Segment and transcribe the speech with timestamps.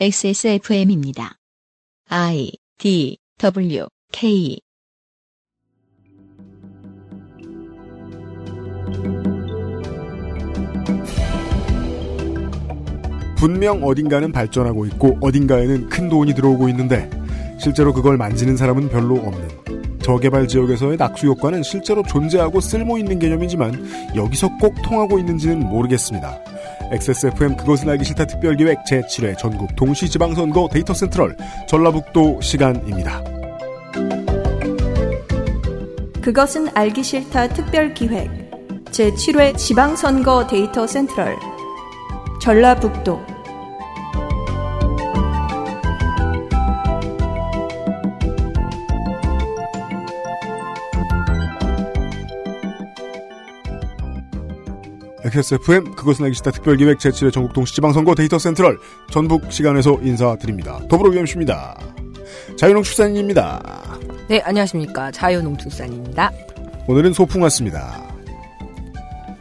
[0.00, 1.36] XSFM입니다.
[2.08, 4.58] I D W K
[13.36, 17.10] 분명 어딘가는 발전하고 있고 어딘가에는 큰 돈이 들어오고 있는데
[17.60, 24.16] 실제로 그걸 만지는 사람은 별로 없는 저개발 지역에서의 낙수 효과는 실제로 존재하고 쓸모 있는 개념이지만
[24.16, 26.40] 여기서 꼭 통하고 있는지는 모르겠습니다.
[26.92, 31.34] XSFM 그것은 알기 싫다 특별기획 제7회 전국 동시지방선거 데이터 센트럴
[31.66, 33.24] 전라북도 시간입니다.
[36.20, 38.30] 그것은 알기 싫다 특별기획
[38.90, 41.38] 제7회 지방선거 데이터 센트럴
[42.42, 43.31] 전라북도
[55.34, 58.78] XSFM 그것은 알기 싫다 특별기획 제7회 전국 동시지방선거 데이터 센트럴
[59.10, 60.80] 전북 시간에서 인사드립니다.
[60.88, 61.78] 더불어위원입니다.
[62.58, 63.98] 자유농 출산입니다.
[64.28, 65.10] 네, 안녕하십니까.
[65.10, 66.30] 자유농축산입니다.
[66.86, 68.02] 오늘은 소풍 왔습니다.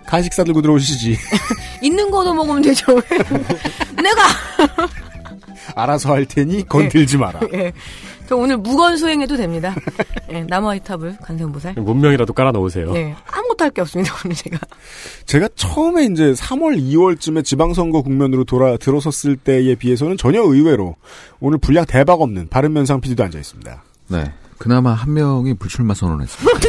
[0.05, 1.17] 간식 싸들고 들어오시지.
[1.81, 2.93] 있는 거도 먹으면 되죠.
[2.93, 3.01] 왜?
[4.01, 4.87] 내가!
[5.75, 7.39] 알아서 할 테니 건들지 마라.
[7.53, 7.71] 예.
[8.31, 9.75] 저 오늘 무건 수행해도 됩니다.
[10.31, 11.73] 예, 나무아이탑을 관세음보살.
[11.75, 12.93] 문명이라도 깔아 놓으세요.
[12.93, 14.57] 네, 아무것도 할 게 없습니다, 오늘 제가.
[15.25, 20.95] 제가 처음에 이제 3월, 2월쯤에 지방선거 국면으로 돌아 들어섰을 때에 비해서는 전혀 의외로
[21.41, 23.83] 오늘 분량 대박 없는 바른면상 PD도 앉아 있습니다.
[24.07, 24.33] 네.
[24.57, 26.59] 그나마 한 명이 불출마 선언했습니다.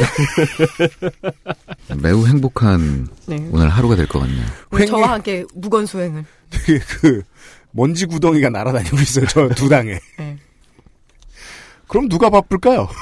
[2.01, 3.47] 매우 행복한 네.
[3.53, 4.43] 오늘 하루가 될 것 같네요.
[4.77, 6.25] 횡- 저와 함께 무건 수행을.
[6.49, 7.21] 되게 그
[7.71, 9.25] 먼지 구덩이가 날아다니고 있어요.
[9.27, 9.97] 저 두 당에.
[10.19, 10.37] 네.
[11.87, 12.89] 그럼 누가 바쁠까요?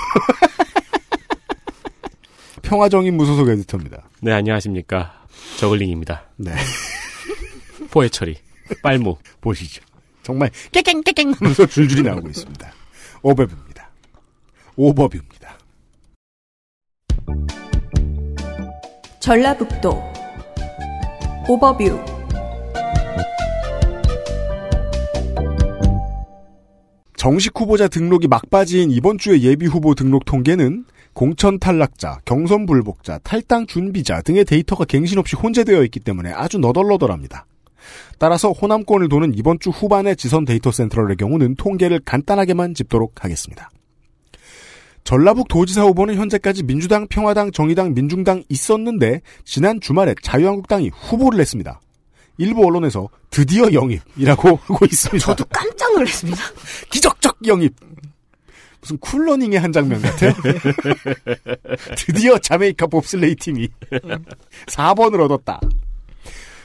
[2.61, 4.03] 평화정인 무소속 에디터입니다.
[4.21, 5.25] 네, 안녕하십니까.
[5.57, 6.23] 저글링입니다.
[6.37, 6.53] 네.
[7.91, 8.37] 포의 처리.
[8.81, 9.17] 빨무.
[9.41, 9.83] 보시죠.
[10.23, 12.71] 정말 깨갱깨갱 하면서 줄줄이 나오고 있습니다.
[13.23, 13.89] 오버뷰입니다.
[14.75, 15.57] 오버뷰입니다.
[19.19, 20.13] 전라북도
[21.47, 22.10] 오버뷰
[27.21, 33.67] 정식 후보자 등록이 막바지인 이번 주의 예비 후보 등록 통계는 공천 탈락자, 경선 불복자, 탈당
[33.67, 37.45] 준비자 등의 데이터가 갱신 없이 혼재되어 있기 때문에 아주 너덜너덜합니다.
[38.17, 43.69] 따라서 호남권을 도는 이번 주 후반의 지선 데이터 센트럴의 경우는 통계를 간단하게만 짚도록 하겠습니다.
[45.03, 51.81] 전라북 도지사 후보는 현재까지 민주당, 평화당, 정의당, 민중당 있었는데 지난 주말에 자유한국당이 후보를 냈습니다.
[52.41, 55.25] 일부 언론에서 드디어 영입이라고 하고 있습니다.
[55.25, 56.41] 저도 깜짝 놀랐습니다.
[56.89, 57.73] 기적적 영입.
[58.81, 60.33] 무슨 쿨러닝의 한 장면 같아요.
[61.97, 63.69] 드디어 자메이카 봅슬레이 팀이
[64.65, 65.59] 4번을 얻었다.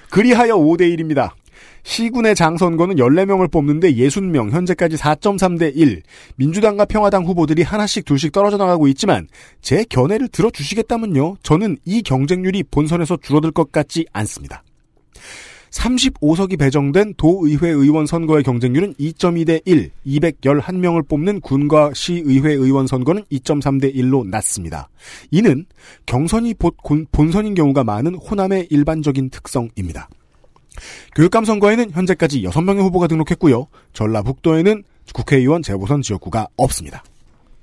[0.09, 1.33] 그리하여 5대1입니다.
[1.83, 6.03] 시군의 장선거는 14명을 뽑는데 60명, 현재까지 4.3대 1.
[6.37, 9.29] 민주당과 평화당 후보들이 하나씩 둘씩 떨어져 나가고 있지만
[9.61, 11.37] 제 견해를 들어주시겠다면요.
[11.43, 14.65] 저는 이 경쟁률이 본선에서 줄어들 것 같지 않습니다.
[15.77, 23.95] 35석이 배정된 도의회 의원 선거의 경쟁률은 2.2대 1, 211명을 뽑는 군과 시의회 의원 선거는 2.3대
[23.95, 24.89] 1로 낮습니다.
[25.31, 25.67] 이는
[26.07, 26.55] 경선이
[27.13, 30.09] 본선인 경우가 많은 호남의 일반적인 특성입니다.
[31.15, 33.67] 교육감 선거에는 현재까지 6명의 후보가 등록했고요.
[33.93, 34.83] 전라북도에는
[35.13, 37.05] 국회의원 재보선 지역구가 없습니다.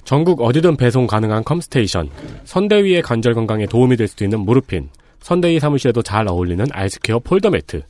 [0.03, 2.09] 전국 어디든 배송 가능한 컴스테이션.
[2.45, 4.90] 선대위의 관절 건강에 도움이 될 수도 있는 무르핀.
[5.22, 7.84] 선대위 사무실에도 잘 어울리는 아이스케어 폴더 매트.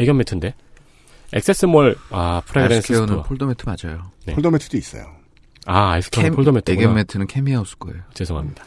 [0.00, 0.54] 애견 매트인데?
[1.32, 3.22] 액세스몰, 아, 프레그랜스 아이스케어는 스토어.
[3.22, 4.10] 폴더 매트 맞아요.
[4.26, 4.34] 네.
[4.34, 5.06] 폴더 매트도 있어요.
[5.66, 6.80] 아, 아이스케어 캠- 폴더 매트구나.
[6.82, 8.02] 애견 매트는 케미하우스 거예요.
[8.14, 8.64] 죄송합니다.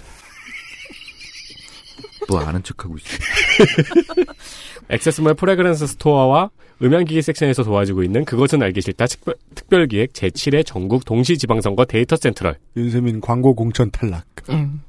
[2.27, 3.19] 또 아는 척하고 있어요.
[4.89, 6.49] 액세스몰 프레그랜스 스토어와
[6.81, 12.57] 음향기기 섹션에서 도와주고 있는 그것은 알기 싫다 특별, 특별기획 제7회 전국 동시지방선거 데이터 센트럴.
[12.77, 14.25] 윤세민 광고 공천 탈락.
[14.49, 14.81] 음.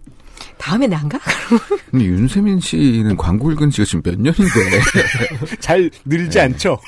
[0.59, 1.19] 다음에 난가?
[1.91, 6.79] 근데 윤세민 씨는 광고 읽은 지가 지금 몇 년인데 잘 늘지 않죠?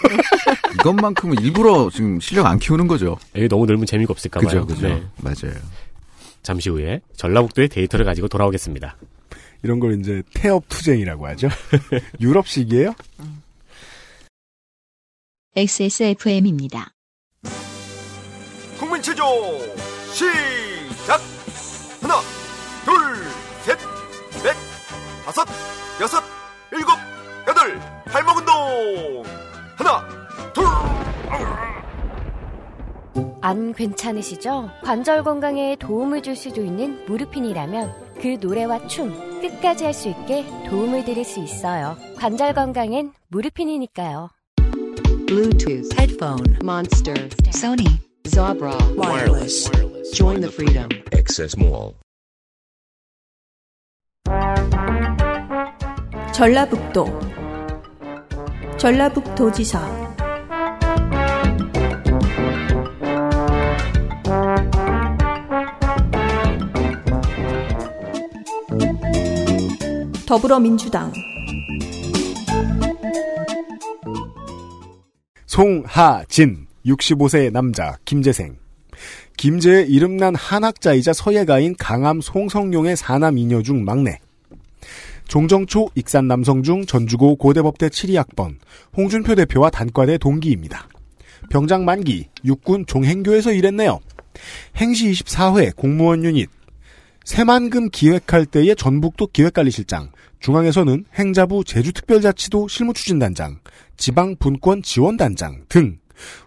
[0.75, 3.19] 이것만큼은 일부러 지금 실력 안 키우는 거죠.
[3.35, 4.67] 여기 너무 넓으면 재미가 없을까 봐요.
[4.67, 4.89] 그죠, 그죠.
[4.89, 5.03] 네.
[5.21, 5.55] 맞아요.
[6.43, 8.97] 잠시 후에 전라북도의 데이터를 가지고 돌아오겠습니다.
[9.63, 11.49] 이런 걸 이제 태업 투쟁이라고 하죠.
[12.21, 12.95] 유럽식이에요?
[15.57, 16.93] XSFM입니다.
[18.79, 19.25] 국민체조
[20.13, 21.36] 시작
[25.27, 25.45] 다섯
[26.01, 26.23] 여섯
[26.73, 26.93] 일곱
[27.49, 29.25] 여덟 발목 운동
[29.77, 30.07] 하나
[30.53, 30.65] 둘
[33.43, 34.71] 안 괜찮으시죠?
[34.83, 41.05] 관절 건강에 도움을 줄 수도 있는 무르핀이라면 그 노래와 춤 끝까지 할 수 있게 도움을
[41.05, 41.97] 드릴 수 있어요.
[42.17, 44.31] 관절 건강엔 무르핀이니까요.
[45.29, 47.15] Bluetooth, headphone, Monster,
[47.51, 49.71] Sony, Zabra, wireless.
[50.13, 50.89] Join the freedom.
[51.13, 51.95] Access Mall.
[56.37, 57.07] 전라북도.
[58.77, 59.81] 전라북도지사.
[70.27, 71.11] 더불어민주당.
[75.47, 78.59] 송하진 65세 남자 김재생.
[79.39, 84.19] 김제의 이름난 한학자이자 서예가인 강암 송성룡의 사남 이녀 중 막내
[85.29, 88.57] 종정초 익산 남성 중 전주고 고대법대 7위학번
[88.97, 90.89] 홍준표 대표와 단과대 동기입니다.
[91.51, 94.01] 병장 만기 육군 종행교에서 일했네요.
[94.77, 96.49] 행시 24회 공무원 유닛
[97.25, 103.59] 새만금 기획할 때의 전북도 기획관리실장 중앙에서는 행자부 제주특별자치도 실무추진단장
[103.97, 105.99] 지방 분권 지원단장 등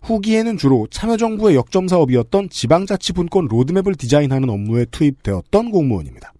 [0.03, 6.33] 후기에는 주로 참여정부의 역점 사업이었던 지방자치 분권 로드맵을 디자인하는 업무에 투입되었던 공무원입니다.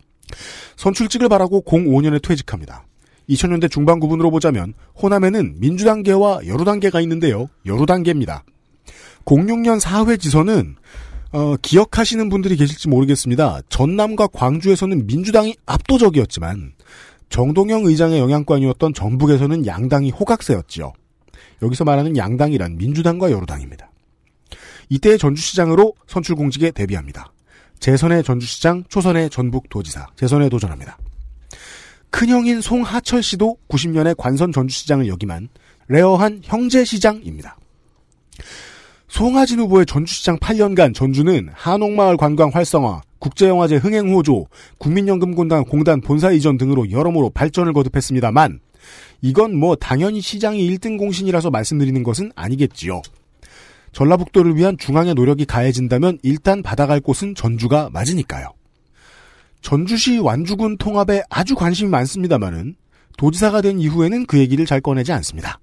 [0.77, 2.85] 선출직을 바라고 05년에 퇴직합니다.
[3.29, 7.49] 2000년대 중반 구분으로 보자면 호남에는 민주당계와 여루당계가 있는데요.
[7.65, 8.43] 여루당계입니다.
[9.25, 10.75] 06년 4회 지선은
[11.31, 13.61] 어, 기억하시는 분들이 계실지 모르겠습니다.
[13.69, 16.73] 전남과 광주에서는 민주당이 압도적이었지만
[17.29, 20.91] 정동영 의장의 영향권이었던 전북에서는 양당이 호각세였지요.
[21.61, 23.91] 여기서 말하는 양당이란 민주당과 열우당입니다.
[24.89, 27.31] 이때 전주시장으로 선출 공직에 데뷔합니다.
[27.79, 30.97] 재선의 전주시장, 초선의 전북도지사, 재선에 도전합니다.
[32.11, 35.49] 큰형인 송하철 씨도 90년에 관선 전주시장을 역임한
[35.87, 37.57] rare한 형제시장입니다.
[39.07, 44.47] 송하진 후보의 전주시장 8년간 전주는 한옥마을 관광 활성화, 국제영화제 흥행 호조,
[44.77, 48.59] 국민연금공단 공단 본사 이전 등으로 여러모로 발전을 거듭했습니다만
[49.21, 53.01] 이건 뭐 당연히 시장이 1등 공신이라서 말씀드리는 것은 아니겠지요.
[53.91, 58.53] 전라북도를 위한 중앙의 노력이 가해진다면 일단 받아갈 곳은 전주가 맞으니까요.
[59.61, 62.75] 전주시 완주군 통합에 아주 관심이 많습니다만은
[63.17, 65.59] 도지사가 된 이후에는 그 얘기를 잘 꺼내지 않습니다.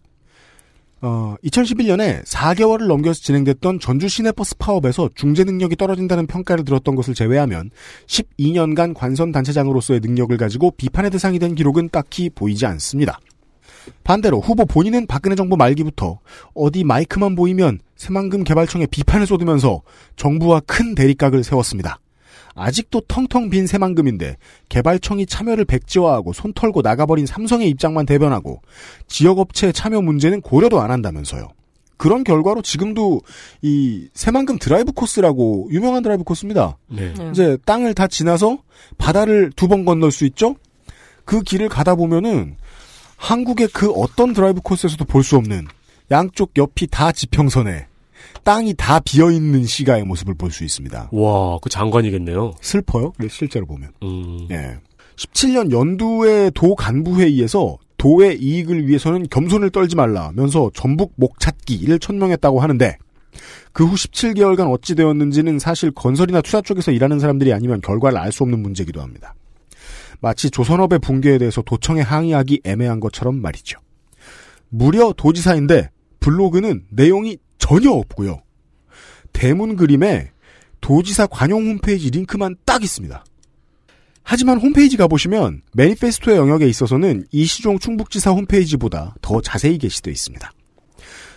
[1.02, 7.70] 어, 2011년에 4개월을 넘겨서 진행됐던 전주 시내버스 파업에서 중재 능력이 떨어진다는 평가를 들었던 것을 제외하면
[8.06, 13.20] 12년간 관선 단체장으로서의 능력을 가지고 비판의 대상이 된 기록은 딱히 보이지 않습니다.
[14.04, 16.18] 반대로 후보 본인은 박근혜 정부 말기부터
[16.54, 19.82] 어디 마이크만 보이면 새만금 개발청에 비판을 쏟으면서
[20.16, 21.98] 정부와 큰 대립각을 세웠습니다.
[22.54, 24.36] 아직도 텅텅 빈 새만금인데
[24.70, 28.62] 개발청이 참여를 백지화하고 손 털고 나가버린 삼성의 입장만 대변하고
[29.08, 31.48] 지역업체 참여 문제는 고려도 안 한다면서요.
[31.98, 33.22] 그런 결과로 지금도
[33.62, 36.76] 이 새만금 드라이브 코스라고 유명한 드라이브 코스입니다.
[36.88, 37.12] 네.
[37.30, 38.58] 이제 땅을 다 지나서
[38.98, 40.56] 바다를 두 번 건널 수 있죠.
[41.24, 42.56] 그 길을 가다 보면은
[43.16, 45.66] 한국의 그 어떤 드라이브 코스에서도 볼 수 없는
[46.10, 47.86] 양쪽 옆이 다 지평선에
[48.44, 51.10] 땅이 다 비어 있는 시가의 모습을 볼 수 있습니다.
[51.12, 52.52] 와, 그 장관이겠네요.
[52.60, 53.12] 슬퍼요.
[53.28, 53.90] 실제로 보면.
[54.02, 54.46] 음.
[54.50, 54.76] 예.
[55.16, 62.96] 17년 연두의 도 간부회의에서 도의 이익을 위해서는 겸손을 떨지 말라면서 전북 몫 찾기를 천명했다고 하는데
[63.72, 68.42] 그 후 17개월간 어찌 되었는지는 사실 건설이나 투자 쪽에서 일하는 사람들이 아니면 결과를 알 수
[68.44, 69.34] 없는 문제기도 합니다.
[70.20, 73.78] 마치 조선업의 붕괴에 대해서 도청에 항의하기 애매한 것처럼 말이죠.
[74.68, 75.90] 무려 도지사인데
[76.26, 78.42] 블로그는 내용이 전혀 없고요.
[79.32, 80.32] 대문 그림에
[80.80, 83.24] 도지사 관용 홈페이지 링크만 딱 있습니다.
[84.24, 90.50] 하지만 홈페이지 가보시면 매니페스토의 영역에 있어서는 이시종 충북지사 홈페이지보다 더 자세히 게시되어 있습니다.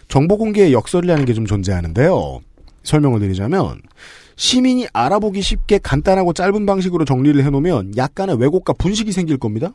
[0.07, 2.39] 정보 공개의 역설이라는 게 좀 존재하는데요.
[2.81, 3.83] 설명을 드리자면
[4.37, 9.71] 시민이 알아보기 쉽게 간단하고 짧은 방식으로 정리를 해놓으면 약간의 왜곡과 분식이 생길 겁니다.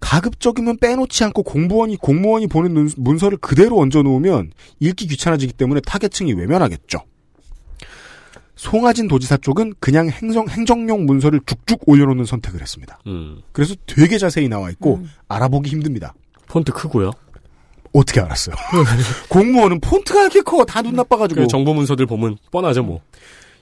[0.00, 7.00] 가급적이면 빼놓지 않고 공무원이 공무원이 보는 문서를 그대로 얹어 놓으면 읽기 귀찮아지기 때문에 타겟층이 외면하겠죠.
[8.56, 12.98] 송하진 도지사 쪽은 그냥 행정, 행정용 문서를 쭉쭉 올려놓는 선택을 했습니다.
[13.06, 13.40] 음.
[13.52, 16.14] 그래서 되게 자세히 나와 있고 알아보기 힘듭니다.
[16.48, 17.12] 폰트 크고요.
[17.92, 18.54] 어떻게 알았어요?
[19.30, 20.64] 공무원은 폰트가 이렇게 커.
[20.64, 21.40] 다 눈 나빠가지고.
[21.42, 23.00] 그 정보 문서들 보면 뻔하죠, 뭐.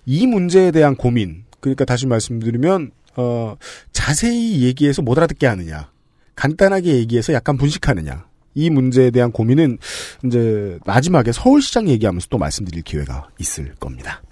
[0.05, 1.45] 이 문제에 대한 고민.
[1.61, 3.57] 그러니까 다시 말씀드리면, 어,
[3.93, 5.91] 자세히 얘기해서 못 알아듣게 하느냐.
[6.39, 8.25] 간단하게 얘기해서 약간 분식하느냐.
[8.55, 9.79] 이 문제에 대한 고민은
[10.25, 14.23] 이제 마지막에 서울시장 얘기하면서 또 말씀드릴 기회가 있을 겁니다.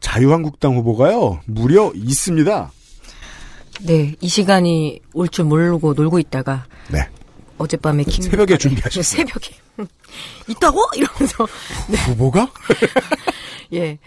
[0.00, 2.70] 자유한국당 후보가요, 무려 있습니다.
[3.82, 7.08] 네, 이 시간이 올 줄 모르고 놀고 있다가 네.
[7.56, 9.02] 어젯밤에 김 새벽에 준비하셨어요.
[9.26, 9.56] 새벽에
[10.48, 11.46] 있다고 이러면서
[12.08, 12.50] 후보가?
[13.72, 13.98] 예.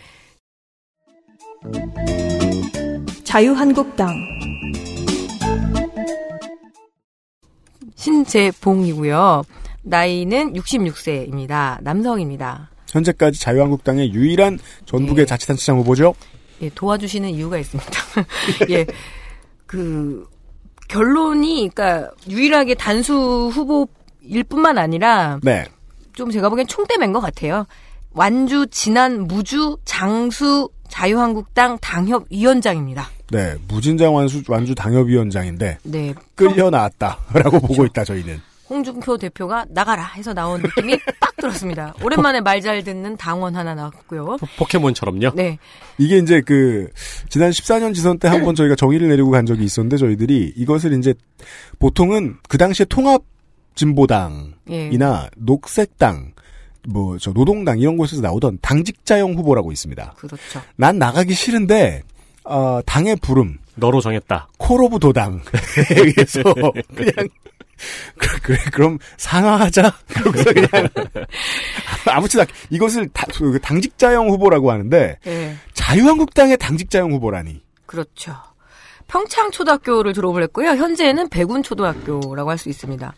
[3.24, 4.14] 자유한국당
[8.03, 9.43] 신재봉이고요.
[9.83, 11.81] 나이는 66세입니다.
[11.81, 12.69] 남성입니다.
[12.89, 15.25] 현재까지 자유한국당의 유일한 전북의 예.
[15.25, 16.13] 자치단체장 후보죠.
[16.62, 17.91] 예, 도와주시는 이유가 있습니다.
[18.69, 18.86] 예,
[19.65, 20.27] 그
[20.89, 25.65] 결론이 그러니까 유일하게 단수 후보일 뿐만 아니라 네.
[26.13, 27.65] 좀 제가 보기엔 총대맨 것 같아요.
[28.12, 33.07] 완주 진안 무주 장수 자유한국당 당협위원장입니다.
[33.32, 33.56] 네.
[33.68, 38.39] 무진장 완수, 완주 당협위원장인데 네, 끌려 나왔다라고 보고 있다 저희는.
[38.70, 41.94] 홍준표 대표가 나가라 해서 나온 느낌이 빡 들었습니다.
[42.01, 44.38] 오랜만에 말 잘 듣는 당원 하나 나왔고요.
[44.38, 45.32] 포- 포켓몬처럼요.
[45.36, 45.58] 네,
[45.98, 46.89] 이게 이제 그
[47.30, 51.13] 지난 14년 지선 때 한 번 저희가 정의를 내리고 간 적이 있었는데 저희들이 이것을 이제
[51.80, 53.22] 보통은 그 당시에 통합
[53.75, 56.34] 진보당이나 예, 녹색당
[56.88, 60.13] 뭐 저 노동당 이런 곳에서 나오던 당직자형 후보라고 있습니다.
[60.18, 60.62] 그렇죠.
[60.75, 62.03] 난 나가기 싫은데
[62.46, 64.48] 어, 당의 부름 너로 정했다.
[64.58, 65.40] call of 도당에
[65.92, 67.28] 의해서 그냥
[68.18, 70.70] 그- 그래 그럼 산화하자 그러고서 그냥
[72.08, 78.36] 아무튼 이것을 다- 그 당직자형 후보라고 하는데 예, 자유한국당의 당직자형 후보라니 그렇죠.
[79.08, 80.70] 평창초등학교를 졸업을 했고요.
[80.70, 83.14] 현재는 백운초등학교라고 할 수 있습니다.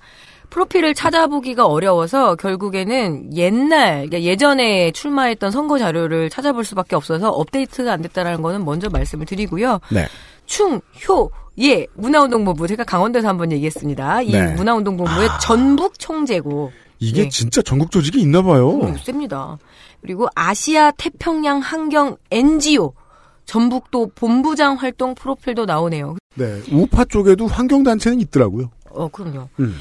[0.55, 8.01] 프로필을 찾아보기가 어려워서 결국에는 옛날, 그러니까 예전에 출마했던 선거 자료를 찾아볼 수밖에 없어서 업데이트가 안
[8.01, 9.81] 됐다라는 거는 먼저 말씀을 드리고요.
[9.91, 10.07] 네
[10.45, 12.67] 충, 효, 예, 문화운동본부.
[12.67, 14.21] 제가 강원도에서 한번 얘기했습니다.
[14.21, 14.53] 이 네.
[14.53, 16.71] 문화운동본부의 전북 총재고.
[16.99, 17.29] 이게 예.
[17.29, 18.79] 진짜 전국 조직이 있나 봐요.
[18.79, 19.57] 음, 셉니다.
[20.01, 22.93] 그리고 아시아 태평양 환경 NGO
[23.43, 26.15] 전북도 본부장 활동 프로필도 나오네요.
[26.35, 28.69] 네 우파 쪽에도 환경 단체는 있더라고요.
[28.91, 29.49] 어, 그럼요.
[29.59, 29.75] 음.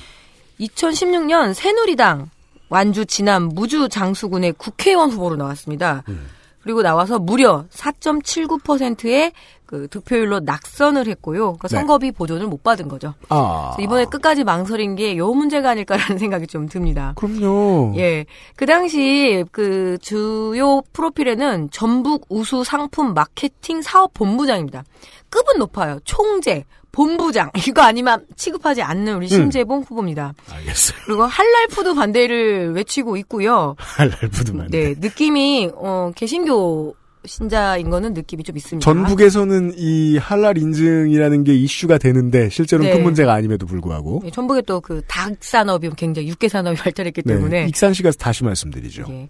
[0.61, 2.31] 2016년 새누리당
[2.69, 6.03] 완주 진안 무주 장수군의 국회의원 후보로 나왔습니다.
[6.09, 6.27] 음.
[6.63, 9.33] 그리고 나와서 무려 4.79%의
[9.67, 11.41] 그 득표율로 낙선을 했고요.
[11.55, 11.77] 그러니까 네.
[11.77, 13.15] 선거비 보존을 못 받은 거죠.
[13.29, 17.13] 아 이번에 끝까지 망설인 게 요 문제가 아닐까라는 생각이 좀 듭니다.
[17.17, 17.95] 그럼요.
[17.97, 18.25] 예.
[18.57, 24.85] 그 당시 그 주요 프로필에는 전북 우수 상품 마케팅 사업 본부장입니다.
[25.29, 25.99] 급은 높아요.
[26.05, 26.65] 총재,
[26.95, 27.51] 본부장.
[27.69, 30.33] 이거 아니면 취급하지 않는 우리 심재봉 후보입니다.
[30.51, 30.99] 알겠어요.
[31.07, 33.75] 그리고 할랄 푸드 반대를 외치고 있고요.
[33.79, 34.69] 할랄 푸드만.
[34.71, 36.95] 네, 느낌이 어 개신교
[37.27, 38.85] 신자인 거는 느낌이 좀 있습니다.
[38.85, 42.97] 전북에서는 이 할랄 인증이라는 게 이슈가 되는데 실제로는 네.
[42.99, 47.35] 큰 문제가 아님에도 불구하고 예, 전북에 또 그 닭 산업이 굉장히 육계 산업이 발달했기 네,
[47.35, 49.05] 때문에 익산시가 다시 말씀드리죠.
[49.09, 49.29] 예.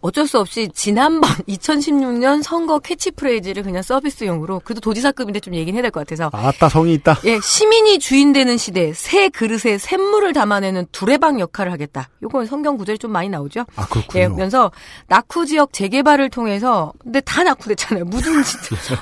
[0.00, 5.90] 어쩔 수 없이 지난번 2016년 선거 캐치프레이즈를 그냥 서비스용으로 그래도 도지사급인데 좀 얘기는 해야 될
[5.90, 7.18] 것 같아서 아따 성의 있다.
[7.24, 12.08] 예, 시민이 주인 되는 시대 새 그릇에 샘물을 담아내는 두레박 역할을 하겠다.
[12.22, 13.60] 요건 성경 구절이 좀 많이 나오죠.
[13.76, 14.24] 아 예, 그렇군요.
[14.28, 14.70] 그러면서
[15.08, 18.04] 낙후 지역 재개발을 통해서 근데 다 낙후됐잖아요.
[18.04, 18.58] 무슨 짓-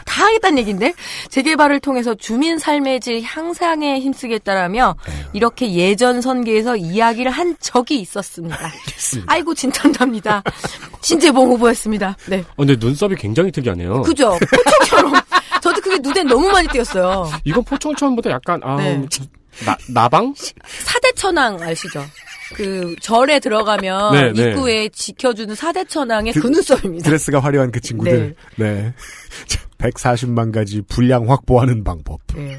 [0.06, 0.94] 다 하겠다는 얘기인데
[1.28, 4.94] 재개발을 통해서 주민 삶의 질 향상에 힘쓰겠다라며
[5.34, 8.56] 이렇게 예전 선계에서 이야기를 한 적이 있었습니다.
[9.26, 10.42] 아이고 진탐납니다.
[11.00, 12.16] 신재봉 후보였습니다.
[12.26, 14.02] 네, 어, 근데 눈썹이 굉장히 특이하네요.
[14.02, 14.38] 그죠?
[14.40, 15.12] 포청처럼
[15.62, 17.30] 저도 그게 눈에 너무 많이 띄었어요.
[17.44, 19.02] 이건 포청천보다 약간 아, 네.
[19.64, 20.34] 나, 나방?
[20.80, 22.04] 사대천왕 아시죠?
[22.54, 24.50] 그 절에 들어가면 네, 네.
[24.50, 27.04] 입구에 지켜주는 사대천왕의 드- 그 눈썹입니다.
[27.08, 28.34] 드레스가 화려한 그 친구들.
[28.56, 28.92] 네.
[29.78, 32.20] 140만 가지 분량 확보하는 방법.
[32.34, 32.56] 네.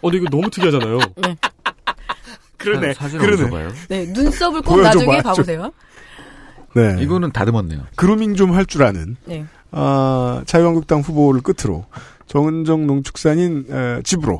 [0.00, 0.98] 어, 근데 이거 너무 특이하잖아요.
[2.56, 2.94] 그러네.
[2.94, 3.42] 사진 그러네.
[3.42, 3.72] 어디서 봐요?
[3.88, 5.22] 네, 눈썹을 꼭 보여줘봐, 나중에 좀.
[5.22, 5.72] 봐보세요.
[6.96, 7.02] 네.
[7.02, 7.86] 이거는 다듬었네요.
[7.96, 9.44] 그루밍 좀 할 줄 아는 네.
[9.70, 11.86] 아, 자유한국당 후보를 끝으로
[12.26, 14.38] 정은정 농축산인 에, 집으로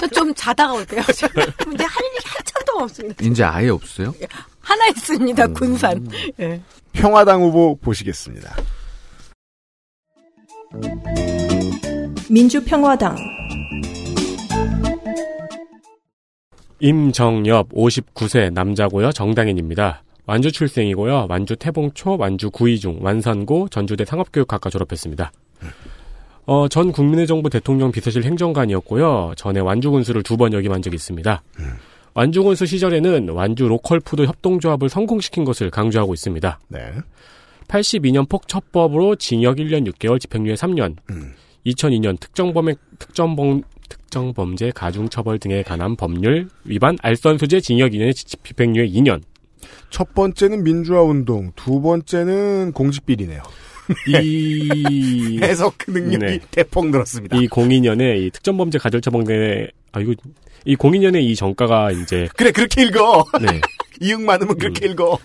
[0.00, 1.02] 저좀 자다가 올게요.
[1.58, 3.24] 근데 할 일이 한참 더 없습니다.
[3.24, 4.14] 이제 아예 없어요?
[4.60, 5.54] 하나 있습니다, 음.
[5.54, 6.08] 군산.
[6.38, 6.60] 예.
[6.92, 8.54] 평화당 후보 보시겠습니다.
[12.28, 13.16] 민주평화당
[16.78, 19.12] 임정엽 59세 남자고요.
[19.12, 20.02] 정당인입니다.
[20.26, 21.26] 완주 출생이고요.
[21.28, 25.32] 완주 태봉초, 완주 구이중, 완산고, 전주대 상업교육학과 졸업했습니다.
[26.46, 29.34] 어, 전 국민의 정부 대통령 비서실 행정관이었고요.
[29.36, 31.42] 전에 완주 군수를 두 번 역임한 적이 있습니다.
[32.14, 36.58] 완주 군수 시절에는 완주 로컬푸드 협동조합을 성공시킨 것을 강조하고 있습니다.
[36.68, 36.92] 네.
[37.68, 40.96] 82년 폭처법으로 징역 1년 6개월, 집행유예 3년.
[41.10, 41.34] 음.
[41.66, 49.20] 2002년 특정범의 특정범 특정범죄 가중처벌 등에 관한 법률 위반 알선수재 징역 2년에 집행유예 2년.
[49.90, 53.42] 첫 번째는 민주화 운동, 두 번째는 공직 비리네요.
[54.22, 56.38] 이 해석 능력이 네.
[56.50, 57.36] 대폭 늘었습니다.
[57.36, 60.14] 이 02년에 이 특정범죄 가중처벌 등에 아 이거
[60.64, 63.24] 이 02년에 이 전가가 이제 그래 그렇게 읽어.
[63.40, 63.60] 네.
[64.00, 65.18] 이응 많으면 그렇게 읽어.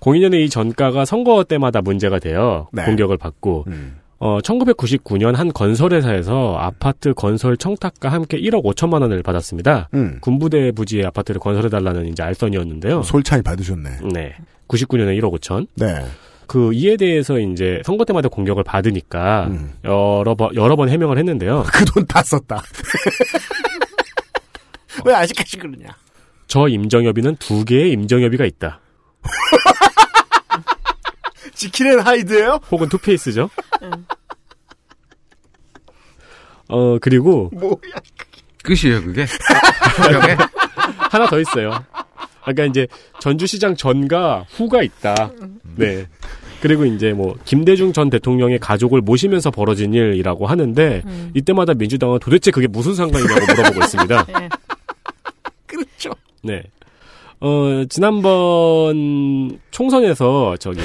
[0.00, 2.68] 02년에 이 전가가 선거 때마다 문제가 돼요.
[2.72, 2.84] 네.
[2.84, 3.98] 공격을 받고 음.
[4.24, 9.88] 어, 1999년 한 건설회사에서 아파트 건설 청탁과 함께 1억 5천만 원을 받았습니다.
[9.94, 10.18] 음.
[10.20, 13.02] 군부대 부지의 아파트를 건설해달라는 이제 알선이었는데요.
[13.02, 13.90] 솔차이 받으셨네.
[14.14, 14.36] 네.
[14.68, 15.66] 99년에 1억 5천.
[15.74, 16.04] 네.
[16.46, 19.72] 그 이에 대해서 이제 선거 때마다 공격을 받으니까 음.
[19.84, 21.64] 여러 번 여러 번 해명을 했는데요.
[21.72, 22.62] 그 돈 다 썼다.
[25.04, 25.88] 왜 아직까지 그러냐?
[26.46, 28.78] 저 임정엽이는 두 개의 임정엽이가 있다.
[31.54, 32.60] 지킬앤 하이드예요?
[32.70, 33.50] 혹은 투페이스죠.
[36.68, 37.74] 어 그리고 뭐야?
[38.62, 39.26] 끝이에요, 그게?
[41.10, 41.84] 하나 더 있어요.
[42.44, 42.86] 아까 이제
[43.20, 45.30] 전주시장 전과 후가 있다.
[45.76, 46.06] 네.
[46.60, 51.02] 그리고 이제 뭐 김대중 전 대통령의 가족을 모시면서 벌어진 일이라고 하는데
[51.34, 54.24] 이때마다 민주당은 도대체 그게 무슨 상관이냐고 물어보고 있습니다.
[54.26, 54.48] 네.
[55.66, 56.10] 그렇죠.
[56.42, 56.62] 네.
[57.40, 60.80] 어, 지난번 총선에서 저기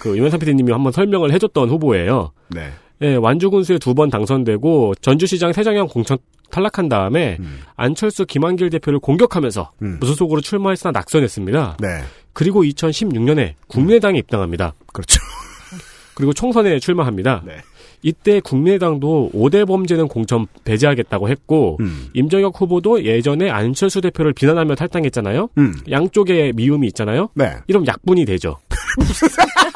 [0.00, 2.32] 그 유현상 PD님이 한번 설명을 해줬던 후보예요.
[2.48, 2.70] 네.
[3.02, 6.18] 예, 완주군수에 두 번 당선되고 전주시장 세정형 공천
[6.50, 7.60] 탈락한 다음에 음.
[7.76, 9.98] 안철수 김한길 대표를 공격하면서 음.
[10.00, 11.76] 무소속으로 출마했으나 낙선했습니다.
[11.80, 11.88] 네.
[12.32, 14.74] 그리고 2016년에 국민의당에 입당합니다.
[14.92, 15.18] 그렇죠.
[16.14, 17.42] 그리고 총선에 출마합니다.
[17.46, 17.56] 네.
[18.02, 22.08] 이때 국민의당도 5대 범죄는 공천 배제하겠다고 했고 음.
[22.14, 25.50] 임정혁 후보도 예전에 안철수 대표를 비난하며 탈당했잖아요.
[25.58, 25.74] 음.
[25.90, 27.28] 양쪽에 미움이 있잖아요.
[27.34, 27.52] 네.
[27.68, 28.56] 이러면 약분이 되죠.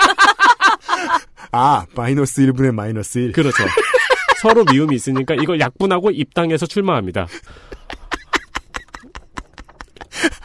[1.57, 3.33] 아, 마이너스 1분의 마이너스 1.
[3.33, 3.63] 그렇죠.
[4.43, 7.29] 서로 미움이 있으니까 이걸 약분하고 입당해서 출마합니다.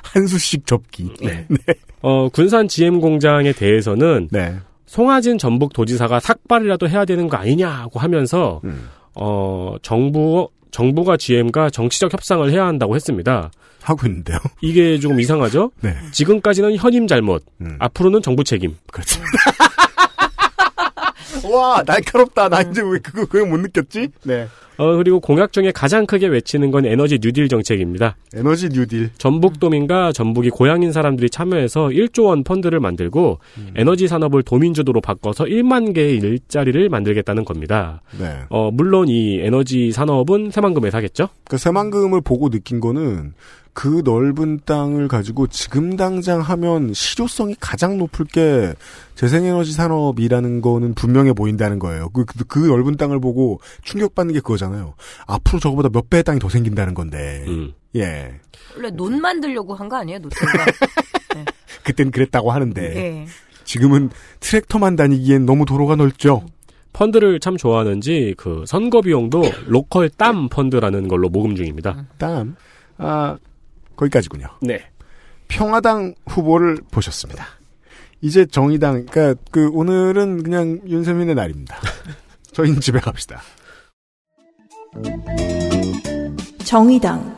[0.03, 1.11] 한 수씩 접기.
[1.19, 1.47] 네.
[2.01, 4.55] 어, 군산 GM 공장에 대해서는 네.
[4.85, 8.89] 송하진 전북 도지사가 삭발이라도 해야 되는 거 아니냐고 하면서 음.
[9.15, 13.51] 어, 정부 정부가 GM과 정치적 협상을 해야 한다고 했습니다.
[13.81, 14.37] 하고 있는데요.
[14.61, 15.71] 이게 조금 이상하죠?
[15.81, 15.95] 네.
[16.11, 17.75] 지금까지는 현임 잘못, 음.
[17.79, 18.75] 앞으로는 정부 책임.
[18.91, 19.31] 그렇습니다.
[21.45, 22.49] 와, 날카롭다.
[22.49, 24.09] 나 이제 왜 그거, 그거 못 느꼈지?
[24.23, 24.47] 네.
[24.77, 28.15] 어, 그리고 공약 중에 가장 크게 외치는 건 에너지 뉴딜 정책입니다.
[28.33, 29.09] 에너지 뉴딜.
[29.17, 33.39] 전북 도민과 전북이 고향인 사람들이 참여해서 1조 원 펀드를 만들고
[33.75, 38.01] 에너지 산업을 도민주도로 바꿔서 1만 개의 일자리를 만들겠다는 겁니다.
[38.17, 38.39] 네.
[38.49, 41.27] 어, 물론 이 에너지 산업은 새만금에 사겠죠?
[41.43, 43.33] 그 새만금을 보고 느낀 거는
[43.73, 48.73] 그 넓은 땅을 가지고 지금 당장 하면 실효성이 가장 높을 게
[49.15, 52.09] 재생에너지 산업이라는 거는 분명해 보인다는 거예요.
[52.09, 54.95] 그, 그, 그 넓은 땅을 보고 충격받는 게 그거잖아요.
[55.27, 57.45] 앞으로 저거보다 몇 배의 땅이 더 생긴다는 건데.
[57.47, 57.73] 음.
[57.95, 58.33] 예.
[58.75, 60.65] 원래 논 만들려고 한 거 아니에요, 노태우가?
[61.83, 62.81] 그땐 그랬다고 하는데.
[62.95, 63.25] 예.
[63.63, 66.43] 지금은 트랙터만 다니기엔 너무 도로가 넓죠.
[66.93, 72.05] 펀드를 참 좋아하는지 그 선거 비용도 로컬 땀 펀드라는 걸로 모금 중입니다.
[72.17, 72.55] 다음,
[72.97, 73.37] 아,
[73.99, 74.47] 거기까지군요.
[74.61, 74.89] 네.
[75.49, 77.45] 평화당 후보를 보셨습니다.
[78.21, 81.77] 이제 정의당, 그니까, 그, 오늘은 그냥 윤세민의 날입니다.
[82.53, 83.41] 저희는 집에 갑시다.
[86.65, 87.35] 정의당,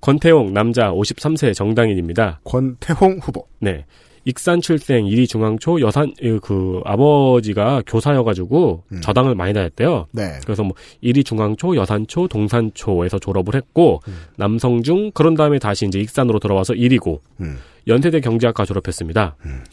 [0.00, 2.40] 권태용 남자 53세 정당인입니다.
[2.44, 3.48] 권태홍 후보.
[3.60, 3.86] 네.
[4.24, 9.00] 익산 출생 이리 중앙초 여산 그, 그 아버지가 교사여가지고 음.
[9.00, 10.06] 저당을 많이 다녔대요.
[10.12, 10.38] 네.
[10.44, 14.16] 그래서 뭐 이리 중앙초, 여산초, 동산초에서 졸업을 했고 음.
[14.36, 17.58] 남성중 그런 다음에 다시 이제 익산으로 돌아와서 이리고 음.
[17.86, 19.36] 연세대 경제학과 졸업했습니다.
[19.44, 19.64] 음.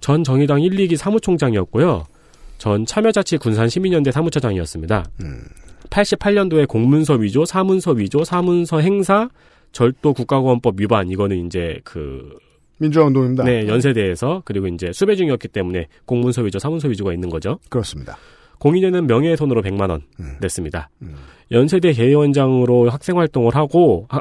[0.00, 2.06] 전 정의당 1, 2기 사무총장이었고요.
[2.56, 5.04] 전 참여자치 군산 시민연대 사무처장이었습니다.
[5.20, 5.42] 음.
[5.90, 9.28] 88년도에 공문서 위조, 사문서 위조, 사문서 행사,
[9.72, 12.36] 절도 국가보안법 위반 이거는 이제 그
[12.78, 13.44] 민주화 운동입니다.
[13.44, 17.58] 네, 연세대에서 그리고 이제 수배 중이었기 때문에 공문서 위조, 사문서 위조가 있는 거죠.
[17.68, 18.16] 그렇습니다.
[18.58, 20.36] 공인에는 명예훼손으로 100만 원 음.
[20.40, 20.90] 냈습니다.
[21.02, 21.14] 음.
[21.50, 24.18] 연세대 대의원장으로 학생 활동을 하고 아,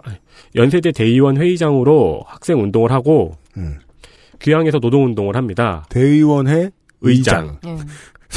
[0.56, 3.80] 연세대 대의원 회의장으로 학생 운동을 하고 음.
[4.42, 5.86] 귀향에서 노동 운동을 합니다.
[5.90, 6.70] 대의원회
[7.02, 7.58] 의장.
[7.64, 7.80] 의장.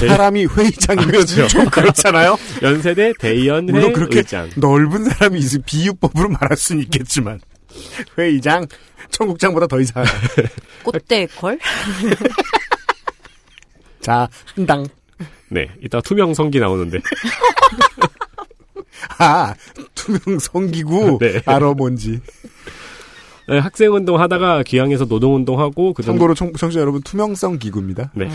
[0.02, 0.08] 예.
[0.08, 1.46] 사람이 회의장이면 그렇죠.
[1.48, 2.36] 좀 그렇잖아요?
[2.62, 4.48] 연세대 대의원회 물론 그렇게 의장.
[4.56, 7.40] 넓은 사람이 있으 비유법으로 말할 수는 있겠지만.
[8.18, 8.66] 회의장,
[9.10, 10.04] 청국장보다 더 이상.
[10.82, 11.58] 꽃대 걸?
[14.00, 14.86] 자, 한 당.
[15.48, 17.00] 네, 이따 투명 성기 나오는데.
[19.18, 19.54] 아,
[19.94, 21.18] 투명 성기구.
[21.20, 21.42] 네.
[21.44, 22.20] 알아 뭔지.
[23.48, 28.12] 네, 학생 운동 하다가 귀향에서 노동 운동하고 그 참고로 청, 청취자 여러분, 투명성 기구입니다.
[28.14, 28.28] 네.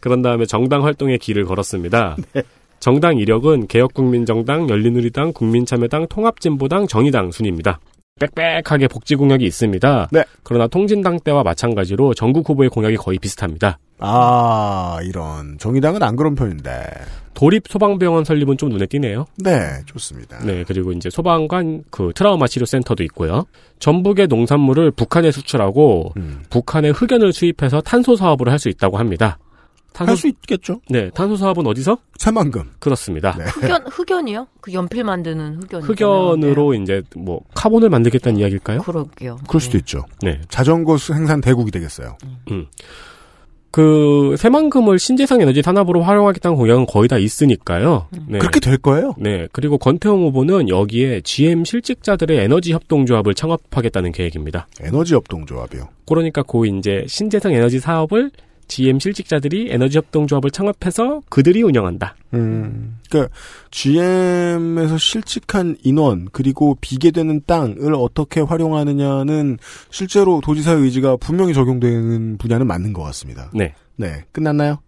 [0.00, 2.16] 그런 다음에 정당 활동의 길을 걸었습니다.
[2.32, 2.42] 네.
[2.78, 7.80] 정당 이력은 개혁국민정당, 열린우리당, 국민참여당, 통합진보당, 정의당 순입니다.
[8.18, 10.08] 빽빽하게 복지 공약이 있습니다.
[10.12, 10.24] 네.
[10.42, 13.78] 그러나 통진당 때와 마찬가지로 전국 후보의 공약이 거의 비슷합니다.
[14.00, 15.58] 아, 이런.
[15.58, 16.84] 정의당은 안 그런 편인데.
[17.34, 19.26] 도립 소방병원 설립은 좀 눈에 띄네요.
[19.36, 20.38] 네, 좋습니다.
[20.44, 23.44] 네, 그리고 이제 소방관 그 트라우마 치료 센터도 있고요.
[23.78, 26.42] 전북의 농산물을 북한에 수출하고 음.
[26.50, 29.38] 북한의 흑연을 수입해서 탄소 사업을 할 수 있다고 합니다.
[29.92, 30.80] 탄소 할수 있겠죠.
[30.88, 31.98] 네, 탄소 사업은 어디서?
[32.18, 32.70] 새만금.
[32.78, 33.34] 그렇습니다.
[33.36, 33.44] 네.
[33.44, 34.46] 흑연 흑연이요?
[34.60, 35.82] 그 연필 만드는 흑연.
[35.82, 38.82] 흑연으로 이제 뭐 카본을 만들겠다는 이야기일까요?
[38.82, 39.38] 그러게요.
[39.48, 40.04] 그럴 수도 있죠.
[40.22, 40.40] 네.
[40.48, 42.16] 자전거 수- 생산 대국이 되겠어요.
[42.52, 42.66] 음.
[43.70, 48.06] 그 새만금을 신재생 에너지 산업으로 활용하겠다는 공약은 거의 다 있으니까요.
[48.26, 48.38] 네.
[48.38, 49.14] 그렇게 될 거예요.
[49.18, 49.46] 네.
[49.52, 54.68] 그리고 권태홍 후보는 여기에 GM 실직자들의 에너지 협동조합을 창업하겠다는 계획입니다.
[54.80, 55.88] 에너지 협동조합이요.
[56.06, 58.30] 그러니까 그 이제 신재생 에너지 사업을
[58.68, 62.14] GM 실직자들이 에너지 협동조합을 창업해서 그들이 운영한다.
[62.34, 62.98] 음.
[63.08, 63.34] 그러니까
[63.70, 69.58] GM에서 실직한 인원 그리고 비게 되는 땅을 어떻게 활용하느냐는
[69.90, 73.50] 실제로 도지사의 의지가 분명히 적용되는 분야는 맞는 것 같습니다.
[73.54, 73.74] 네.
[73.96, 74.78] 네, 끝났나요?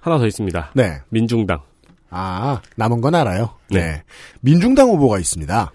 [0.00, 0.72] 하나 더 있습니다.
[0.74, 0.98] 네.
[1.08, 1.60] 민중당.
[2.10, 3.54] 아, 남은 건 알아요.
[3.70, 3.80] 네.
[3.80, 4.02] 네.
[4.40, 5.72] 민중당 후보가 있습니다.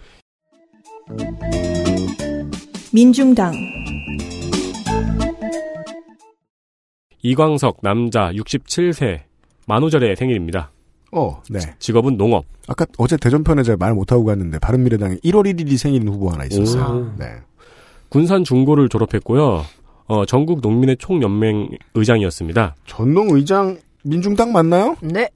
[2.92, 3.54] 민중당,
[7.24, 9.22] 이광석 남자 67세
[9.68, 10.72] 만우절의 생일입니다.
[11.12, 11.60] 어, 네.
[11.80, 12.46] 직업은 농업.
[12.68, 16.84] 아까 어제 대전편에 제가 말 못하고 갔는데 바른미래당에 1월 1일이 생일인 후보 하나 있었어요.
[16.84, 17.18] 오.
[17.18, 17.26] 네.
[18.10, 19.64] 군산 중고를 졸업했고요.
[20.08, 22.76] 어, 전국 농민의 총연맹 의장이었습니다.
[22.86, 24.98] 전농 의장 민중당 맞나요?
[25.02, 25.30] 네.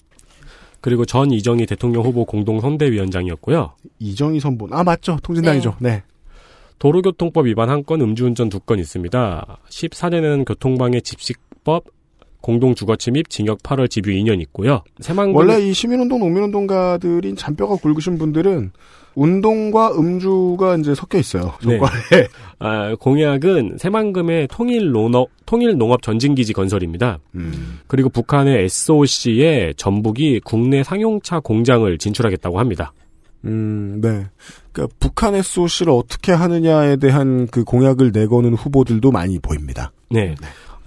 [0.82, 3.72] 그리고 전 이정희 대통령 후보 공동 선대위원장이었고요.
[4.00, 4.74] 이정희 선본.
[4.74, 5.18] 아, 맞죠.
[5.24, 5.78] 통진당이죠.
[5.80, 6.04] 네.
[6.80, 9.58] 도로교통법 위반 한 건, 음주운전 두 건 있습니다.
[9.70, 11.84] 14년에는 교통방해 집식 법,
[12.40, 14.84] 공동주거 침입, 징역 8월 집유 2년 있고요.
[15.02, 18.72] 새만금 원래 이 시민운동, 농민운동가들인 잔뼈가 굵으신 분들은
[19.16, 21.56] 운동과 음주가 이제 섞여 있어요.
[21.66, 21.78] 네.
[21.78, 22.28] 정과에.
[22.60, 27.20] 아, 공약은 새만금의 통일 농업 통일 농업 전진기지 건설입니다.
[27.36, 27.80] 음.
[27.88, 32.94] 그리고 북한의 SOC에 전북이 국내 상용차 공장을 진출하겠다고 합니다.
[33.44, 34.26] 음, 네.
[34.72, 39.92] 그러니까 북한 SOC를 어떻게 하느냐에 대한 그 공약을 내거는 후보들도 많이 보입니다.
[40.10, 40.36] 네.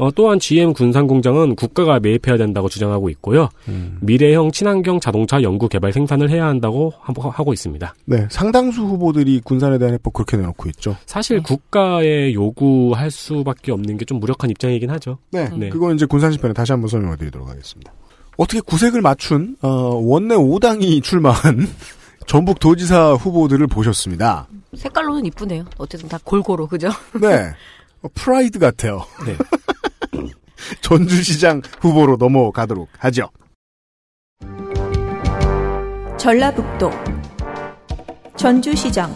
[0.01, 3.49] 어, 또한 GM 군산 공장은 국가가 매입해야 된다고 주장하고 있고요.
[3.69, 3.99] 음.
[4.01, 7.95] 미래형 친환경 자동차 연구 개발 생산을 해야 한다고 하- 하고 있습니다.
[8.07, 8.27] 네.
[8.31, 10.97] 상당수 후보들이 군산에 대한 해법 그렇게 내놓고 있죠.
[11.07, 15.19] 사실 국가에 요구할 수밖에 없는 게 좀 무력한 입장이긴 하죠.
[15.31, 15.49] 네.
[15.57, 15.69] 네.
[15.69, 17.93] 그건 이제 군산 시편에 다시 한번 설명해 드리도록 하겠습니다.
[18.39, 19.69] 어떻게 구색을 맞춘, 어,
[20.03, 21.69] 원내 5당이 출마한
[22.27, 24.49] 전북 도지사 후보들을 보셨습니다.
[24.75, 25.65] 색깔로는 이쁘네요.
[25.79, 26.89] 어쨌든 다 골고루 그죠?
[27.21, 27.53] 네.
[28.03, 29.05] 어, 프라이드 같아요.
[29.27, 29.37] 네.
[30.81, 33.31] 전주시장 후보로 넘어가도록 하죠.
[36.19, 36.91] 전라북도,
[38.37, 39.15] 전주시장,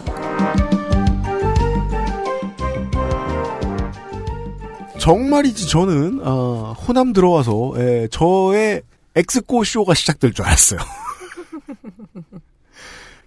[5.05, 8.81] 정말이지 저는 어, 호남 들어와서 에, 저의
[9.15, 10.79] 엑스코 쇼가 시작될 줄 알았어요.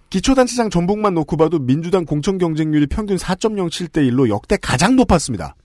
[0.09, 5.55] 기초단체장 전북만 놓고 봐도 민주당 공천 경쟁률이 평균 4.07대 1로 역대 가장 높았습니다.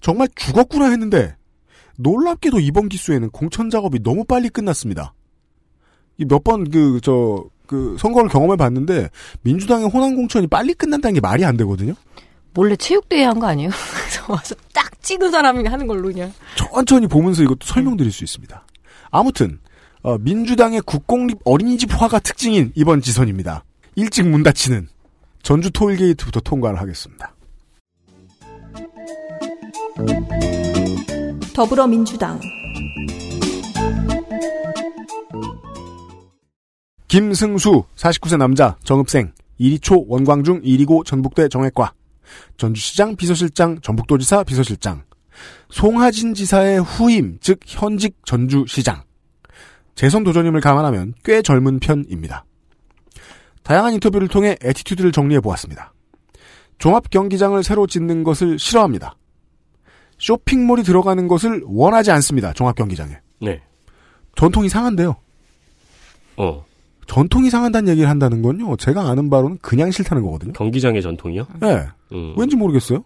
[0.00, 1.34] 정말 죽었구나 했는데
[2.02, 5.14] 놀랍게도 이번 기수에는 공천 작업이 너무 빨리 끝났습니다.
[6.18, 9.08] 몇 번 그저그 선거를 경험해 봤는데
[9.42, 11.94] 민주당의 호남 공천이 빨리 끝난다는 게 말이 안 되거든요.
[12.52, 13.70] 몰래 체육대회 한 거 아니에요?
[13.94, 16.32] 그래서 와서 딱 찍은 사람이 하는 걸로 그냥.
[16.56, 18.66] 천천히 보면서 이것도 설명드릴 수 있습니다.
[19.10, 19.60] 아무튼
[20.02, 23.64] 어, 민주당의 국공립 어린이집 화가 특징인 이번 지선입니다.
[23.96, 24.88] 일찍 문 닫히는
[25.42, 27.34] 전주 토일게이트부터 통과를 하겠습니다.
[31.54, 32.40] 더불어민주당,
[37.08, 41.92] 김승수 49세 남자 정읍생 1위 초 원광중 1위고 전북대 정외과
[42.56, 45.02] 전주시장 비서실장 전북도지사 비서실장
[45.70, 49.02] 송하진 지사의 후임 즉 현직 전주시장
[49.96, 52.44] 재선 도전임을 감안하면 꽤 젊은 편입니다.
[53.64, 55.92] 다양한 인터뷰를 통해 attitude를 정리해 보았습니다.
[56.78, 59.16] 종합 경기장을 새로 짓는 것을 싫어합니다.
[60.20, 62.52] 쇼핑몰이 들어가는 것을 원하지 않습니다.
[62.52, 63.16] 종합 경기장에.
[63.40, 63.60] 네.
[64.36, 65.16] 전통이 상한데요.
[66.36, 66.64] 어.
[67.06, 68.76] 전통이 상한다는 얘기를 한다는 건요.
[68.76, 70.52] 제가 아는 바로는 그냥 싫다는 거거든요.
[70.52, 71.46] 경기장의 전통이요?
[71.60, 71.86] 네.
[72.12, 72.34] 음.
[72.36, 73.02] 왠지 모르겠어요.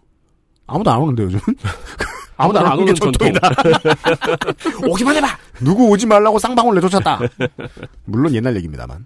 [0.67, 1.39] 아무도 안 오는데 요즘.
[2.37, 2.93] 아무도 안 안 오는 게.
[2.93, 3.39] 전통이다.
[4.87, 5.27] 오기만 해봐.
[5.61, 7.19] 누구 오지 말라고 쌍방울 내쫓았다.
[8.05, 9.05] 물론 옛날 얘기입니다만.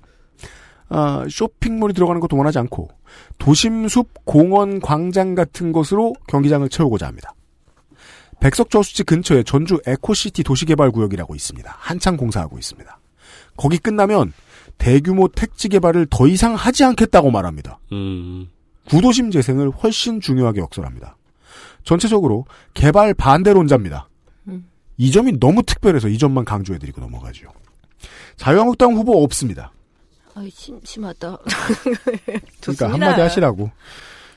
[0.89, 2.89] 아, 쇼핑몰이 들어가는 것도 원하지 않고
[3.37, 7.33] 도심 숲, 공원, 광장 같은 것으로 경기장을 채우고자 합니다.
[8.39, 11.75] 백석저수지 근처에 전주 에코시티 도시개발구역이라고 있습니다.
[11.77, 12.99] 한창 공사하고 있습니다.
[13.57, 14.33] 거기 끝나면
[14.77, 17.79] 대규모 택지 개발을 더 이상 하지 않겠다고 말합니다.
[17.91, 18.49] 음.
[18.87, 21.17] 구도심 재생을 훨씬 중요하게 역설합니다.
[21.83, 24.07] 전체적으로 개발 반대론자입니다.
[24.47, 24.69] 음.
[24.97, 27.47] 이 점이 너무 특별해서 이 점만 강조해드리고 넘어가죠.
[28.37, 29.71] 자유한국당 후보 없습니다.
[30.33, 31.37] 아이, 심심하다.
[32.61, 32.93] 그러니까.
[32.93, 33.69] 한마디 하시라고.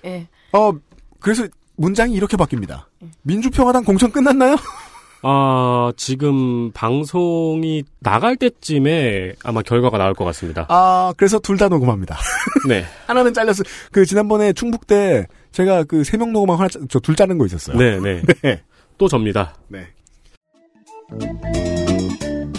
[0.05, 0.27] 예.
[0.53, 0.73] 어,
[1.21, 2.85] 그래서 문장이 이렇게 바뀝니다.
[3.23, 4.57] 민주평화당 공천 끝났나요?
[5.25, 10.67] 아, 지금 방송이 나갈 때쯤에 아마 결과가 나올 것 같습니다.
[10.69, 12.19] 아, 그래서 둘 다 녹음합니다.
[12.69, 12.85] 네.
[13.07, 13.63] 하나는 잘렸어.
[13.93, 17.77] 그 지난번에 충북 때 제가 그 세 명 녹음하고 하나 저 둘 자른 거 있었어요.
[17.79, 18.23] 네, 네.
[18.43, 18.63] 네.
[18.99, 19.55] 또 접니다.
[19.69, 19.87] 네.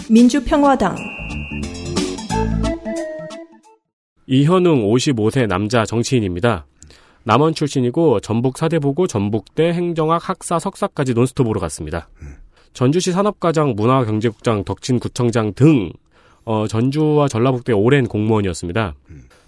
[0.08, 0.96] 민주평화당
[4.26, 6.66] 이현웅 55세 남자 정치인입니다.
[7.24, 12.08] 남원 출신이고 전북 사대보고 전북대 행정학 학사 석사까지 논스톱으로 갔습니다.
[12.74, 15.90] 전주시 산업과장 문화경제국장 덕친구청장 등
[16.44, 18.94] 어, 전주와 전라북도의 오랜 공무원이었습니다.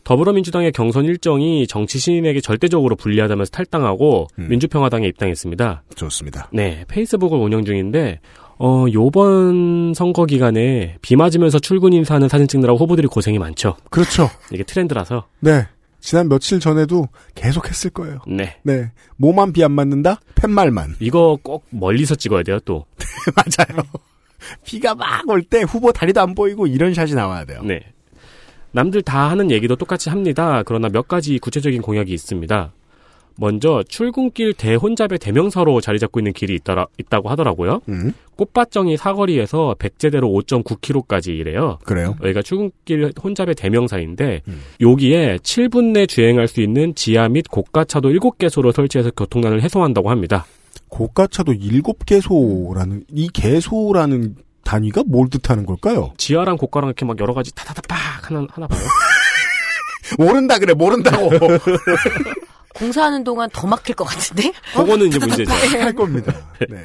[0.04, 4.48] 더불어민주당의 경선 일정이 정치 신인에게 절대적으로 불리하다면서 탈당하고 음.
[4.48, 5.82] 민주평화당에 입당했습니다.
[5.96, 6.48] 좋습니다.
[6.52, 8.20] 네, 페이스북을 운영 중인데
[8.58, 13.76] 어, 요번 선거 기간에 비 맞으면서 출근 인사하는 사진 찍느라고 후보들이 고생이 많죠.
[13.90, 14.30] 그렇죠.
[14.52, 15.26] 이게 트렌드라서.
[15.40, 15.66] 네.
[16.06, 18.20] 지난 며칠 전에도 계속 했을 거예요.
[18.28, 18.56] 네.
[18.62, 18.92] 네.
[19.16, 20.20] 뭐만 비 안 맞는다?
[20.36, 20.94] 팻말만.
[21.00, 22.86] 이거 꼭 멀리서 찍어야 돼요, 또.
[23.34, 23.82] 맞아요.
[24.64, 27.60] 비가 막 올 때 후보 다리도 안 보이고 이런 샷이 나와야 돼요.
[27.64, 27.80] 네.
[28.70, 30.62] 남들 다 하는 얘기도 똑같이 합니다.
[30.64, 32.72] 그러나 몇 가지 구체적인 공약이 있습니다.
[33.38, 37.80] 먼저 출근길 대혼잡의 대명사로 자리 잡고 있는 길이 있더라, 있다고 하더라고요.
[37.88, 41.78] 음, 꽃밭정이 사거리에서 백제대로 5.9km까지 이래요.
[41.84, 42.16] 그래요.
[42.22, 44.62] 여기가 출근길 혼잡의 대명사인데 음.
[44.80, 50.46] 여기에 7분 내 주행할 수 있는 지하 및 고가차도 7개소를 설치해서 교통난을 해소한다고 합니다.
[50.88, 56.12] 고가차도 일곱 개소라는 이 개소라는 단위가 뭘 뜻하는 걸까요?
[56.16, 58.80] 지하랑 고가랑 이렇게 막 여러 가지 타다다팍 하나, 하나 봐요.
[60.18, 61.30] 모른다 그래 모른다고
[62.76, 64.52] 공사하는 동안 더 막힐 것 같은데?
[64.74, 65.50] 그거는 이제 문제죠.
[65.52, 66.32] 할 겁니다.
[66.68, 66.84] 네.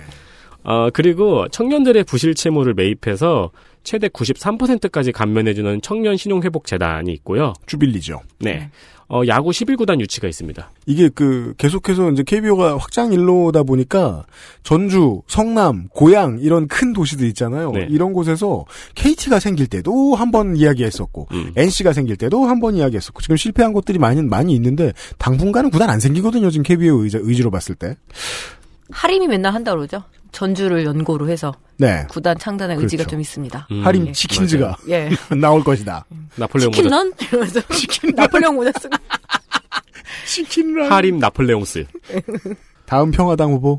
[0.64, 3.52] 어, 그리고 청년들의 부실 채무를 매입해서
[3.84, 7.54] 최대 93%까지 감면해주는 청년 신용회복 재단이 있고요.
[7.66, 8.22] 주빌리죠.
[8.40, 8.70] 네.
[9.14, 10.72] 어, 야구 11구단 유치가 있습니다.
[10.86, 14.24] 이게 그 계속해서 이제 KBO가 확장 일로다 보니까
[14.64, 17.72] 전주, 성남, 고양 이런 큰 도시들 있잖아요.
[17.74, 17.88] 네.
[17.90, 18.64] 이런 곳에서
[18.96, 21.52] KT가 생길 때도 한 번 이야기했었고 음.
[21.58, 26.00] NC가 생길 때도 한 번 이야기했었고 지금 실패한 곳들이 많이 많이 있는데 당분간은 구단 안
[26.00, 26.50] 생기거든요.
[26.50, 27.98] 지금 KBO 의지, 의지로 봤을 때.
[28.92, 30.04] 하림이 맨날 한다 그러죠.
[30.32, 32.06] 전주를 연고로 해서 네.
[32.10, 33.12] 구단 창단의 의지가 그렇죠.
[33.12, 33.68] 좀 있습니다.
[33.72, 34.12] 음, 하림 예.
[34.12, 35.10] 치킨즈가 예.
[35.40, 36.06] 나올 것이다.
[36.36, 37.14] 나폴레옹 치킨런?
[37.22, 37.62] 이러면서
[38.16, 38.96] 나폴레옹 모자 쓰고
[40.26, 40.92] 치킨런.
[40.92, 41.86] 하림 나폴레옹스.
[42.86, 43.78] 다음 평화당 후보.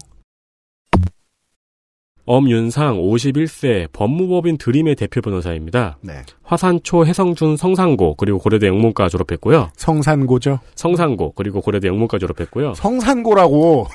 [2.24, 5.98] 엄윤상 51세 법무법인 드림의 대표 변호사입니다.
[6.02, 6.22] 네.
[6.44, 9.70] 화산초 해성준 성산고 그리고 고려대 영문과 졸업했고요.
[9.76, 10.60] 성산고죠.
[10.76, 12.74] 성산고 그리고 고려대 영문과 졸업했고요.
[12.74, 13.88] 성산고라고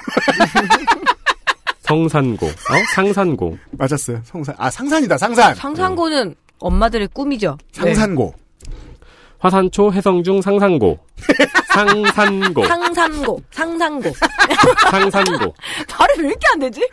[1.88, 2.52] 성산고, 어?
[2.94, 3.58] 상산고.
[3.72, 4.22] 맞았어요.
[4.24, 4.56] 성산.
[4.58, 5.18] 아 상산이다.
[5.18, 5.56] 상산.
[5.56, 7.58] 상상고는 엄마들의 꿈이죠.
[7.76, 7.94] 네.
[7.94, 8.34] 상산고.
[9.40, 10.98] 화산초 해성중 상산고.
[11.74, 12.66] 상산고.
[12.66, 14.12] 상산고, 상상고.
[14.92, 15.54] 상산고.
[15.90, 16.90] 발음 왜 이렇게 안 되지?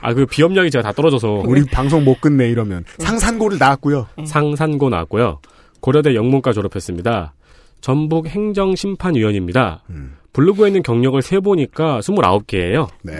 [0.00, 4.08] 아, 그 비염량이 제가 다 떨어져서 우리 방송 못 끝내 이러면 상산고를 나왔고요.
[4.26, 5.40] 상산고 나왔고요.
[5.80, 7.34] 고려대 영문과 졸업했습니다.
[7.80, 9.82] 전북 행정심판위원입니다.
[9.90, 10.16] 음.
[10.32, 12.88] 블로그에 있는 경력을 세보니까 29개예요.
[13.02, 13.12] 네.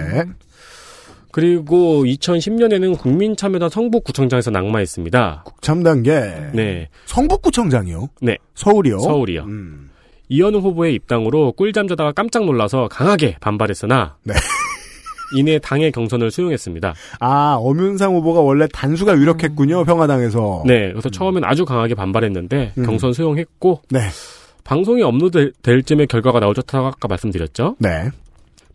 [1.32, 5.44] 그리고 2010년에는 국민참여단 성북구청장에서 낙마했습니다.
[5.62, 6.50] 참단계.
[6.52, 8.08] 네, 성북구청장이요.
[8.20, 8.98] 네, 서울이요.
[9.00, 9.42] 서울이요.
[9.44, 9.90] 음.
[10.28, 14.34] 이현우 후보의 입당으로 꿀잠 자다가 깜짝 놀라서 강하게 반발했으나 네.
[15.36, 16.94] 이내 당의 경선을 수용했습니다.
[17.20, 19.84] 아 엄윤상 후보가 원래 단수가 유력했군요.
[19.84, 20.62] 평화당에서.
[20.66, 22.82] 네, 그래서 처음엔 아주 강하게 반발했는데 음.
[22.84, 24.00] 경선 수용했고 네.
[24.64, 27.76] 방송이 업로드 될 쯤에 결과가 나오졌다고 아까 말씀드렸죠.
[27.78, 28.10] 네.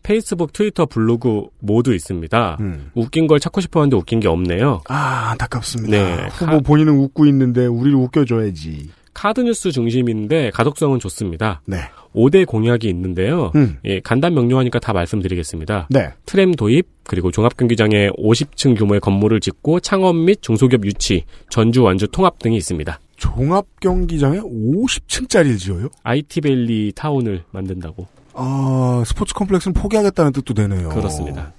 [0.07, 2.57] 페이스북, 트위터, 블로그 모두 있습니다.
[2.61, 2.91] 음.
[2.95, 4.81] 웃긴 걸 찾고 싶어 하는데 웃긴 게 없네요.
[4.87, 5.91] 아 안타깝습니다.
[5.97, 6.27] 네.
[6.31, 8.89] 후보 가- 본인은 웃고 있는데 우리를 웃겨줘야지.
[9.13, 11.61] 카드 뉴스 중심인데 가독성은 좋습니다.
[11.65, 11.77] 네.
[12.15, 13.51] 5대 공약이 있는데요.
[13.55, 13.77] 음.
[13.83, 15.87] 예, 간단 명료하니까 다 말씀드리겠습니다.
[15.89, 16.09] 네.
[16.25, 22.39] 트램 도입, 그리고 종합경기장에 50층 규모의 건물을 짓고 창업 및 중소기업 유치, 전주 완주 통합
[22.39, 22.97] 등이 있습니다.
[23.17, 25.89] 종합경기장에 50층짜리를 지어요?
[26.03, 28.07] IT밸리 타운을 만든다고.
[28.39, 30.89] 아 스포츠 컴플렉스는 포기하겠다는 뜻도 되네요.
[30.89, 31.53] 그렇습니다.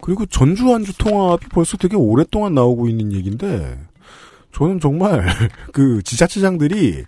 [0.00, 3.78] 그리고 전주 완주 통합이 벌써 되게 오랫동안 나오고 있는 얘기인데
[4.52, 5.24] 저는 정말
[5.72, 7.04] 그 지자체장들이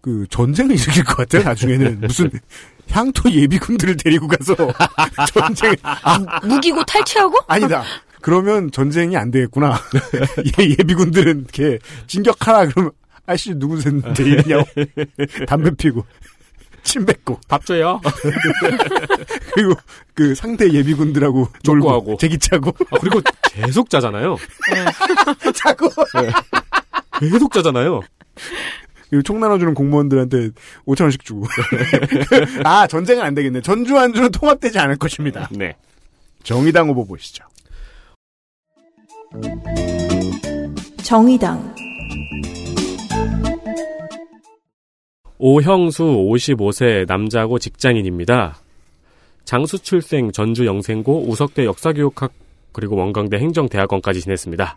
[0.00, 1.42] 그 전쟁을 일으킬 것 같아요.
[1.42, 2.30] 나중에는 무슨
[2.90, 4.54] 향토 예비군들을 데리고 가서
[5.34, 7.36] 전쟁 아 무기고 탈취하고?
[7.48, 7.82] 아니다.
[8.22, 9.78] 그러면 전쟁이 안 되겠구나.
[10.58, 12.92] 예, 예비군들은 이렇게 진격하라 그러면
[13.26, 14.66] 아씨 누구세인데 이러냐고
[15.46, 16.04] 담배 피고
[16.86, 18.00] 침 뱉고 밥 줘요.
[19.54, 19.74] 그리고
[20.14, 22.16] 그 상대 예비군들하고 놀고 족구하고.
[22.16, 24.36] 제기 차고 아, 그리고 계속 자잖아요.
[25.54, 25.90] 차고
[27.20, 28.00] 계속 자잖아요.
[29.10, 30.50] 그리고 총 나눠주는 공무원들한테
[30.86, 31.46] 5천 원씩 주고
[32.64, 35.76] 아 전쟁은 안 되겠네 전주 안주는 통합되지 않을 것입니다 네.
[36.42, 37.44] 정의당 후보 보시죠
[41.04, 41.72] 정의당
[45.38, 48.56] 오형수 55세 남자고 직장인입니다.
[49.44, 52.32] 장수 출생 전주 영생고 우석대 역사교육학
[52.72, 54.76] 그리고 원광대 행정대학원까지 지냈습니다.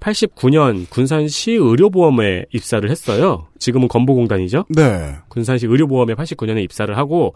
[0.00, 3.46] 89년 군산시 의료보험에 입사를 했어요.
[3.58, 4.66] 지금은 건보공단이죠.
[4.68, 7.34] 네 군산시 의료보험에 89년에 입사를 하고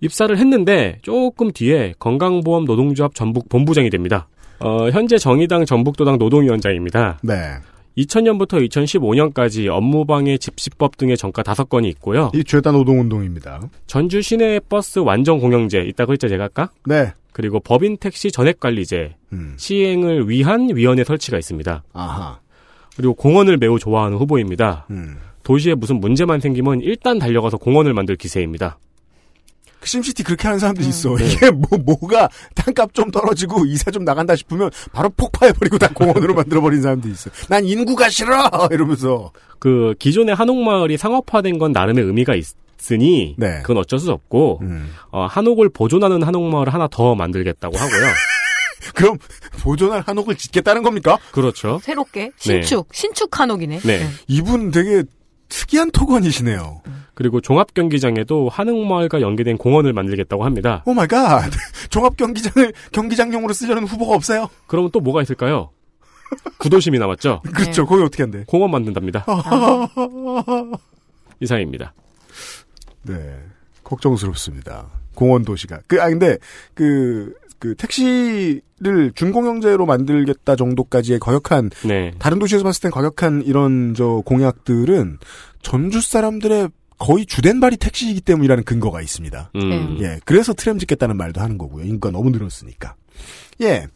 [0.00, 4.28] 입사를 했는데 조금 뒤에 건강보험 노동조합 전북 본부장이 됩니다.
[4.58, 7.18] 어, 현재 정의당 전북도당 노동위원장입니다.
[7.22, 7.34] 네.
[7.98, 12.30] 2000년부터 2015년까지 업무방해 집시법 등의 전가 5건이 있고요.
[12.34, 16.70] 이 죄다 노동운동입니다 전주 시내 버스 완전 공영제 있다고 했죠 제가 아까?
[16.84, 19.54] 네 그리고 법인 택시 전액관리제 음.
[19.56, 21.84] 시행을 위한 위원회 설치가 있습니다.
[21.92, 22.38] 아하
[22.96, 24.86] 그리고 공원을 매우 좋아하는 후보입니다.
[24.90, 25.16] 음.
[25.42, 28.78] 도시에 무슨 문제만 생기면 일단 달려가서 공원을 만들 기세입니다.
[29.86, 31.14] 그 심시티 그렇게 하는 사람들이 있어.
[31.16, 31.26] 네.
[31.28, 36.82] 이게 뭐, 뭐가 땅값 좀 떨어지고 이사 좀 나간다 싶으면 바로 폭파해버리고 다 공원으로 만들어버린
[36.82, 37.30] 사람들이 있어.
[37.48, 38.50] 난 인구가 싫어!
[38.72, 39.30] 이러면서.
[39.60, 43.60] 그 기존의 한옥마을이 상업화된 건 나름의 의미가 있으니 네.
[43.62, 44.92] 그건 어쩔 수 없고 음.
[45.10, 48.06] 어, 한옥을 보존하는 한옥마을을 하나 더 만들겠다고 하고요.
[48.94, 49.18] 그럼
[49.62, 51.16] 보존할 한옥을 짓겠다는 겁니까?
[51.30, 51.80] 그렇죠.
[51.82, 53.80] 새롭게 신축 신축 한옥이네.
[53.84, 54.06] 네.
[54.26, 55.04] 이분 되게
[55.48, 56.82] 특이한 토건이시네요.
[57.16, 60.82] 그리고 종합 경기장에도 한옥마을과 연계된 공원을 만들겠다고 합니다.
[60.84, 61.50] Oh my god.
[61.88, 64.50] 종합 경기장을 경기장용으로 쓰려는 후보가 없어요?
[64.66, 65.70] 그럼 또 뭐가 있을까요?
[66.58, 67.40] 구도심이 남았죠?
[67.56, 67.86] 그렇죠.
[67.86, 68.44] 거기 어떻게 한대?
[68.46, 69.24] 공원 만든답니다.
[71.40, 71.94] 이상입니다.
[73.04, 73.38] 네.
[73.82, 74.86] 걱정스럽습니다.
[75.14, 75.80] 공원 도시가.
[75.86, 76.36] 그, 아, 근데,
[76.74, 82.12] 그, 그, 택시를 준공영제로 만들겠다 정도까지의 거역한, 네.
[82.18, 85.18] 다른 도시에서 봤을 땐 거역한 이런, 저, 공약들은
[85.62, 89.50] 전주 사람들의 거의 주된 발이 택시이기 때문이라는 근거가 있습니다.
[89.56, 89.98] 음.
[90.00, 90.18] 예.
[90.24, 91.84] 그래서 트램 짓겠다는 말도 하는 거고요.
[91.84, 92.94] 인구가 너무 늘었으니까.
[93.62, 93.86] 예.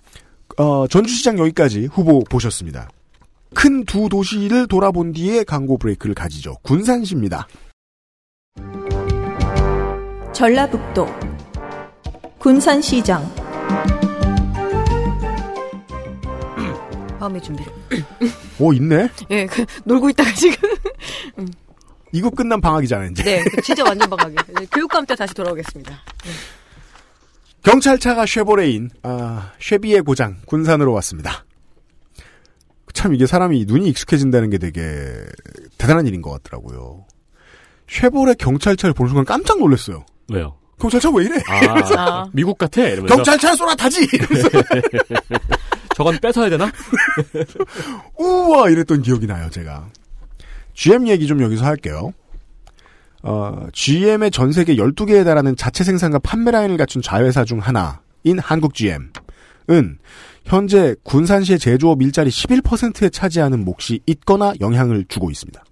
[0.58, 2.90] 어, 전주시장 여기까지 후보 보셨습니다.
[3.54, 6.56] 큰 두 도시를 돌아본 뒤에 광고 브레이크를 가지죠.
[6.62, 7.48] 군산시입니다.
[10.32, 11.06] 전라북도
[12.38, 13.28] 군산시장
[17.18, 17.62] 마음의 준비.
[18.58, 19.08] 오, 있네?
[19.30, 20.68] 예, 그, 놀고 있다가 지금.
[22.12, 23.22] 이거 끝난 방학이잖아요, 이제.
[23.22, 24.34] 네, 그 진짜 완전 방학이.
[24.72, 25.98] 교육감 때 다시 돌아오겠습니다.
[27.62, 31.44] 경찰차가 쉐보레인, 아, 쉐비의 고장, 군산으로 왔습니다.
[32.94, 34.80] 참 이게 사람이 눈이 익숙해진다는 게 되게
[35.78, 37.04] 대단한 일인 것 같더라고요.
[37.88, 40.04] 쉐보레 경찰차를 보는 순간 깜짝 놀랐어요.
[40.32, 40.56] 왜요?
[40.80, 41.36] 경찰차 왜 이래?
[41.46, 42.26] 아, 아.
[42.32, 42.80] 미국 같아?
[42.82, 43.14] 이러면서.
[43.14, 44.08] 경찰차 쏘나타지!
[44.12, 44.48] 이러면서
[45.94, 46.72] 저건 뺏어야 되나?
[48.16, 48.70] 우와!
[48.70, 49.88] 이랬던 기억이 나요, 제가.
[50.74, 52.12] GM 얘기 좀 여기서 할게요.
[53.22, 58.74] 어, GM의 전 세계 12개에 달하는 자체 생산과 판매 라인을 갖춘 자회사 중 하나인 한국
[58.74, 59.10] GM은
[60.44, 65.62] 현재 군산시의 제조업 일자리 11%에 차지하는 몫이 있거나 영향을 주고 있습니다.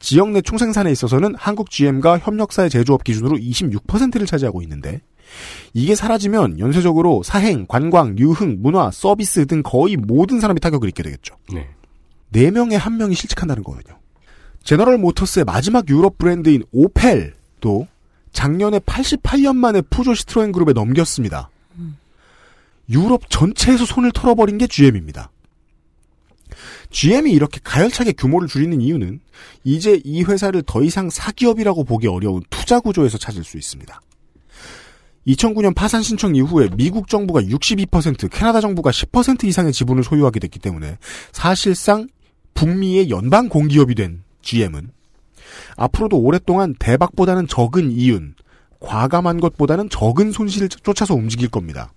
[0.00, 5.00] 지역 내 총생산에 있어서는 한국 GM과 협력사의 제조업 기준으로 26%를 차지하고 있는데
[5.72, 11.36] 이게 사라지면 연쇄적으로 사행, 관광, 유흥, 문화, 서비스 등 거의 모든 사람이 타격을 입게 되겠죠.
[11.52, 11.68] 네.
[12.32, 13.98] 4명에 1명이 실직한다는 거거든요.
[14.64, 17.86] 제너럴 모터스의 마지막 유럽 브랜드인 오펠도
[18.32, 21.50] 작년에 88년 만에 푸조 시트로엔 그룹에 넘겼습니다.
[22.88, 25.30] 유럽 전체에서 손을 털어버린 게 GM입니다.
[26.90, 29.20] GM이 이렇게 가열차게 규모를 줄이는 이유는
[29.64, 34.00] 이제 이 회사를 더 이상 사기업이라고 보기 어려운 투자 구조에서 찾을 수 있습니다.
[35.26, 40.98] 2009년 파산 신청 이후에 미국 정부가 62%, 캐나다 정부가 10% 이상의 지분을 소유하게 됐기 때문에
[41.32, 42.08] 사실상
[42.52, 44.90] 북미의 연방 공기업이 된 GM은
[45.76, 48.34] 앞으로도 오랫동안 대박보다는 적은 이윤,
[48.80, 51.92] 과감한 것보다는 적은 손실을 쫓아서 움직일 겁니다.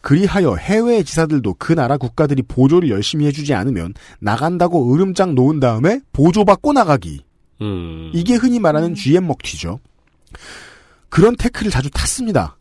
[0.00, 6.72] 그리하여 해외 지사들도 그 나라 국가들이 보조를 열심히 해주지 않으면 나간다고 으름장 놓은 다음에 보조받고
[6.72, 7.20] 나가기.
[7.60, 8.10] 음.
[8.14, 9.78] 이게 흔히 말하는 GM 먹튀죠.
[11.10, 12.56] 그런 태클을 자주 탔습니다.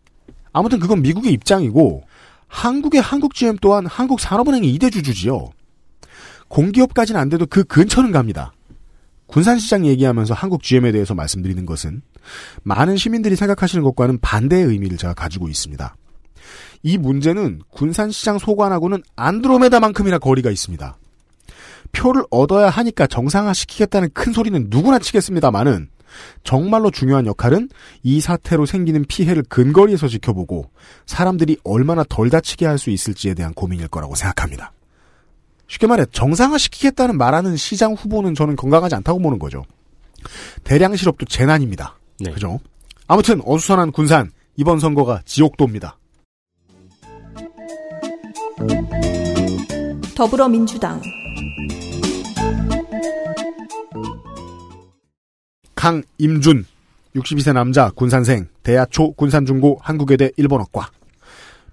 [0.52, 2.04] 아무튼 그건 미국의 입장이고
[2.48, 5.50] 한국의 한국 GM 또한 한국 산업은행의 이대 주주지요.
[6.50, 8.52] 공기업까지는 안 돼도 그 근처는 갑니다.
[9.30, 12.02] 군산시장 얘기하면서 한국 GM에 대해서 말씀드리는 것은
[12.64, 15.96] 많은 시민들이 생각하시는 것과는 반대의 의미를 제가 가지고 있습니다.
[16.82, 20.98] 이 문제는 군산시장 소관하고는 안드로메다만큼이나 거리가 있습니다.
[21.92, 25.90] 표를 얻어야 하니까 정상화시키겠다는 큰 소리는 누구나 치겠습니다만은
[26.44, 27.70] 정말로 중요한 역할은
[28.02, 30.72] 이 사태로 생기는 피해를 근거리에서 지켜보고
[31.06, 34.72] 사람들이 얼마나 덜 다치게 할 수 있을지에 대한 고민일 거라고 생각합니다.
[35.70, 39.64] 쉽게 말해 정상화시키겠다는 말하는 시장 후보는 저는 건강하지 않다고 보는 거죠.
[40.64, 41.98] 대량 실업도 재난입니다.
[42.20, 42.32] 네.
[42.32, 42.60] 그죠?
[43.08, 45.98] 아무튼 어수선한 군산 이번 선거가 지옥도입니다.
[50.16, 51.02] 더불어민주당
[55.76, 56.66] 강임준
[57.16, 60.90] 62세 남자 군산생 대야초 군산중고 한국외대 일본어과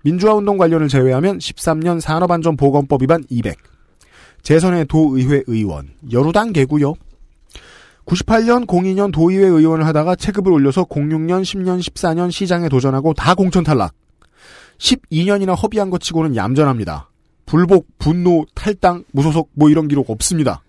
[0.02, 3.75] 민주화운동 관련을 제외하면 13년 산업안전보건법 위반 200
[4.46, 5.88] 재선의 도의회 의원.
[6.12, 6.94] 여루당 개구요.
[8.04, 13.92] 98년 02년 도의회 의원을 하다가 체급을 올려서 06년 10년 14년 시장에 도전하고 다 공천 탈락.
[14.78, 17.10] 12년이나 허비한 것 치고는 얌전합니다.
[17.44, 20.62] 불복 분노 탈당 무소속 뭐 이런 기록 없습니다.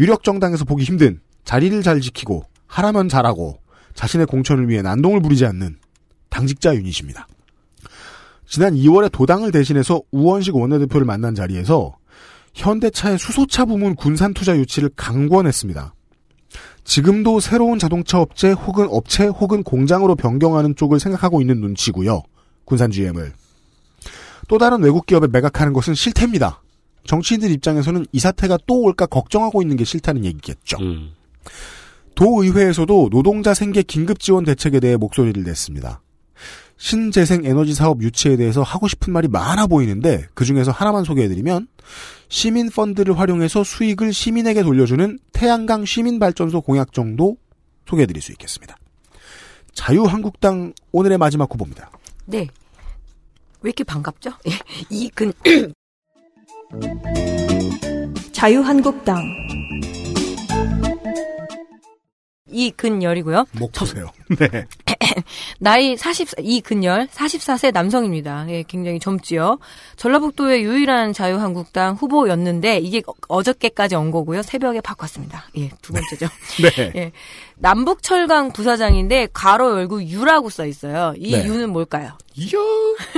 [0.00, 3.60] 유력 정당에서 보기 힘든 자리를 잘 지키고 하라면 잘하고
[3.94, 5.76] 자신의 공천을 위해 난동을 부리지 않는
[6.28, 7.28] 당직자 유닛입니다.
[8.48, 11.94] 지난 2월에 도당을 대신해서 우원식 원내대표를 만난 자리에서
[12.56, 15.94] 현대차의 수소차 부문 군산 투자 유치를 강권했습니다.
[16.84, 22.22] 지금도 새로운 자동차 업체 혹은 업체 혹은 공장으로 변경하는 쪽을 생각하고 있는 눈치고요.
[22.64, 23.32] 군산 GM을.
[24.48, 26.62] 또 다른 외국 기업에 매각하는 것은 실태입니다.
[27.04, 30.78] 정치인들 입장에서는 이 사태가 또 올까 걱정하고 있는 게 싫다는 얘기겠죠.
[30.80, 31.10] 음.
[32.14, 36.00] 도의회에서도 노동자 생계 긴급 지원 대책에 대해 목소리를 냈습니다.
[36.78, 41.68] 신재생 에너지 사업 유치에 대해서 하고 싶은 말이 많아 보이는데 그 중에서 하나만 소개해드리면
[42.28, 47.36] 시민 펀드를 활용해서 수익을 시민에게 돌려주는 태양광 시민발전소 공약 정도
[47.88, 48.76] 소개해드릴 수 있겠습니다.
[49.72, 51.90] 자유한국당 오늘의 마지막 후보입니다.
[52.24, 52.48] 네.
[53.62, 54.30] 왜 이렇게 반갑죠?
[54.48, 54.52] 예,
[54.90, 55.32] 이근
[58.32, 59.22] 자유한국당
[62.50, 63.46] 이근열이고요.
[63.52, 64.10] 목 보세요.
[64.38, 64.66] 네.
[65.58, 68.46] 나이 40, 이 근열 44세 남성입니다.
[68.50, 69.58] 예, 굉장히 젊지요.
[69.96, 74.42] 전라북도의 유일한 자유한국당 후보였는데 이게 어- 어저께까지 온 거고요.
[74.42, 75.44] 새벽에 바꿨습니다.
[75.58, 76.26] 예, 두 번째죠.
[76.76, 76.92] 네.
[76.96, 77.12] 예.
[77.58, 81.14] 남북철강 부사장인데 가로 열고 유라고 써 있어요.
[81.16, 81.46] 이 네.
[81.46, 82.12] 유는 뭘까요?
[82.38, 82.58] 이야.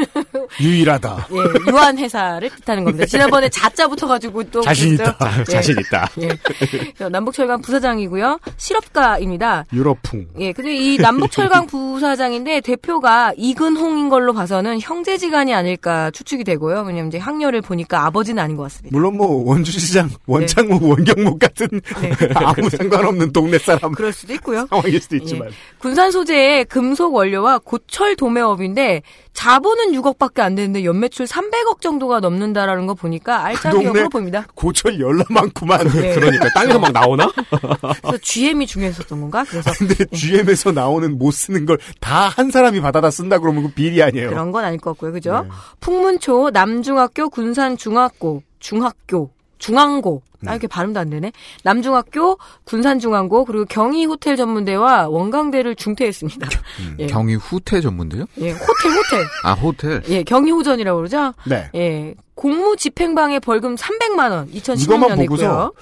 [0.61, 1.27] 유일하다.
[1.33, 3.05] 예, 유한 회사를 뜻하는 겁니다.
[3.05, 4.95] 지난번에 자자 붙어가지고 또 자신.
[4.95, 5.17] 있다.
[5.41, 5.45] 예.
[5.45, 6.09] 자신 있다.
[6.21, 7.09] 예.
[7.09, 8.39] 남북철강 부사장이고요.
[8.57, 9.65] 실업가입니다.
[9.73, 10.29] 유럽풍.
[10.39, 16.83] 예, 근데 이 남북철강 부사장인데 대표가 이근홍인 걸로 봐서는 형제지간이 아닐까 추측이 되고요.
[16.83, 18.97] 왜냐면 이제 학렬을 보니까 아버지는 아닌 것 같습니다.
[18.97, 21.69] 물론 뭐 원주시장, 원창목, 원경목 같은
[22.01, 22.13] 네.
[22.37, 24.67] 아무 상관없는 동네 사람 그럴 수도 있고요.
[24.71, 25.49] 상황일 수도 있지만.
[25.49, 25.53] 예.
[25.79, 29.03] 군산 소재의 금속 원료와 고철 도매업인데
[29.33, 34.47] 자본은 6억밖에 안 되는데 연매출 300억 정도가 넘는다라는 거 보니까 알짜 동네- 기업으로 보입니다.
[34.55, 35.81] 고철 열나 많구만.
[35.95, 36.15] 네.
[36.15, 37.29] 그러니까 땅에서 막 나오나?
[38.03, 39.45] 그래서 GM이 중요했었던 건가?
[39.49, 44.03] 그래서 근데 GM에서 나오는 못 쓰는 걸 다 한 사람이 받아다 쓴다 그러면 그 비리
[44.03, 44.29] 아니에요.
[44.31, 45.13] 그런 건 아닐 것 같고요.
[45.13, 45.43] 그죠?
[45.45, 45.49] 네.
[45.81, 50.28] 풍문초 남중학교 군산중학고 중학교 중앙고 네.
[50.47, 51.33] 아 이렇게 발음도 안 되네.
[51.65, 56.49] 남중학교 군산중앙고 그리고 경희 호텔 전문대와 원광대를 중퇴했습니다.
[57.01, 57.07] 예.
[57.07, 58.27] 경희 후퇴 전문대요?
[58.41, 59.27] 예, 호텔 호텔.
[59.43, 60.03] 아 호텔.
[60.09, 61.33] 예, 경희 호전이라고 그러죠?
[61.45, 61.69] 네.
[61.75, 62.15] 예.
[62.35, 65.17] 공무 집행방해 벌금 300만 원 2016년 이것만.
[65.17, 65.73] 보고서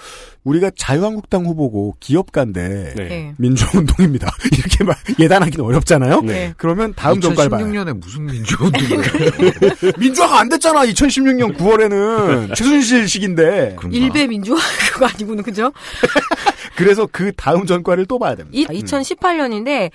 [0.45, 3.09] 우리가 자유한국당 후보고 기업가인데 네.
[3.11, 3.35] 예.
[3.37, 4.31] 민주운동입니다.
[4.57, 6.23] 이렇게 막 예단하기는 어렵잖아요.
[6.23, 6.55] 네.
[6.57, 7.67] 그러면 다음 정갈 봐요.
[7.67, 10.87] 2016년에 무슨 민주운동을 민주화가 안 됐잖아.
[10.87, 13.77] 2016년 9월에는 최순실 시기인데.
[13.91, 14.61] 일베 민주 화
[14.93, 15.73] 그거 아니고는 그죠?
[16.77, 18.73] 그래서 그 다음 전과를 또 봐야 됩니다.
[18.73, 19.91] 이 2018년인데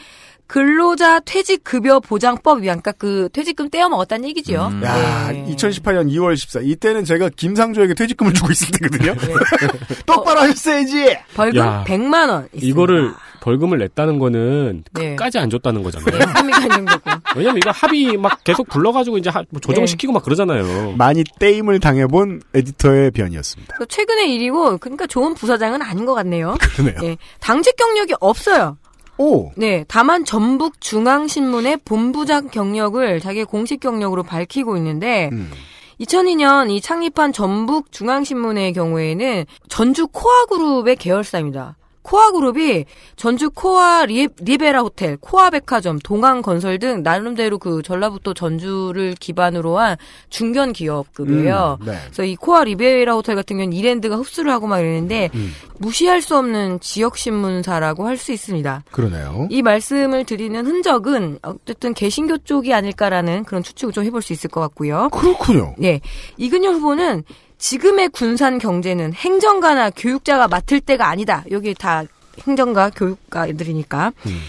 [0.51, 4.67] 근로자 퇴직급여 보장법 위한 그러니까 그 퇴직금 떼어 먹었다는 얘기지요.
[4.73, 4.83] 음.
[4.83, 5.45] 야, 예.
[5.45, 6.59] 2018년 2월 14.
[6.61, 9.11] 이때는 제가 김상조에게 퇴직금을 주고 있을 때거든요.
[9.11, 10.03] 예.
[10.05, 11.17] 똑바로 하셨어야지.
[11.35, 12.67] 벌금 야, 100만 원 있습니다.
[12.67, 15.09] 이거를 벌금을 냈다는 거는 네.
[15.09, 16.19] 끝까지 안 줬다는 거잖아요.
[16.19, 17.01] 예, 합의가 인정되고.
[17.35, 20.93] 왜냐면 이거 합의 막 계속 불러가지고 이제 하- 뭐 조정시키고 막 그러잖아요.
[20.95, 23.77] 많이 떼임을 당해본 에디터의 변이었습니다.
[23.89, 26.55] 최근의 일이고 그러니까 좋은 부사장은 아닌 것 같네요.
[26.75, 26.95] 그러네요.
[27.03, 28.77] 예, 당직 경력이 없어요.
[29.17, 35.51] 오, 네, 다만 전북 중앙신문의 본부장 경력을 자기의 공식 경력으로 밝히고 있는데 음.
[35.99, 41.75] 2002년 이 창립한 전북 중앙신문의 경우에는 전주 코아그룹의 계열사입니다.
[42.03, 42.85] 코아 그룹이
[43.15, 49.97] 전주 코아 리, 리베라 호텔, 코아 백화점, 동항건설 등 나름대로 그 전라북도 전주를 기반으로 한
[50.29, 51.77] 중견 기업급이에요.
[51.81, 51.97] 음, 네.
[52.05, 55.51] 그래서 이 코아 리베라 호텔 같은 경우는 이랜드가 흡수를 하고 막 이랬는데 음.
[55.79, 58.83] 무시할 수 없는 지역 신문사라고 할 수 있습니다.
[58.91, 59.47] 그러네요.
[59.49, 64.61] 이 말씀을 드리는 흔적은 어쨌든 개신교 쪽이 아닐까라는 그런 추측을 좀 해볼 수 있을 것
[64.61, 65.09] 같고요.
[65.11, 65.73] 그렇군요.
[65.79, 66.01] 네,
[66.37, 67.23] 이근열 후보는
[67.61, 71.43] 지금의 군산 경제는 행정가나 교육자가 맡을 때가 아니다.
[71.51, 72.03] 여기 다
[72.39, 74.41] 행정가, 교육가들이니까 음.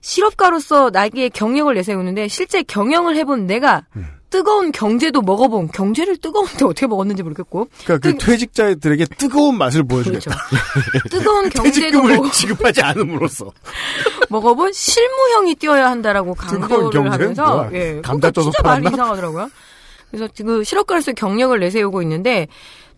[0.00, 4.06] 실업가로서 나에게 경력을 내세우는데 실제 경영을 해본 내가 음.
[4.30, 10.30] 뜨거운 경제도 먹어본 경제를 뜨거운데 어떻게 먹었는지 모르겠고 그러니까 그 퇴직자들에게 뜨거운 맛을 보여주겠다.
[10.30, 11.08] 그렇죠.
[11.10, 13.52] 뜨거운 경제도 먹, 지급하지 않음으로써
[14.30, 17.70] 먹어본 실무형이 뛰어야 한다라고 강조를 하면서 뭐야?
[17.74, 18.86] 예, 감자 그러니까 진짜 말이?
[18.86, 19.50] 이상하더라고요.
[20.12, 22.46] 그래서 지금 실업가로서 경력을 내세우고 있는데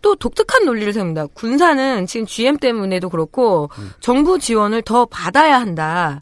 [0.01, 1.27] 또 독특한 논리를 세웁니다.
[1.27, 3.91] 군사는 지금 GM 때문에도 그렇고 음.
[4.01, 6.21] 정부 지원을 더 받아야 한다.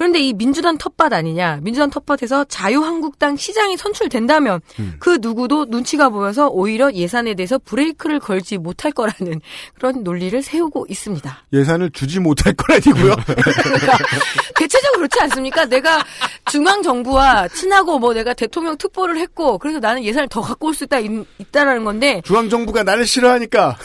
[0.00, 1.58] 그런데 이 민주당 텃밭 아니냐?
[1.60, 4.94] 민주당 텃밭에서 자유한국당 시장이 선출된다면 음.
[4.98, 9.42] 그 누구도 눈치가 보여서 오히려 예산에 대해서 브레이크를 걸지 못할 거라는
[9.78, 11.44] 그런 논리를 세우고 있습니다.
[11.52, 13.14] 예산을 주지 못할 건 아니고요.
[13.28, 13.98] 그러니까
[14.56, 15.66] 대체적으로 그렇지 않습니까?
[15.66, 16.02] 내가
[16.50, 20.84] 중앙 정부와 친하고 뭐 내가 대통령 특보를 했고 그래서 나는 예산을 더 갖고 올 수
[20.84, 23.76] 있다 있, 있다라는 건데 중앙정부가 나를 싫어하니까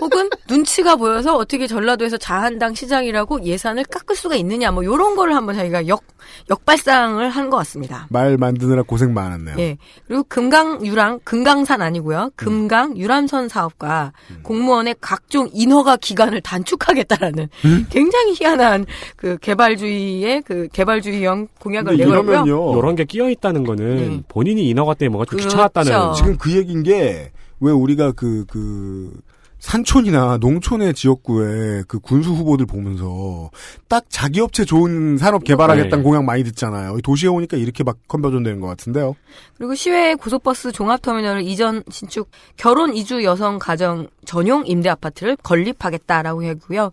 [0.00, 5.54] 혹은 눈치가 보여서 어떻게 전라도에서 자한당 시장이라고 예산을 깎을 수가 있느냐 뭐 이런 거를 한번
[5.54, 6.02] 자기가 역
[6.50, 8.06] 역발상을 한 것 같습니다.
[8.10, 9.54] 말 만드느라 고생 많았네요.
[9.58, 9.78] 예.
[10.08, 12.30] 그리고 금강 유랑 금강산 아니고요.
[12.34, 17.48] 금강 유람선 사업과 공무원의 각종 인허가 기간을 단축하겠다라는
[17.90, 18.86] 굉장히 희한한
[19.16, 22.32] 그 개발주의의 그 개발주의형 공약을 내걸고요.
[22.32, 22.78] 이러면요.
[22.78, 24.22] 이런 게 끼어 있다는 거는 네.
[24.28, 25.48] 본인이 인허가 때문에 뭔가 좀 그렇죠.
[25.48, 27.30] 귀찮았다는 지금 그 얘기인 게
[27.60, 29.10] 왜 우리가 그, 그,
[29.58, 33.50] 산촌이나 농촌의 지역구에 그 군수 후보들 보면서
[33.88, 36.02] 딱 자기 업체 좋은 산업 개발하겠다는 네.
[36.02, 36.98] 공약 많이 듣잖아요.
[37.02, 39.16] 도시에 오니까 이렇게 막 컨버전 되는 것 같은데요.
[39.56, 46.90] 그리고 시외 고속버스 종합터미널을 이전 신축 결혼 이주 여성 가정 전용 임대 아파트를 건립하겠다라고 했고요.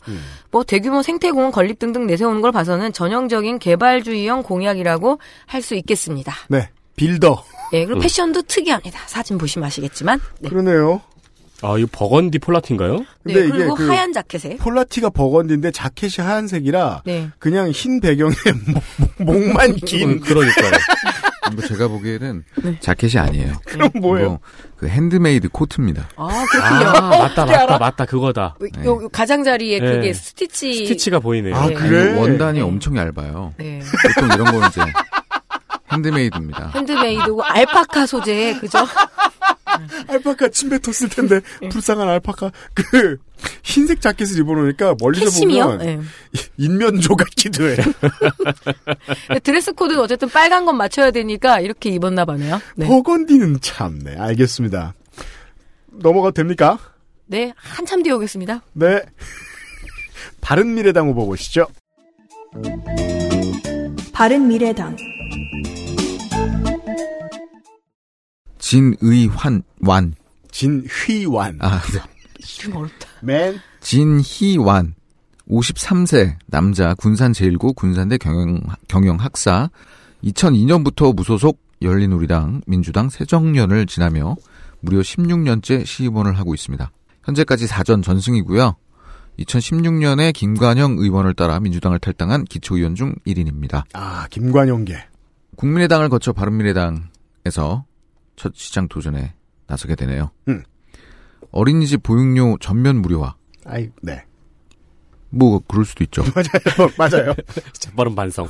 [0.52, 6.34] 뭐 대규모 생태공원 건립 등등 내세우는 걸 봐서는 전형적인 개발주의형 공약이라고 할 수 있겠습니다.
[6.50, 6.70] 네.
[6.98, 7.42] Builder.
[7.72, 9.00] 예, 그리고 패션도 특이합니다.
[9.08, 10.20] 사진 보시면 아시겠지만.
[10.42, 10.50] 네.
[10.50, 11.02] 그러네요.
[11.64, 12.98] 아 이거 버건디 폴라티인가요?
[13.24, 14.58] 네, 근데 이게 그리고 그 하얀 자켓에.
[14.58, 17.30] 폴라티가 burgundy인데 자켓이 하얀색이라 네.
[17.40, 18.34] 그냥 흰 배경에
[19.18, 20.72] 목, 목만 긴 그러니까요.
[21.68, 22.44] 제가 보기에는
[22.80, 23.54] 자켓이 아니에요.
[23.66, 24.40] 그럼 뭐예요?
[24.76, 26.10] 그 핸드메이드 코트입니다.
[26.16, 26.90] 아, 그렇군요.
[26.90, 28.56] 아 맞다 맞다 맞다 그거다.
[28.86, 29.92] 요, 요 가장자리에 네.
[29.92, 30.74] 그게 스티치.
[30.88, 31.56] 스티치가 보이네요.
[31.56, 31.74] 아, 네.
[31.74, 32.18] 그래?
[32.18, 32.66] 원단이 네.
[32.66, 33.54] 엄청 얇아요.
[33.58, 33.80] 네.
[34.16, 34.82] 보통 이런 거는 이제
[35.92, 36.72] handmade입니다.
[36.74, 38.80] handmade고 알파카 소재, 그죠?
[40.08, 41.70] 알파카 침 뱉었을 텐데 네.
[41.70, 43.18] 불쌍한 알파카 그
[43.64, 45.78] 흰색 자켓을 입어놓으니까 멀리서 캐시미어?
[45.78, 46.00] 보면 네.
[46.58, 47.76] 인면조 같기도 해.
[49.44, 52.62] dress code는 어쨌든 빨간 건 맞춰야 되니까 이렇게 입었나 봐네요.
[52.76, 52.88] 네.
[52.88, 54.16] burgundy는 참네.
[54.18, 54.94] 알겠습니다.
[55.92, 56.80] 넘어가도 됩니까?
[57.26, 58.62] 네, 한참 뒤에 오겠습니다.
[58.74, 59.02] 네.
[60.42, 61.68] 바른미래당 후보 보시죠.
[64.14, 64.96] 바른 미래당
[68.64, 70.14] 진의환 완.
[70.52, 71.58] 진휘완.
[71.60, 72.00] 아, 네.
[72.60, 73.08] 이름 어렵다.
[73.22, 73.60] 맨.
[73.82, 74.96] 진희완.
[75.50, 79.70] 53세 남자 군산 제1고 군산대 경영 경영 학사.
[80.24, 84.38] 2002년부터 무소속 열린우리당 민주당 새정년을 지나며
[84.80, 86.90] 무려 16년째 시의원을 하고 있습니다.
[87.26, 88.78] 현재까지 4전 전승이고요.
[89.40, 93.84] 2016년에 김관영 의원을 따라 민주당을 탈당한 기초의원 중 1인입니다.
[93.92, 94.96] 아, 김관영계.
[95.58, 97.84] 국민의당을 거쳐 바른미래당에서
[98.36, 99.34] 첫 시장 도전에
[99.68, 100.32] 나서게 되네요.
[100.48, 100.64] 음.
[101.52, 103.36] 어린이집 보육료 전면 무료화.
[103.66, 104.26] 아이, 네.
[105.30, 106.24] 뭐 그럴 수도 있죠.
[106.36, 106.90] 맞아요.
[106.98, 107.34] 맞아요.
[107.74, 108.48] 재빠른 반성.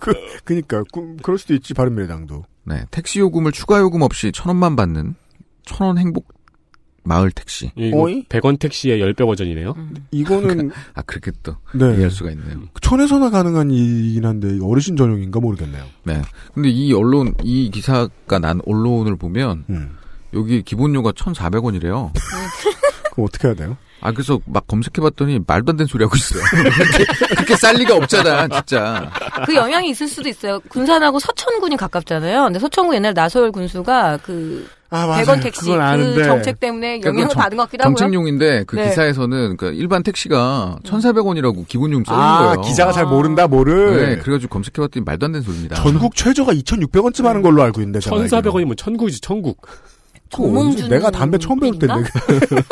[0.00, 0.12] 그,
[0.44, 2.44] 그니까, 그, 그럴 수도 있지, 바른미래당도.
[2.64, 5.14] 네, 택시 요금을 추가 요금 없이 천 원만 받는
[5.64, 6.28] 천원 행복
[7.02, 7.70] 마을 택시.
[7.76, 8.24] 어이?
[8.28, 9.74] 100원 택시의 10배 버전이네요.
[10.10, 11.86] 이거는, 아 그렇게 또 네.
[11.94, 12.62] 이해할 수가 있네요.
[12.80, 15.84] 촌에서나 가능한 일이긴 한데, 어르신 전용인가 모르겠네요.
[16.04, 16.22] 네.
[16.54, 19.96] 근데 이 언론 이 기사가 난 언론을 보면 음.
[20.34, 22.12] 여기 기본료가 1,400원이래요.
[23.12, 23.76] 그럼 어떻게 해야 돼요?
[24.02, 26.42] 아 그래서 막 검색해봤더니 말도 안 되는 소리 하고 있어요.
[26.50, 29.10] 그렇게, 그렇게 쌀 리가 없잖아, 진짜.
[29.44, 30.58] 그 영향이 있을 수도 있어요.
[30.68, 32.44] 군산하고 서천군이 가깝잖아요.
[32.44, 35.24] 근데 서천군 옛날 나서열 군수가 그 아, 맞아요.
[35.24, 36.14] 100원 택시 그건 아는데.
[36.16, 37.94] 그 정책 때문에 영향을 정- 받은 것 같기도 하고요.
[37.96, 38.88] 정책용인데 그 네.
[38.88, 42.60] 기사에서는 그 일반 택시가 1,400원이라고 기본용 써 있는 아, 거예요.
[42.62, 43.96] 기자가 잘 모른다, 뭐를.
[44.16, 45.76] 네, 그래가지고 검색해봤더니 말도 안 되는 소리입니다.
[45.76, 48.40] 전국 최저가 2,600원쯤 하는 걸로 알고 있는데, 제가 알기로.
[48.42, 49.64] 1,400원이면 천국이지 천국.
[50.30, 52.08] 정몽준 내가 담배 처음 배울 때 분인가?
[52.28, 52.62] 내가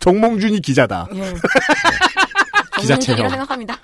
[0.00, 1.08] 정몽준이 기자다.
[1.14, 1.20] 예.
[2.80, 3.30] 기자 정몽준이라 체험.
[3.30, 3.78] 생각합니다.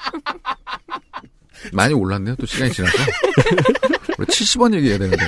[1.72, 2.36] 많이 올랐네요.
[2.36, 2.96] 또 시간이 지나서.
[4.18, 5.24] 우리 70원 얘기해야 되는데.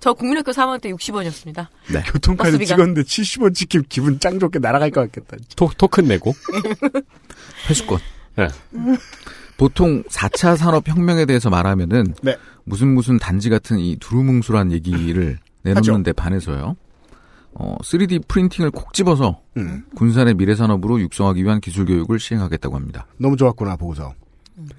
[0.00, 1.68] 저 국민학교 3학년 때 60원이었습니다.
[1.92, 2.02] 네.
[2.02, 2.74] 교통카드 버스비가.
[2.74, 5.36] 찍었는데 70원 찍히면 기분 짱 좋게 날아갈 것 같겠다.
[5.54, 6.34] 토, 토큰 내고.
[7.70, 8.00] 회수권.
[8.36, 8.48] 네.
[9.56, 12.36] 보통 4차 산업혁명에 대해서 말하면은 네.
[12.64, 16.76] 무슨 무슨 단지 같은 이 두루뭉술한 얘기를 내놓는데 반해서요.
[17.54, 19.84] 어, 3D 프린팅을 콕 집어서 음.
[19.94, 23.06] 군산의 미래 산업으로 육성하기 위한 기술 교육을 시행하겠다고 합니다.
[23.18, 24.14] 너무 좋았구나 보고서.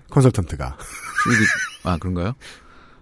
[0.09, 0.77] 컨설턴트가.
[0.77, 2.33] 3D 아 그런가요?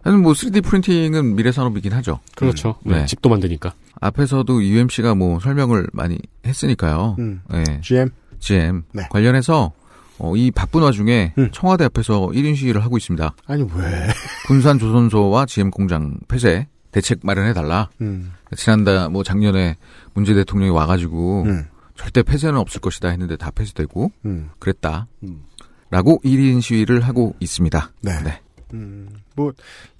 [0.03, 2.19] 아니 뭐 3D 프린팅은 미래 산업이긴 하죠.
[2.35, 2.75] 그렇죠.
[2.87, 3.73] 음, 네, 집도 만드니까.
[3.99, 7.15] 앞에서도 UMC가 뭐 설명을 많이 했으니까요.
[7.19, 7.41] 음.
[7.49, 7.63] 네.
[7.81, 8.09] GM.
[8.39, 9.07] GM 네.
[9.11, 9.71] 관련해서
[10.17, 11.49] 어, 이 바쁜 와중에 음.
[11.51, 13.33] 청와대 앞에서 1인 시위를 하고 있습니다.
[13.45, 14.07] 아니 왜?
[14.47, 17.89] 군산 조선소와 GM 공장 폐쇄 대책 마련해 달라.
[18.01, 18.33] 음.
[18.55, 19.77] 지난달 뭐 작년에
[20.13, 21.65] 문재 대통령이 와가지고 음.
[21.95, 24.49] 절대 폐쇄는 없을 것이다 했는데 다 폐쇄되고 음.
[24.59, 25.07] 그랬다.
[25.23, 25.43] 음.
[25.89, 27.91] 라고 1인 시위를 하고 있습니다.
[28.01, 28.21] 네.
[28.23, 28.41] 네.
[28.73, 29.51] 음, 뭐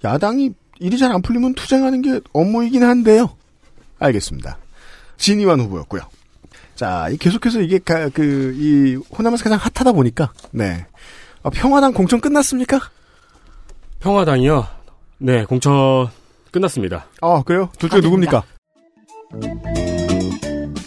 [0.02, 3.36] 야당이 일이 잘 안 풀리면 투쟁하는 게 업무이긴 한데요.
[3.98, 4.58] 알겠습니다.
[5.18, 6.00] 진이완 후보였고요.
[6.74, 10.86] 자, 이 계속해서 이게 가, 그, 이, 호남에서 가장 핫하다 보니까, 네.
[11.42, 12.80] 아, 평화당 공천 끝났습니까?
[14.00, 14.66] 평화당이요.
[15.18, 16.08] 네, 공천
[16.52, 17.06] 끝났습니다.
[17.20, 17.70] 아, 그래요?
[17.78, 18.44] 둘 중에 누굽니까?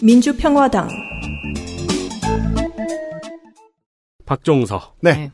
[0.02, 0.88] 민주평화당
[4.26, 4.94] 박종서.
[5.02, 5.32] 네.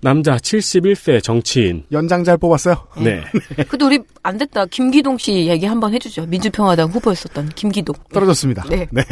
[0.00, 1.84] 남자 71세 정치인.
[1.90, 2.86] 연장 잘 뽑았어요?
[2.98, 3.22] 네.
[3.68, 4.66] 그래도 우리 안 됐다.
[4.66, 6.26] 김기동 씨 얘기 한번 해주죠.
[6.26, 7.94] 민주평화당 후보였었던 김기동.
[8.12, 8.64] 떨어졌습니다.
[8.68, 8.86] 네.
[8.90, 9.02] 네.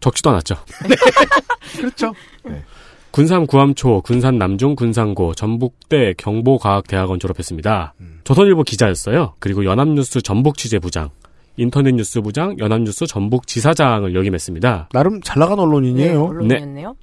[0.00, 0.56] 적지도 않았죠.
[1.78, 2.12] 그렇죠.
[3.10, 7.94] 군산 구암초, 군산 남중, 군산고, 전북대 경보과학대학원 졸업했습니다.
[8.24, 9.34] 조선일보 기자였어요.
[9.38, 11.10] 그리고 연합뉴스 전북 취재부장,
[11.56, 14.88] 인터넷 뉴스 부장, 연합뉴스 전북 지사장을 역임했습니다.
[14.92, 16.24] 나름 잘 나간 네, 언론인이에요.
[16.24, 16.96] 언론이었네요.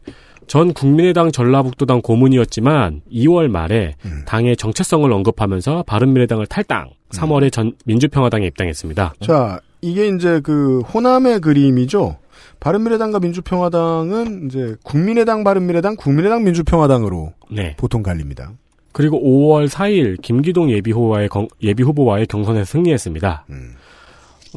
[0.48, 3.96] 전 국민의당 전라북도당 고문이었지만 2월 말에
[4.26, 9.14] 당의 정체성을 언급하면서 바른미래당을 탈당, 3월에 전 민주평화당에 입당했습니다.
[9.22, 12.18] 자, 이게 이제 그 호남의 그림이죠.
[12.60, 17.76] 바른미래당과 민주평화당은 이제 국민의당, 바른미래당, 국민의당, 민주평화당으로 네.
[17.78, 18.52] 보통 갈립니다.
[18.92, 23.46] 그리고 5월 4일 김기동 예비후보와의, 경- 예비후보와의 경선에 승리했습니다.
[23.50, 23.76] 음.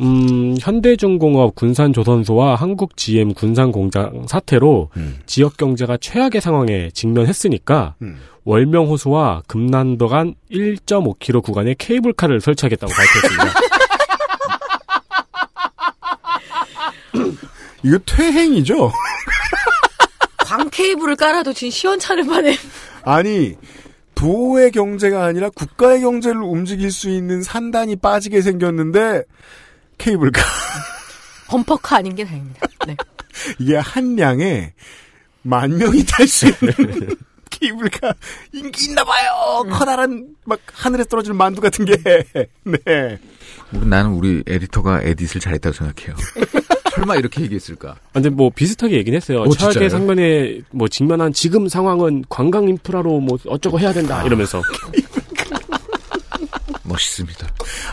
[0.01, 5.18] 음, 현대중공업 군산조선소와 한국 GM 군산공장 사태로 음.
[5.26, 8.18] 지역 경제가 최악의 상황에 직면했으니까 음.
[8.45, 13.61] 월명호수와 금난도 간 1.5km 구간에 케이블카를 설치하겠다고 발표했습니다.
[17.85, 18.91] 이거 퇴행이죠?
[20.39, 22.57] 광 케이블을 깔아도 지금 시원찮을 판에.
[23.03, 23.55] 아니,
[24.25, 29.22] 도의 경제가 아니라 국가의 경제를 움직일 수 있는 산단이 빠지게 생겼는데,
[29.99, 30.41] 케이블카.
[31.49, 32.66] 범퍼카 아닌 게 다행입니다.
[32.87, 32.97] 네.
[33.61, 34.72] 이게 한 량에
[35.43, 37.16] 만 명이 탈 수 있는
[37.51, 38.14] 케이블카.
[38.53, 39.64] 인기 있나 봐요!
[39.70, 41.95] 커다란, 막, 하늘에 떨어지는 만두 같은 게.
[42.64, 43.18] 네.
[43.72, 46.16] 우리- 나는 우리 에디터가 에딧을 잘했다고 생각해요.
[46.95, 47.97] 설마 이렇게 얘기했을까?
[48.12, 49.40] 근데 뭐 비슷하게 얘기는 했어요.
[49.40, 49.72] 어, 진짜요?
[49.72, 54.62] 최악의 상면에 뭐 직면한 지금 상황은 관광 인프라로 뭐 어쩌고 해야 된다 이러면서
[56.84, 57.49] 멋있습니다.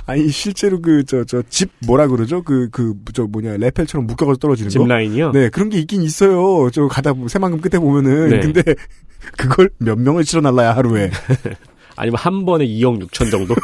[0.06, 2.44] 아니, 실제로 그, 저, 저, 집 뭐라 그러죠?
[2.44, 4.80] 그, 그, 저 뭐냐, 레펠처럼 묶여가지고 떨어지는 거?
[4.84, 5.32] 짚라인이요.
[5.32, 6.70] 네, 그런 게 있긴 있어요.
[6.72, 8.30] 저 가다 새만금 끝에 보면은.
[8.30, 8.40] 네.
[8.40, 8.64] 근데
[9.38, 11.10] 그걸 몇 명을 실어 날라야 하루에.
[11.96, 13.56] 아니면 한 번에 2억 6천 정도.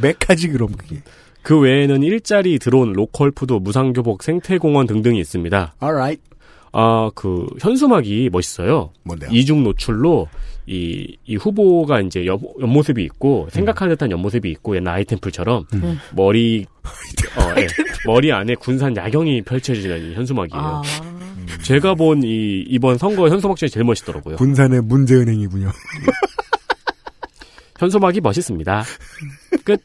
[0.00, 1.02] 맥하지 그럼 그게.
[1.42, 5.74] 그 외에는 일자리 드론, 로컬푸드, 무상교복, 생태공원 등등이 있습니다.
[5.82, 6.22] alright.
[6.72, 8.92] 아, 그 현수막이 멋있어요.
[9.02, 9.30] 뭔데요?
[9.30, 10.28] 이중 노출로
[10.66, 15.98] 이, 이 후보가 이제 옆, 옆모습이 있고 생각하는 듯한 옆모습이 있고 옛날 아이템플처럼 음.
[16.14, 16.64] 머리
[17.36, 17.66] 어, 예.
[18.06, 20.62] 머리 안에 군산 야경이 펼쳐지는 현수막이에요.
[20.62, 20.82] 아.
[21.62, 24.36] 제가 본 이 이번 선거 현수막 중에 제일 멋있더라고요.
[24.36, 25.70] 군산의 문제은행이군요.
[27.78, 28.84] 현수막이 멋있습니다.
[29.64, 29.82] 끝.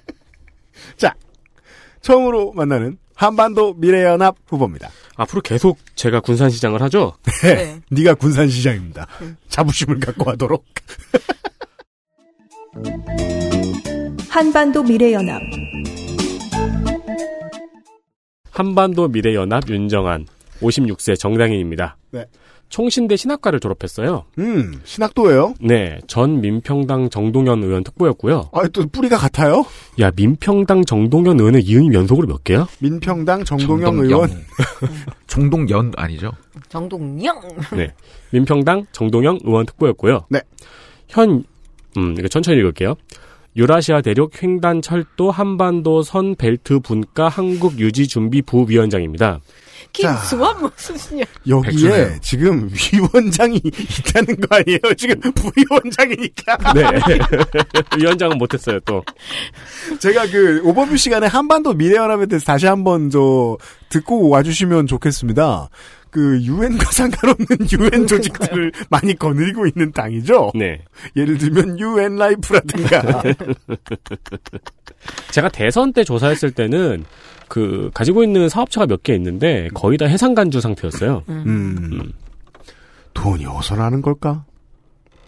[2.07, 4.89] 자, 처음으로 만나는 한반도 미래연합 후보입니다.
[5.17, 7.13] 앞으로 계속 제가 군산시장을 하죠.
[7.43, 7.81] 네.
[7.91, 9.07] 네 가 군산시장입니다.
[9.49, 10.63] 자부심을 갖고 하도록.
[14.29, 15.41] 한반도 미래연합
[18.51, 20.27] 한반도 미래연합 윤정한
[20.61, 21.97] 56세 정당인입니다.
[22.11, 22.23] 네.
[22.69, 24.25] 총신대 신학과를 졸업했어요.
[24.39, 25.53] 음, 신학도예요.
[25.61, 28.49] 네, 전 민평당 정동현 의원 특보였고요.
[28.51, 29.65] 아, 또 뿌리가 같아요.
[29.99, 32.67] 야, 민평당 정동현 의원은 이응이 연속으로 몇 개야?
[32.79, 34.03] 민평당 정동영 정동영.
[34.03, 34.45] 의원.
[35.27, 36.31] 정동연 아니죠?
[36.69, 37.41] 정동영.
[37.75, 37.93] 네.
[38.31, 40.25] 민평당 정동영 의원 특보였고요.
[40.29, 40.41] 네.
[41.07, 41.43] 현,
[41.95, 42.95] 음, 이거 천천히 읽을게요.
[43.55, 49.39] 유라시아 대륙 횡단 철도 한반도 선 벨트 분과 한국 유지 준비 부위원장입니다.
[49.93, 52.19] 김수원 무슨 년 여기에 백수네요.
[52.21, 54.79] 지금 위원장이 있다는 거 아니에요?
[54.97, 56.57] 지금 부위원장이니까.
[56.73, 56.83] 네.
[57.97, 59.03] 위원장은 못했어요, 또.
[59.99, 63.57] 제가 그 오버뷰 시간에 한반도 미래연합에 대해서 다시 한번 저
[63.89, 65.69] 듣고 와주시면 좋겠습니다.
[66.09, 70.51] 그 유엔과 상관없는 유엔 조직들을 많이 거느리고 있는 당이죠.
[70.55, 70.81] 네.
[71.15, 73.23] 예를 들면 유엔 라이프라든가.
[75.31, 77.05] 제가 대선 때 조사했을 때는
[77.49, 81.23] 그 가지고 있는 사업체가 몇 개 있는데 거의 다 해산 간주 상태였어요.
[81.29, 82.11] 음.
[83.13, 84.43] 돈이 어디서 나는 걸까?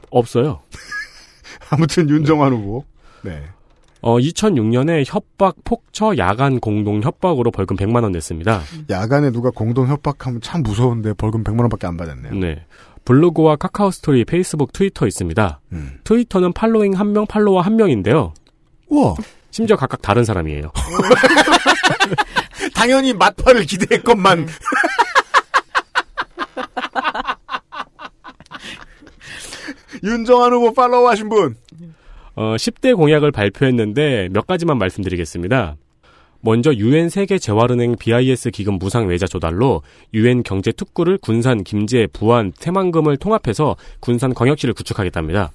[0.09, 0.59] 없어요.
[1.71, 2.83] 아무튼 윤정환 후보.
[3.23, 3.43] 네.
[4.01, 8.61] 어, 2006년에 협박, 폭처, 야간 공동 협박으로 벌금 100만 원 냈습니다.
[8.89, 12.33] 야간에 누가 공동 협박하면 참 무서운데 벌금 100만 원밖에 안 받았네요.
[12.35, 12.65] 네.
[13.05, 15.59] 블로그와 카카오 스토리, 페이스북, 트위터 있습니다.
[15.73, 15.99] 음.
[16.05, 18.33] 트위터는 팔로잉 한 명, 팔로워 한 명인데요.
[18.87, 19.15] 우와.
[19.51, 20.71] 심지어 각각 다른 사람이에요.
[22.73, 24.47] 당연히 맛파를 기대했건만.
[30.03, 31.55] 윤정환 후보 팔로우 하신 분.
[32.35, 35.75] 어, 10대 공약을 발표했는데 몇 가지만 말씀드리겠습니다.
[36.41, 39.81] 먼저 유엔 세계 재활은행 BIS 기금 무상 외자 조달로
[40.13, 45.51] 유엔 경제 특구를 군산, 김제, 부안, 새만금을 통합해서 군산 광역시를 구축하겠답니다.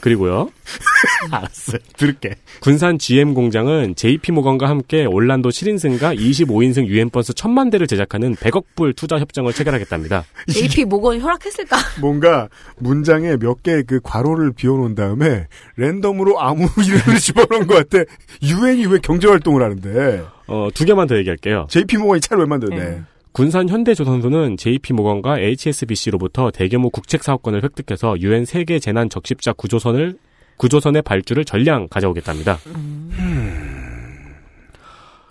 [0.00, 0.50] 그리고요.
[1.30, 1.78] 알았어요.
[1.96, 2.34] 들을게.
[2.60, 8.64] 군산 GM 공장은 JP 모건과 함께 올란도 7인승과 25인승 유엔 버스 1000만 대를 제작하는 100억
[8.76, 10.24] 불 투자 협정을 체결하겠답니다.
[10.48, 11.76] JP 모건 허락했을까?
[12.00, 12.48] 뭔가
[12.78, 15.46] 문장에 몇 개 그 괄호를 비워놓은 다음에
[15.76, 18.04] 랜덤으로 아무 이름을 집어넣은 것 같아.
[18.42, 20.22] 유엔이 왜 경제활동을 하는데.
[20.46, 21.66] 어, 두 개만 더 얘기할게요.
[21.70, 23.02] JP 모건이 차를 왜 만드네.
[23.32, 30.18] 군산 현대조선소는 JP모건과 HSBC로부터 대규모 국책 사업권을 획득해서 유엔 세계 재난 적십자 구조선을
[30.56, 32.58] 구조선의 발주를 전량 가져오겠답니다.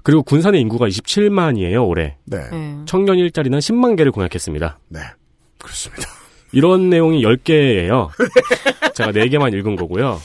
[0.02, 2.16] 그리고 군산의 인구가 27만이에요 올해.
[2.26, 2.38] 네.
[2.86, 4.80] 청년 일자리는 10만 개를 공약했습니다.
[4.88, 5.00] 네.
[5.60, 6.04] 그렇습니다.
[6.52, 8.10] 이런 내용이 10개예요.
[8.96, 10.20] 제가 4개만 읽은 거고요.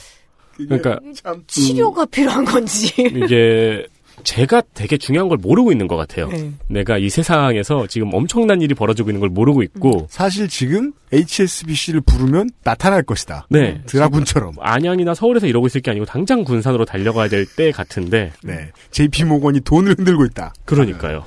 [0.57, 0.99] 그러니까
[1.47, 2.93] 치료가 필요한 건지.
[2.97, 3.85] 이게
[4.23, 6.27] 제가 되게 중요한 걸 모르고 있는 것 같아요.
[6.29, 6.51] 네.
[6.67, 12.49] 내가 이 세상에서 지금 엄청난 일이 벌어지고 있는 걸 모르고 있고 사실 지금 HSBC를 부르면
[12.63, 13.47] 나타날 것이다.
[13.49, 13.81] 네.
[13.85, 14.53] 드라군처럼.
[14.59, 18.31] 안양이나 서울에서 이러고 있을 게 아니고 당장 군산으로 달려가야 될 때 같은데.
[18.43, 18.71] 네.
[18.91, 20.53] JP 모건이 돈을 흔들고 있다.
[20.65, 21.23] 그러니까요.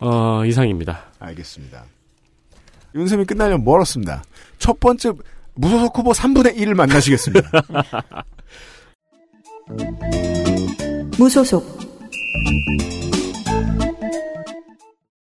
[0.00, 1.04] 어, 이상입니다.
[1.18, 1.84] 알겠습니다.
[2.94, 4.22] 윤쌤이 끝나려면 멀었습니다.
[4.58, 5.12] 첫 번째
[5.54, 7.50] 무소속 후보 3분의 1을 만나시겠습니다.
[11.18, 11.87] 무소속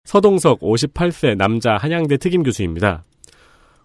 [0.04, 3.04] 서동석 58세 남자 한양대 특임 교수입니다.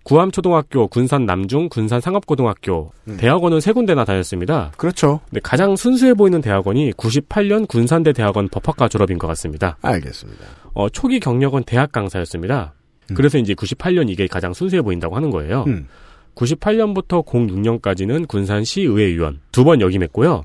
[0.03, 4.71] 구암초등학교, 군산 남중, 군산 상업고등학교, 대학원은 세 군데나 다녔습니다.
[4.75, 5.21] 그렇죠.
[5.29, 9.77] 근데 가장 순수해 보이는 대학원이 98년 군산대 대학원 법학과 졸업인 것 같습니다.
[9.81, 10.43] 알겠습니다.
[10.73, 12.73] 어, 초기 경력은 대학 강사였습니다.
[13.13, 15.63] 그래서 이제 98년 이게 가장 순수해 보인다고 하는 거예요.
[15.67, 15.87] 음.
[16.35, 20.43] 98년부터 06년까지는 군산시의회의원 두 번 역임했고요.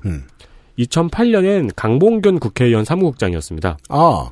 [0.79, 0.83] 음.
[0.83, 3.77] 2008년엔 강봉균 국회의원 사무국장이었습니다.
[3.89, 4.29] 아,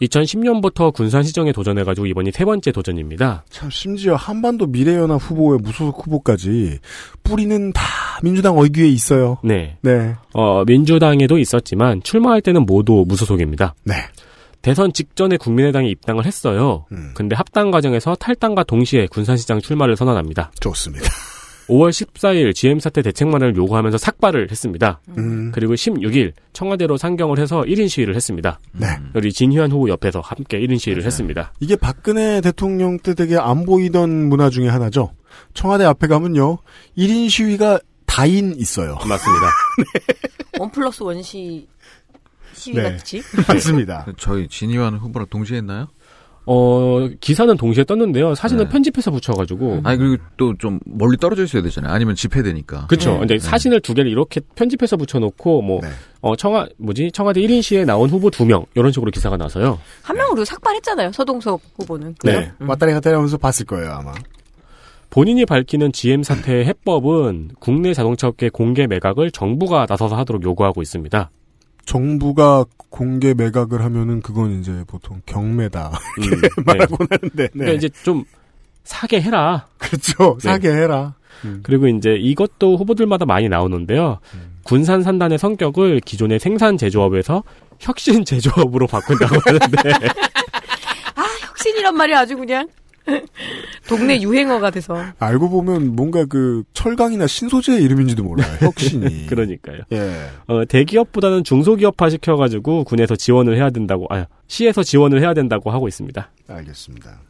[0.00, 3.44] 2010년부터 군산 시정에 도전해가지고 이번이 세 번째 도전입니다.
[3.50, 6.78] 참 심지어 한반도 미래연합 후보의 무소속 후보까지
[7.24, 7.82] 뿌리는 다
[8.22, 9.38] 민주당 얼귀에 있어요.
[9.42, 9.76] 네.
[9.82, 10.14] 네.
[10.34, 13.74] 어, 민주당에도 있었지만 출마할 때는 모두 무소속입니다.
[13.84, 13.94] 네.
[14.62, 16.86] 대선 직전에 국민의당에 입당을 했어요.
[16.92, 17.12] 음.
[17.14, 20.50] 근데 합당 과정에서 탈당과 동시에 군산시장 출마를 선언합니다.
[20.60, 21.06] 좋습니다.
[21.68, 25.00] 5월 14일 GM 사태 대책만을 요구하면서 삭발을 했습니다.
[25.16, 25.52] 음.
[25.52, 28.58] 그리고 16일 청와대로 상경을 해서 1인 시위를 했습니다.
[28.72, 28.86] 네.
[29.14, 31.52] 우리 진희환 후보 옆에서 함께 1인 시위를 했습니다.
[31.60, 35.12] 이게 박근혜 대통령 때 되게 안 보이던 문화 중에 하나죠.
[35.54, 36.58] 청와대 앞에 가면요.
[36.96, 38.98] 1인 시위가 다인 있어요.
[39.06, 39.50] 맞습니다.
[40.58, 41.68] 원 플러스 원시
[42.54, 42.82] 시위 네.
[42.82, 43.22] 같지?
[43.46, 44.06] 맞습니다.
[44.16, 45.88] 저희 진희환 후보랑 동시에 했나요?
[46.50, 48.34] 어, 기사는 동시에 떴는데요.
[48.34, 48.70] 사진은 네.
[48.70, 49.82] 편집해서 붙여가지고.
[49.84, 51.92] 아니 그리고 또 좀 멀리 떨어져 있어야 되잖아요.
[51.92, 52.86] 아니면 집회되니까.
[52.86, 53.12] 그쵸.
[53.12, 53.18] 네.
[53.18, 55.88] 근데 사진을 두 개를 이렇게 편집해서 붙여놓고, 뭐, 네.
[56.22, 57.12] 어, 청와, 뭐지?
[57.12, 59.78] 청와대 1인 시에 나온 후보 두 명, 이런 식으로 기사가 나서요.
[60.02, 61.12] 한 명으로 삭발했잖아요.
[61.12, 62.14] 서동석 후보는.
[62.24, 62.50] 네.
[62.60, 64.12] 왔다리 갔다리 하면서 봤을 거예요, 아마.
[65.10, 71.30] 본인이 밝히는 GM 사태의 해법은 국내 자동차업계 공개 매각을 정부가 나서서 하도록 요구하고 있습니다.
[71.88, 75.88] 정부가 공개 매각을 하면은 그건 이제 보통 경매다.
[76.20, 77.42] 음, 말하곤 하는데.
[77.44, 77.48] 네.
[77.50, 78.24] 그러니까 이제 좀
[78.84, 79.66] 사게 해라.
[79.78, 80.36] 그렇죠.
[80.42, 80.48] 네.
[80.48, 81.14] 사게 해라.
[81.62, 84.18] 그리고 이제 이것도 후보들마다 많이 나오는데요.
[84.64, 87.42] 군산 산단의 성격을 기존의 생산 제조업에서
[87.78, 90.06] 혁신 제조업으로 바꾼다고 하는데
[91.14, 92.68] 아, 혁신이란 말이 아주 그냥
[93.88, 94.96] 동네 유행어가 돼서.
[95.18, 98.48] 알고 보면 뭔가 그 철강이나 신소재의 이름인지도 몰라요.
[98.60, 99.26] 혁신이.
[99.26, 99.78] 그러니까요.
[99.92, 100.12] 예.
[100.46, 106.30] 어, 대기업보다는 중소기업화 시켜가지고 군에서 지원을 해야 된다고, 아, 시에서 지원을 해야 된다고 하고 있습니다.
[106.48, 107.20] 알겠습니다.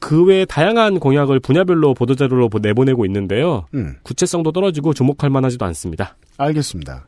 [0.00, 3.66] 그 외에 다양한 공약을 분야별로 보도자료로 보- 내보내고 있는데요.
[3.74, 3.96] 음.
[4.02, 6.16] 구체성도 떨어지고 주목할 만하지도 않습니다.
[6.36, 7.06] 알겠습니다.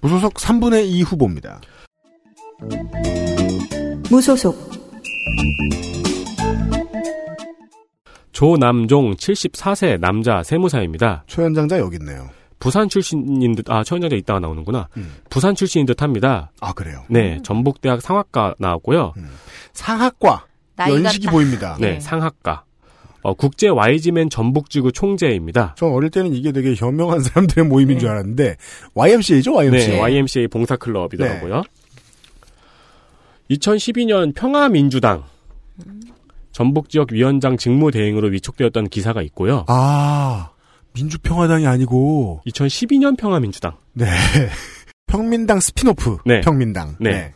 [0.00, 1.60] 무소속 3분의 2 후보입니다.
[4.10, 4.70] 무소속
[8.38, 11.24] 조남종 74세 남자 세무사입니다.
[11.26, 12.30] 최현장자 여기 있네요.
[12.60, 14.86] 부산 출신인 듯, 아, 최현장자 이따가 나오는구나.
[14.96, 15.12] 음.
[15.28, 16.52] 부산 출신인 듯 합니다.
[16.60, 17.02] 아 그래요.
[17.10, 19.12] 네, 전북대학 상학과 나왔고요.
[19.72, 21.26] 상학과 나이 연식이.
[21.26, 21.76] 보입니다.
[21.80, 22.62] 네, 상학과.
[23.22, 25.74] 어, 국제 와이즈멘 전북지구 총재입니다.
[25.76, 28.54] 전 어릴 때는 이게 되게 현명한 사람들의 모임인 줄 알았는데
[28.94, 29.88] YMCA죠 YMCA.
[29.88, 31.64] 네, YMCA 봉사클럽이더라고요.
[33.50, 35.24] 2012년 평화민주당
[36.52, 39.64] 전북 지역 위원장 직무 대행으로 위촉되었던 기사가 있고요.
[39.68, 40.50] 아
[40.94, 43.76] 민주평화당이 아니고 2012년 평화민주당.
[43.92, 44.06] 네
[45.06, 46.40] 평민당 스피노프 네.
[46.40, 46.96] 평민당.
[47.00, 47.32] 네.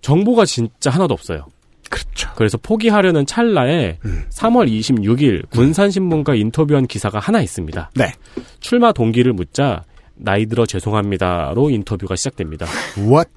[0.00, 1.46] 정보가 진짜 하나도 없어요.
[1.90, 2.30] 그렇죠.
[2.36, 4.24] 그래서 포기하려는 찰나에 음.
[4.30, 7.90] 3월 26일 군산신문과 인터뷰한 기사가 하나 있습니다.
[7.94, 8.12] 네.
[8.60, 12.66] 출마 동기를 묻자 나이 들어 죄송합니다로 인터뷰가 시작됩니다.
[12.96, 13.30] What?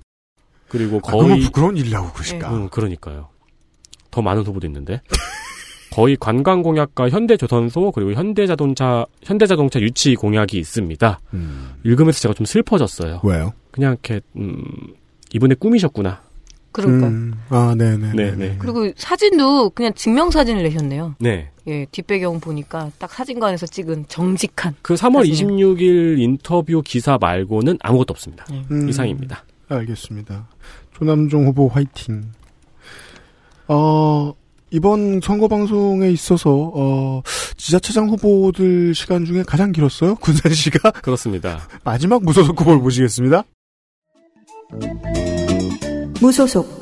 [0.70, 2.52] 그리고 아, 너무 거의 부끄러운 일이라고 그러실까.
[2.54, 3.30] 음, 그러니까요.
[4.16, 5.02] 더 많은 후보도 있는데.
[5.92, 11.20] 거의 관광 공약과 현대조선소 그리고 현대자동차 현대자동차 유치 공약이 있습니다.
[11.34, 11.70] 음.
[11.84, 13.22] 읽으면서 제가 좀 슬퍼졌어요.
[13.24, 13.54] 왜요?
[13.72, 14.64] 그냥 이렇게 음,
[15.34, 16.22] 이분의 꿈이셨구나.
[16.72, 17.08] 그러니까.
[17.08, 18.14] 음, 아 네네.
[18.14, 18.56] 네, 네.
[18.60, 21.16] 그리고 사진도 그냥 증명 사진을 내셨네요.
[21.20, 21.50] 네.
[21.68, 24.76] 예, 뒷배경 보니까 딱 사진관에서 찍은 정직한.
[24.82, 25.76] 그 3월 사진이요.
[25.76, 28.46] 26일 인터뷰 기사 말고는 아무것도 없습니다.
[28.72, 29.46] 음, 이상입니다.
[29.70, 30.48] 알겠습니다.
[30.94, 32.24] 조남종 후보 화이팅.
[33.68, 34.34] 어,
[34.72, 37.22] 이번 선거 방송에 있어서 어,
[37.58, 40.16] 지자체장 후보들 시간 중에 가장 길었어요.
[40.22, 41.68] 군산시가 그렇습니다.
[41.84, 43.44] 마지막 무소속 후보를 보시겠습니다.
[46.20, 46.82] 무소속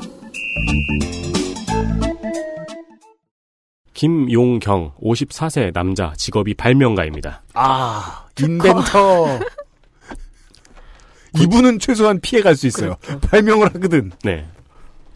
[3.92, 7.42] 김용경 54세 남자 직업이 발명가입니다.
[7.54, 9.38] 아, inventor.
[11.40, 12.96] 이분은 최소한 피해갈 수 있어요.
[13.30, 14.10] 발명을 하거든.
[14.22, 14.46] 네.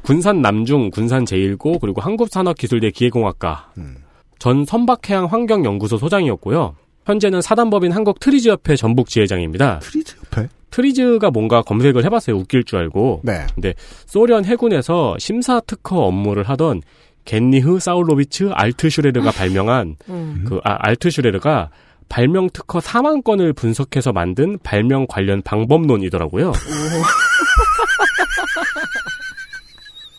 [0.03, 3.97] 군산 남중, 군산 제1고, 그리고 한국산업기술대 기계공학과, 음.
[4.39, 6.77] 전 선박해양 환경연구소 소장이었고요.
[7.05, 9.79] 현재는 사단법인 한국 트리즈협회 전북 지회장입니다.
[9.81, 10.49] 트리즈 옆에?
[10.71, 12.37] 트리즈가 뭔가 검색을 해봤어요.
[12.37, 13.23] 웃길 줄 알고.
[13.25, 13.47] 네.
[13.55, 13.73] 근데
[14.07, 16.83] 소련 해군에서 심사 특허 업무를 하던
[17.25, 20.45] 겐니흐 사울로비츠 알트슈레르가 발명한 음.
[20.47, 21.71] 그 아, 알트슈레르가
[22.09, 26.53] 발명 특허 4만 건을 분석해서 만든 발명 관련 방법론이더라고요.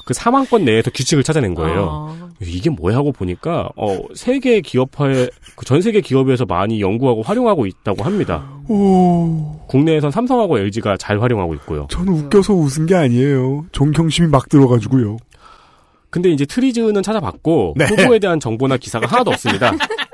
[0.09, 2.09] 그 4만 건 내에서 규칙을 찾아낸 거예요.
[2.09, 2.29] 아.
[2.41, 8.49] 이게 뭐야 하고 보니까 어 세계 기업화에 그전 세계 기업에서 많이 연구하고 활용하고 있다고 합니다.
[8.67, 11.85] 오, 국내에선 삼성하고 LG가 잘 활용하고 있고요.
[11.91, 13.67] 저는 웃겨서 웃은 게 아니에요.
[13.71, 15.17] 존경심이 막 들어가지고요.
[16.09, 17.85] 근데 이제 트리즈는 찾아봤고 네.
[17.85, 19.73] 후보에 대한 정보나 기사가 하나도 없습니다.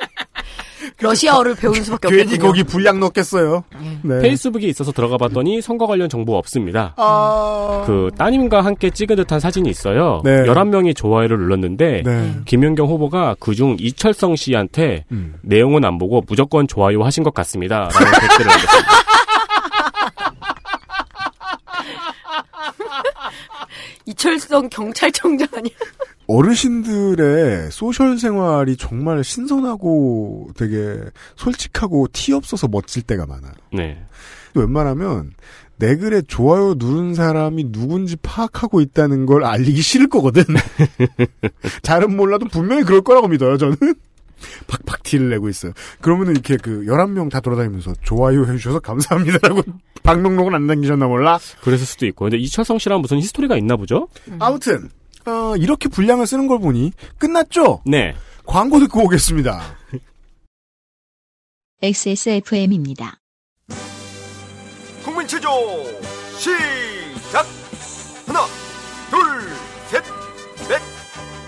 [1.02, 2.48] 러시아어를 배울 수밖에 괜히 없겠군요.
[2.48, 3.64] 거기 분량 넣겠어요.
[4.04, 4.20] 네.
[4.22, 6.94] 페이스북에 있어서 들어가 봤더니 선거 관련 정보 없습니다.
[6.98, 10.22] 아, 그 따님과 함께 찍은 듯한 사진이 있어요.
[10.24, 10.44] 네.
[10.44, 12.36] 11명이 좋아요를 눌렀는데 네.
[12.46, 15.36] 김연경 후보가 그중 이철성 씨한테 음.
[15.42, 17.90] 내용은 안 보고 무조건 좋아요 하신 것 같습니다.
[17.94, 18.96] 라는 댓글을 남겼습니다.
[24.06, 25.74] 이철성 경찰청장 아니야?
[26.28, 31.00] 어르신들의 social 생활이 정말 신선하고 되게
[31.36, 33.54] 솔직하고 티 없어서 멋질 때가 많아요.
[33.74, 34.04] 네.
[34.56, 35.34] 웬만하면
[35.78, 40.44] 내 글에 좋아요 누른 사람이 누군지 파악하고 있다는 걸 알리기 싫을 거거든.
[41.84, 43.76] 잘은 몰라도 분명히 그럴 거라고 믿어요, 저는.
[44.68, 45.74] 팍팍 티를 내고 있어요.
[46.02, 49.62] 그러면은 이렇게 그 11명 다 돌아다니면서 좋아요 해주셔서 감사합니다라고
[50.04, 51.40] 방명록은 안 남기셨나 몰라?
[51.62, 52.26] 그랬을 수도 있고.
[52.26, 54.08] 근데 이철성 씨랑 무슨 history가 있나 보죠?
[54.40, 54.90] 아무튼,
[55.26, 57.82] 어, 이렇게 분량을 쓰는 걸 보니 끝났죠?
[57.86, 58.16] 네.
[58.46, 59.62] 광고 듣고 오겠습니다.
[61.82, 63.18] XSFM입니다.
[65.04, 65.50] 국민 체조
[66.38, 67.46] 시작
[68.26, 68.40] 하나
[69.10, 69.20] 둘
[69.90, 70.04] 셋
[70.68, 70.82] 넷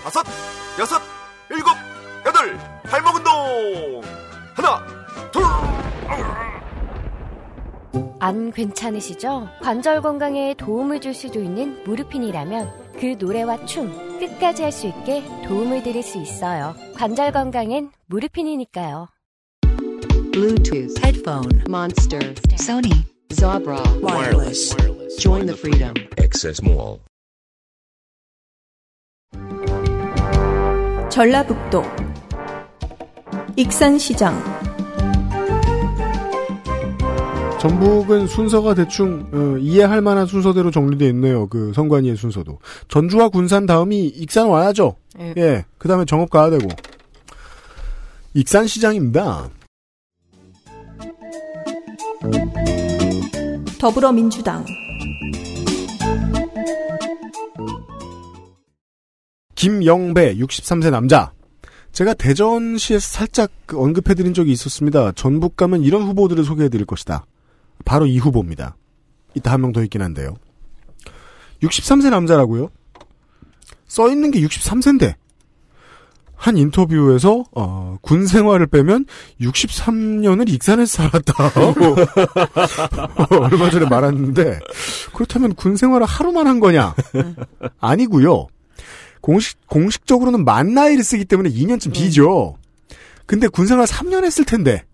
[0.02, 0.24] 다섯
[0.78, 1.00] 여섯
[1.50, 1.70] 일곱
[2.26, 4.02] 여덟 발목 운동
[4.54, 4.84] 하나
[5.32, 5.42] 둘
[8.20, 9.48] 안 괜찮으시죠?
[9.62, 15.82] 관절 건강에 도움을 줄 수도 있는 무르핀이라면 그 노래와 춤 끝까지 할 수 있게 도움을
[15.82, 16.74] 드릴 수 있어요.
[16.96, 19.08] 관절 건강엔 무르핀이니까요.
[20.32, 24.74] Bluetooth, headphone, Monster, Sony, Zabra, wireless.
[25.18, 25.94] Join the freedom.
[26.18, 27.00] Access Mall.
[31.10, 31.82] 전라북도
[33.56, 34.34] 익산시장
[37.60, 41.48] 전북은 순서가 대충 어, 이해할 만한 순서대로 정리되어 있네요.
[41.48, 42.58] 그 선관위의 순서도.
[42.86, 44.96] 전주와 군산 다음이 익산 와야죠.
[45.18, 45.34] 예.
[45.36, 45.64] 예.
[45.76, 46.68] 그 다음에 정읍 가야 되고.
[48.34, 49.50] 익산 시장입니다.
[53.80, 54.64] 더불어민주당
[59.56, 61.32] 김영배 63세 남자.
[61.90, 65.10] 제가 대전시에서 살짝 그 언급해드린 적이 있었습니다.
[65.12, 67.26] 전북 가면 이런 후보들을 소개해드릴 것이다.
[67.88, 68.76] 바로 이 후보입니다.
[69.34, 70.34] 이따 한 명 더 있긴 한데요.
[71.62, 72.70] 63세 남자라고요?
[73.86, 75.14] 써 있는 게 63세인데
[76.36, 79.06] 한 인터뷰에서 어, 군 생활을 빼면
[79.40, 81.96] 63년을 익산에서 살았다고
[83.42, 84.60] 얼마 전에 말했는데
[85.14, 86.94] 그렇다면 군 생활을 하루만 한 거냐?
[87.80, 88.46] 아니고요.
[89.20, 92.56] 공식 공식적으로는 만 나이를 쓰기 때문에 2년쯤 비죠.
[93.26, 94.84] 근데 군 생활 3년 했을 텐데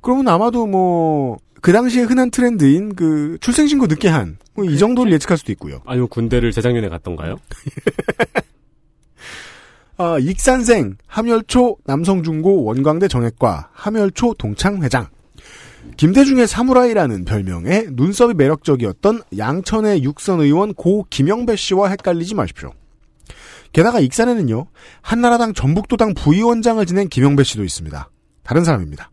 [0.00, 5.50] 그러면 아마도 뭐 그 당시에 흔한 트렌드인 그 출생신고 늦게 한 이 정도를 예측할 수도
[5.52, 5.80] 있고요.
[5.84, 7.38] 아니면 군대를 재작년에 갔던가요?
[9.96, 15.08] 아, 익산생, 함열초 남성중고 원광대 정액과 함열초 동창회장.
[15.96, 22.72] 김대중의 사무라이라는 별명에 눈썹이 매력적이었던 양천의 육선 의원 고 김영배 씨와 헷갈리지 마십시오.
[23.72, 24.66] 게다가 익산에는요,
[25.02, 28.08] 한나라당 전북도당 부위원장을 지낸 김영배 씨도 있습니다.
[28.44, 29.10] 다른 사람입니다.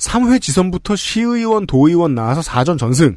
[0.00, 3.16] 3회 지선부터 시의원, 도의원 나와서 4전 전승.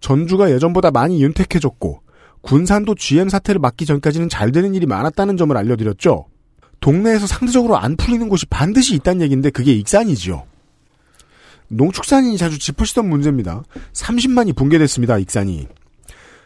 [0.00, 2.02] 전주가 예전보다 많이 윤택해졌고,
[2.42, 6.26] 군산도 GM 사태를 막기 전까지는 잘 되는 일이 많았다는 점을 알려드렸죠.
[6.80, 10.44] 동네에서 상대적으로 안 풀리는 곳이 반드시 있다는 얘기인데 그게 익산이지요.
[11.68, 13.62] 농축산인이 자주 짚으시던 문제입니다.
[13.94, 15.16] 30만이 붕괴됐습니다.
[15.16, 15.66] 익산이.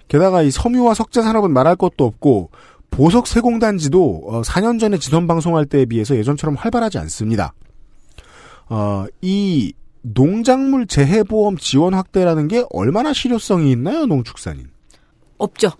[0.06, 2.50] 게다가 이 섬유와 석재 산업은 말할 것도 없고
[2.90, 7.52] 보석 세공단지도 4년 전에 지선 방송할 때에 비해서 예전처럼 활발하지 않습니다.
[8.69, 14.69] 어, 이 농작물 재해보험 지원 확대라는 게 얼마나 실효성이 있나요, 농축산인?
[15.39, 15.71] 없죠.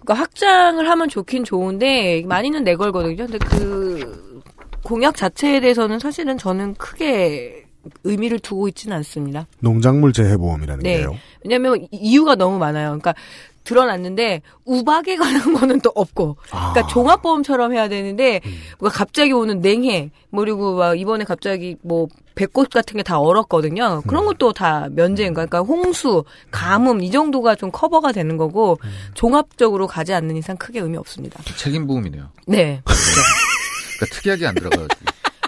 [0.00, 3.26] 그러니까 확장을 하면 좋긴 좋은데 많이는 내걸거든요.
[3.26, 4.40] 근데 그
[4.82, 7.66] 공약 자체에 대해서는 사실은 저는 크게
[8.04, 9.46] 의미를 두고 있지는 않습니다.
[9.60, 10.98] 농작물 재해보험이라는 네.
[10.98, 11.16] 게요.
[11.44, 12.88] 왜냐하면 이유가 너무 많아요.
[12.88, 13.14] 그러니까
[13.64, 18.40] 드러났는데 우박에 관한 거는 또 없고, 그러니까 종합보험처럼 해야 되는데
[18.78, 24.02] 뭐가 갑자기 오는 냉해, 뭐 그리고 막 이번에 갑자기 뭐 배꽃 같은 게 다 얼었거든요.
[24.06, 28.78] 그런 것도 다 면제인가, 그러니까 홍수, 가뭄 이 정도가 좀 커버가 되는 거고
[29.14, 31.42] 종합적으로 가지 않는 이상 크게 의미 없습니다.
[31.56, 32.28] 책임 부음이네요.
[32.46, 32.82] 네.
[32.84, 34.86] 그러니까 특이하게 안 들어가요.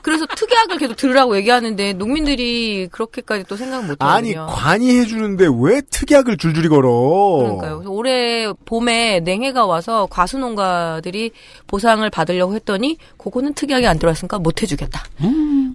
[0.03, 4.55] 그래서 특약을 계속 들으라고 얘기하는데 농민들이 그렇게까지 또 생각 못 아니 하거든요.
[4.55, 6.91] 관이 해주는데 왜 특약을 줄줄이 걸어?
[7.39, 7.77] 그러니까요.
[7.79, 11.31] 그래서 올해 봄에 냉해가 와서 과수 농가들이
[11.69, 15.03] 보상을 받으려고 했더니 그거는 특약이 안 들어왔으니까 못 해주겠다.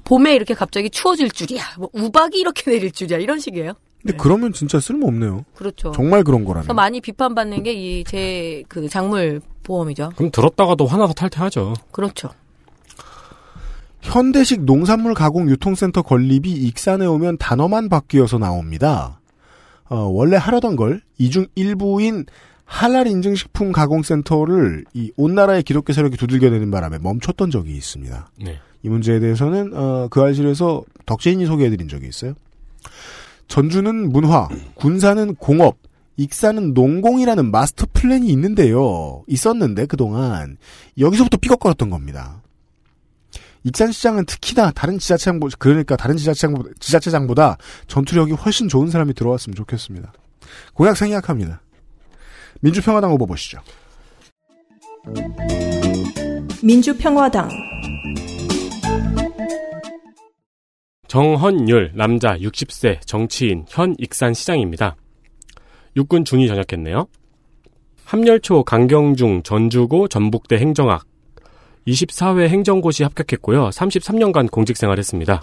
[0.03, 1.63] 봄에 이렇게 갑자기 추워질 줄이야.
[1.77, 3.17] 뭐 우박이 이렇게 내릴 줄이야.
[3.19, 3.73] 이런 식이에요.
[4.01, 5.43] 근데 그러면 진짜 쓸모 없네요.
[5.55, 5.91] 그렇죠.
[5.91, 6.75] 정말 그런 거라면.
[6.75, 10.11] 많이 비판받는 게 이 제 그 작물 보험이죠.
[10.15, 11.73] 그럼 들었다가도 화나서 탈퇴하죠.
[11.91, 12.29] 그렇죠.
[14.07, 19.19] 현대식 농산물 가공 유통센터 건립이 익산에 오면 단어만 바뀌어서 나옵니다.
[19.89, 22.25] 어, 원래 하려던 걸 이중 일부인
[22.65, 28.29] 할랄 인증식품 가공센터를 이 온 나라의 기독교 세력이 두들겨내는 바람에 멈췄던 적이 있습니다.
[28.43, 28.59] 네.
[28.83, 32.33] 이 문제에 대해서는 어, 그 알실에서 덕재인이 소개해드린 적이 있어요.
[33.47, 35.77] 전주는 문화, 군산은 공업,
[36.17, 39.23] 익산은 농공이라는 마스터 플랜이 있는데요.
[39.27, 40.57] 있었는데 그동안
[40.97, 42.36] 여기서부터 삐걱거렸던 겁니다.
[43.67, 47.57] 익산 시장은 특히나 다른 지자체장 그러니까 다른 지자체장 지자체장보다
[47.87, 50.13] 전투력이 훨씬 좋은 사람이 들어왔으면 좋겠습니다.
[50.73, 51.61] 공약 생략합니다.
[52.61, 53.59] 민주평화당 후보 보시죠.
[56.63, 57.49] 민주평화당
[61.09, 64.95] 정헌율 남자 60세 정치인 현 익산 시장입니다.
[65.97, 67.07] 육군 중위 전역했네요.
[68.05, 71.05] 함열초 강경중 전주고 전북대 행정학
[71.87, 73.69] 24회 행정고시 합격했고요.
[73.69, 75.41] 33년간 공직생활했습니다.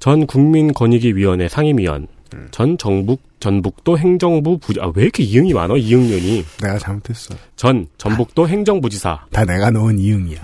[0.00, 2.08] 전 국민권익위원회 상임위원,
[2.50, 7.34] 전 정북 전북도 행정부 부지 아 왜 이렇게 이응이 많어 이응년이 내가 잘못했어.
[7.56, 10.38] 전 전북도 행정부지사 다 내가 넣은 이응이야.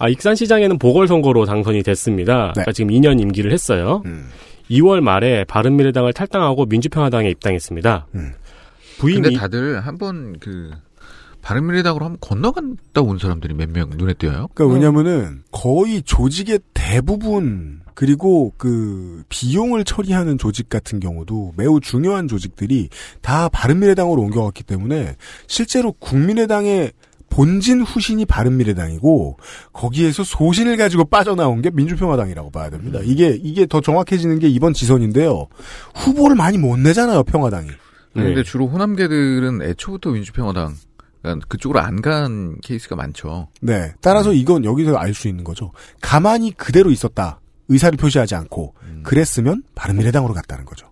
[0.00, 2.52] 아 익산시장에는 보궐선거로 당선이 됐습니다.
[2.54, 4.02] 그러니까 지금 2년 임기를 했어요.
[4.70, 8.06] 2월 말에 바른미래당을 탈당하고 민주평화당에 입당했습니다.
[8.98, 10.70] 부임이 근데 다들 한 번 그
[11.48, 14.48] 바른미래당으로 한번 건너갔다 온 사람들이 몇 명 눈에 띄어요.
[14.54, 22.90] 그러니까 왜냐면은 거의 조직의 대부분 그리고 그 비용을 처리하는 조직 같은 경우도 매우 중요한 조직들이
[23.22, 26.92] 다 바른미래당으로 옮겨갔기 때문에 실제로 국민의당의
[27.30, 29.38] 본진 후신이 바른미래당이고
[29.72, 33.00] 거기에서 소신을 가지고 빠져나온 게 민주평화당이라고 봐야 됩니다.
[33.02, 35.46] 이게 이게 더 정확해지는 게 이번 지선인데요.
[35.94, 37.68] 후보를 많이 못 내잖아요, 평화당이.
[38.12, 38.42] 근데 네.
[38.42, 40.74] 주로 호남계들은 애초부터 민주평화당
[41.22, 43.48] 그러니까 그쪽으로 안 간 케이스가 많죠.
[43.60, 43.92] 네.
[44.00, 45.72] 따라서 이건 여기서 알 수 있는 거죠.
[46.00, 47.40] 가만히 그대로 있었다.
[47.68, 50.86] 의사를 표시하지 않고 그랬으면 바른미래당으로 갔다는 거죠.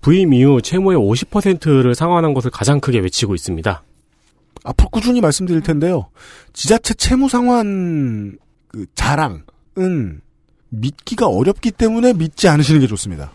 [0.00, 3.82] 부임 이후 채무의 50%를 상환한 것을 가장 크게 외치고 있습니다.
[4.64, 6.08] 앞으로 꾸준히 말씀드릴 텐데요.
[6.52, 8.38] 지자체 채무 상환
[8.68, 9.42] 그 자랑은
[10.68, 13.32] 믿기가 어렵기 때문에 믿지 않으시는 게 좋습니다.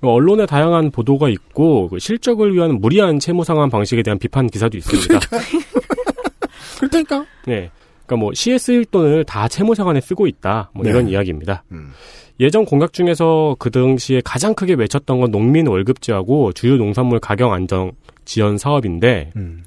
[0.00, 5.18] 언론에 다양한 보도가 있고 그 실적을 위한 무리한 채무 상환 방식에 대한 비판 기사도 있습니다.
[6.78, 7.26] 그렇다니까.
[7.46, 7.70] 네.
[8.06, 10.70] 그러니까 뭐 CS 일돈을 다 채무 상환에 쓰고 있다.
[10.72, 10.90] 뭐 네.
[10.90, 11.64] 이런 이야기입니다.
[11.72, 11.92] 음.
[12.40, 17.92] 예전 공약 중에서 그 당시에 가장 크게 외쳤던 건 농민 월급제하고 주요 농산물 가격 안정
[18.24, 19.64] 지원 사업인데 음.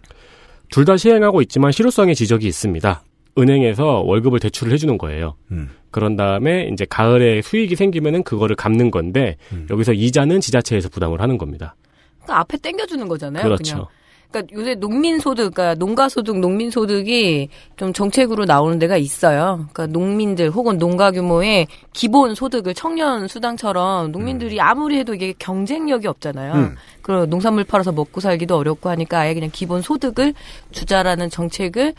[0.70, 3.04] 둘다 시행하고 있지만 실효성의 지적이 있습니다.
[3.38, 5.36] 은행에서 월급을 대출을 해주는 거예요.
[5.52, 5.70] 음.
[5.90, 9.68] 그런 다음에 이제 가을에 수익이 생기면은 그거를 갚는 건데 음.
[9.70, 11.76] 여기서 이자는 지자체에서 부담을 하는 겁니다.
[12.24, 13.44] 그러니까 앞에 땡겨주는 거잖아요.
[13.44, 13.74] 그렇죠.
[13.74, 13.88] 그냥.
[14.32, 19.68] 그러니까 요새 농민소득, 그러니까 농가소득, 농민소득이 좀 정책으로 나오는 데가 있어요.
[19.74, 26.54] 그러니까 농민들 혹은 농가 규모의 기본 소득을 청년 수당처럼 농민들이 아무리 해도 이게 경쟁력이 없잖아요.
[26.54, 26.76] 음.
[27.02, 30.34] 그 농산물 팔아서 먹고 살기도 어렵고 하니까 아예 그냥 기본 소득을
[30.72, 31.94] 주자라는 정책을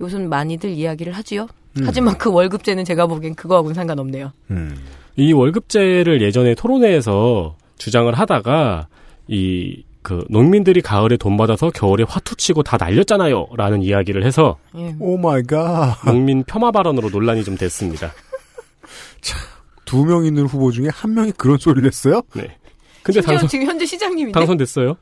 [0.00, 1.46] 요즘 많이들 이야기를 하지요.
[1.84, 4.32] 하지만 그 월급제는 제가 보기엔 그거하고는 상관없네요.
[4.50, 4.76] 음.
[5.16, 8.88] 이 월급제를 예전에 토론회에서 주장을 하다가
[9.28, 13.48] 이 그 농민들이 가을에 돈 받아서 겨울에 화투 치고 다 날렸잖아요.
[13.56, 14.94] 라는 이야기를 해서 예.
[15.00, 15.96] oh my god.
[16.04, 18.12] 농민 폄하 발언으로 논란이 좀 됐습니다.
[19.84, 22.22] 두 명 있는 후보 중에 한 명이 그런 소리를 했어요?
[22.36, 22.56] 네.
[23.02, 24.96] 근데 당선, 지금 현재 시장님인데 당선됐어요?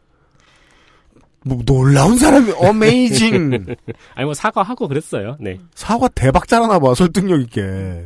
[1.44, 3.66] 뭐 놀라운 사람이 amazing.
[4.16, 5.36] 아니 뭐 사과하고 그랬어요.
[5.40, 5.58] 네.
[5.74, 6.94] 사과 대박 잘하나 봐.
[6.94, 8.04] 설득력 있게.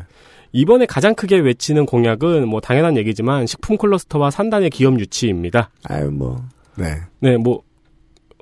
[0.53, 5.71] 이번에 가장 크게 외치는 공약은 뭐 당연한 얘기지만 식품 클러스터와 산단의 기업 유치입니다.
[5.85, 6.43] 아유 뭐.
[6.77, 6.97] 네.
[7.21, 7.63] 네, 뭐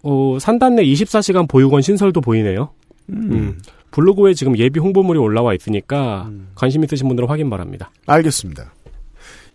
[0.03, 2.70] 어, 산단 내 24시간 보육원 신설도 보이네요.
[3.11, 3.59] 음.
[3.90, 7.90] 블로그에 지금 예비 홍보물이 올라와 있으니까 관심 있으신 분들은 확인 바랍니다.
[8.07, 8.72] 알겠습니다.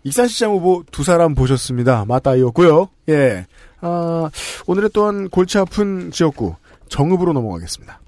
[0.04, 2.06] 익산시장 후보 두 사람 보셨습니다.
[2.08, 2.90] 맞다이었고요.
[3.10, 3.46] 예.
[3.82, 4.30] 아,
[4.68, 6.56] 오늘의 또한 골치 아픈 지역구
[6.90, 8.00] 정읍으로 넘어가겠습니다.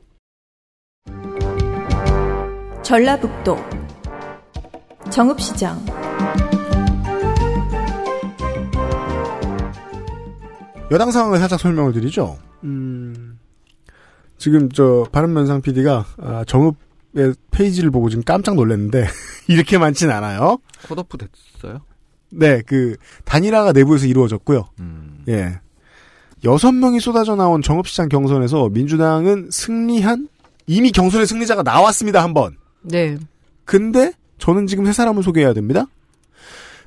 [2.84, 3.58] 전라북도
[5.10, 5.86] 정읍시장
[10.92, 12.38] 여당 상황을 살짝 설명을 드리죠.
[12.64, 13.40] 음,
[14.38, 19.08] 지금 저 바른면상 PD가 아, 정읍의 페이지를 보고 지금 깜짝 놀랐는데
[19.48, 20.60] 이렇게 많진 않아요.
[20.88, 21.82] 컷오프 됐어요?
[22.30, 22.96] 네, 그
[23.26, 24.70] 단일화가 내부에서 이루어졌고요.
[24.80, 25.24] 음.
[25.28, 25.60] 예.
[26.46, 30.28] 여섯 명이 쏟아져 나온 정읍시장 경선에서 민주당은 승리한
[30.68, 32.58] 이미 경선의 승리자가 나왔습니다, 한 번.
[32.82, 33.18] 네.
[33.66, 35.86] 근데 저는 지금 세 사람을 소개해야 됩니다.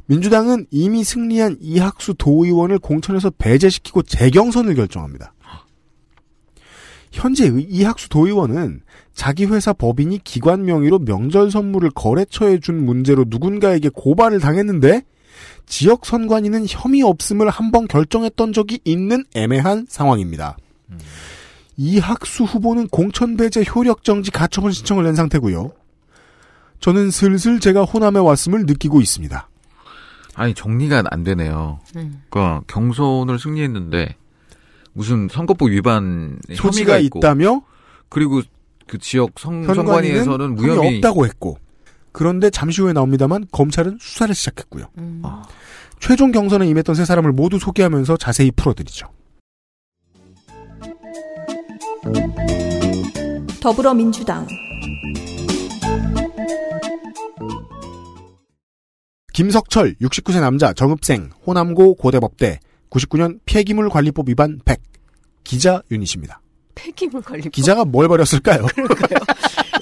[0.07, 5.33] 민주당은 이미 승리한 이학수 도의원을 공천에서 배제시키고 재경선을 결정합니다.
[7.13, 8.83] 현재 의- 이학수 도의원은
[9.15, 15.03] 자기 회사 법인이 기관 명의로 명절 선물을 거래처에 준 문제로 누군가에게 고발을 당했는데
[15.67, 20.57] 지역 선관위는 혐의 없음을 한 번 결정했던 적이 있는 애매한 상황입니다.
[21.77, 25.73] 이학수 후보는 공천 배제 효력 정지 가처분 신청을 낸 상태고요.
[26.81, 29.49] 저는 슬슬 제가 호남에 왔음을 느끼고 있습니다.
[30.35, 31.81] 아니 정리가 안 되네요.
[31.97, 32.23] 음.
[32.31, 34.15] 그러니까 경선을 승리했는데
[34.93, 37.63] 무슨 선거법 위반 소지가 있다며
[38.09, 38.41] 그리고
[38.87, 41.59] 그 지역 성, 선관위에서는 혐의 무혐의 없다고 했고
[42.17, 44.87] 그런데 잠시 후에 나옵니다만 검찰은 수사를 시작했고요.
[44.97, 45.23] 음.
[46.01, 49.07] 최종 경선에 임했던 세 사람을 모두 소개하면서 자세히 풀어드리죠.
[53.61, 54.47] 더불어민주당
[59.35, 64.81] 김석철 69세 남자 정읍생 호남고 고대법대 99년 폐기물 관리법 위반 100
[65.45, 66.41] 기자 유닛입니다.
[66.75, 67.51] 폐기물 관리.
[67.51, 68.65] 기자가 뭘 버렸을까요?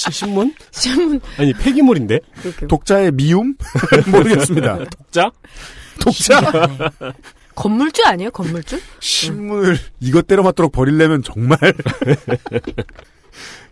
[0.00, 0.54] 시- 신문?
[0.70, 2.20] 신문 아니 폐기물인데?
[2.42, 3.54] 그렇게 독자의 미움?
[4.10, 4.78] 모르겠습니다.
[4.90, 5.30] 독자?
[6.00, 6.40] 독자
[7.54, 8.30] 건물주 아니에요?
[8.30, 8.80] 건물주?
[9.00, 11.58] 신문을 이것대로 맞도록 버리려면 정말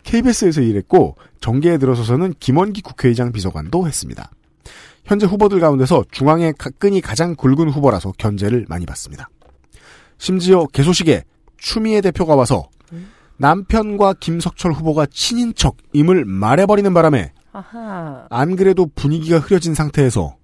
[0.03, 4.29] KBS에서 일했고 정계에 들어서서는 김원기 국회의장 비서관도 했습니다.
[5.05, 9.29] 현재 후보들 가운데서 중앙의 가- 끈이 가장 굵은 후보라서 견제를 많이 받습니다.
[10.17, 11.23] 심지어 개소식에
[11.57, 12.69] 추미애 대표가 와서
[13.39, 18.27] 남편과 김석철 후보가 친인척임을 말해버리는 바람에 아하.
[18.29, 20.35] 안 그래도 분위기가 흐려진 상태에서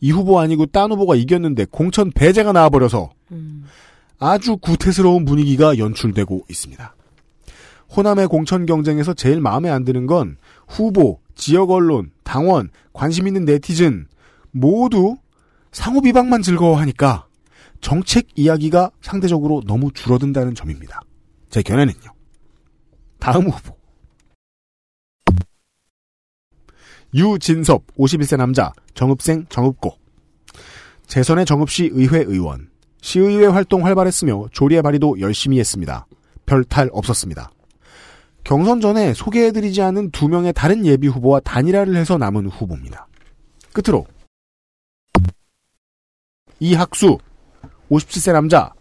[0.00, 3.64] 이 후보 아니고 딴 후보가 이겼는데 공천 배제가 나와버려서 음.
[4.18, 6.94] 아주 구태스러운 분위기가 연출되고 있습니다.
[7.96, 10.36] 호남의 공천 경쟁에서 제일 마음에 안 드는 건
[10.66, 14.08] 후보, 지역 언론, 당원, 관심 있는 네티즌
[14.50, 15.16] 모두
[15.70, 17.26] 상호 비방만 즐거워하니까
[17.80, 21.02] 정책 이야기가 상대적으로 너무 줄어든다는 점입니다.
[21.50, 22.15] 제 견해는요.
[23.18, 23.76] 다음 후보.
[27.14, 29.96] 유진섭 51세 남자 정읍생 정읍고
[31.06, 32.68] 재선의 정읍시 의회 의원
[33.00, 36.06] 시의회 활동 활발했으며 조리의 발의도 열심히 했습니다.
[36.44, 37.50] 별탈 없었습니다.
[38.44, 43.08] 경선 전에 소개해드리지 않은 두 명의 다른 예비 후보와 단일화를 해서 남은 후보입니다.
[43.72, 44.06] 끝으로
[46.60, 47.18] 이학수
[47.90, 48.72] 57세 남자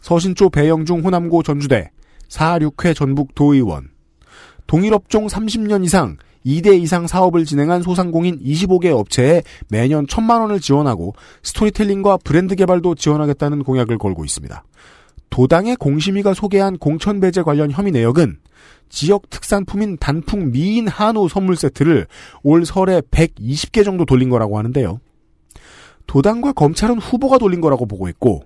[0.00, 1.90] 서신초 배영중 호남고 전주대
[2.30, 3.88] 4.6회 전북 도의원
[4.66, 6.16] 동일 업종 30년 이상
[6.46, 13.62] 2대 이상 사업을 진행한 소상공인 25개 업체에 매년 1천만 원을 지원하고 스토리텔링과 브랜드 개발도 지원하겠다는
[13.62, 14.64] 공약을 걸고 있습니다.
[15.28, 18.38] 도당의 공심위가 소개한 공천 배제 관련 혐의 내역은
[18.88, 22.06] 지역 특산품인 단풍 미인 한우 선물 세트를
[22.42, 25.00] 올 설에 120개 정도 돌린 거라고 하는데요.
[26.06, 28.42] 도당과 검찰은 후보가 돌린 거라고 보고 있고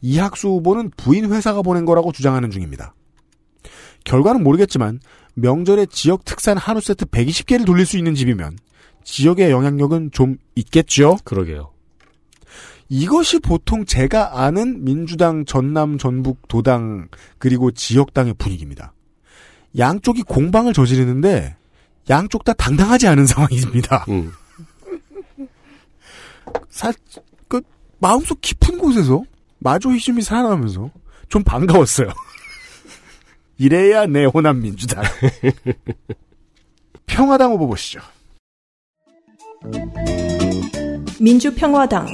[0.00, 2.94] 이학수 후보는 부인 회사가 보낸 거라고 주장하는 중입니다.
[4.04, 5.00] 결과는 모르겠지만
[5.34, 8.58] 명절에 지역 특산 한우 세트 120개를 돌릴 수 있는 집이면
[9.02, 11.16] 지역의 영향력은 좀 있겠죠.
[11.24, 11.72] 그러게요.
[12.88, 17.08] 이것이 보통 제가 아는 민주당 전남 전북 도당
[17.38, 18.92] 그리고 지역당의 분위기입니다.
[19.76, 21.56] 양쪽이 공방을 저지르는데
[22.10, 24.04] 양쪽 다 당당하지 않은 상황입니다.
[24.08, 24.30] 음.
[26.68, 26.92] 살,
[27.48, 27.60] 그,
[27.98, 29.22] 마음속 깊은 곳에서
[29.58, 30.90] 마조이즘이 살아나면서
[31.28, 32.08] 좀 반가웠어요.
[33.58, 35.04] 이래야 내 호남 민주당.
[37.06, 38.00] 평화당 후보 보시죠.
[41.20, 42.06] 민주평화당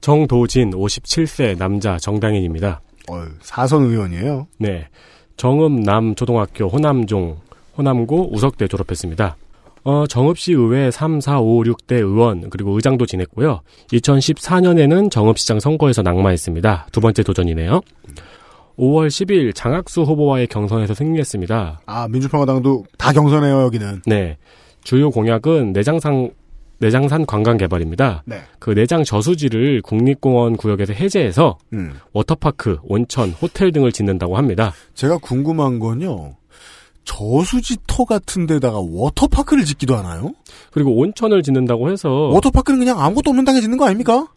[0.00, 2.80] 정도진 57세 남자 정당인입니다.
[3.10, 4.46] 어, 사선 의원이에요.
[4.58, 4.88] 네.
[5.36, 7.38] 정읍 남 초등학교 호남종
[7.76, 9.36] 호남고 우석대 졸업했습니다.
[9.82, 13.60] 어, 정읍시 의회 3, 4, 5, 6대 의원 그리고 의장도 지냈고요.
[13.92, 16.88] 2014년에는 정읍시장 선거에서 낙마했습니다.
[16.92, 17.80] 두 번째 도전이네요.
[18.78, 21.80] 5월 10일 장학수 후보와의 경선에서 승리했습니다.
[21.84, 24.02] 아, 민주평화당도 다 경선해요, 여기는.
[24.06, 24.38] 네.
[24.82, 26.30] 주요 공약은 내장산
[26.78, 28.22] 내장산 관광 개발입니다.
[28.24, 28.40] 네.
[28.58, 31.92] 그 내장 저수지를 국립공원 구역에서 해제해서 음.
[32.14, 34.72] 워터파크, 온천, 호텔 등을 짓는다고 합니다.
[34.94, 36.36] 제가 궁금한 건요.
[37.10, 40.32] 저수지터 같은 데다가 워터파크를 짓기도 하나요?
[40.70, 44.28] 그리고 온천을 짓는다고 해서 워터파크는 그냥 아무것도 없는 땅에 짓는 거 아닙니까?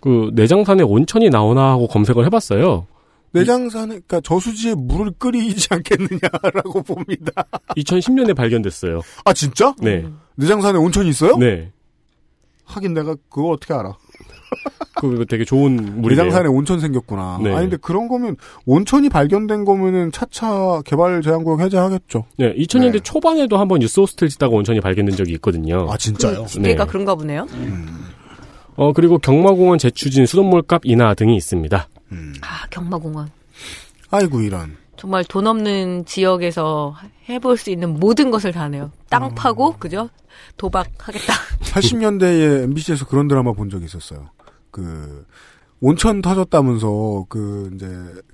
[0.00, 2.86] 그 내장산에 온천이 나오나 하고 검색을 해봤어요.
[3.32, 7.44] 내장산에, 그니까 저수지에 물을 끓이지 않겠느냐라고 봅니다.
[7.76, 9.00] 2010년에 발견됐어요.
[9.24, 9.74] 아, 진짜?
[9.82, 10.06] 네,
[10.36, 11.36] 내장산에 온천이 있어요?
[11.36, 11.72] 네.
[12.64, 13.96] 하긴 내가 그거 어떻게 알아?
[14.96, 16.24] 그 되게 좋은 물이래요.
[16.24, 17.38] 내장산에 온천 생겼구나.
[17.42, 17.50] 네.
[17.52, 22.24] 아니, 근데 그런 거면, 온천이 발견된 거면은 차차 개발 제한구역 해제하겠죠.
[22.38, 22.98] 네, 2000년대 네.
[23.00, 25.86] 초반에도 한번 유스호스텔 짓다가 온천이 발견된 적이 있거든요.
[25.90, 26.44] 아, 진짜요?
[26.44, 26.90] 그 기계가 네.
[26.90, 27.46] 그런가 보네요.
[28.76, 31.88] 어 그리고 경마공원 재추진 수돗물값 인하 등이 있습니다.
[32.12, 32.34] 음.
[32.42, 33.30] 아, 경마공원.
[34.10, 34.76] 아이고, 이런.
[34.96, 36.94] 정말 돈 없는 지역에서
[37.28, 38.92] 해볼 수 있는 모든 것을 다 하네요.
[39.10, 40.08] 땅 파고, 그죠?
[40.56, 41.34] 도박하겠다.
[41.60, 44.30] 80년대에 MBC에서 그런 드라마 본 적이 있었어요.
[44.76, 45.24] 그,
[45.80, 47.88] 온천 터졌다면서, 그, 이제,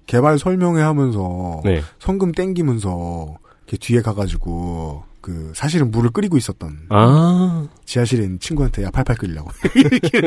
[0.06, 3.36] 개발 설명회 하면서, 네, 성금 땡기면서,
[3.66, 9.51] 이렇게 뒤에 가가지고, 그, 사실은 물을 끓이고 있었던, 아 지하실에 있는 친구한테 야, 팔팔 끓이려고.
[9.77, 10.20] 이렇게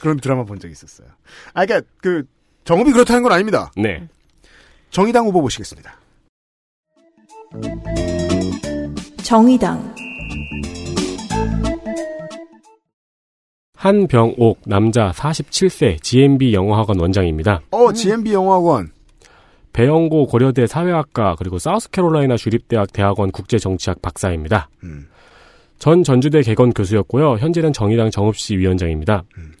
[0.00, 1.08] 그런 드라마 본 적이 있었어요.
[1.54, 2.22] 아, 그니까, 그,
[2.62, 3.72] 정업이 그렇다는 건 아닙니다.
[3.76, 4.08] 네.
[4.90, 5.96] 정의당 후보 보시겠습니다.
[9.24, 9.92] 정의당
[13.82, 17.62] 한병옥 남자 47세 GMB 영어학원 원장입니다.
[17.72, 18.92] 어, GMB 영화학원.
[19.72, 24.68] 배영고 고려대 사회학과 그리고 사우스캐롤라이나 주립대학 대학원 국제정치학 박사입니다.
[24.84, 25.08] 음.
[25.80, 27.38] 전 전주대 개건 교수였고요.
[27.38, 29.24] 현재는 정의당 정읍시 위원장입니다.
[29.36, 29.52] 음.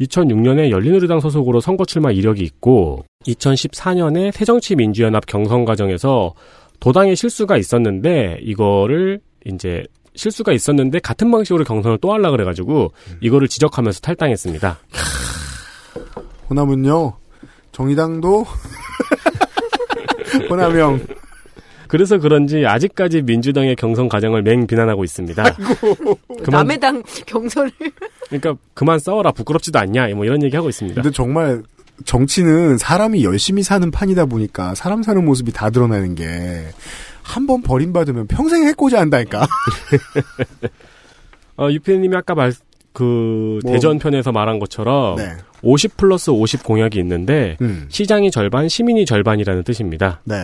[0.00, 6.34] 2006년에 열린우리당 소속으로 선거 출마 이력이 있고 2014년에 새정치민주연합 경선 과정에서
[6.80, 9.84] 도당에 실수가 있었는데 이거를 이제
[10.18, 13.16] 실수가 있었는데 같은 방식으로 경선을 또 하려 그래가지고 음.
[13.20, 14.78] 이거를 지적하면서 탈당했습니다.
[16.50, 17.16] 호남은요,
[17.72, 18.44] 정의당도,
[20.50, 21.06] 호남형.
[21.86, 25.42] 그래서 그런지 아직까지 민주당의 경선 과정을 맹 비난하고 있습니다.
[26.44, 27.70] 그만- 남의 당 경선을.
[28.26, 31.00] 그러니까 그만 싸워라 부끄럽지도 않냐 뭐 이런 얘기 하고 있습니다.
[31.00, 31.62] 근데 정말,
[32.04, 36.66] 정치는 사람이 열심히 사는 판이다 보니까 사람 사는 모습이 다 드러나는 게,
[37.28, 39.46] 한 번 버림받으면 평생 해코지 한다니까.
[41.56, 42.52] 어, 유피님이 아까 말,
[42.92, 43.72] 그, 뭐.
[43.72, 45.30] 대전편에서 말한 것처럼, 네.
[45.62, 47.86] 50 플러스 50 공약이 있는데, 음.
[47.88, 50.20] 시장이 절반, 시민이 절반이라는 뜻입니다.
[50.24, 50.36] 네.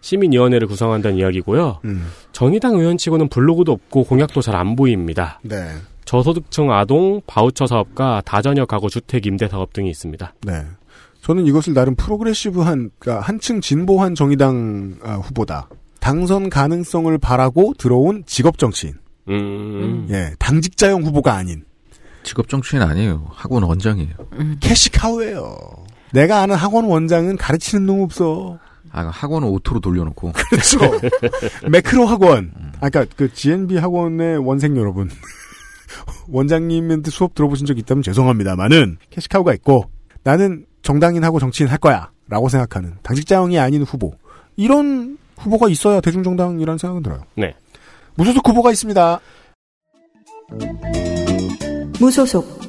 [0.00, 1.80] 시민위원회를 구성한다는 이야기고요.
[1.84, 2.06] 음.
[2.32, 5.40] 정의당 의원치고는 블로그도 없고 공약도 잘 안 보입니다.
[5.42, 5.56] 네.
[6.04, 10.34] 저소득층 아동, 바우처 사업과 다전역 가구 주택 임대 사업 등이 있습니다.
[10.46, 10.62] 네.
[11.22, 15.68] 저는 이것을 나름 프로그레시브한, 그러니까 한층 진보한 정의당 아, 후보다.
[16.02, 18.94] 당선 가능성을 바라고 들어온 직업 정치인.
[19.28, 21.64] 음, 예, 당직자형 후보가 아닌
[22.24, 23.28] 직업 정치인 아니에요.
[23.30, 24.10] 학원 원장이에요.
[24.58, 25.56] 캐시카우예요.
[26.12, 28.58] 내가 아는 학원 원장은 가르치는 놈 없어.
[28.90, 30.32] 아, 학원은 auto로 돌려놓고.
[30.50, 30.78] 그렇죠.
[31.70, 32.52] 매크로 학원.
[32.80, 35.08] 아까 그 GNB 학원의 원생 여러분.
[36.28, 39.84] 원장님한테 수업 들어보신 적 있다면 죄송합니다만은 캐시카우가 있고
[40.24, 44.14] 나는 정당인하고 정치인 할 거야 라고 생각하는 당직자형이 아닌 후보
[44.56, 47.22] 이런 후보가 있어야 대중정당이라는 생각은 들어요.
[47.36, 47.54] 네.
[48.14, 49.20] 무소속 후보가 있습니다.
[51.98, 52.60] 무소속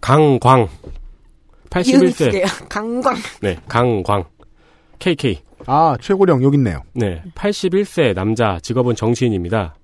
[0.00, 0.68] 강광.
[1.70, 2.02] 81세.
[2.02, 2.46] 이은수계야.
[2.68, 3.16] 강광.
[3.40, 4.24] 네, 강광.
[4.98, 5.40] KK.
[5.66, 6.82] 아 최고령 여기 있네요.
[6.92, 9.74] 네, 81세 남자, 직업은 정치인입니다.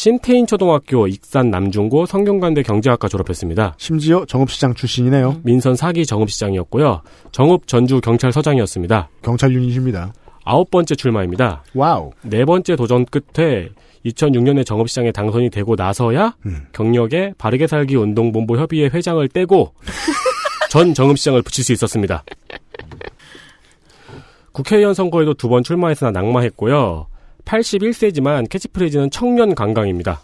[0.00, 3.76] 신태인 초등학교 익산 남중고 성균관대 경제학과 졸업했습니다.
[3.78, 5.40] 심지어 정읍시장 출신이네요.
[5.42, 7.00] 민선 사기 정읍시장이었고요.
[7.32, 9.08] 정읍 전주 경찰서장이었습니다.
[9.22, 10.12] 경찰 유닛입니다.
[10.44, 11.64] 아홉 번째 출마입니다.
[11.74, 12.10] wow.
[12.20, 13.70] 네 번째 도전 끝에
[14.04, 16.66] 2006년에 정읍시장에 당선이 되고 나서야 음.
[16.72, 19.72] 경력에 바르게 살기 운동본부 협의회 회장을 떼고
[20.68, 22.22] 전 정읍시장을 붙일 수 있었습니다.
[24.52, 27.06] 국회의원 선거에도 두 번 출마했으나 낙마했고요.
[27.46, 30.20] 81세지만 캐치프레이즈는 청년 강강입니다.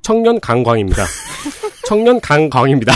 [0.00, 1.04] 청년 강광입니다.
[1.84, 2.94] 청년 강광입니다.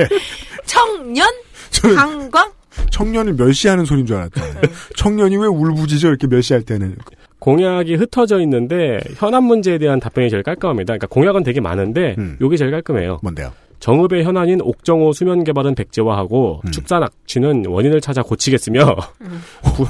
[0.66, 1.28] 청년?
[1.70, 2.50] 저는 강광?
[2.90, 4.62] 청년을 멸시하는 소리인 줄 알았잖아요.
[4.96, 6.96] 청년이 왜 울부짖어 이렇게 멸시할 때는.
[7.38, 10.92] 공약이 흩어져 있는데 현안 문제에 대한 답변이 제일 깔끔합니다.
[10.94, 12.36] 그러니까 공약은 되게 많은데 음.
[12.40, 13.20] 요게 제일 깔끔해요.
[13.22, 13.52] 뭔데요?
[13.78, 16.70] 정읍의 현안인 옥정호 수면 개발은 백제화하고 음.
[16.72, 18.96] 축산 악취는 원인을 찾아 고치겠으며
[19.76, 19.86] 부,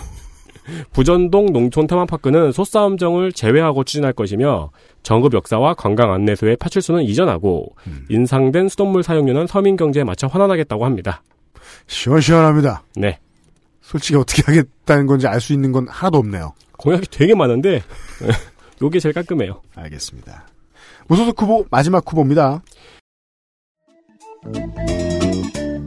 [0.93, 4.71] 부전동 농촌 테마파크는 소싸움정을 제외하고 추진할 것이며
[5.03, 8.05] 정읍 역사와 관광 안내소의 파출소는 이전하고 음.
[8.09, 11.23] 인상된 수돗물 사용료는 서민 경제에 맞춰 환원하겠다고 합니다.
[11.87, 12.83] 시원시원합니다.
[12.97, 13.19] 네.
[13.81, 16.53] 솔직히 어떻게 하겠다는 건지 알 수 있는 건 하나도 없네요.
[16.77, 17.83] 공약이 되게 많은데
[18.83, 19.63] 요게 제일 깔끔해요.
[19.75, 20.47] 알겠습니다.
[21.09, 22.63] 무소속 후보 마지막 후보입니다.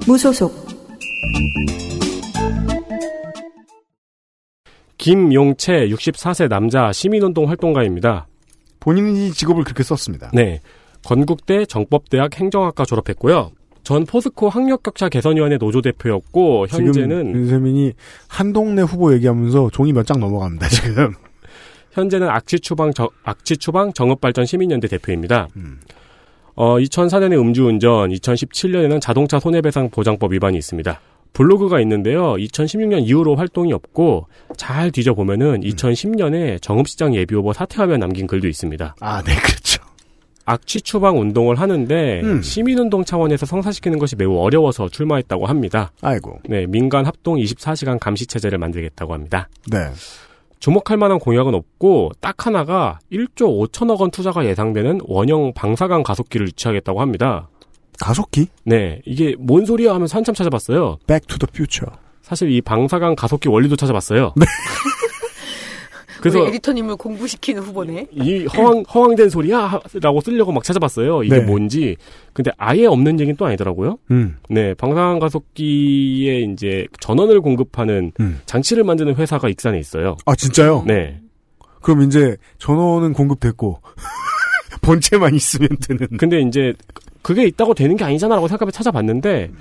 [0.07, 0.51] 무소속
[5.01, 8.27] 김용채 64세 남자 시민운동 활동가입니다.
[8.79, 10.29] 본인이 이 직업을 그렇게 썼습니다.
[10.31, 10.61] 네.
[11.03, 13.49] 건국대 정법대학 행정학과 졸업했고요.
[13.81, 17.93] 전 포스코 학력격차 개선위원회 노조 대표였고 현재는 윤세민이
[18.27, 20.67] 한 동네 후보 얘기하면서 종이 몇 장 넘어갑니다.
[20.67, 21.13] 지금.
[21.93, 25.47] 현재는 악취추방 정, 악취추방 정읍발전 시민연대 대표입니다.
[25.55, 25.79] 음.
[26.53, 31.01] 어, 2004년에 음주운전, 2017년에는 자동차 손해배상 보장법 위반이 있습니다.
[31.33, 32.33] 블로그가 있는데요.
[32.33, 34.27] 2016년 이후로 활동이 없고
[34.57, 38.95] 잘 뒤져보면은 2010년에 정읍시장 예비후보 사퇴하며 남긴 글도 있습니다.
[38.99, 39.81] 아, 네, 그렇죠.
[40.45, 42.41] 악취 추방 운동을 하는데 음.
[42.41, 45.91] 시민운동 차원에서 성사시키는 것이 매우 어려워서 출마했다고 합니다.
[46.01, 46.39] 아이고.
[46.49, 49.47] 네, 민간 합동 24시간 감시 체제를 만들겠다고 합니다.
[49.71, 49.77] 네.
[50.59, 57.01] 주목할 만한 공약은 없고 딱 하나가 1조 5천억 원 투자가 예상되는 원형 방사강 가속기를 유치하겠다고
[57.01, 57.49] 합니다.
[58.01, 58.47] 가속기?
[58.65, 60.97] 네, 이게 뭔 소리야 하면서 한참 찾아봤어요.
[61.07, 61.95] Back to the future.
[62.21, 64.33] 사실 이 방사강 가속기 원리도 찾아봤어요.
[66.21, 68.07] 그래서 그래서 에디터님을 공부시키는 후보네.
[68.11, 71.23] 이 허황 허황된 소리야 라고 쓰려고 막 찾아봤어요.
[71.23, 71.41] 이게 네.
[71.41, 71.97] 뭔지.
[72.33, 73.97] 근데 아예 없는 얘기는 또 아니더라고요.
[74.11, 74.37] 음.
[74.49, 78.39] 네, 방사능 가속기에 이제 전원을 공급하는 음.
[78.45, 80.15] 장치를 만드는 회사가 익산에 있어요.
[80.25, 80.83] 아, 진짜요?
[80.85, 81.19] 네.
[81.81, 83.81] 그럼 이제 전원은 공급됐고
[84.81, 86.07] 본체만 있으면 되는.
[86.17, 86.73] 근데 이제
[87.21, 89.51] 그게 있다고 되는 게 아니잖아라고 생각해 찾아봤는데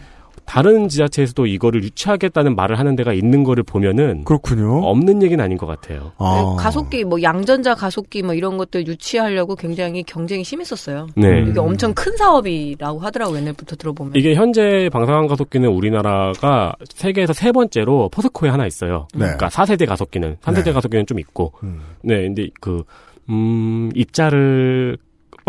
[0.51, 4.85] 다른 지자체에서도 이거를 유치하겠다는 말을 하는 데가 있는 거를 보면은 그렇군요.
[4.85, 6.11] 없는 얘기는 아닌 것 같아요.
[6.19, 6.57] 아.
[6.59, 11.07] 가속기 뭐 양전자 가속기 뭐 이런 것들 유치하려고 굉장히 경쟁이 심했었어요.
[11.15, 11.43] 네.
[11.43, 11.49] 음.
[11.51, 14.15] 이게 엄청 큰 사업이라고 하더라고 요 옛날부터 들어보면.
[14.17, 19.07] 이게 현재 방사능 가속기는 우리나라가 세계에서 세 번째로 포스코에 하나 있어요.
[19.15, 19.21] 네.
[19.21, 20.73] 그러니까 4세대 가속기는 3세대 네.
[20.73, 21.53] 가속기는 좀 있고.
[21.63, 21.81] 음.
[22.03, 22.83] 네, 근데 그
[23.29, 24.99] 음, 입자를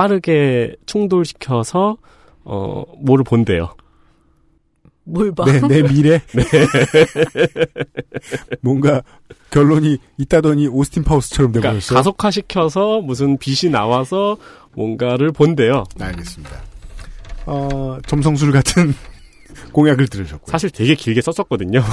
[0.02, 1.98] 빠르게 충돌시켜서
[2.44, 3.76] 어, 뭐를 본대요.
[5.04, 5.46] 뭘 봐.
[5.46, 6.20] 네, 내 미래.
[8.62, 9.04] 뭔가
[9.52, 11.96] 결론이 있다더니 오스틴 파우스처럼 그러니까 돼버렸어요.
[11.98, 14.38] 가속화시켜서 무슨 빛이 나와서
[14.76, 15.84] 뭔가를 본대요.
[16.00, 16.64] 알겠습니다.
[17.46, 18.96] 어, 점성술 같은
[19.74, 20.52] 공약을 들으셨고요.
[20.52, 21.84] 사실 되게 길게 썼었거든요.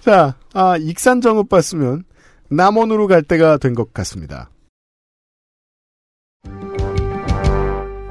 [0.00, 2.04] 자, 아, 익산 정읍 봤으면
[2.48, 4.48] 남원으로 갈 때가 된 것 같습니다.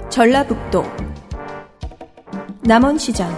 [0.10, 0.84] 전라북도
[2.64, 3.30] 남원시장.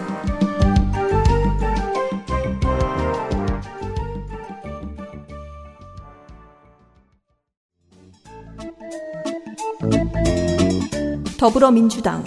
[11.38, 12.23] 더불어민주당.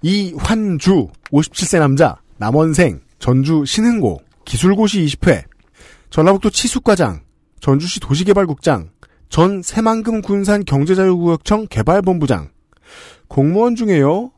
[0.00, 5.44] 이환주 57세 남자 남원생 전주 신흥고 기술고시 20회
[6.08, 7.20] 전라북도 치수과장
[7.60, 8.90] 전주시 도시개발국장
[9.34, 12.50] 전 새만금 군산 경제자유구역청 개발본부장.
[13.26, 14.30] 공무원 중에요.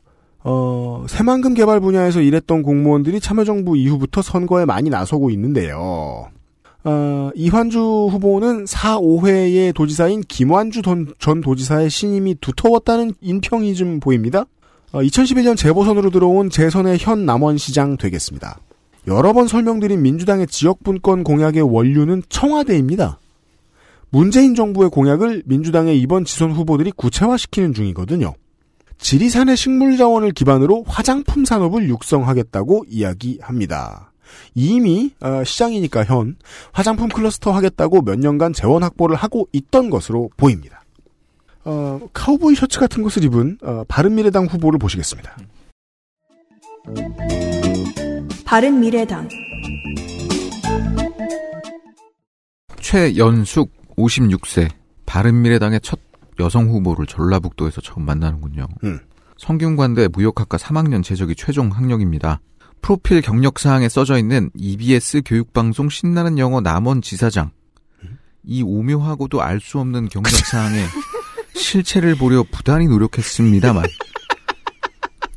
[0.43, 6.29] 어, 새만금 개발 분야에서 일했던 공무원들이 참여정부 이후부터 선거에 많이 나서고 있는데요.
[6.83, 7.79] 어, 이환주
[8.11, 14.45] 후보는 4, 5회의 도지사인 김완주 전, 전 도지사의 신임이 두터웠다는 인평이 좀 보입니다.
[14.93, 18.57] 어, 2011년 재보선으로 들어온 재선의 현 남원시장 되겠습니다.
[19.05, 23.19] 여러 번 설명드린 민주당의 지역분권 공약의 원류는 청와대입니다.
[24.09, 28.33] 문재인 정부의 공약을 민주당의 이번 지선 후보들이 구체화시키는 중이거든요.
[28.97, 34.11] 지리산의 식물 자원을 기반으로 화장품 산업을 육성하겠다고 이야기합니다.
[34.55, 36.35] 이미 어, 시장이니까 현
[36.71, 40.83] 화장품 클러스터 하겠다고 몇 년간 재원 확보를 하고 있던 것으로 보입니다.
[41.63, 45.37] 어, 카우보이 셔츠 같은 것을 입은 어, 바른미래당 후보를 보시겠습니다.
[48.45, 49.27] 바른 미래당
[52.79, 54.69] 최연숙 56세
[55.05, 55.99] 바른미래당의 첫
[56.39, 58.67] 여성 후보를 전라북도에서 처음 만나는군요.
[58.83, 58.99] 음.
[59.37, 62.41] 성균관대 무역학과 3학년 재적이 최종 학력입니다.
[62.81, 67.51] 프로필 경력 사항에 써져 있는 EBS 교육방송 신나는 영어 남원 지사장.
[68.43, 70.85] 이 오묘하고도 알 수 없는 경력 사항에
[71.53, 73.83] 실체를 보려 부단히 노력했습니다만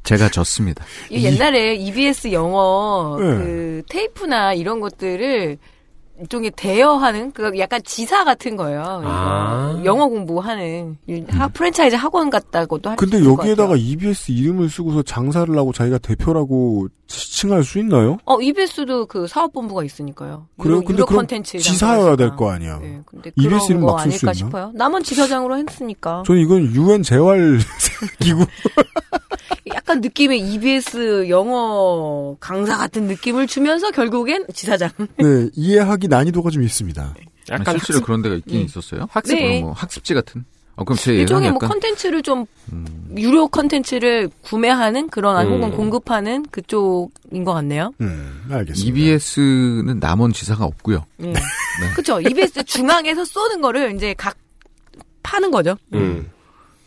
[0.05, 0.85] 제가 졌습니다.
[1.11, 3.27] 이 옛날에 EBS 영어 네.
[3.27, 5.59] 그 테이프나 이런 것들을
[6.21, 8.83] 일종의 대여하는 그 약간 지사 같은 거예요.
[9.05, 9.81] 아.
[9.85, 13.75] 영어 공부하는 이 하- 프랜차이즈 학원 같다고도 할수 근데 여기에다가.
[13.77, 18.19] EBS 이름을 쓰고서 장사를 하고 자기가 대표라고 지칭할 수 있나요?
[18.27, 20.47] 어 EBS도 그 사업본부가 있으니까요.
[20.59, 20.77] 그래요?
[20.77, 22.31] 유로, 근데 그럼 지사여야 될.
[22.37, 22.79] 거 아니야.
[22.81, 24.33] 네, 근데 EBS 그런 이름 거 막쓸수 아닐까 있나?
[24.35, 24.71] 싶어요.
[24.75, 27.59] 남원 지사장으로 했으니까 저는 이건 유엔 재활
[28.21, 28.45] 기구.
[29.75, 34.91] 약간 느낌의 EBS 영어 강사 같은 느낌을 주면서 결국엔 지사장.
[35.19, 37.15] 네, 이해하기 난이도가 좀 있습니다.
[37.51, 38.65] 약간 실제로 학습, 그런 데가 있긴 음.
[38.65, 39.07] 있었어요?
[39.11, 39.61] 학습 네.
[39.61, 40.45] 뭐 학습지 같은?
[40.77, 45.57] 어, 그럼 제 일종의 뭐 약간 컨텐츠를 좀 음, 유료 컨텐츠를 구매하는 그런 아니 음.
[45.57, 47.93] 혹은 공급하는 그쪽인 것 같네요.
[48.01, 48.89] 음, 알겠습니다.
[48.89, 51.05] EBS는 남원 지사가 없고요.
[51.23, 51.32] 예.
[51.93, 52.20] 그렇죠.
[52.20, 54.37] EBS 중앙에서 쏘는 거를 이제 각
[55.23, 55.77] 파는 거죠.
[55.93, 56.31] 음.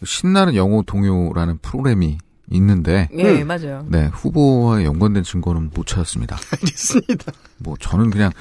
[0.03, 2.17] 신나는 영어 동요라는 프로그램이
[2.51, 3.47] 있는데 예, 음.
[3.47, 3.85] 맞아요.
[3.89, 6.37] 네 후보와 연관된 증거는 못 찾았습니다.
[6.51, 7.31] 알겠습니다.
[7.59, 8.31] 뭐 저는 그냥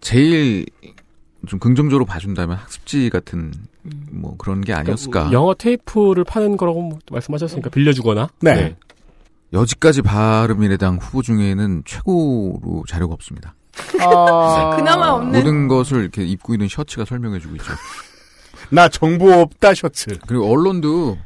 [0.00, 0.66] 제일
[1.46, 3.52] 좀 긍정적으로 봐준다면 학습지 같은
[4.10, 5.32] 뭐 그런 게 아니었을까.
[5.32, 8.28] 영어 테이프를 파는 거라고 뭐 말씀하셨으니까 빌려주거나.
[8.40, 8.76] 네.
[9.52, 13.54] 여지까지 바른미래당 후보 중에는 최고로 자료가 없습니다.
[14.00, 17.72] 아, 그나마 없는 모든 것을 이렇게 입고 있는 셔츠가 설명해주고 있죠.
[18.70, 20.18] 나 정보 없다 셔츠.
[20.26, 21.18] 그리고 언론도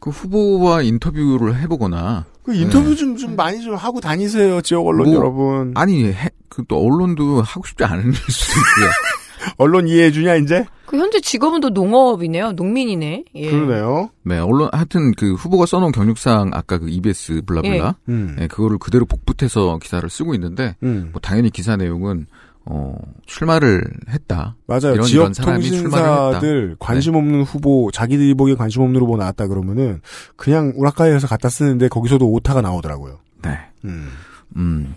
[0.00, 2.94] 그 후보와 인터뷰를 해보거나 그 인터뷰 네.
[2.96, 5.72] 좀, 좀 많이 좀 하고 다니세요, 지역 언론 뭐, 여러분.
[5.76, 6.12] 아니
[6.48, 8.90] 그 또 언론도 하고 싶지 않은 일 수도 있고요.
[9.58, 10.64] 언론 이해해주냐, 이제?
[10.86, 12.52] 그 현재 직업은 또 농업이네요.
[12.52, 13.24] 농민이네.
[13.34, 13.50] 예.
[13.50, 14.10] 그러네요.
[14.24, 18.36] 네 언론 하여튼 그 후보가 써놓은 경력상 아까 그 EBS 블라블라 음.
[18.38, 21.08] 네, 그거를 그대로 복붙해서 기사를 쓰고 있는데 음.
[21.12, 22.26] 뭐 당연히 기사 내용은
[22.64, 22.94] 어
[23.26, 24.56] 출마를 했다.
[24.66, 24.94] 맞아요.
[24.94, 30.00] 이런 지역 이런 사람이 통신사들 관심 없는 후보, 자기들이 보기에 관심 없는 후보 나왔다 그러면은
[30.36, 33.18] 그냥 우라카이에서 갖다 쓰는데 거기서도 오타가 나오더라고요.
[33.42, 33.58] 네.
[33.84, 34.10] 음.
[34.56, 34.94] 음.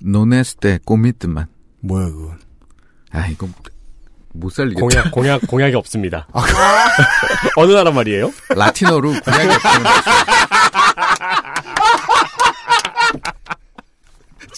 [0.00, 1.46] 노네스테 꼬미트만.
[1.80, 2.38] 뭐야, 그건.
[3.10, 3.48] 아 이거
[4.34, 4.80] 못 살리겠다.
[4.80, 6.26] 공약, 공약, 공약이 없습니다.
[7.56, 8.32] 어느 나라 말이에요?
[8.54, 9.54] 라틴어로 공약이 거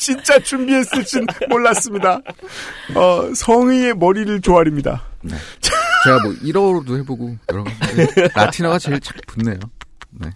[0.05, 2.21] 진짜 준비했을 진 몰랐습니다.
[2.95, 5.03] 어, 성의의 머리를 조아립니다.
[6.05, 9.57] 제가 뭐 1어로도 해보고 여러 가지 라틴어가 제일 잘 붙네요.
[10.11, 10.29] 네.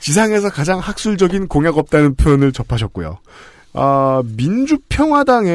[0.00, 3.20] 지상에서 가장 학술적인 공약 없다는 표현을 접하셨고요.
[3.72, 5.54] 아, 민주평화당에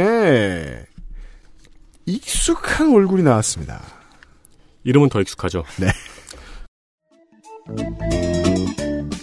[2.08, 3.80] 익숙한 얼굴이 나왔습니다.
[4.86, 5.64] 이름은 더 익숙하죠.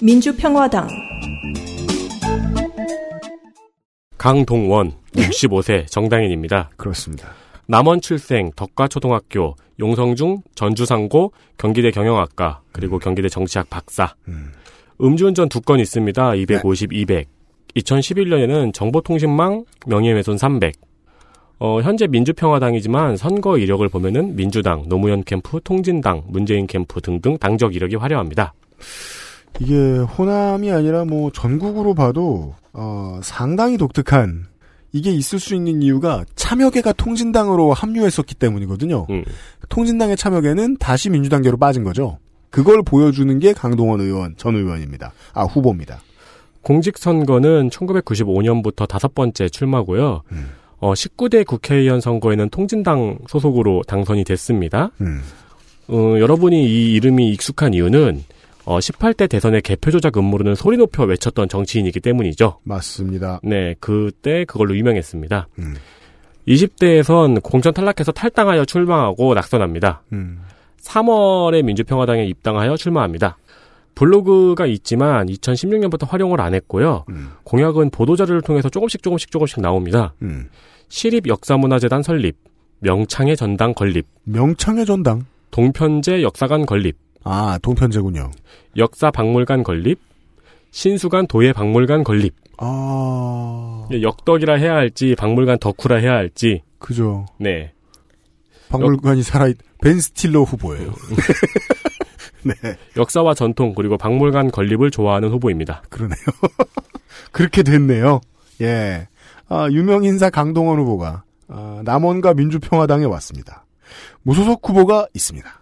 [0.01, 1.10] 민주평화당
[4.21, 6.69] 강동원, 65세 정당인입니다.
[6.77, 7.31] 그렇습니다.
[7.67, 14.15] 남원 출생, 덕과초등학교, 용성중, 전주상고, 경기대 경영학과, 그리고 경기대 정치학 박사.
[14.29, 14.53] 음.
[15.01, 16.35] 음주운전 두 건 있습니다.
[16.35, 17.29] 250, 200.
[17.77, 20.75] 2011년에는 정보통신망 명예훼손 300.
[21.59, 27.97] 어, 현재 민주평화당이지만 선거 이력을 보면은 민주당, 노무현 캠프, 통진당, 문재인 캠프 등등 당적 이력이
[27.97, 28.53] 화려합니다.
[29.59, 34.47] 이게 호남이 아니라 뭐 전국으로 봐도 어, 상당히 독특한
[34.93, 39.07] 이게 있을 수 있는 이유가 참여계가 통진당으로 합류했었기 때문이거든요.
[39.11, 39.25] 음.
[39.69, 42.19] 통진당의 참여계는 다시 민주당계로 빠진 거죠.
[42.51, 45.13] 그걸 보여주는 게 강동원 의원 전 의원입니다.
[45.33, 46.01] 아 후보입니다.
[46.63, 50.23] 공직선거는 1995년부터 다섯 번째 출마고요.
[50.33, 50.51] 음.
[50.79, 54.91] 어, 19대 국회의원 선거에는 통진당 소속으로 당선이 됐습니다.
[55.01, 55.23] 음.
[55.89, 58.25] 어, 여러분이 이 이름이 익숙한 이유는
[58.71, 62.61] 어, 18대 대선의 개표 조작 음모론을 소리 높여 외쳤던 정치인이기 때문이죠.
[62.63, 63.41] 맞습니다.
[63.43, 65.49] 네, 그때 그걸로 유명했습니다.
[65.59, 65.75] 음.
[66.47, 70.03] 20대에선 공천 탈락해서 탈당하여 출마하고 낙선합니다.
[70.13, 70.43] 음.
[70.83, 73.39] 3월에 민주평화당에 입당하여 출마합니다.
[73.97, 77.07] 블로그가 있지만 2016년부터 활용을 안 했고요.
[77.09, 77.33] 음.
[77.43, 80.15] 공약은 보도자료를 통해서 조금씩 조금씩 조금씩 나옵니다.
[80.23, 80.49] 음.
[80.89, 82.37] 시립 역사문화재단 설립,
[82.79, 85.27] 명창의 전당 건립, 명창의 전당.
[85.51, 88.31] 동편제 역사관 건립, 아, 동편제군요.
[88.77, 90.01] 역사 박물관 건립,
[90.71, 92.35] 신수관 도예 박물관 건립.
[92.59, 97.27] 아, 예, 역덕이라 해야 할지 박물관 덕후라 해야 할지 그죠.
[97.39, 97.73] 네
[98.69, 100.95] 박물관이 살아있, 벤 스틸러 후보예요.
[102.45, 102.55] 네,
[102.97, 105.83] 역사와 전통 그리고 박물관 건립을 좋아하는 후보입니다.
[105.89, 106.19] 그러네요.
[107.33, 108.21] 그렇게 됐네요.
[108.61, 109.09] 예.
[109.49, 113.67] 아, 유명 인사 강동원 후보가, 아, 남원과 민주평화당에 왔습니다.
[114.23, 115.60] 무소속 후보가 있습니다.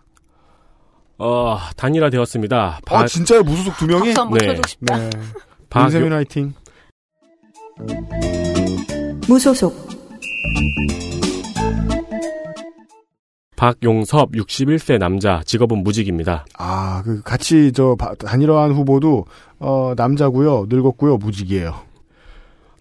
[1.19, 2.81] 어 단일화되었습니다.
[2.87, 3.43] 아, 진짜요?
[3.43, 4.15] 무소속 두 명이?
[4.15, 4.47] 박수 한번 네.
[4.47, 4.99] 쳐주고 싶다.
[4.99, 5.11] 네.
[5.71, 6.55] 박- 윤세민 화이팅.
[9.29, 9.89] 무소속
[13.57, 16.47] 박용섭 61세 남자 직업은 무직입니다.
[16.57, 19.27] 아, 그, 같이, 저, 바- 단일화한 후보도,
[19.59, 21.75] 어, 남자고요 늙었고요, 무직이에요.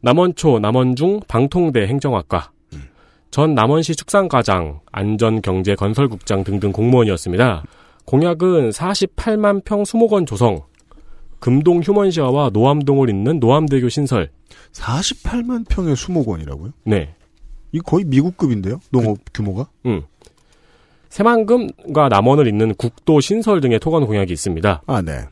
[0.03, 2.51] 남원초 남원중 방통대 행정학과
[3.31, 7.64] 전 남원시 축산과장 안전경제건설국장 등등 공무원이었습니다.
[8.07, 10.61] 공약은 48만 평 수목원 조성
[11.39, 14.29] 금동 휴먼시아와 노암동을 잇는 노암대교 신설
[14.71, 16.71] 48만 평의 수목원이라고요?
[16.85, 17.13] 네
[17.73, 18.79] 이 거의 미국급인데요?
[18.93, 19.67] 농업 규모가?
[19.88, 20.03] 음.
[21.09, 24.84] 새만금과 남원을 잇는 국도 신설 등의 토건 공약이 있습니다.
[24.88, 25.25] 아, 네.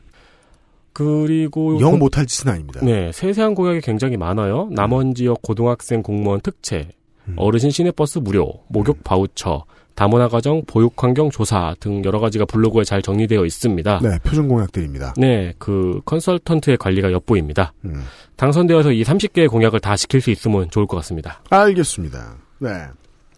[0.92, 2.80] 그리고 영 공- 못할 짓은 아닙니다.
[2.84, 4.68] 네, 세세한 공약이 굉장히 많아요.
[4.70, 6.90] 남원 지역 고등학생 공무원 특채,
[7.36, 9.64] 어르신 시내버스 무료, 목욕 바우처,
[9.96, 14.00] 다문화 가정 보육 환경 조사 등 여러 가지가 블로그에 잘 정리되어 있습니다.
[14.02, 15.14] 네, 표준 공약들입니다.
[15.16, 17.72] 네, 그 컨설턴트의 관리가 엿보입니다.
[17.86, 18.04] 음.
[18.36, 21.40] 당선되어서 이 30개의 공약을 다 지킬 수 있으면 좋을 것 같습니다.
[21.48, 22.34] 알겠습니다.
[22.58, 22.68] 네.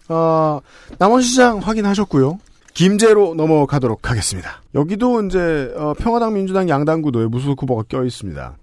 [0.08, 0.60] 어,
[0.98, 2.38] 남원시 장 확인하셨고요.
[2.74, 4.60] 김제로 넘어가도록 하겠습니다.
[4.74, 8.56] 여기도 이제 어, 평화당 민주당 양당 구도에 무소속 후보가 껴 있습니다.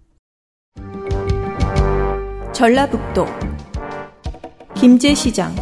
[2.52, 3.26] 전라북도
[4.76, 5.56] 김제시장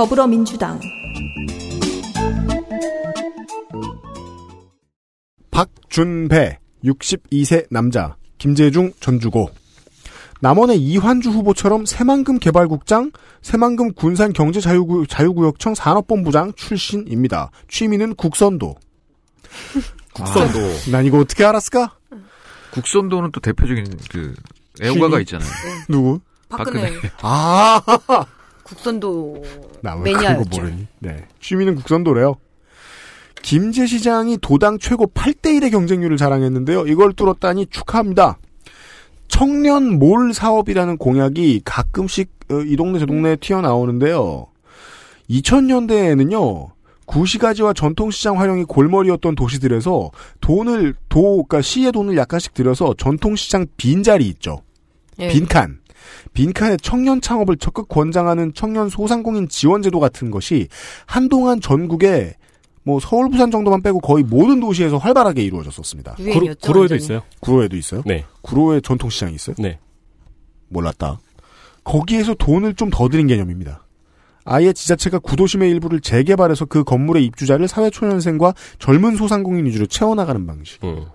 [0.00, 0.80] 더불어민주당
[5.50, 9.50] 박준배 62세 남자 김재중 전주고
[10.40, 13.10] 남원의 이환주 후보처럼 새만금 개발국장,
[13.42, 17.50] 새만금 군산경제자유구, 자유구역청 산업본부장 출신입니다.
[17.68, 18.76] 취미는 국선도.
[20.14, 20.58] 국선도.
[20.60, 21.98] 아, 난 이거 어떻게 알았을까?
[22.70, 24.34] 국선도는 또 대표적인 그
[24.80, 25.20] 애호가가?
[25.20, 25.50] 있잖아요.
[25.90, 26.20] 누구?
[26.48, 26.90] 박근혜
[27.20, 27.82] 아,
[28.70, 29.42] 국선도
[30.04, 30.62] 매니아였죠.
[31.00, 31.24] 네.
[31.40, 32.36] 취미는 국선도래요.
[33.42, 36.86] 김제 시장이 도당 최고 8대1의 경쟁률을 자랑했는데요.
[36.86, 38.38] 이걸 뚫었다니 축하합니다.
[39.28, 44.46] 청년 몰 사업이라는 공약이 가끔씩 어, 이 동네 저 동네에 튀어나오는데요.
[45.30, 46.70] 2000년대에는요.
[47.06, 50.10] 구시가지와 전통시장 활용이 골머리였던 도시들에서
[50.40, 54.62] 돈을 도, 그러니까 시의 돈을 약간씩 들여서 전통시장 빈자리 있죠.
[55.18, 55.28] 예.
[55.28, 55.79] 빈칸.
[56.32, 60.68] 빈칸에 청년 창업을 적극 권장하는 청년 소상공인 지원제도 같은 것이
[61.06, 62.34] 한동안 전국에
[62.82, 66.14] 뭐 서울, 부산 정도만 빼고 거의 모든 도시에서 활발하게 이루어졌었습니다.
[66.14, 66.54] 구로.
[66.60, 66.94] 구로에도.
[66.96, 67.22] 있어요.
[67.40, 68.02] 구로에도 있어요?
[68.06, 68.24] 네.
[68.40, 69.54] 구로에 전통시장이 있어요?
[69.58, 69.78] 네.
[70.68, 71.20] 몰랐다.
[71.84, 73.86] 거기에서 돈을 좀더 들인 개념입니다.
[74.44, 80.82] 아예 지자체가 구도심의 일부를 재개발해서 그 건물의 입주자를 사회초년생과 젊은 소상공인 위주로 채워나가는 방식.
[80.84, 81.06] 음.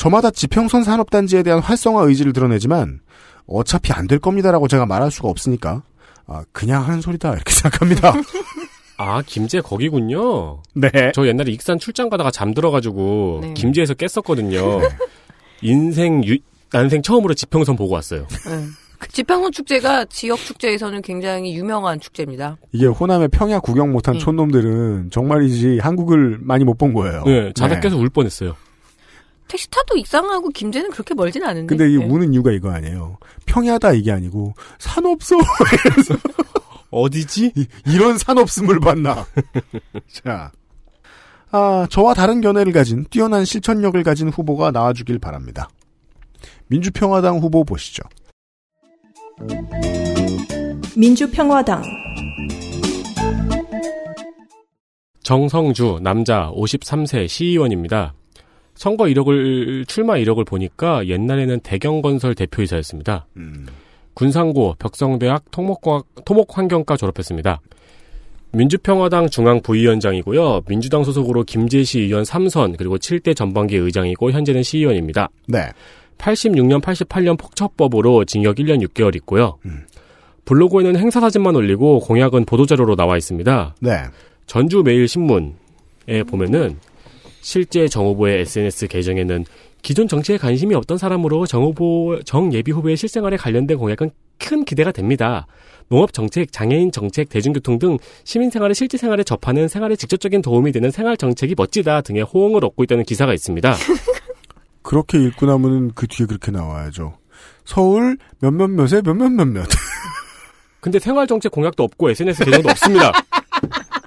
[0.00, 3.00] 저마다 지평선 산업단지에 대한 활성화 의지를 드러내지만
[3.46, 5.82] 어차피 안 될 겁니다라고 제가 말할 수가 없으니까
[6.26, 8.14] 아, 그냥 하는 소리다 이렇게 생각합니다.
[8.96, 10.62] 아, 김제 거기군요.
[10.74, 11.12] 네.
[11.14, 13.54] 저 옛날에 익산 출장 가다가 잠들어가지고 네.
[13.54, 14.80] 김제에서 깼었거든요.
[15.60, 16.38] 인생 유,
[16.72, 18.26] 난생 처음으로 지평선 보고 왔어요.
[18.46, 18.64] 네.
[18.98, 22.56] 그 지평선 축제가 지역 축제에서는 굉장히 유명한 축제입니다.
[22.72, 24.18] 이게 호남의 평야 구경 못한 음.
[24.18, 27.22] 촌놈들은 정말이지 한국을 많이 못 본 거예요.
[27.26, 27.80] 네, 자다 네.
[27.80, 28.54] 깨서 울 뻔했어요.
[29.50, 31.66] 택시 타도 익상하고 김제는 그렇게 멀진 않은데.
[31.76, 32.04] 근데 이 네.
[32.04, 33.18] 우는 이유가 이거 아니에요.
[33.46, 35.36] 평야다 이게 아니고 산 없어.
[36.90, 37.52] 어디지?
[37.56, 39.26] 이- 이런 산 없음을 봤나.
[40.24, 40.52] 자,
[41.50, 45.68] 아 저와 다른 견해를 가진 뛰어난 실천력을 가진 후보가 나와주길 바랍니다.
[46.68, 48.04] 민주평화당 후보 보시죠.
[50.96, 51.82] 민주평화당
[55.24, 58.14] 정성주 남자 53세 시의원입니다.
[58.80, 63.26] 선거 이력을 출마 이력을 보니까 옛날에는 대경건설 대표이사였습니다.
[63.36, 63.66] 음.
[64.14, 67.60] 군상고 벽성대학 토목과학, 토목환경과 졸업했습니다.
[68.52, 70.62] 민주평화당 중앙 부위원장이고요.
[70.66, 75.28] 민주당 소속으로 김재시 의원 3선 그리고 7대 전반기 의장이고 현재는 시의원입니다.
[75.46, 75.68] 네.
[76.16, 79.58] 86년 88년 폭처법으로 징역 1년 6개월 있고요.
[79.66, 79.84] 음.
[80.46, 83.74] 블로그에는 행사 사진만 올리고 공약은 보도자료로 나와 있습니다.
[83.80, 84.04] 네.
[84.46, 85.52] 전주 매일신문에
[86.26, 86.78] 보면은
[87.40, 89.44] 실제 정 후보의 SNS 계정에는
[89.82, 94.92] 기존 정치에 관심이 없던 사람으로 정 후보, 정 예비 후보의 실생활에 관련된 공약은 큰 기대가
[94.92, 95.46] 됩니다.
[95.88, 100.90] 농업 정책, 장애인 정책, 대중교통 등 시민 생활의 실제 생활에 접하는 생활에 직접적인 도움이 되는
[100.90, 103.74] 생활 정책이 멋지다 등의 호응을 얻고 있다는 기사가 있습니다.
[104.82, 107.18] 그렇게 읽고 나면은 그 뒤에 그렇게 나와야죠.
[107.64, 109.66] 서울 몇몇몇에 몇몇몇몇.
[110.80, 113.12] 근데 생활 정책 공약도 없고 SNS 계정도 없습니다.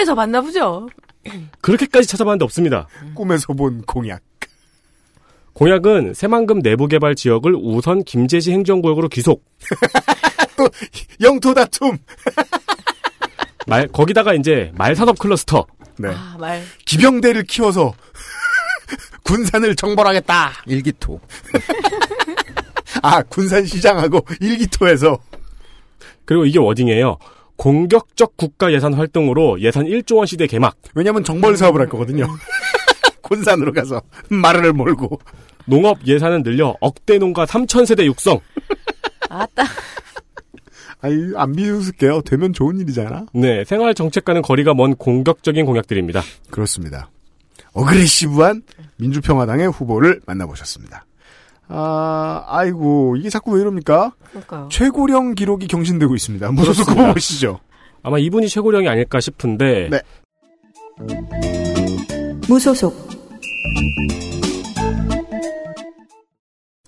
[0.00, 0.88] 꿈에서 봤나 보죠.
[1.60, 2.88] 그렇게까지 찾아봤는데 없습니다.
[3.14, 4.22] 꿈에서 본 공약.
[5.52, 9.44] 공약은 새만금 내부 개발 지역을 우선 김제시 행정구역으로 귀속.
[11.20, 11.98] 영토 다툼.
[13.66, 15.66] 말 거기다가 이제 말산업 클러스터.
[15.98, 16.08] 네.
[16.08, 16.62] 아, 말.
[16.86, 17.92] 기병대를 키워서
[19.24, 20.52] 군산을 정벌하겠다.
[20.66, 21.20] 일기토.
[23.02, 25.18] 아, 군산 시장하고 일기토에서
[26.24, 27.18] 그리고 이게 워딩이에요.
[27.60, 30.76] 공격적 국가 예산 활동으로 예산 1조 원 시대 개막.
[30.94, 32.26] 왜냐면 정벌 사업을 할 거거든요.
[33.20, 34.00] 군산으로 가서
[34.30, 35.20] 말을 몰고
[35.66, 38.40] 농업 예산은 늘려 억대 농가 3천 세대 육성.
[39.28, 39.64] 아따.
[41.02, 42.22] 아이 안 비웃을게요.
[42.22, 43.26] 되면 좋은 일이잖아.
[43.34, 46.22] 네, 생활 정책과는 거리가 먼 공격적인 공약들입니다.
[46.48, 47.10] 그렇습니다.
[47.74, 48.62] 어그레시브한
[48.96, 51.04] 민주평화당의 후보를 만나보셨습니다.
[51.72, 54.12] 아, 아이고 이게 자꾸 왜 이럽니까?
[54.30, 54.68] 그러니까요.
[54.70, 56.50] 최고령 기록이 경신되고 있습니다.
[56.52, 57.12] 무소속 후보.
[57.14, 57.60] 보시죠.
[58.02, 60.00] 아마 이분이 최고령이 아닐까 싶은데 네.
[62.48, 63.08] 무소속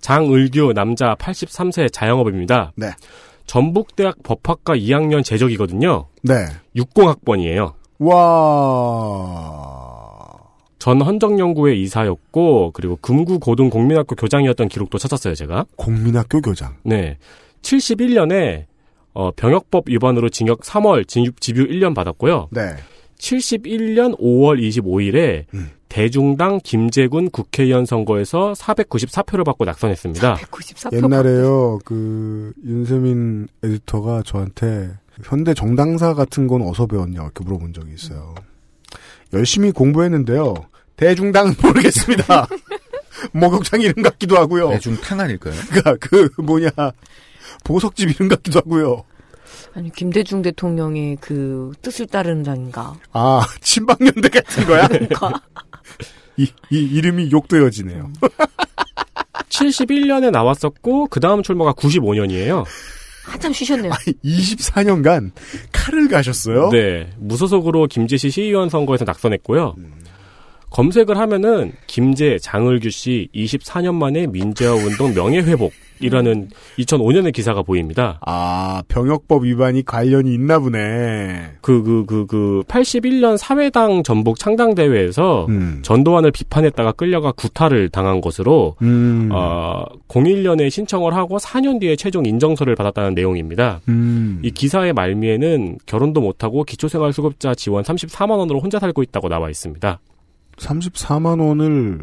[0.00, 2.72] 장을규 남자 83세 자영업입니다.
[2.76, 2.88] 네.
[3.46, 6.08] 전북대학 법학과 2학년 재적이거든요.
[6.22, 6.46] 네.
[6.76, 7.74] 60학번이에요.
[8.00, 9.71] 와.
[10.82, 15.64] 전 헌정연구회 이사였고 그리고 금구 고등 공민학교 교장이었던 기록도 찾았어요, 제가.
[15.76, 16.74] 공민학교 교장.
[16.82, 17.18] 네.
[17.62, 18.64] 71년에
[19.14, 22.48] 어, 병역법 위반으로 징역 3월 징역 집유 1년 받았고요.
[22.50, 22.74] 네.
[23.16, 25.70] 71년 5월 25일에 음.
[25.88, 30.34] 대중당 김재군 국회의원 선거에서 494표를 받고 낙선했습니다.
[30.34, 30.96] 194표.
[30.96, 34.90] 옛날에요, 그, 윤세민 에디터가 저한테
[35.22, 38.34] 현대 정당사 같은 건 어디서 배웠냐, 이렇게 물어본 적이 있어요.
[39.32, 40.71] 열심히 공부했는데요.
[40.96, 42.46] 대중당은 모르겠습니다.
[43.32, 44.70] 목욕탕 이름 같기도 하고요.
[44.70, 45.54] 대중탕 아닐까요?
[45.68, 46.70] 그니까, 그, 뭐냐,
[47.64, 49.04] 보석집 이름 같기도 하고요.
[49.74, 52.94] 아니, 김대중 대통령의 그 뜻을 따른다인가.
[53.12, 54.86] 아, 친박연대 같은 거야?
[54.88, 55.32] 그러니까.
[56.36, 58.10] 이, 이 이름이 욕되어지네요.
[59.48, 62.64] 71년에 나왔었고 그 다음 출마가 95년이에요.
[63.24, 63.92] 한참 쉬셨네요.
[64.24, 65.30] 24년간
[65.70, 66.70] 칼을 가셨어요?
[66.70, 69.74] 네, 무소속으로 김제시 시의원 선거에서 낙선했고요.
[69.78, 70.01] 음.
[70.72, 78.18] 검색을 하면은 김제 장을규 씨 24년 만에 민주화 운동 명예 회복이라는 2005년의 기사가 보입니다.
[78.24, 81.50] 아, 병역법 위반이 관련이 있나 보네.
[81.60, 85.80] 그 그 그 그 81년 사회당 전북 창당 대회에서 음.
[85.82, 89.28] 전두환을 비판했다가 끌려가 구타를 당한 것으로 음.
[89.30, 93.80] 어, 01년에 신청을 하고 4년 뒤에 최종 인정서를 받았다는 내용입니다.
[93.88, 94.40] 음.
[94.42, 99.98] 이 기사의 말미에는 결혼도 못 하고 기초생활수급자 지원 34만 원으로 혼자 살고 있다고 나와 있습니다.
[100.62, 102.00] 34만 원을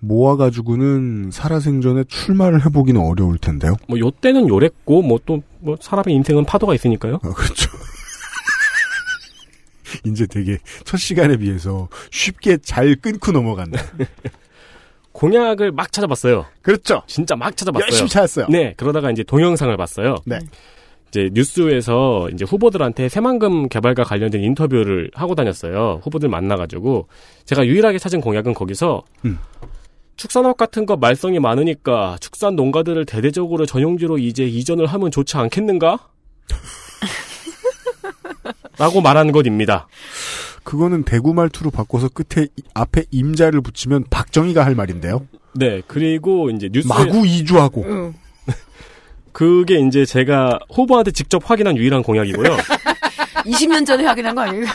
[0.00, 3.76] 모아가지고는 살아생전에 출마를 해보기는 어려울 텐데요.
[3.88, 7.20] 뭐 요 때는 요랬고 뭐 또 뭐 사람의 인생은 파도가 있으니까요.
[7.22, 7.70] 아, 그렇죠.
[10.04, 13.82] 이제 되게 첫 시간에 비해서 쉽게 잘 끊고 넘어간다.
[15.12, 16.46] 공약을 막 찾아봤어요.
[16.62, 17.02] 그렇죠.
[17.06, 17.84] 진짜 막 찾아봤어요.
[17.86, 18.46] 열심히 찾았어요.
[18.48, 20.16] 네, 그러다가 이제 동영상을 봤어요.
[20.24, 20.38] 네.
[21.12, 26.00] 이제 뉴스에서 이제 후보들한테 새만금 개발과 관련된 인터뷰를 하고 다녔어요.
[26.02, 27.06] 후보들 만나가지고
[27.44, 29.38] 제가 유일하게 찾은 공약은 거기서 음.
[30.16, 35.98] 축산업 같은 거 말썽이 많으니까 축산 농가들을 대대적으로 전용지로 이제 이전을 하면 좋지 않겠는가?
[38.78, 39.88] 라고 말한 것입니다.
[40.64, 45.26] 그거는 대구 말투로 바꿔서 끝에 이- 앞에 임자를 붙이면 박정희가 할 말인데요.
[45.54, 47.84] 네, 그리고 이제 뉴스에 마구 이주하고.
[47.86, 48.14] 응.
[49.32, 52.56] 그게 이제 제가 후보한테 직접 확인한 유일한 공약이고요.
[53.44, 54.66] 20년 전에 확인한 거 아니에요?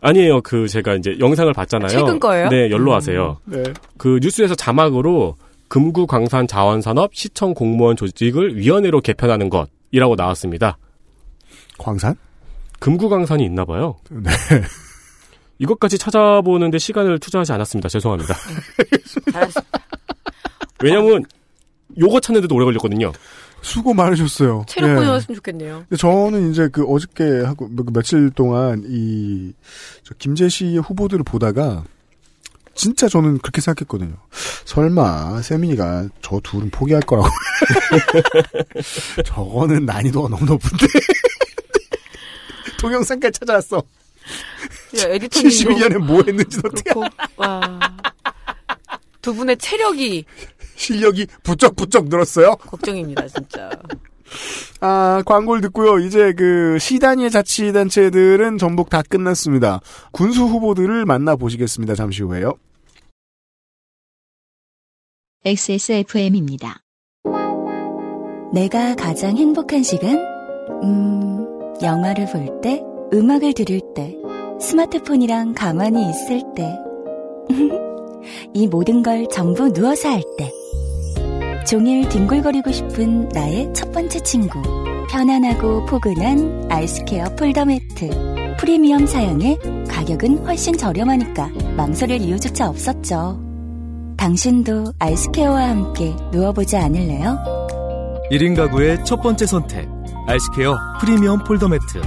[0.00, 0.40] 아니에요.
[0.42, 1.88] 그 제가 이제 영상을 봤잖아요.
[1.88, 2.48] 최근 거예요?
[2.48, 3.40] 네, 연로하세요.
[3.46, 3.62] 네.
[3.96, 5.36] 그 뉴스에서 자막으로
[5.68, 10.76] 금구 광산 자원산업 시청 공무원 조직을 위원회로 개편하는 것이라고 나왔습니다.
[11.78, 12.16] 광산?
[12.80, 13.96] 금구강산이 있나 봐요.
[14.10, 14.30] 네.
[15.58, 17.88] 이것까지 찾아보는데 시간을 투자하지 않았습니다.
[17.88, 18.34] 죄송합니다.
[20.82, 21.24] 왜냐면
[21.98, 23.12] 요거 찾는데도 오래 걸렸거든요.
[23.64, 24.64] 수고 많으셨어요.
[24.68, 24.94] 체력 예.
[24.96, 25.86] 보존했으면 좋겠네요.
[25.98, 31.82] 저는 이제 그 어저께 하고 며- 며칠 동안 이저 김재시의 후보들을 보다가
[32.74, 34.16] 진짜 저는 그렇게 생각했거든요.
[34.64, 37.28] 설마 세민이가 저 둘은 포기할 거라고.
[39.24, 40.86] 저거는 난이도가 너무 높은데.
[42.80, 43.78] 동영상까지 찾아왔어.
[44.98, 46.92] 야, 에디터님도 71년에 뭐 했는지 어떻게
[47.36, 47.80] 와.
[49.22, 50.24] 두 분의 체력이
[50.76, 52.56] 실력이 부쩍부쩍 늘었어요.
[52.56, 53.70] 걱정입니다, 진짜.
[54.80, 55.98] 아, 광고를 듣고요.
[55.98, 59.80] 이제 그 시단위의 자치단체들은 전부 다 끝났습니다.
[60.12, 61.94] 군수 후보들을 만나보시겠습니다.
[61.94, 62.54] 잠시 후에요.
[65.44, 66.80] XSFM입니다.
[68.52, 70.16] 내가 가장 행복한 시간?
[70.82, 71.44] 음,
[71.82, 72.82] 영화를 볼 때,
[73.12, 74.16] 음악을 들을 때,
[74.60, 76.78] 스마트폰이랑 가만히 있을 때.
[78.54, 80.50] 이 모든 걸 전부 누워서 할 때.
[81.66, 84.60] 종일 뒹굴거리고 싶은 나의 첫 번째 친구.
[85.10, 88.56] 편안하고 포근한 아이스케어 폴더 매트.
[88.58, 89.58] 프리미엄 사양에
[89.88, 93.40] 가격은 훨씬 저렴하니까 망설일 이유조차 없었죠.
[94.18, 97.38] 당신도 아이스케어와 함께 누워보지 않을래요?
[98.30, 99.88] 1인 가구의 첫 번째 선택.
[100.26, 102.00] 아이스케어 프리미엄 폴더 매트.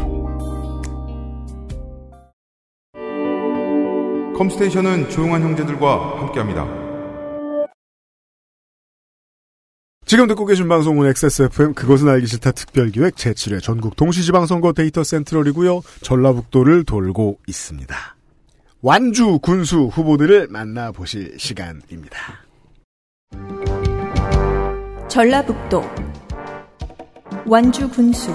[4.38, 6.87] 컴스테이션은 조용한 형제들과 함께합니다.
[10.08, 15.82] 지금 듣고 계신 방송은 XSFM 그것은 알기 싫다 특별기획 제7회 전국 동시지방선거 데이터 센트럴이고요.
[16.02, 18.16] 전라북도를 돌고 있습니다.
[18.82, 22.46] 완주 군수 후보들을 만나보실 시간입니다.
[25.10, 25.84] 전라북도
[27.46, 28.34] 완주 군수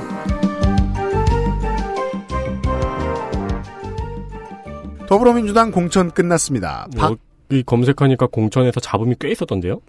[5.09, 6.87] 더불어민주당 공천 끝났습니다.
[6.99, 7.17] 박
[7.51, 9.81] 여기 검색하니까 공천에서 잡음이 꽤 있었던데요.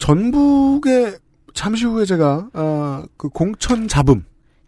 [0.00, 1.16] 전북에
[1.54, 4.24] 잠시 후에 제가 아, 그 공천 잡음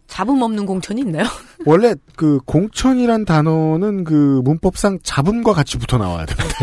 [0.07, 1.25] 잡음 없는 공천이 있나요?
[1.65, 6.59] 원래 그 공천이란 단어는 그 문법상 잡음과 같이 붙어 나와야 됩니다.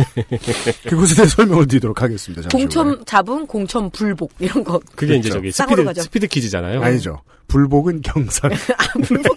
[0.87, 2.43] 그것에 대해 설명을 드리도록 하겠습니다.
[2.43, 2.61] 잠시 후에.
[2.83, 4.79] 공천 잡음, 공천 불복 이런 거.
[4.95, 5.39] 그게 이제 그렇죠.
[5.39, 6.01] 저기 싸구려 스피드, 가죠.
[6.03, 6.83] 스피드 퀴즈잖아요.
[6.83, 7.21] 아니죠.
[7.47, 8.51] 불복은 경선.
[8.77, 9.35] 아, 불복.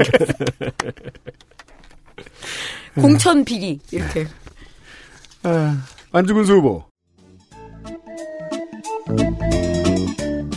[2.96, 4.26] 공천 비리 이렇게.
[5.44, 5.82] 아,
[6.12, 6.84] 안주근수 후보.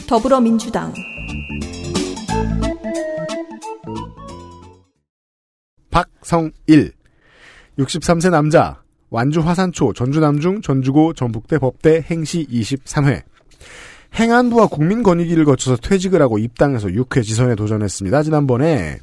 [0.07, 0.93] 더불어민주당
[5.89, 6.93] 박성일
[7.79, 13.23] 63세 남자 완주 화산초 전주 남중 전주고 전북대 법대 행시 23회
[14.15, 18.23] 행안부와 국민권익위를 거쳐서 퇴직을 하고 입당해서 6회 지선에 도전했습니다.
[18.23, 18.99] 지난번에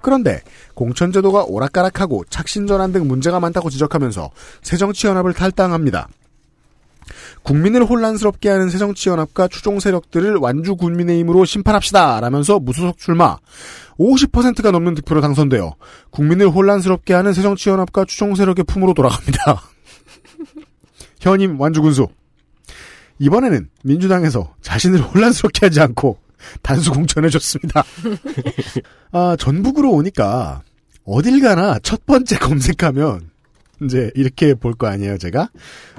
[0.00, 0.42] 그런데
[0.74, 4.30] 공천제도가 오락가락하고 착신전환 등 문제가 많다고 지적하면서
[4.62, 6.08] 새정치연합을 탈당합니다.
[7.44, 13.36] 국민을 혼란스럽게 하는 새정치연합과 추종 세력들을 완주 군민의힘으로 심판합시다 라면서 무소속 출마
[13.98, 15.76] 50%가 넘는 득표로 당선되어
[16.10, 19.62] 국민을 혼란스럽게 하는 새정치연합과 추종 세력의 품으로 돌아갑니다.
[21.20, 22.08] 현임 완주 군수
[23.18, 26.18] 이번에는 민주당에서 자신을 혼란스럽게 하지 않고
[26.62, 27.84] 단수 공천해줬습니다.
[29.12, 30.62] 아, 전북으로 오니까
[31.04, 33.33] 어딜 가나 첫 번째 검색하면
[33.82, 35.48] 이제 이렇게 볼 거 아니에요, 제가?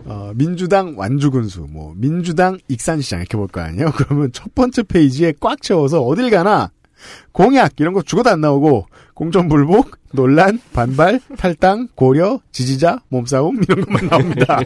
[0.06, 3.92] 어, 민주당 완주군수, 뭐, 민주당 익산시장 이렇게 볼 거 아니에요?
[3.98, 6.72] 그러면 첫 번째 페이지에 꽉 채워서 어딜 가나
[7.32, 14.08] 공약 이런 거 죽어도 안 나오고 공천불복, 논란, 반발, 탈당, 고려, 지지자, 몸싸움 이런 것만
[14.10, 14.60] 나옵니다.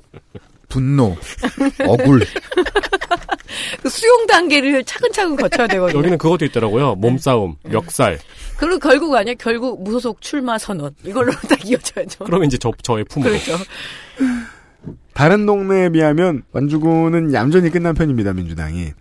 [0.68, 1.16] 분노,
[1.86, 2.20] 억울.
[3.82, 5.98] 그 수용 단계를 차근차근 거쳐야 되거든요.
[5.98, 6.94] 여기는 그것도 있더라고요.
[6.96, 8.18] 몸싸움, 멱살.
[8.58, 12.24] 그리고 결국 아니야 결국 무소속 출마 선언 이걸로 딱 이어져야죠.
[12.24, 13.30] 그러면 이제 저, 저의 품으로.
[13.30, 13.56] 그렇죠.
[15.14, 18.92] 다른 동네에 비하면 완주군은 얌전히 끝난 편입니다, 민주당이.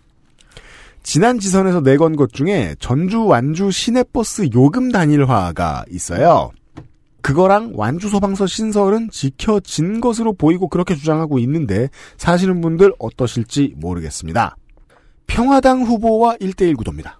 [1.03, 6.51] 지난 지선에서 내건 것 중에 전주 완주 시내버스 요금 단일화가 있어요.
[7.21, 14.55] 그거랑 완주 소방서 신설은 지켜진 것으로 보이고 그렇게 주장하고 있는데 사시는 분들 어떠실지 모르겠습니다.
[15.27, 17.19] 평화당 후보와 1대1 구도입니다.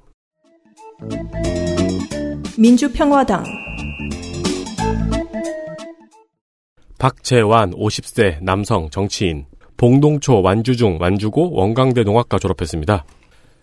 [2.58, 3.44] 민주평화당
[6.98, 9.46] 박재완 50세 남성 정치인.
[9.78, 13.06] 봉동초 완주중 완주고 원광대 농학과 졸업했습니다.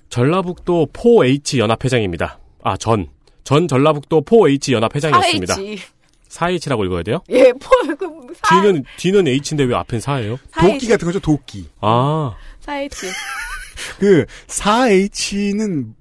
[0.08, 2.38] 전라북도 4H 연합회장입니다.
[2.62, 3.08] 아, 전.
[3.42, 5.56] 전 전라북도 4H 연합회장이었습니다.
[5.56, 5.80] 4H.
[6.28, 7.18] 4H라고 읽어야 돼요?
[7.30, 10.38] 예, 포, 그, 사, 뒤는, 뒤는 H인데 왜 앞엔 4예요?
[10.60, 11.66] 도끼 같은 거죠, 도끼.
[11.80, 13.06] 아, 4H.
[13.98, 15.94] 그 4H는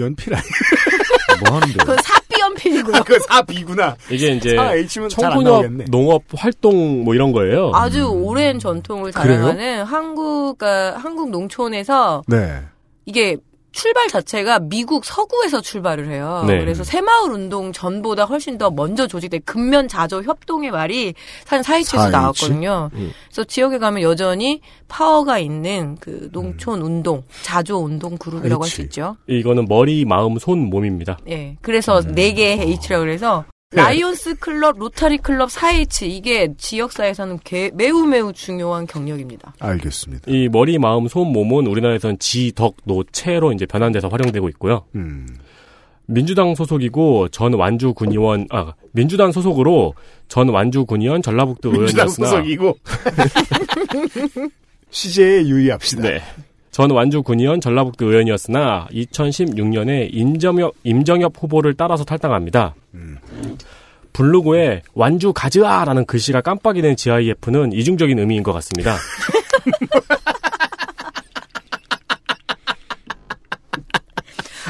[0.00, 0.50] 연필 아니에요?
[1.44, 1.72] 뭐 하는데?
[1.78, 3.02] 그건 사비연필이고요.
[3.04, 3.96] 그 사비구나.
[4.10, 4.56] 이게 이제
[5.10, 5.84] 청소년.
[5.90, 7.70] 농업 활동 뭐 이런 거예요.
[7.74, 9.12] 아주 오랜 전통을?
[9.12, 12.62] 자랑하는 한국, 아, 한국 농촌에서 네.
[13.06, 13.36] 이게
[13.72, 16.44] 출발 자체가 미국 서구에서 출발을 해요.
[16.46, 16.58] 네.
[16.60, 22.10] 그래서 새마을 운동 전보다 훨씬 더 먼저 조직된 근면 자조 협동의 말이 사실 사이치에서 4H?
[22.10, 22.90] 나왔거든요.
[22.94, 23.10] 음.
[23.26, 28.82] 그래서 지역에 가면 여전히 파워가 있는 그 농촌 운동, 자조 운동 그룹이라고 할 수.
[28.82, 29.16] 있죠.
[29.26, 31.18] 이거는 머리, 마음, 손, 몸입니다.
[31.28, 31.56] 예.
[31.62, 38.32] 그래서 네 개의 H라고 그래서 라이온스 클럽, 로타리 클럽 4H 이게 지역사에서는 개- 매우 매우
[38.32, 39.54] 중요한 경력입니다.
[39.58, 40.30] 알겠습니다.
[40.30, 44.84] 이 머리, 마음, 손, 몸은 우리나라에선 지, 덕, 노, 체로 이제 변환돼서 활용되고 있고요.
[44.94, 45.26] 음.
[46.06, 49.94] 민주당 소속이고 전 완주 군의원 아 민주당 소속으로
[50.28, 52.76] 전 완주 군의원 전라북도 민주당 의원이었으나 소속이고.
[54.90, 56.02] 시제에 유의합시다.
[56.02, 56.20] 네.
[56.72, 62.74] 전 완주 군의원 전라북도 의원이었으나 2016년에 임정엽 임정엽 후보를 따라서 탈당합니다.
[62.94, 63.18] 음.
[64.14, 68.96] 블로그에 완주 가즈아라는 글씨가 깜빡이 된 GIF는 이중적인 의미인 것 같습니다.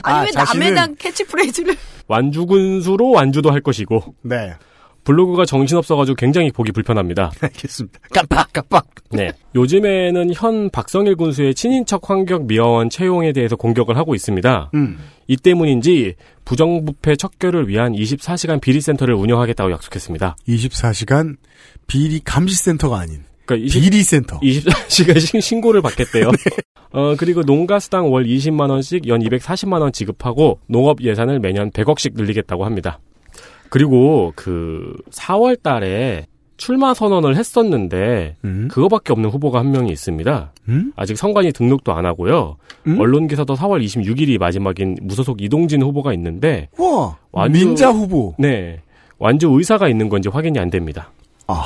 [0.02, 1.76] 아니 왜 자신은- 남에 대한 캐치프레이즈를
[2.08, 4.54] 완주 군수로 완주도 할 것이고 네.
[5.04, 7.32] 블로그가 정신없어가지고 굉장히 보기 불편합니다.
[7.40, 7.98] 알겠습니다.
[8.12, 8.86] 깜빡, 깜빡.
[9.10, 9.32] 네.
[9.54, 14.70] 요즘에는 현 박성일 군수의 친인척 환경 미화원 채용에 대해서 공격을 하고 있습니다.
[14.74, 14.98] 음.
[15.28, 16.14] 이 때문인지
[16.44, 20.36] 부정부패 척결을 위한 24시간 비리센터를 운영하겠다고 약속했습니다.
[20.48, 21.36] 24시간
[21.86, 24.40] 비리 감시센터가 아닌 그러니까 20, 비리센터.
[24.40, 26.30] 24시간 신- 신고를 받겠대요.
[26.92, 32.98] 어, 그리고 농가 수당 월 20만원씩 연 240만원 지급하고 농업 예산을 매년 100억씩 늘리겠다고 합니다.
[33.72, 36.26] 그리고 그 4월 달에
[36.58, 38.68] 출마 선언을 했었는데 음?
[38.70, 40.52] 그거밖에 없는 후보가 한 명이 있습니다.
[40.68, 40.92] 음?
[40.94, 42.56] 아직 선관위 등록도 안 하고요.
[42.86, 43.00] 음?
[43.00, 48.34] 언론 기사도 4월 26일이 마지막인 무소속 이동진 후보가 있는데 와, 완주- 민자 후보.
[48.38, 48.80] 네.
[49.18, 51.10] 완주 의사가 있는 건지 확인이 안 됩니다.
[51.46, 51.64] 아,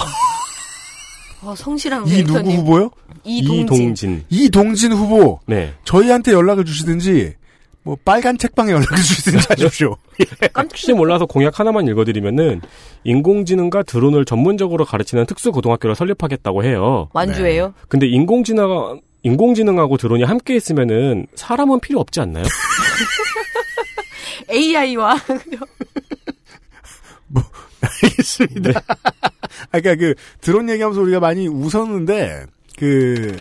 [1.43, 2.39] 어, 성실한 이 누구.
[2.53, 2.91] 후보요?
[3.25, 3.65] 이동진.
[3.65, 4.25] 이동진.
[4.31, 5.41] 이동진 후보.
[5.47, 5.73] 네.
[5.83, 7.35] 저희한테 연락을 주시든지
[7.87, 9.97] 뭐 빨간 책방에 연락을 주시든지 하십시오.
[10.59, 12.61] 혹시 몰라서 공약 하나만 읽어드리면은
[13.05, 17.09] 인공지능과 드론을 전문적으로 가르치는 특수 고등학교를 설립하겠다고 해요.
[17.13, 17.75] 완주예요.
[17.87, 22.45] 근데 인공지능 인공지능하고 드론이 함께 있으면은 사람은 필요 없지 않나요?
[24.51, 25.19] AI와
[28.03, 28.83] 알겠습니다.
[29.71, 32.47] 아까 그 드론 얘기하면서 우리가 많이 웃었는데
[32.77, 33.37] 그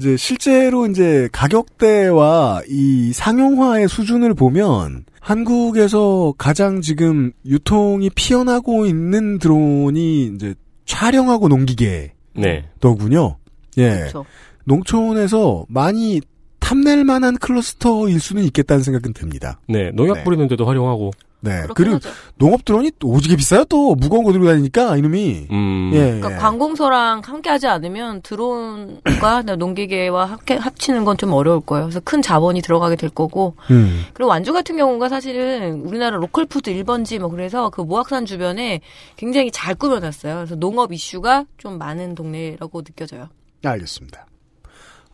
[0.00, 10.32] 이제 실제로 이제 가격대와 이 상용화의 수준을 보면 한국에서 가장 지금 유통이 피어나고 있는 드론이
[10.34, 10.54] 이제
[10.86, 12.64] 촬영하고 농기계 네.
[12.80, 13.36] 더군요.
[13.76, 13.90] 예.
[13.90, 14.24] 그렇죠.
[14.64, 16.22] 농촌에서 많이
[16.60, 19.60] 탐낼 만한 클러스터일 수는 있겠다는 생각은 듭니다.
[19.68, 19.90] 네.
[19.90, 20.24] 농약 네.
[20.24, 21.10] 뿌리는데도 활용하고.
[21.42, 21.62] 네.
[21.74, 22.10] 그리고 하죠.
[22.36, 25.46] 농업 드론이 오지게 비싸요 또 무거운 거 들고 다니니까 이놈이.
[25.50, 25.90] 음.
[25.94, 26.18] 예.
[26.20, 31.84] 그러니까 관공서랑 함께하지 않으면 드론과 농기계와 함께 합치는 건 좀 어려울 거예요.
[31.84, 34.04] 그래서 큰 자본이 들어가게 될 거고 음.
[34.14, 38.80] 그리고 완주 같은 경우가 사실은 우리나라 로컬 푸드 1번지 뭐 그래서 그 모악산 주변에
[39.16, 40.36] 굉장히 잘 꾸며놨어요.
[40.36, 43.28] 그래서 농업 이슈가 좀 많은 동네라고 느껴져요.
[43.62, 44.24] 알겠습니다.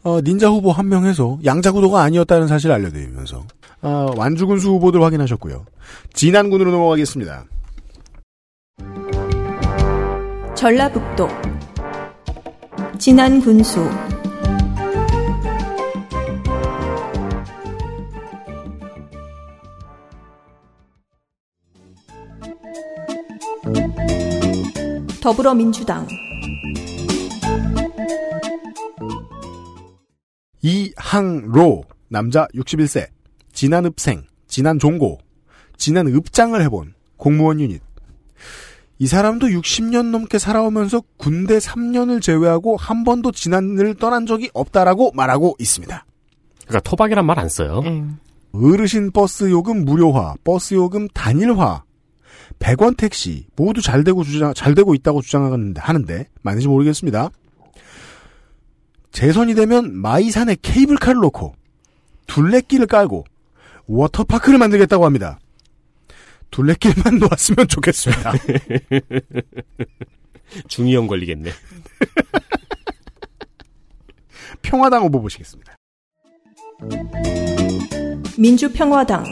[0.06, 3.44] 어, 닌자 후보 한 명 해서 양자구도가 아니었다는 사실 알려드리면서
[3.82, 5.66] 어, 완주군수 후보들 확인하셨고요.
[6.14, 7.44] 진안군으로 넘어가겠습니다.
[10.54, 11.28] 전라북도
[12.98, 13.84] 진안 군수
[25.20, 26.06] 더불어민주당
[30.62, 33.08] 이항로 남자 61세
[33.52, 35.18] 진안읍생 진안종고
[35.76, 37.82] 진안읍장을 해본 공무원 유닛
[38.98, 45.54] 이 사람도 60년 넘게 살아오면서 군대 3년을 제외하고 한 번도 진안을 떠난 적이 없다라고 말하고
[45.58, 46.06] 있습니다.
[46.66, 47.80] 그러니까 토박이란 말 안 써요.
[47.84, 48.18] 음.
[48.52, 51.82] 어르신 버스 요금 무료화, 버스 요금 단일화,
[52.58, 57.28] 100원 택시 모두 잘 되고 주장 잘 되고 있다고 주장하는데 하는데 맞는지 모르겠습니다.
[59.16, 61.54] 재선이 되면 마이산에 케이블카를 놓고
[62.26, 63.24] 둘레길을 깔고
[63.86, 65.38] 워터파크를 만들겠다고 합니다.
[66.50, 68.32] 둘레길만 놓았으면 좋겠습니다.
[70.68, 71.50] 중이염 걸리겠네.
[74.60, 75.76] 평화당 후보 보시겠습니다.
[78.38, 79.24] 민주평화당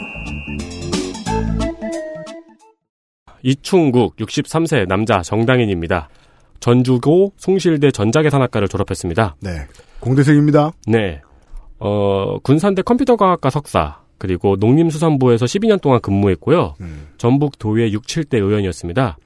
[3.43, 6.09] 이충국 63세 남자 정당인입니다.
[6.61, 9.37] 전주고 숭실대 전자계산학과를 졸업했습니다.
[9.41, 9.67] 네,
[10.01, 10.73] 공대생입니다.
[10.87, 11.21] 네.
[11.79, 16.77] 어, 군산대 컴퓨터과학과 석사, 그리고 농림수산부에서 12년 동안 근무했고요.
[16.81, 17.09] 음.
[17.19, 19.19] 전북 도의회 6, 7대 의원이었습니다.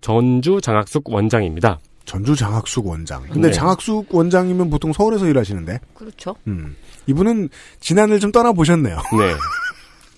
[0.00, 1.78] 전주 장학숙 원장입니다.
[2.04, 3.22] 전주 장학숙 원장.
[3.22, 3.52] 근데 네.
[3.52, 5.78] 장학숙 원장이면 보통 서울에서 일하시는데.
[5.94, 6.34] 그렇죠.
[6.48, 6.76] 음.
[7.06, 7.48] 이분은
[7.80, 8.96] 지난을 좀 떠나보셨네요.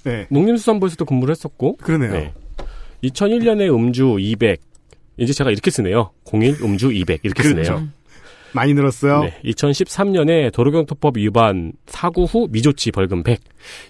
[0.04, 0.10] 네.
[0.10, 0.26] 네.
[0.30, 1.76] 농림수산부에서도 근무를 했었고.
[1.76, 2.30] 그러네요.
[3.04, 4.60] 2001년에 음주 200.
[5.16, 6.10] 이제 제가 이렇게 쓰네요.
[6.30, 7.64] 01 음주 200 이렇게 그렇죠.
[7.64, 7.88] 쓰네요.
[8.52, 9.22] 많이 늘었어요.
[9.24, 9.40] 네.
[9.44, 13.40] 2013년에 도로교통법 위반 사고 후 미조치 벌금 100.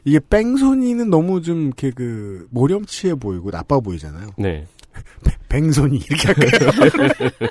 [0.05, 4.29] 이게 뺑소니는 너무 좀 이렇게 그 모렴치해 보이고 나빠 보이잖아요.
[4.39, 4.67] 네.
[5.51, 6.71] 뱅소니 이렇게 할까요?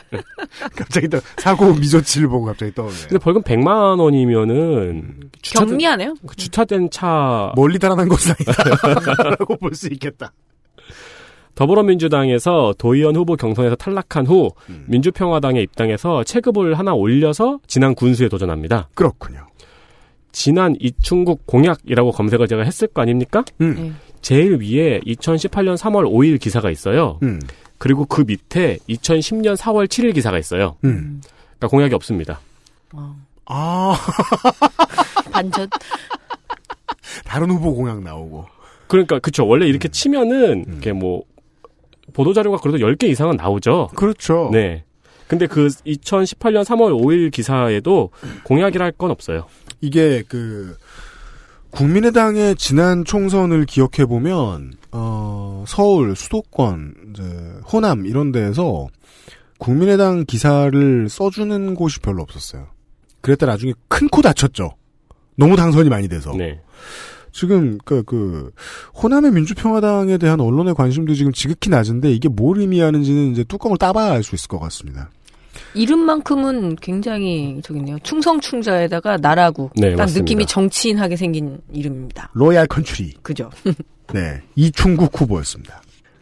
[0.76, 3.08] 갑자기 또 사고 미조치를 보고 갑자기 떠오르네요.
[3.10, 6.16] 근데 벌금 100만 원이면은 주차된, 경미하네요.
[6.26, 10.34] 그 주차된 차 멀리 달아난 것은 아니다라고 볼 수 있겠다.
[11.56, 14.52] 더불어민주당에서 도의원 후보 경선에서 탈락한 후
[14.88, 18.90] 민주평화당에 입당해서 체급을 하나 올려서 지난 군수에 도전합니다.
[18.96, 19.46] 그렇군요.
[20.32, 23.46] 지난 이충국 공약이라고 검색을 제가 했을 거 아닙니까?
[23.62, 23.98] 음.
[24.22, 27.20] 제일 위에 2018년 3월 5일 기사가 있어요.
[27.22, 27.40] 음.
[27.78, 30.78] 그리고 그 밑에 2010년 4월 7일 기사가 있어요.
[30.86, 31.22] 음.
[31.60, 32.40] 그러니까 공약이 없습니다.
[33.46, 33.96] 아
[35.32, 35.70] 반전.
[37.26, 38.46] 다른 후보 공약 나오고.
[38.88, 39.70] 그러니까 그쵸 원래 음.
[39.70, 41.24] 이렇게 치면은 이게 뭐
[42.14, 43.90] 보도 자료가 그래도 10개 이상은 나오죠.
[43.96, 44.50] 그렇죠.
[44.52, 44.84] 네.
[45.28, 48.12] 근데 그 2018년 3월 5일 기사에도
[48.44, 49.46] 공약이랄 건 없어요.
[49.82, 50.78] 이게 그
[51.72, 57.24] 국민의당의 지난 총선을 기억해 보면 어, 서울 수도권 이제
[57.72, 58.88] 호남 이런 데에서
[59.58, 62.68] 국민의당 기사를 써주는 곳이 별로 없었어요.
[63.22, 64.76] 그랬다 나중에 큰 코 다쳤죠.
[65.36, 66.34] 너무 당선이 많이 돼서.
[66.36, 66.62] 네.
[67.34, 68.52] 지금 그, 그
[69.02, 74.24] 호남의 민주평화당에 대한 언론의 관심도 지금 지극히 낮은데 이게 뭘 의미하는지는 이제 뚜껑을 따봐야 알
[74.24, 75.10] 수 있을 것 같습니다.
[75.74, 77.98] 이름만큼은 굉장히 저기네요.
[78.04, 79.70] 충성충자에다가 나라 국.
[79.76, 80.20] 네, 딱 맞습니다.
[80.22, 82.30] 느낌이 정치인하게 생긴 이름입니다.
[82.34, 83.16] Loyal country.
[83.22, 83.50] 그죠.
[84.14, 85.82] 네, 이충국 후보였습니다.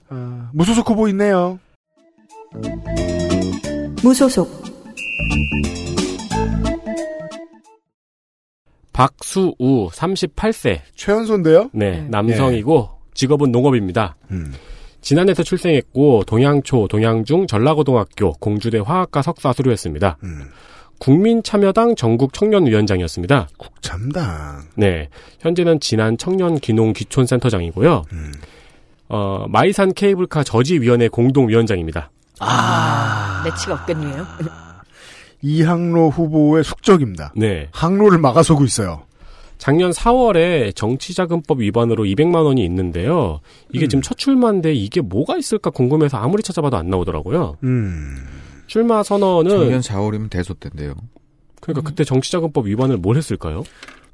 [0.09, 1.59] 아, 무소속 후보 있네요.
[4.01, 4.63] 무소속
[8.93, 10.79] 박수우 38세.
[10.95, 11.69] 최연소인데요?
[11.73, 14.15] 네, 남성이고 직업은 농업입니다.
[15.01, 20.17] 진안에서 출생했고 동양초, 동양중, 전라고등학교, 공주대 화학과 석사 수료했습니다.
[20.99, 23.47] 국민참여당 전국 청년위원장이었습니다.
[23.57, 24.61] 국참당.
[24.75, 25.09] 네,
[25.39, 28.03] 현재는 진안 청년 기농 기촌센터장이고요.
[29.09, 32.11] 어, 마이산 케이블카 저지위원회 공동위원장입니다.
[32.39, 34.25] 아, 매치가 없겠네요.
[35.41, 37.33] 이항로 후보의 숙적입니다.
[37.35, 37.67] 네.
[37.71, 39.03] 항로를 막아서고 있어요.
[39.57, 43.41] 작년 4월에 정치자금법 위반으로 200만 원이 있는데요.
[43.71, 43.89] 이게 음.
[43.89, 47.57] 지금 첫 출마인데 이게 뭐가 있을까 궁금해서 아무리 찾아봐도 안 나오더라고요.
[47.63, 48.15] 음.
[48.65, 50.95] 출마 선언은 작년 4월이면 대소 때인데요.
[51.59, 53.63] 그러니까 그때 정치자금법 위반을 뭘 했을까요?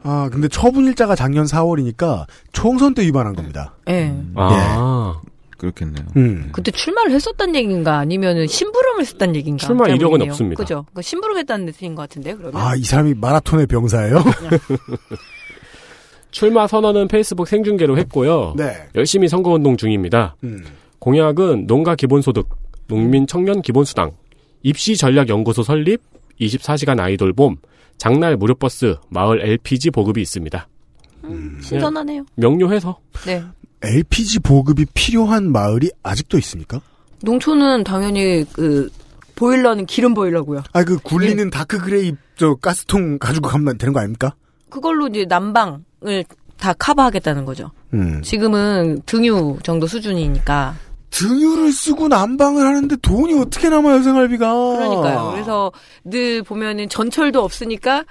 [0.04, 3.76] 아, 근데 처분 일자가 작년 4월이니까 총선 때 위반한 겁니다.
[3.88, 4.14] 예.
[4.36, 5.22] 아,
[5.58, 6.06] 그렇겠네요.
[6.16, 6.50] 음.
[6.52, 9.66] 그때 출마를 했었단 얘기인가 아니면은 심부름을 했단 얘기인가?
[9.66, 10.22] 출마 잘 이력은.
[10.22, 10.62] 없습니다.
[10.64, 10.86] 그죠?
[10.94, 12.38] 그 심부름했다는 뜻인 것 같은데요.
[12.38, 14.18] 그러면 아, 이 사람이 마라톤의 병사예요?
[16.32, 18.54] 출마 선언은 페이스북 생중계로 했고요.
[18.58, 18.74] 네.
[18.96, 20.36] 열심히 선거운동 중입니다.
[20.44, 20.64] 음.
[21.00, 22.50] 공약은 농가 기본소득,
[22.88, 24.12] 농민 청년 기본수당,
[24.62, 26.02] 입시 전략 연구소 설립,
[26.40, 27.56] 24시간 아이 돌봄,
[27.98, 30.68] 장날 무료버스, 마을 LPG 보급이 있습니다.
[31.62, 32.26] 신선하네요.
[32.36, 33.44] 명료해서 네.
[33.82, 36.82] LPG 보급이 필요한 마을이 아직도 있습니까?
[37.24, 38.90] 농촌은 당연히 그
[39.36, 40.64] 보일러는 기름 보일러고요.
[40.74, 44.34] 아, 그 굴리는 dark gray 저 가스통 가지고 가면 되는 거 아닙니까?
[44.70, 46.26] 그걸로 이제 난방을
[46.58, 47.72] 다 커버하겠다는 거죠.
[47.94, 48.22] 음.
[48.24, 50.76] 지금은 등유 정도 수준이니까.
[51.10, 54.54] 등유를 쓰고 난방을 하는데 돈이 어떻게 남아요, 생활비가?
[54.54, 55.32] 그러니까요.
[55.34, 55.72] 그래서
[56.04, 58.04] 늘 보면은 전철도 없으니까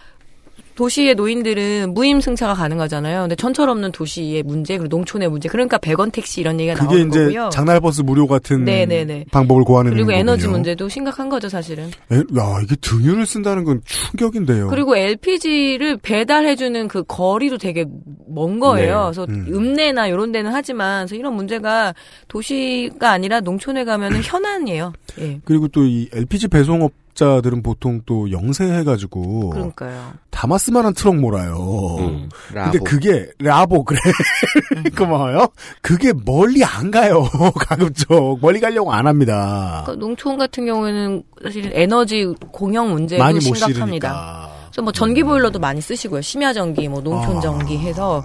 [0.77, 3.23] 도시의 노인들은 무임 승차가 가능하잖아요.
[3.23, 5.49] 근데 전철 없는 도시의 문제, 그리고 농촌의 문제.
[5.49, 7.49] 그러니까 100원 택시 이런 얘기가 그게 나오는 이제 거고요.
[7.51, 9.25] 장날버스 무료 같은 네네네.
[9.33, 10.21] 방법을 고하는 그리고 거군요.
[10.21, 11.87] 에너지 문제도 심각한 거죠, 사실은.
[12.13, 14.69] 에, 야, 이게 등유를 쓴다는 건 충격인데요.
[14.69, 17.85] 그리고 LPG를 배달해주는 그 거리도 되게
[18.29, 19.11] 먼 거예요.
[19.13, 19.23] 네.
[19.23, 19.47] 그래서 음.
[19.53, 21.95] 읍내나 이런 데는 하지만, 그래서 이런 문제가
[22.29, 24.93] 도시가 아니라 농촌에 가면은 현안이에요.
[25.21, 25.41] 예.
[25.45, 30.13] 그리고 또 이 LPG 배송업 자들은 보통 또 영세해가지고 그러니까요.
[30.31, 31.97] 다마스만한 트럭 몰아요.
[31.99, 32.29] 음.
[32.53, 32.79] 근데.
[32.81, 33.99] 그게 라보 그래
[34.97, 35.49] 고마워요.
[35.81, 37.25] 그게 멀리 안 가요.
[37.59, 39.83] 가급적 멀리 가려고 안 합니다.
[39.87, 44.51] 그러니까 농촌 같은 경우에는 사실 에너지 공영 문제도 많이 못 심각합니다.
[44.67, 46.21] 그래서 뭐 전기 보일러도 많이 쓰시고요.
[46.21, 47.41] 심야 전기, 뭐 농촌 아.
[47.41, 48.23] 전기 해서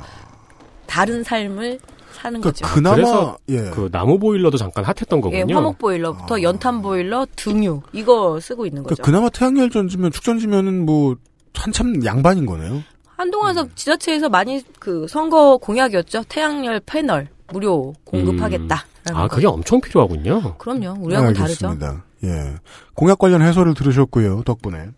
[0.85, 1.79] 다른 삶을
[2.21, 2.75] 사는 그러니까 거죠.
[2.75, 3.69] 그나마 그래서 예.
[3.71, 5.55] 그 나무 보일러도 잠깐 핫했던 예, 거군요.
[5.55, 9.03] 화목 보일러부터 연탄 보일러, 등유 이거 쓰고 있는 그러니까 거죠.
[9.03, 11.15] 그나마 태양열 전지면 축전지면은 뭐
[11.55, 12.83] 한참 양반인 거네요.
[13.17, 16.23] 한동안 지자체에서 많이 그 선거 공약이었죠.
[16.29, 18.85] 태양열 패널 무료 공급하겠다.
[19.13, 20.57] 아, 그게 엄청 필요하군요.
[20.57, 21.03] 그럼요.
[21.03, 21.67] 우리하고는 다르죠.
[21.69, 22.03] 알겠습니다.
[22.23, 22.55] 예.
[22.93, 24.43] 공약 관련 해설을 들으셨고요.
[24.43, 24.89] 덕분에.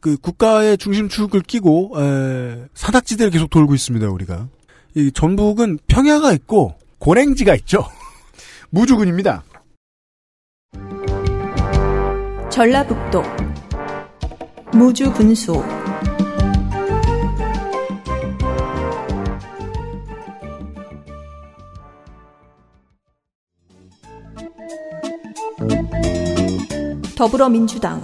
[0.00, 4.08] 그 국가의 중심축을 끼고 에, 산악지대를 계속 돌고 있습니다.
[4.08, 4.48] 우리가.
[4.98, 7.84] 이 전북은 평야가 있고 고랭지가 있죠.
[8.70, 9.44] 무주군입니다.
[12.50, 13.22] 전라북도
[14.72, 15.62] 무주 분수
[27.16, 28.02] 더불어민주당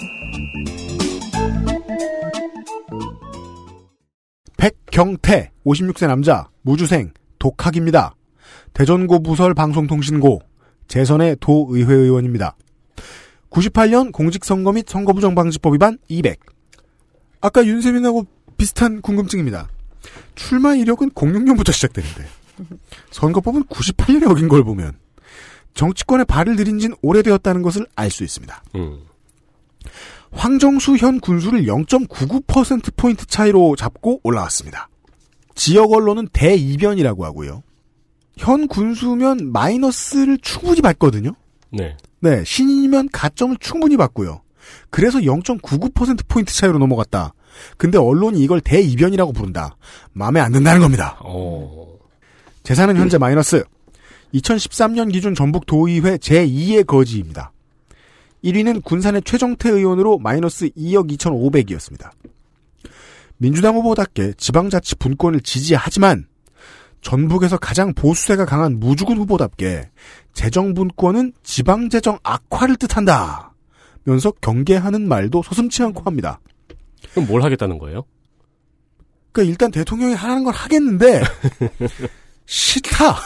[4.65, 8.15] 백경태 56세 남자 무주생 독학입니다.
[8.73, 10.41] 대전고 부설 방송통신고
[10.89, 12.57] 재선의 도의회 의원입니다.
[13.51, 16.41] 98년 공직선거 및 선거부정방지법 위반 200.
[17.43, 18.25] 아까 윤세민하고
[18.57, 19.69] 비슷한 궁금증입니다.
[20.35, 22.25] 출마 이력은 06년부터 시작되는데
[23.11, 24.97] 선거법은 98년에 어긴 걸 보면
[25.75, 28.63] 정치권에 발을 들인 진 오래되었다는 것을 알 수 있습니다.
[28.77, 29.01] 음.
[30.35, 34.89] 황정수 현 군수를 0.99%포인트 차이로 잡고 올라왔습니다.
[35.55, 37.63] 지역 언론은 대이변이라고 하고요.
[38.37, 41.33] 현 군수면 마이너스를 충분히 받거든요.
[41.71, 41.97] 네.
[42.21, 44.43] 네, 신인이면 가점을 충분히 받고요.
[44.91, 47.35] 그래서 0.99%포인트 차이로 넘어갔다.
[47.77, 49.77] 근데 언론이 이걸 대이변이라고 부른다.
[50.13, 51.19] 마음에 안 든다는 겁니다.
[51.21, 51.87] 어.
[52.65, 53.65] 재산은 현재 마이너스.
[54.35, 57.53] 2013년 기준 전북 도의회 제2의 거지입니다.
[58.45, 62.11] 1위는 군산의 최정태 의원으로 마이너스 2억 2,500이었습니다.
[63.39, 66.27] 민주당 후보답게 지방자치 분권을 지지하지만
[67.01, 69.91] 전북에서 가장 보수세가 강한 무주군 후보답게
[70.33, 73.55] 재정 분권은 지방재정 악화를 뜻한다.
[74.05, 76.41] 면서 경계하는 말도 서슴치 않고 합니다.
[77.13, 78.05] 그럼 뭘 하겠다는 거예요?
[79.33, 81.23] 그러니까 일단 대통령이 하라는 걸 하겠는데
[82.47, 83.17] 싫다.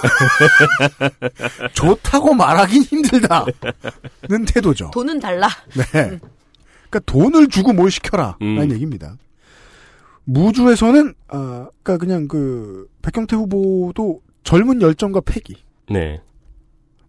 [1.74, 3.44] 좋다고 말하긴 힘들다
[4.28, 4.90] 는 태도죠.
[4.92, 5.48] 돈은 달라.
[5.74, 5.84] 네.
[5.92, 8.36] 그러니까 돈을 주고 뭘 시켜라.
[8.40, 9.16] 라는 얘기입니다.
[10.24, 15.56] 무주에서는 아, 그러니까 그냥 그 백경태 후보도 젊은 열정과 패기.
[15.90, 16.20] 네.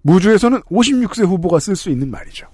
[0.01, 2.47] 무주에서는 56세 후보가 쓸 수 있는 말이죠.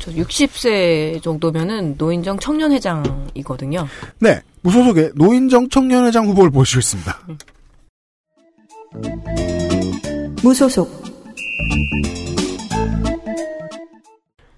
[0.00, 3.86] 저 60세 정도면은 노인정 청년회장이거든요.
[4.18, 4.40] 네.
[4.62, 7.20] 무소속의 노인정 청년회장 후보를 모시겠습니다.
[10.42, 11.02] 무소속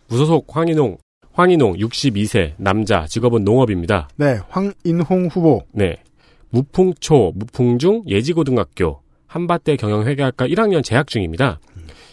[0.08, 0.98] 무소속 황인홍,
[1.32, 4.08] 황인홍 62세 남자 직업은 농업입니다.
[4.16, 5.64] 네, 황인홍 후보.
[5.72, 5.96] 네.
[6.50, 11.58] 무풍초, 무풍중 예지고등학교 한밭대 경영회계학과 1학년 재학 중입니다.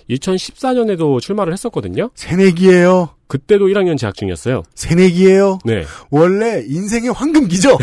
[0.09, 2.09] 2014년에도 출마를 했었거든요.
[2.15, 3.09] 새내기예요.
[3.31, 4.63] 그때도 1학년 재학 중이었어요.
[4.75, 5.59] 새내기예요.
[5.63, 5.85] 네.
[6.09, 7.77] 원래 인생의 황금기죠.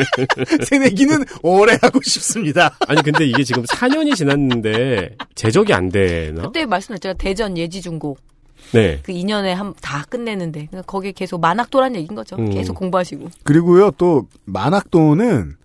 [0.64, 2.74] 새내기는 오래 하고 싶습니다.
[2.88, 6.40] 아니 근데 이게 지금 4년이 지났는데 제적이 안 되나?
[6.40, 7.16] 그때 말씀드렸잖아요.
[7.18, 8.16] 대전 예지중고.
[8.72, 9.00] 네.
[9.02, 12.36] 그 2년에 한 다 끝내는데 그러니까 거기에 계속 만학도란 얘기인 거죠.
[12.36, 12.48] 음.
[12.50, 13.28] 계속 공부하시고.
[13.44, 15.56] 그리고요, 또, 만학도는,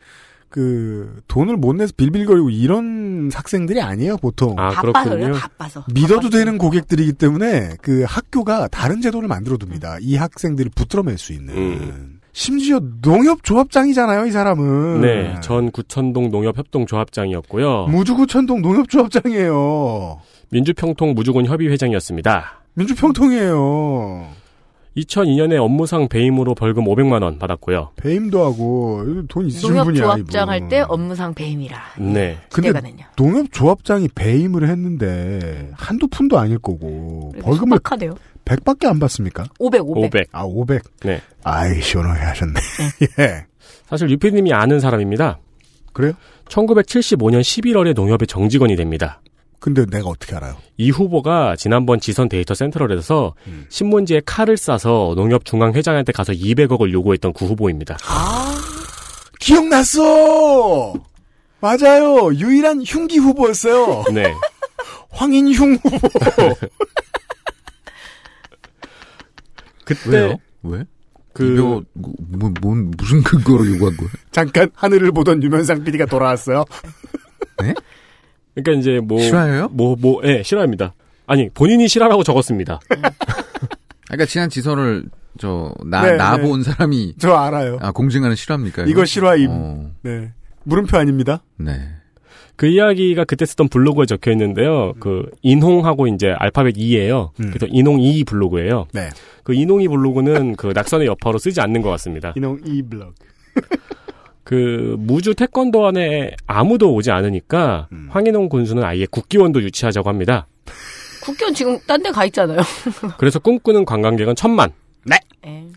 [0.53, 4.53] 그, 돈을 못 내서 빌빌거리고 이런 학생들이 아니에요, 보통.
[4.59, 5.34] 아, 바빠서 그래요.
[5.34, 5.84] 바빠서.
[5.91, 9.97] 믿어도 되는 고객들이기 때문에, 그 학교가 다른 제도를 만들어 둡니다.
[9.99, 11.55] 이 학생들을 붙들어맬 수 있는.
[11.55, 12.19] 음.
[12.34, 15.01] 심지어 농협조합장이잖아요, 이 사람은.
[15.01, 15.35] 네.
[15.41, 17.88] 전 구천동 농협협동조합장이었고요.
[17.88, 20.21] 무주구천동 농협조합장이에요.
[20.51, 22.61] 민주평통 무주군 협의회장이었습니다.
[22.75, 24.27] 민주평통이에요.
[24.98, 27.91] 2002년에 업무상 배임으로 벌금 500만 원 받았고요.
[27.95, 29.84] 배임도 하고 돈 있으신 분이야.
[29.84, 30.49] 농협조합장.
[30.49, 31.78] 할 때 업무상 배임이라.
[31.99, 32.38] 네.
[32.52, 33.06] 근데 기대가는요.
[33.18, 38.15] 농협조합장이 배임을 했는데 한두 푼도 아닐 거고 벌금을 빡하대요.
[38.45, 39.45] 100밖에 안 받습니까?
[39.60, 40.03] 500, 500.
[40.06, 40.28] 500.
[40.32, 40.84] 아, 500.
[41.06, 41.22] 네.
[41.44, 42.53] 아이, 시원하게 하셨네.
[43.20, 43.45] 예.
[43.88, 45.40] 사실 유피님이 아는 사람입니다.
[45.94, 46.14] 그래요?
[46.49, 49.22] 1975년 11월에 농협의 정직원이 됩니다.
[49.64, 50.57] 근데 내가 어떻게 알아요?
[50.76, 53.65] 이 후보가 지난번 지선 데이터 센트럴에서 음.
[53.69, 57.95] 신문지에 칼을 싸서 농협 중앙회장한테 가서 200억을 요구했던 그 후보입니다.
[59.40, 60.95] 기억났어!
[61.61, 62.34] 맞아요.
[62.34, 64.03] 유일한 흉기 후보였어요.
[64.14, 64.34] 네.
[65.11, 66.10] 황인흉 후보.
[69.85, 70.38] 그때 왜요?
[70.64, 70.84] 왜?
[71.31, 74.10] 그 이거 뭐, 뭐, 뭔 무슨 근거로 요구한 거야?
[74.31, 76.65] 잠깐 하늘을 보던 유면상 PD가 돌아왔어요.
[77.61, 77.73] 네?
[78.55, 79.69] 그러니까 이제 뭐 싫어해요?
[79.69, 80.93] 뭐뭐 예, 싫어합니다.
[81.25, 82.80] 아니, 본인이 싫어라고 적었습니다.
[84.07, 85.05] 그러니까 지난 지선을
[85.39, 86.43] 저나 네, 나 네.
[86.43, 87.80] 본 사람이 저 알아요.
[87.81, 88.84] 아 공증하는 실화입니까?
[88.84, 89.47] 이거 실화임.
[89.49, 90.31] 어, 네.
[90.63, 91.41] 물음표 아닙니다.
[91.57, 91.73] 네.
[92.55, 94.93] 그 이야기가 그때 쓰던 블로그에 적혀 있는데요.
[94.99, 97.31] 그 인홍하고 이제 알파벳 2예요.
[97.39, 97.51] 음.
[97.51, 98.85] 그래서 인홍 2 블로그예요.
[98.93, 99.09] 네.
[99.43, 102.34] 그 인홍 2 블로그는 그 낙선의 여파로 쓰지 않는 것 같습니다.
[102.35, 103.15] 인홍 이 블럭.
[103.17, 103.32] 그
[104.98, 108.07] 무주 태권도원에 아무도 오지 않으니까 음.
[108.11, 110.48] 황인홍 군수는 아예 국기원도 유치하자고 합니다.
[111.24, 112.60] 국견 지금 딴 데 가 있잖아요.
[113.18, 114.72] 그래서 꿈꾸는 관광객은 천만.
[115.06, 115.18] 네.
[115.45, 115.68] 예.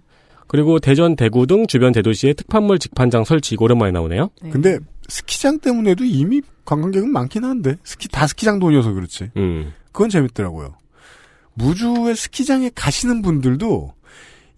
[0.48, 4.30] 그리고 대전, 대구 등 주변 대도시에 특판물 직판장 설치 오랜만에 나오네요.
[4.52, 4.78] 근데
[5.08, 9.30] 스키장 때문에도 이미 관광객은 많긴 한데 스키 다 스키장 돈이어서 그렇지.
[9.36, 9.72] 음.
[9.92, 10.74] 그건 재밌더라고요.
[11.54, 13.92] 무주의 스키장에 가시는 분들도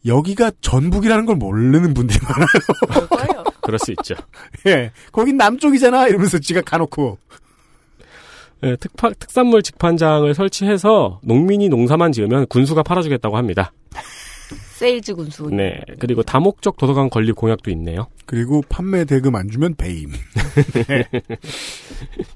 [0.06, 3.37] 여기가 전북이라는 걸 모르는 분들이 많아요.
[3.68, 4.14] 그럴 수 있죠.
[4.66, 7.18] 예, 거긴 남쪽이잖아 이러면서 지가 가놓고
[8.62, 13.72] 예, 특파, 특산물 직판장을 설치해서 농민이 농사만 지으면 군수가 팔아주겠다고 합니다.
[14.76, 15.50] 세일즈 군수.
[15.50, 15.82] 네.
[15.98, 18.06] 그리고 다목적 도서관 건립 공약도 있네요.
[18.24, 20.12] 그리고 판매 대금 안 주면 배임.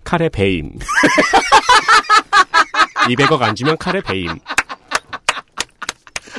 [0.04, 0.76] 칼에 베임.
[3.08, 4.28] 200억 안 주면 칼에 베임.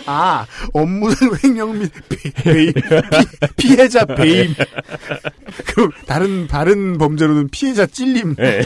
[0.06, 2.84] 아 업무상 횡령 및 배- 배임 피,
[3.58, 4.54] 피해자 베임.
[5.66, 8.62] 그 다른 다른 범죄로는 피해자 찔림, 네.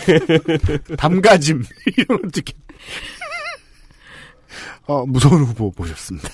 [0.97, 1.63] 담가짐
[1.97, 2.53] 이런 어떻게.
[4.87, 6.29] 어 무서운 후보 보셨습니다.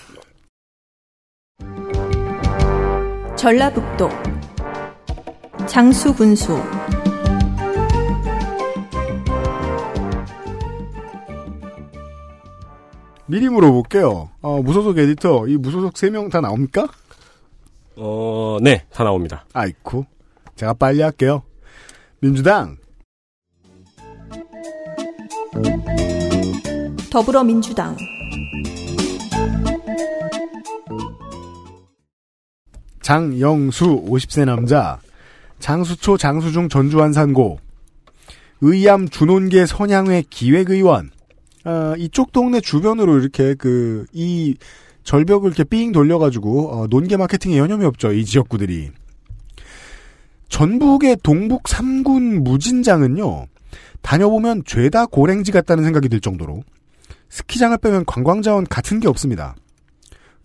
[3.36, 4.10] 전라북도
[5.68, 6.62] 장수군수
[13.26, 14.30] 미리 물어볼게요.
[14.42, 16.88] 어, 무소속 에디터 이 무소속 세명다 나옵니까?
[17.96, 18.86] 어, 네.
[18.92, 19.46] 다 나옵니다.
[19.54, 20.06] 아이쿠.
[20.56, 21.44] 제가 빨리 할게요.
[22.20, 22.78] 민주당
[27.12, 27.98] 더불어민주당
[33.02, 35.00] 장영수 50세 남자
[35.60, 37.60] 장수초 장수중 전주환산고
[38.62, 41.12] 의암 준온계 선양회 기획의원
[41.64, 44.56] 아, 이쪽 동네 주변으로 이렇게 그 이
[45.04, 48.92] 절벽을 이렇게 삥 돌려가지고 어, 논계 마케팅에 여념이 없죠 이 지역구들이
[50.50, 53.48] 전북의 동북 3군 무진장은요
[54.02, 56.64] 다녀보면 죄다 고랭지 같다는 생각이 들 정도로
[57.30, 59.56] 스키장을 빼면 관광자원 같은 게 없습니다.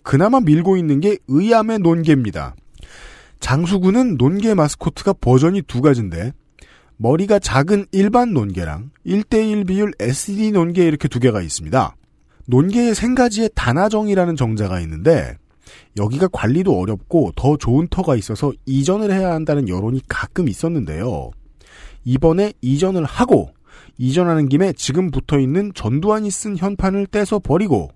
[0.02, 2.54] 그나마 밀고 있는 게 의암의 논개입니다.
[3.40, 6.32] 장수군은 논개 마스코트가 버전이 두 가지인데
[7.00, 11.94] 머리가 작은 일반 논개랑 1대1 비율 SD 논개 이렇게 두 개가 있습니다.
[12.46, 15.36] 논개의 생가지에 단아정이라는 정자가 있는데
[15.96, 21.30] 여기가 관리도 어렵고 더 좋은 터가 있어서 이전을 해야 한다는 여론이 가끔 있었는데요.
[22.04, 23.50] 이번에 이전을 하고
[23.96, 27.90] 이전하는 김에 지금 붙어 있는 전두환이 쓴 현판을 떼서 버리고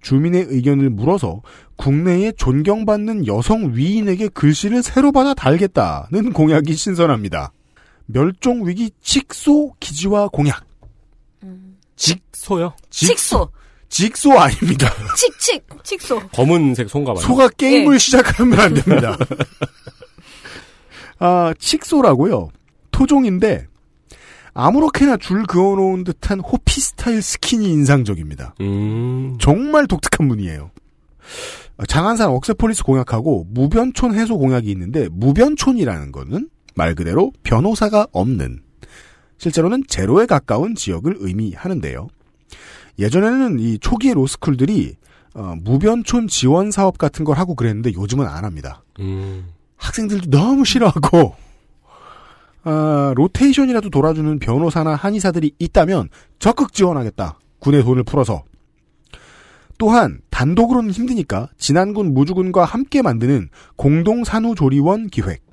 [0.00, 1.42] 주민의 의견을 물어서
[1.74, 7.52] 국내에 존경받는 여성 위인에게 글씨를 새로 받아 달겠다는 공약이 신선합니다.
[8.06, 10.64] 멸종 위기 칙소 기지화 공약.
[11.96, 12.74] 직소요?
[12.90, 13.48] 칙소.
[13.88, 14.90] 직소 아닙니다.
[15.16, 15.64] 칙칙.
[15.84, 16.28] 칙소.
[16.28, 17.22] 검은색 손가 봐요.
[17.22, 17.98] 소가 게임을 예.
[17.98, 19.16] 시작하면 안 됩니다.
[21.20, 22.50] 아, 칡소라고요.
[22.90, 23.66] 토종인데
[24.52, 28.54] 아무렇게나 줄 그어놓은 듯한 호피 스타일 skin이 인상적입니다.
[28.60, 29.36] 음.
[29.40, 30.70] 정말 독특한 분이에요.
[31.88, 38.60] 장안산 억새폴리스 공약하고 무변촌 해소 공약이 있는데 무변촌이라는 거는 말 그대로 변호사가 없는
[39.38, 42.08] 실제로는 제로에 가까운 지역을 의미하는데요.
[42.98, 44.94] 예전에는 이 초기의 로스쿨들이
[45.34, 48.84] 어, 무변촌 지원 사업 같은 걸 하고 그랬는데 요즘은 안 합니다.
[49.00, 49.48] 음.
[49.76, 51.34] 학생들도 너무 싫어하고
[52.64, 57.38] 아, 로테이션이라도 돌아주는 변호사나 한의사들이 있다면 적극 지원하겠다.
[57.58, 58.44] 군의 돈을 풀어서.
[59.76, 65.43] 또한 단독으로는 힘드니까 진안군 무주군과 함께 만드는 공동산후조리원 기획.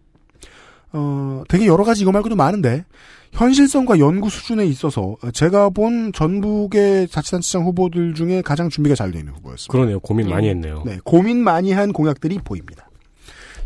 [0.94, 2.86] 어, 되게 여러 가지 이거 말고도 많은데
[3.32, 9.34] 현실성과 연구 수준에 있어서 제가 본 전북의 자치단체장 후보들 중에 가장 준비가 잘 되어 있는
[9.34, 9.72] 후보였습니다.
[9.72, 10.00] 그러네요.
[10.02, 10.84] 고민 많이 했네요.
[10.86, 12.90] 네, 고민 많이 한 공약들이 보입니다.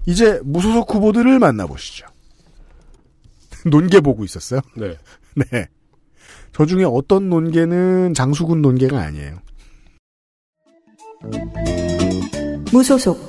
[0.06, 2.06] 이제 무소속 후보들을 만나보시죠.
[3.66, 4.62] 논계 보고 있었어요?
[4.76, 4.98] 네.
[5.52, 5.68] 네.
[6.54, 9.40] 저 중에 어떤 논계는 장수군 논계가 아니에요.
[12.72, 13.20] 무소속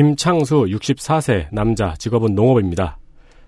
[0.00, 2.96] 김창수 64세 남자 직업은 농업입니다.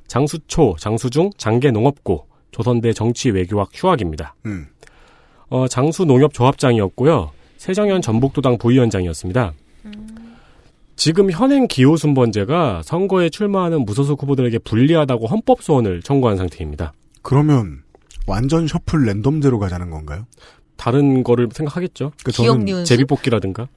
[0.06, 4.34] 장수초, 장수중, 장계 농업고, 조선대 정치 외교학 휴학입니다.
[4.44, 4.66] 음.
[5.48, 7.30] 어, 장수 농협 조합장이었고요.
[7.56, 9.54] 세정현 전북도당 부위원장이었습니다.
[10.94, 16.92] 지금 현행 기호순번제가 선거에 출마하는 무소속 후보들에게 불리하다고 헌법 소원을 청구한 상태입니다.
[17.22, 17.82] 그러면
[18.26, 20.26] 완전 셔플 랜덤제로 가자는 건가요?
[20.76, 22.12] 다른 거를 생각하겠죠.
[22.22, 22.84] 그 저는?
[22.84, 23.68] 제비뽑기라든가.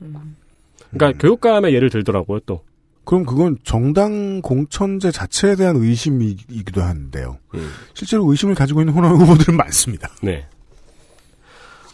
[0.92, 2.40] 그러니까 교육감의 예를 들더라고요.
[2.46, 2.62] 또
[3.06, 7.38] 그럼 그건 정당 공천제 자체에 대한 의심이기도 한데요.
[7.94, 10.10] 실제로 의심을 가지고 있는 호남 후보들은 많습니다.
[10.22, 10.46] 네.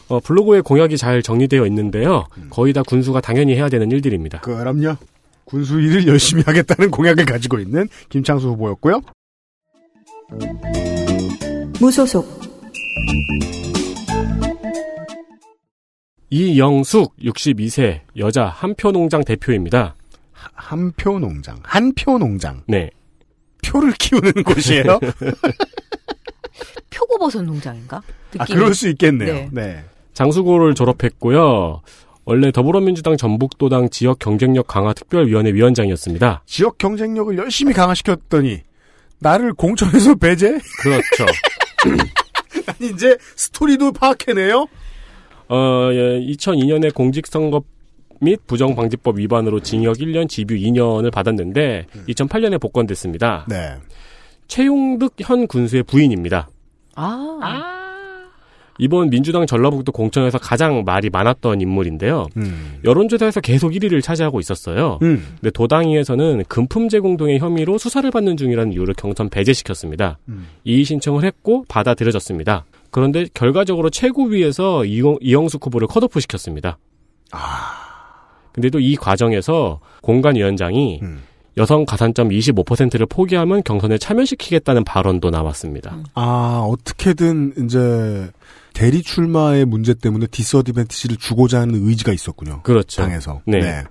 [0.08, 2.26] 어, 블로그에 공약이 잘 정리되어 있는데요.
[2.50, 4.42] 거의 다 군수가 당연히 해야 되는 일들입니다.
[4.42, 4.96] 그럼요.
[5.46, 9.02] 군수 일을 열심히 하겠다는 공약을 가지고 있는 김창수 후보였고요.
[11.80, 12.42] 무소속
[16.32, 19.95] 이영숙 62세 여자 한표 농장 대표입니다.
[20.34, 22.64] 한표 농장, 한표 농장.
[22.68, 22.90] 네.
[23.64, 24.99] 표를 키우는 곳이에요.
[26.90, 27.98] 표고버섯 농장인가?
[27.98, 28.58] 아, 느낌이.
[28.58, 29.34] 그럴 수 있겠네요.
[29.34, 29.49] 네.
[29.52, 29.84] 네.
[30.14, 31.82] 장수고를 졸업했고요.
[32.24, 36.44] 원래 더불어민주당 전북도당 지역 경쟁력 강화 특별위원회 위원장이었습니다.
[36.45, 38.62] 지역 경쟁력을 열심히 강화시켰더니
[39.20, 40.58] 나를 공천에서 배제?
[40.82, 41.26] 그렇죠.
[42.68, 44.68] 아니 이제 스토리도 파악해내요.
[45.52, 47.61] 어, 예, 2002년에 공직선거
[48.22, 53.45] 및 부정방지법 위반으로 징역 1년, 집유 2년을 받았는데 2008년에 복권됐습니다.
[53.49, 53.76] 네.
[54.48, 56.49] 최용득 현 군수의 부인입니다.
[56.95, 57.82] 아.
[58.80, 62.28] 이번 민주당 전라북도 공천에서 가장 말이 많았던 인물인데요.
[62.38, 62.80] 음.
[62.84, 64.98] 여론조사에서 계속 1위를 차지하고 있었어요.
[65.02, 65.23] 음.
[65.36, 70.18] 근데 도당위에서는 금품 제공 등의 혐의로 수사를 받는 중이라는 이유로 경선 배제시켰습니다.
[70.30, 70.48] 음.
[70.64, 72.65] 이의 신청을 했고 받아들여졌습니다.
[72.92, 76.78] 그런데 결과적으로 최고위에서 이영, 이영숙 후보를 컷오프 시켰습니다.
[78.52, 81.24] 근데도 이 과정에서 공관위원장이 음.
[81.58, 85.98] 여성 가산점 25%를 포기하면 경선에 참여시키겠다는 발언도 나왔습니다.
[86.14, 88.30] 아 어떻게든 이제
[88.74, 92.62] 대리 출마의 문제 때문에 디스어드밴티지를 주고자 하는 의지가 있었군요.
[92.64, 93.02] 그렇죠.
[93.02, 93.42] 당에서.
[93.46, 93.84] 네.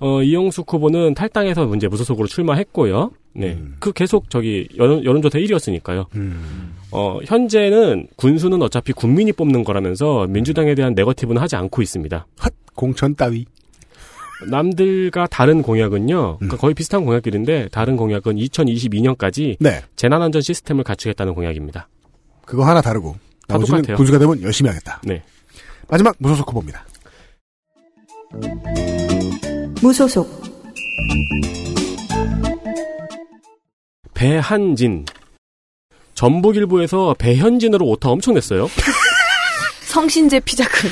[0.00, 3.10] 어, 이영숙 후보는 탈당해서 문제 무소속으로 출마했고요.
[3.34, 3.52] 네.
[3.52, 3.76] 음.
[3.78, 6.06] 그 계속 저기 여론, 여론조사 1위였으니까요.
[6.90, 12.26] 어, 현재는 군수는 어차피 국민이 뽑는 거라면서 민주당에 대한 네거티브는 하지 않고 있습니다.
[12.44, 13.46] 헛 공천 따위.
[14.48, 16.30] 남들과 다른 공약은요.
[16.34, 16.36] 음.
[16.38, 19.82] 그러니까 거의 비슷한 공약들인데 다른 공약은 2022년까지 네.
[19.96, 21.88] 재난안전 시스템을 갖추겠다는 공약입니다.
[22.46, 23.16] 그거 하나 다르고
[23.48, 23.96] 다 나머지는.
[23.96, 25.00] 군수가 되면 열심히 하겠다.
[25.04, 25.22] 네.
[25.88, 26.84] 마지막 무소속 후보입니다.
[29.82, 30.28] 무소속
[34.14, 35.04] 배한진.
[36.14, 38.66] 전북일보에서 배현진으로 오타 엄청 냈어요.
[39.86, 40.90] 성신제 피자클.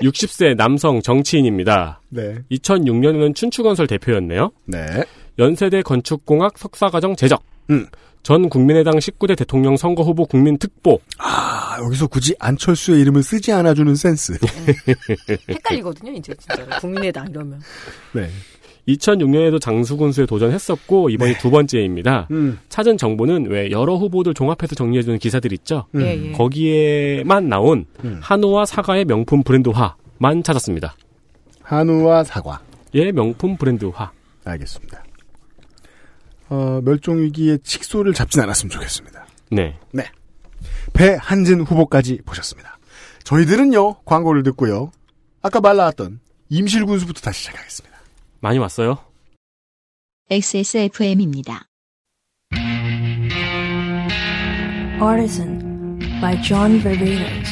[0.00, 2.00] 60세 남성 정치인입니다.
[2.08, 2.38] 네.
[2.50, 4.52] 2006년에는 춘추건설 대표였네요.
[4.64, 5.04] 네.
[5.38, 7.42] 연세대 건축공학 석사과정 제적.
[7.68, 7.86] 음.
[8.22, 11.00] 전 국민의당 19대 대통령 선거 후보 국민 특보.
[11.18, 14.36] 아 여기서 굳이 안철수의 이름을 쓰지 않아주는 센스.
[15.48, 16.68] 헷갈리거든요, 이제 진짜로.
[16.80, 17.60] 국민의당 이러면.
[18.12, 18.28] 네.
[18.88, 22.28] 2006년에도 장수군 수에 도전했었고 이번이 두 번째입니다.
[22.30, 22.58] 음.
[22.68, 25.86] 찾은 정보는 왜 여러 후보들 종합해서 정리해주는 기사들 있죠.
[25.94, 26.00] 음.
[26.00, 26.32] 예, 예.
[26.32, 28.18] 거기에만 나온 음.
[28.22, 30.94] 한우와 사과의 명품 브랜드화만 찾았습니다.
[31.62, 32.60] 한우와 사과.
[32.94, 34.10] 예, 명품 브랜드화.
[34.44, 35.04] 알겠습니다.
[36.50, 39.26] 어, 멸종 위기의 칙소를 잡진 않았으면 좋겠습니다.
[39.50, 39.78] 네.
[39.92, 40.04] 네.
[40.92, 42.78] 배한진 후보까지 보셨습니다.
[43.24, 44.90] 저희들은요, 광고를 듣고요.
[45.42, 47.96] 아까 말 나왔던 임실군수부터 다시 시작하겠습니다.
[48.40, 48.98] 많이 왔어요.
[50.28, 51.66] XSFM입니다.
[55.00, 57.50] Artisan by John Varvatos.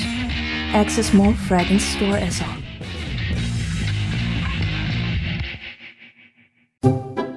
[0.74, 2.44] Access Mall Fragrance Store에서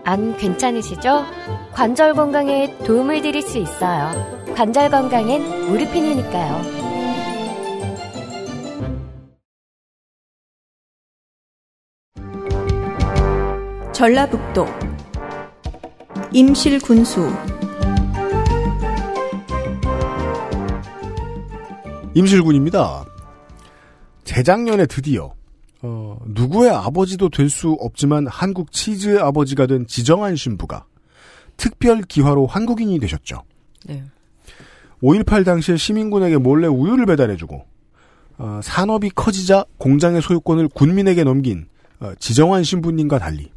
[0.03, 1.25] 안 괜찮으시죠?
[1.73, 4.11] 관절 건강에 도움을 드릴 수 있어요.
[4.55, 6.81] 관절 건강엔 무르핀이니까요.
[13.93, 14.65] 전라북도
[16.31, 17.29] 임실군수
[22.15, 23.05] 임실군입니다.
[24.23, 25.33] 재작년에 드디어
[25.83, 30.85] 어, 누구의 아버지도 될 수 없지만 한국 치즈의 아버지가 된 지정한 신부가
[31.57, 33.43] 특별 기화로 한국인이 되셨죠.
[33.85, 34.03] 네.
[35.01, 37.65] 5.18 당시에 시민군에게 몰래 우유를 배달해주고
[38.37, 41.65] 어, 산업이 커지자 공장의 소유권을 군민에게 넘긴
[41.99, 43.49] 어, 지정한 신부님과 달리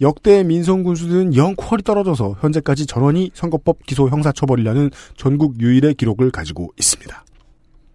[0.00, 6.72] 역대 민성 군수들은 영 퀄이 떨어져서 현재까지 전원이 선거법 기소 형사처벌이라는 전국 유일의 기록을 가지고
[6.78, 7.24] 있습니다.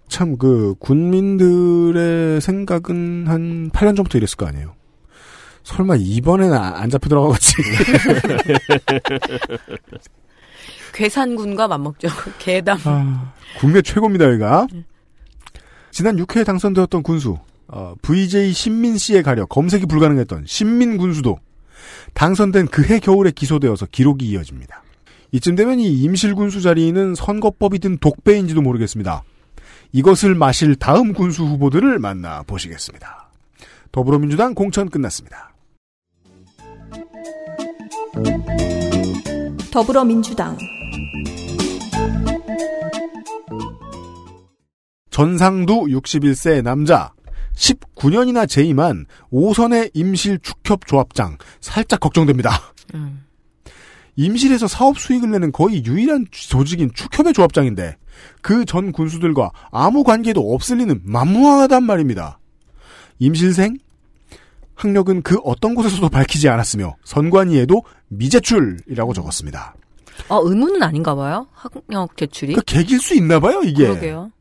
[0.10, 4.74] 참 그 군민들의 생각은 한 8년 전부터 이랬을 거 아니에요.
[5.64, 7.54] 설마 이번에는 아- 안 잡혀 들어가겠지.
[10.94, 12.08] 괴산군과 맞먹죠.
[12.40, 12.78] 개담.
[12.86, 14.68] 아, 국내 최고입니다, 여기가.
[15.92, 17.38] 지난 6회에 당선되었던 군수,
[17.68, 21.38] 어, VJ 신민 씨에 가려 검색이 불가능했던 신민 군수도
[22.14, 24.84] 당선된 그해 겨울에 기소되어서 기록이 이어집니다.
[25.32, 29.24] 이쯤 되면 이 임실 군수 자리는 선거법이 든 독배인지도 모르겠습니다.
[29.92, 33.30] 이것을 마실 다음 군수 후보들을 만나 보시겠습니다.
[33.92, 35.54] 더불어민주당 공천 끝났습니다.
[39.72, 40.58] 더불어민주당
[45.10, 47.12] 전상두 61세 남자,
[47.56, 52.52] 19년이나 재임한 5선의 임실 축협 조합장 살짝 걱정됩니다.
[52.94, 53.26] 음.
[54.16, 57.98] 임실에서 사업 수익을 내는 거의 유일한 조직인 축협의 조합장인데
[58.42, 62.40] 그 전 군수들과 아무 관계도 없을 리는 만무하단 말입니다.
[63.20, 63.78] 임실생
[64.76, 69.76] 학력은 그 어떤 곳에서도 밝히지 않았으며 선관위에도 미제출이라고 적었습니다.
[70.30, 71.48] 어, 의무는 아닌가 봐요.
[71.54, 72.54] 학력 제출이.
[72.54, 73.88] 그 개길 수 있나 봐요, 이게.
[73.88, 74.32] 그러게요.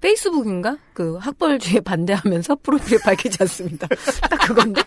[0.00, 0.76] 페이스북인가?
[0.92, 3.86] 그 학벌주의 반대하면서 프로필에 밝히지 않습니다.
[4.30, 4.82] 딱 그건데?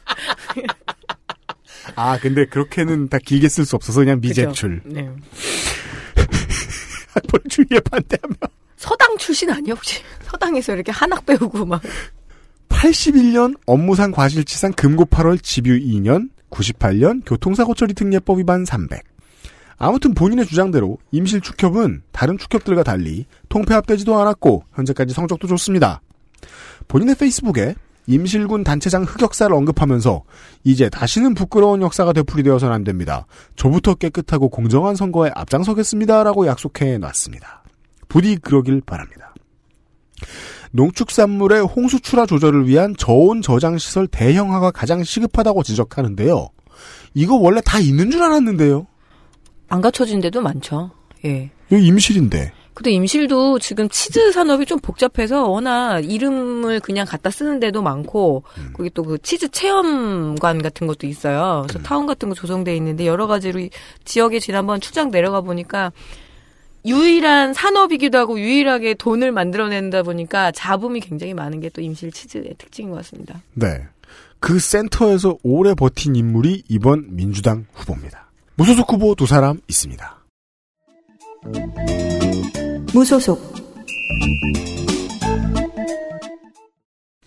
[1.95, 4.81] 아, 근데 그렇게는 다 길게 쓸 수 없어서 그냥 미제출.
[4.83, 4.95] 그죠?
[4.95, 5.09] 네.
[7.13, 8.35] 학벌주의에 반대하며.
[8.77, 10.01] 서당 출신 아니야, 혹시?
[10.23, 11.81] 서당에서 이렇게 한학 배우고 막.
[12.69, 19.03] 81년 업무상 과실치상 금고 8월 집유 2년, 98년 교통사고 처리 특례법 위반 300.
[19.77, 26.01] 아무튼 본인의 주장대로 임실 축협은 다른 축협들과 달리 통폐합되지도 않았고 현재까지 성적도 좋습니다.
[26.87, 27.75] 본인의 페이스북에
[28.09, 30.23] 임실군 단체장 흑역사를 언급하면서
[30.63, 33.27] 이제 다시는 부끄러운 역사가 되풀이되어서는 안 됩니다.
[33.55, 37.63] 저부터 깨끗하고 공정한 선거에 앞장서겠습니다라고 약속해 놨습니다.
[38.07, 39.35] 부디 그러길 바랍니다.
[40.71, 46.49] 농축산물의 홍수출하 조절을 위한 저온 저장시설 대형화가 가장 시급하다고 지적하는데요.
[47.13, 48.87] 이거 원래 다 있는 줄 알았는데요.
[49.67, 50.89] 안 갖춰진 데도 많죠.
[51.25, 51.51] 예.
[51.71, 52.53] 여기 임실인데.
[52.79, 58.89] 근데 임실도 지금 치즈 산업이 좀 복잡해서 워낙 이름을 그냥 갖다 쓰는 데도 많고 거기
[58.89, 61.65] 또 그 치즈 체험관 같은 것도 있어요.
[61.67, 63.69] 그래서 타운 같은 거 조성돼 있는데 여러 가지로 이
[64.05, 65.91] 지역에 지난번 출장 내려가 보니까
[66.85, 72.91] 유일한 산업이기도 하고 유일하게 돈을 만들어낸다 보니까 잡음이 굉장히 많은 게 또 임실 치즈의 특징인
[72.91, 73.41] 것 같습니다.
[73.55, 73.85] 네.
[74.39, 78.31] 그 센터에서 오래 버틴 인물이 이번 민주당 후보입니다.
[78.55, 80.17] 무소속 후보 두 사람 있습니다.
[82.93, 83.39] 무소속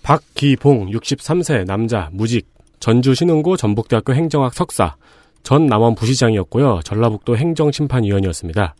[0.02, 2.48] 박기봉 63세 남자 무직
[2.80, 4.96] 전주 신흥고 전북대학교 행정학 석사
[5.44, 6.80] 전 남원 부시장이었고요.
[6.84, 8.74] 전라북도 행정심판위원이었습니다.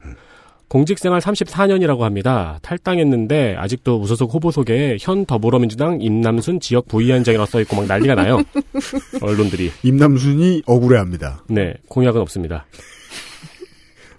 [0.68, 2.58] 공직생활 34년이라고 합니다.
[2.62, 8.38] 탈당했는데 아직도 무소속 후보 속에 현 더불어민주당 임남순 지역 부위원장이라고 써있고 막 난리가 나요.
[9.20, 9.70] 언론들이.
[9.82, 11.44] 임남순이 억울해합니다.
[11.48, 12.64] 네, 공약은 없습니다.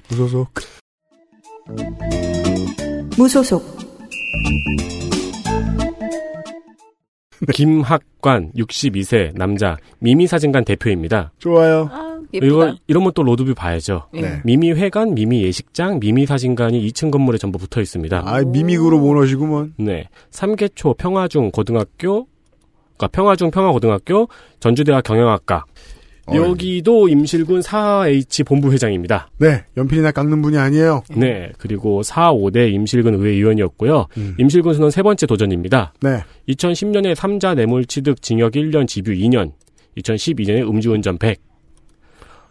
[0.10, 0.83] 무소속.
[3.18, 3.64] 무소속
[7.53, 11.34] 김학관 62세 남자 미미 사진관 대표입니다.
[11.40, 11.90] 좋아요.
[11.91, 12.73] 아, 이거.
[12.88, 14.07] 이러면 또 로드뷰 봐야죠.
[14.14, 14.40] 네.
[14.45, 18.23] 미미 회관, 미미 예식장, 미미 사진관이 2층 건물에 전부 붙어 있습니다.
[18.26, 19.73] 아, 미미그룹 오너시구먼.
[19.77, 20.07] 네.
[20.31, 22.27] 삼계초 평화중 고등학교,
[22.98, 24.30] 그러니까 평화중 평화고등학교,
[24.60, 25.65] 전주대학 경영학과.
[26.26, 26.38] 어이.
[26.38, 29.30] 여기도 임실군 4H 본부 회장입니다.
[29.40, 31.04] 네, 연필이나 깎는 분이 아니에요.
[31.16, 31.52] 네.
[31.58, 34.08] 그리고 4, 5대 임실군 의회의원이었고요.
[34.18, 34.36] 음.
[34.38, 35.94] 임실군 수는 세 번째 도전입니다.
[36.02, 36.24] 네.
[36.48, 39.52] 2010년에 삼자 뇌물 취득 징역 1년 집유 2년,
[39.98, 41.41] 2012년에 음주운전 100.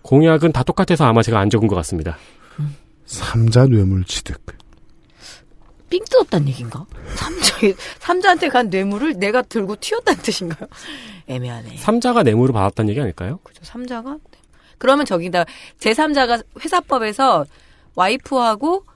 [0.03, 2.19] 공약은 다 똑같아서 아마 제가 안 적은 것 같습니다.
[3.07, 4.41] 삼자 뇌물 취득.
[5.93, 6.87] 삥 뜯었다는 얘기인가?
[7.17, 7.55] 삼자,
[7.99, 10.67] 삼자한테 간 뇌물을 내가 들고 튀었다는 뜻인가요?
[11.27, 11.77] 애매하네.
[11.77, 13.41] 삼자가 뇌물을 받았다는 얘기 아닐까요?
[13.43, 14.17] 그죠, 삼자가?
[14.79, 15.45] 그러면 저기다,
[15.81, 17.45] 제3자가 회사법에서
[17.95, 18.87] 와이프하고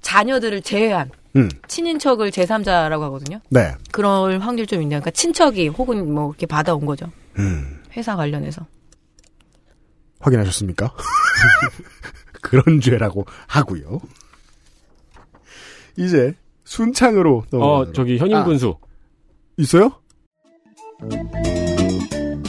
[0.00, 1.50] 자녀들을 제외한 음.
[1.66, 3.40] 친인척을 제3자라고 하거든요.
[3.50, 3.74] 네.
[3.92, 5.00] 그럴 확률 좀 있네요.
[5.00, 7.12] 그러니까 친척이 혹은 뭐 이렇게 받아온 거죠.
[7.38, 7.82] 음.
[7.94, 8.66] 회사 관련해서.
[10.20, 10.94] 확인하셨습니까?
[12.40, 14.00] 그런 죄라고 하고요.
[15.98, 16.32] 이제
[16.64, 17.94] 순창으로 어, 넘어가도록.
[17.94, 18.76] 저기 현임 아, 군수.
[19.56, 19.90] 있어요?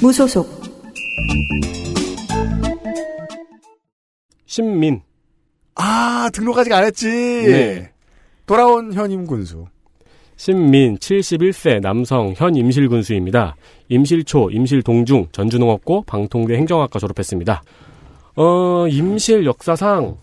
[0.02, 0.48] 무소속
[4.46, 5.02] 신민.
[5.76, 7.08] 아 등록 아직 안 했지.
[7.08, 7.92] 네.
[8.46, 9.66] 돌아온 현임 군수.
[10.36, 13.56] 신민 71세 남성 현 임실 군수입니다.
[13.90, 17.62] 임실초, 임실동중, 전주농업고, 방통대 행정학과 졸업했습니다.
[18.36, 20.18] 어, 임실 역사상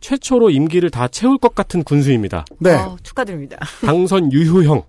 [0.00, 2.44] 최초로 임기를 다 채울 것 같은 군수입니다.
[2.60, 2.74] 네.
[2.74, 3.58] 어, 축하드립니다.
[3.84, 4.82] 당선 유효형.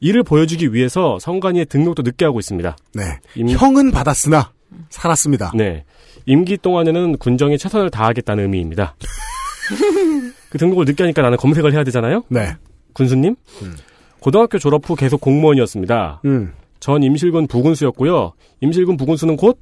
[0.00, 2.76] 이를 보여주기 위해서 성관위에 등록도 늦게 하고 있습니다.
[2.94, 3.02] 네.
[3.36, 4.52] 임- 형은 받았으나
[4.88, 5.52] 살았습니다.
[5.54, 5.84] 네.
[6.26, 8.94] 임기 동안에는 군정에 최선을 다하겠다는 의미입니다.
[10.50, 12.24] 그 등록을 늦게 하니까 나는 검색을 해야 되잖아요?
[12.28, 12.54] 네.
[12.94, 13.36] 군수님?
[13.62, 13.76] 음.
[14.20, 16.22] 고등학교 졸업 후 계속 공무원이었습니다.
[16.24, 16.52] 음.
[16.78, 18.32] 전 임실군 부군수였고요.
[18.60, 19.58] 임실군 부군수는 곧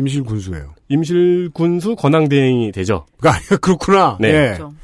[0.00, 0.74] 임실 군수예요.
[0.88, 3.04] 임실 군수 권한대행이 되죠.
[3.22, 4.16] 아, 그렇구나.
[4.18, 4.28] 네.
[4.28, 4.44] 예.
[4.56, 4.74] 그렇죠.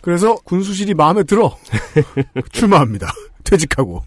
[0.00, 1.56] 그래서 군수실이 마음에 들어
[2.52, 3.12] 출마합니다.
[3.44, 4.02] 퇴직하고.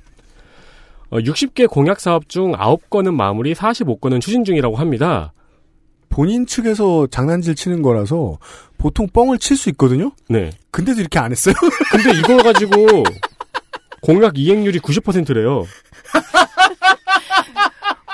[1.09, 5.33] 어, 60개 공약 사업 중 9건은 마무리, 45건은 추진 중이라고 합니다.
[6.09, 8.37] 본인 측에서 장난질 치는 거라서
[8.77, 10.11] 보통 뻥을 칠 수 있거든요.
[10.29, 10.49] 네.
[10.71, 11.53] 근데도 이렇게 안 했어요.
[11.91, 13.03] 근데 이걸 가지고
[14.01, 15.65] 공약 이행률이 90%래요.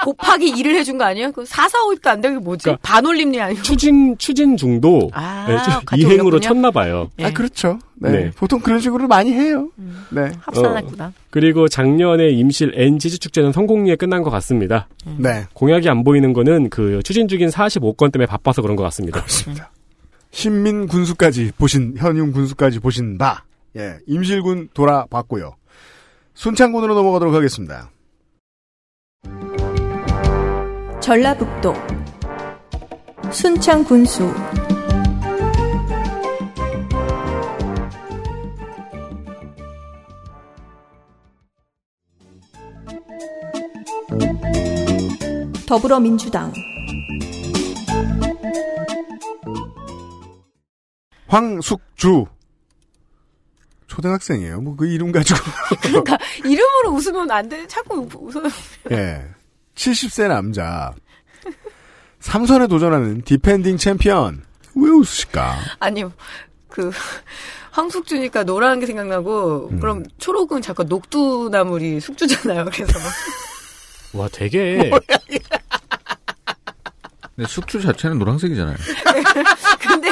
[0.08, 1.34] 곱하기 2를 해준 거 아니에요?
[1.34, 2.64] 그 4, 4, 5입도 안 되는 게 뭐지?
[2.64, 3.62] 그러니까 반올림이 아니고.
[3.62, 6.40] 추진 추진 중도 아, 네, 이행으로.
[6.40, 7.10] 쳤나 봐요.
[7.20, 7.26] 예.
[7.26, 7.78] 아 그렇죠.
[7.96, 8.12] 네.
[8.12, 8.32] 네.
[8.32, 9.70] 보통 그런 식으로 많이 해요.
[10.10, 10.32] 네.
[10.40, 11.12] 합산했구나.
[11.30, 14.88] 그리고 작년에 임실 N치즈 축제는 성공리에 끝난 것 같습니다.
[15.18, 15.46] 네.
[15.54, 19.20] 공약이 안 보이는 거는 그 추진 중인 45건 때문에 바빠서 그런 것 같습니다.
[19.20, 19.72] 그렇습니다.
[20.32, 23.44] 신민 군수까지 보신 현용 군수까지 보신 바.
[23.76, 23.98] 예.
[24.08, 25.56] 임실군 돌아봤고요.
[26.34, 27.90] 순창군으로 넘어가도록 하겠습니다.
[31.08, 31.74] 전라북도
[33.32, 34.30] 순창 군수
[45.66, 46.52] 더불어민주당
[51.28, 52.26] 황숙주.
[53.88, 54.60] 초등학생이에요.
[54.60, 55.40] 뭐 그 이름 가지고.
[55.84, 57.66] 그러니까 이름으로 웃으면 안 돼.
[57.68, 58.50] 자꾸 웃어요.
[58.92, 59.37] 예.
[59.78, 60.94] 70세 남자.
[62.20, 64.44] 삼선에 도전하는 디펜딩 챔피언.
[64.76, 65.56] 왜 웃으실까?
[65.80, 66.04] 아니
[66.68, 66.92] 그
[67.72, 69.80] 황숙주니까 노란 게 생각나고 음.
[69.80, 72.66] 그럼 초록은 자꾸 녹두나물이 숙주잖아요.
[72.74, 73.00] 그래서
[74.14, 74.92] 와 되게
[77.36, 78.76] 근데 숙주 자체는 노란색이잖아요.
[79.80, 80.10] 근데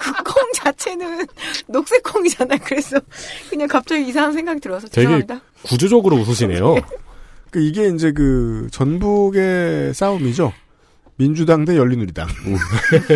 [0.00, 1.26] 그콩 자체는
[1.66, 2.58] 녹색 콩이잖아요.
[2.64, 2.98] 그래서
[3.50, 5.40] 그냥 갑자기 이상한 생각이 들어서 되게 죄송합니다.
[5.62, 6.76] 구조적으로 웃으시네요.
[7.56, 10.52] 그 이게 이제 그 전북의 싸움이죠.
[11.16, 12.28] 민주당 대 열린우리당.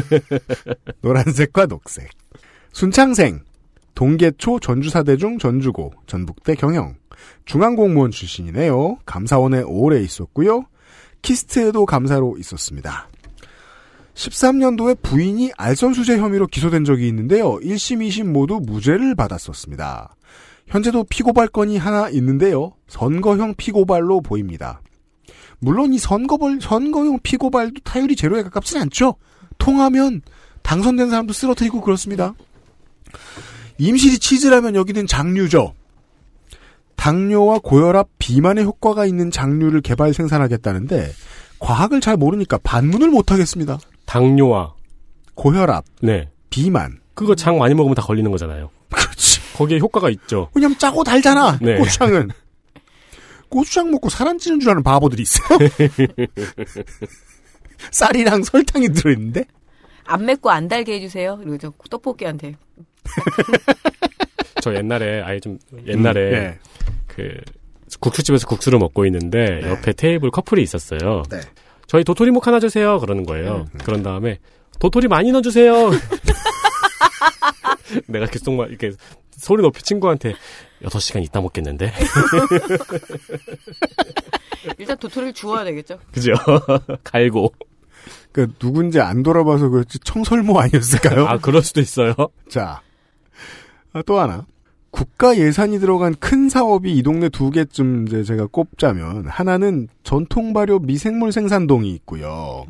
[1.02, 2.08] 노란색과 녹색.
[2.72, 3.40] 순창생,
[3.94, 6.94] 동계초 전주사대중 전주고, 전북대 경영.
[7.44, 8.96] 중앙공무원 출신이네요.
[9.04, 10.64] 감사원에 오래 있었고요.
[11.20, 13.10] 키스트에도 감사로 있었습니다.
[14.14, 17.58] 13년도에 부인이 알선수재 혐의로 기소된 적이 있는데요.
[17.58, 20.16] 1심, 2심 모두 무죄를 받았었습니다.
[20.70, 22.72] 현재도 피고발 건이 하나 있는데요.
[22.86, 24.80] 선거용 피고발로 보입니다.
[25.58, 29.16] 물론 이 선거벌, 선거용 피고발도 타율이 제로에 가깝진 않죠.
[29.58, 30.22] 통하면
[30.62, 32.34] 당선된 사람도 쓰러뜨리고 그렇습니다.
[33.78, 35.74] 임실이 치즈라면 여기는 장류죠.
[36.96, 41.10] 당뇨와 고혈압, 비만의 효과가 있는 장류를 개발 생산하겠다는데
[41.58, 43.78] 과학을 잘 모르니까 반문을 못 하겠습니다.
[44.06, 44.74] 당뇨와
[45.34, 47.00] 고혈압, 네 비만.
[47.14, 48.70] 그거 장 많이 먹으면 다 걸리는 거잖아요.
[49.60, 50.48] 거기에 효과가 있죠.
[50.54, 51.58] 왜냐면 짜고 달잖아.
[51.60, 51.76] 네.
[51.76, 52.30] 고추장은.
[53.50, 55.58] 고추장 먹고 살안 찌는 줄 아는 바보들이 있어요.
[57.90, 59.44] 쌀이랑 설탕이 들어있는데?
[60.04, 61.36] 안 맵고 안 달게 해주세요.
[61.36, 62.54] 그리고 저 떡볶이한테
[64.62, 66.58] 저 옛날에 아예 좀 옛날에 음, 예.
[67.06, 67.34] 그
[67.98, 71.22] 국수집에서 국수를 먹고 있는데 옆에 테이블 커플이 있었어요.
[71.28, 71.40] 네.
[71.86, 72.98] 저희 도토리묵 하나 주세요.
[72.98, 73.66] 그러는 거예요.
[73.84, 74.38] 그런 다음에
[74.78, 75.90] 도토리 많이 넣어주세요.
[78.06, 78.92] 내가 계속 막 이렇게
[79.40, 80.34] 소리 높이 친구한테
[80.82, 81.92] 6시간 있다 먹겠는데.
[84.78, 85.98] 일단 도토리를 주워야 되겠죠.
[86.12, 86.32] 그죠?
[87.02, 87.52] 갈고.
[88.32, 91.26] 그 누군지 안 돌아봐서 그렇지 청설모 아니었을까요?
[91.26, 92.14] 아, 그럴 수도 있어요.
[92.48, 92.80] 자,
[93.92, 94.46] 아, 또 하나.
[94.90, 100.80] 국가 예산이 들어간 큰 사업이 이 동네 두 개쯤 이제 제가 꼽자면 하나는 전통 발효
[100.80, 102.64] 미생물 생산동이 있고요.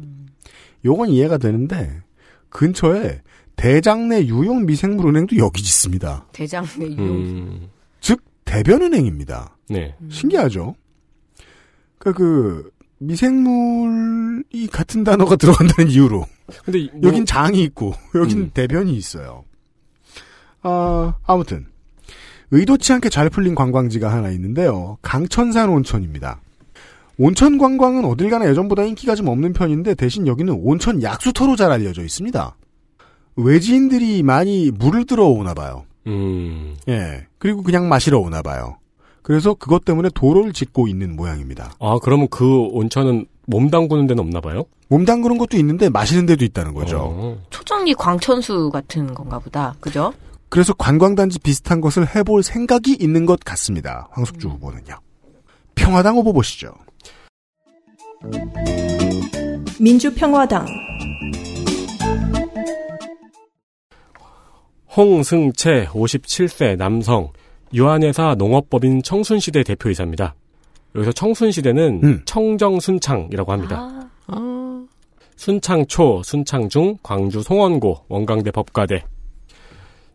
[0.85, 2.03] 요건 이해가 되는데
[2.51, 3.23] 근처에
[3.61, 6.29] 대장내 유용 미생물 은행도 여기 있습니다.
[6.33, 7.17] 대장내 유용.
[7.17, 7.69] 음,
[8.01, 9.55] 즉 대변은행입니다.
[9.69, 9.95] 네.
[10.09, 10.75] 신기하죠?
[11.99, 12.71] 그러니까 그
[13.01, 16.25] 미생물이 같은 단어가 들어간다는 이유로
[16.65, 18.51] 근데 뭐, 여긴 장이 있고 여긴 음.
[18.55, 19.45] 대변이 있어요.
[20.63, 21.67] 아 아무튼
[22.53, 24.97] 의도치 않게 잘 풀린 관광지가 하나 있는데요.
[25.03, 26.41] 강천산 온천입니다.
[27.19, 32.03] 온천 관광은 어딜 가나 예전보다 인기가 좀 없는 편인데 대신 여기는 온천 약수터로 잘 알려져
[32.03, 32.57] 있습니다.
[33.43, 35.85] 외지인들이 많이 물을 들어 오나 봐요.
[36.07, 37.27] 음, 예.
[37.39, 38.77] 그리고 그냥 마시러 오나 봐요.
[39.23, 41.73] 그래서 그것 때문에 도로를 짓고 있는 모양입니다.
[41.79, 44.65] 아, 그러면 그 온천은 몸 담그는 데는 없나 봐요?
[44.89, 46.99] 몸 담그는 것도 있는데 마시는 데도 있다는 거죠.
[47.01, 47.39] 어.
[47.51, 49.75] 초정리 광천수 같은 건가 보다.
[49.81, 50.13] 그죠?
[50.49, 54.09] 그래서 관광단지 비슷한 것을 해볼 생각이 있는 것 같습니다.
[54.11, 54.97] 황숙주 후보는요.
[55.77, 56.73] 평화당 후보 보시죠.
[59.79, 60.67] 민주평화당
[64.97, 67.31] 홍승채 57세 남성
[67.73, 70.35] 유한회사 농업법인 청순시대 대표이사입니다.
[70.97, 72.23] 여기서 청순시대는 음.
[72.25, 74.11] 청정순창이라고 합니다.
[74.27, 74.87] 아,
[75.37, 79.05] 순창초, 순창중, 광주 송원고, 원광대 법과대.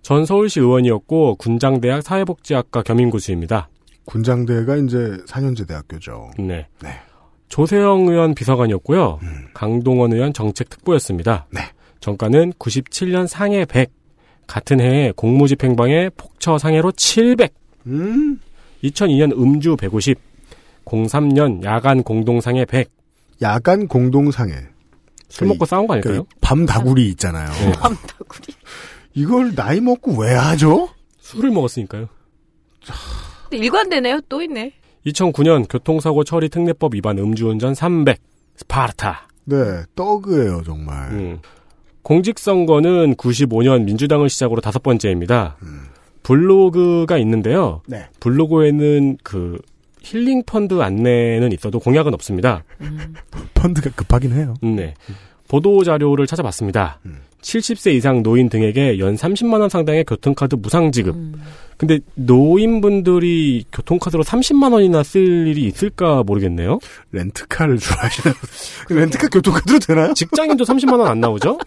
[0.01, 3.69] 전 서울시 의원이었고 군장대학 사회복지학과 겸임교수입니다.
[4.05, 6.31] 군장대가 이제 4년제 대학교죠.
[6.37, 6.67] 네.
[6.83, 6.89] 네.
[7.47, 9.19] 조세영 의원 비서관이었고요.
[9.23, 9.47] 음.
[9.53, 11.47] 강동원 의원 정책특보였습니다.
[11.51, 11.61] 네.
[12.01, 13.89] 정가는 97년 상해 100,
[14.47, 17.53] 같은 해에 공무집행방해 폭처 상해로 700,
[17.87, 18.39] 음.
[18.83, 20.17] 2002년 음주 150,
[20.85, 22.89] 03년 야간 공동상해 100.
[23.41, 24.53] 야간 공동상해.
[25.27, 26.13] 술 먹고 싸운 거 아닐까요?
[26.23, 27.49] 그러니까 밤 다구리 있잖아요.
[27.51, 27.71] 네.
[29.13, 30.89] 이걸 나이 먹고 왜 하죠?
[31.19, 32.07] 술을 먹었으니까요.
[33.51, 34.21] 일관되네요.
[34.29, 34.73] 또 있네.
[35.07, 38.19] 2009년 교통사고 처리 특례법 위반 음주운전 300.
[38.57, 39.27] 스파르타.
[39.45, 41.11] 네, 떡이에요, 정말.
[41.11, 41.39] 음.
[42.05, 45.57] 공직선거는 95년 민주당을 시작으로 다섯 번째입니다.
[46.21, 47.81] 블로그가 있는데요.
[47.87, 48.05] 네.
[48.19, 49.57] 블로그에는 그
[50.01, 52.63] 힐링 펀드 안내는 있어도 공약은 없습니다.
[53.55, 54.53] 펀드가 급하긴 해요.
[54.61, 54.93] 네.
[55.47, 56.99] 보도 자료를 찾아봤습니다.
[57.41, 61.15] 70세 이상 노인 등에게 연 30만 원 상당의 교통카드 무상 지급.
[61.77, 66.79] 근데 노인분들이 교통카드로 30만 원이나 쓸 일이 있을까 모르겠네요.
[67.11, 68.33] 렌트카를 좋아하시나
[68.89, 70.13] 렌트카 교통카드로 되나요?
[70.13, 71.59] 직장인도 30만 원 안 나오죠?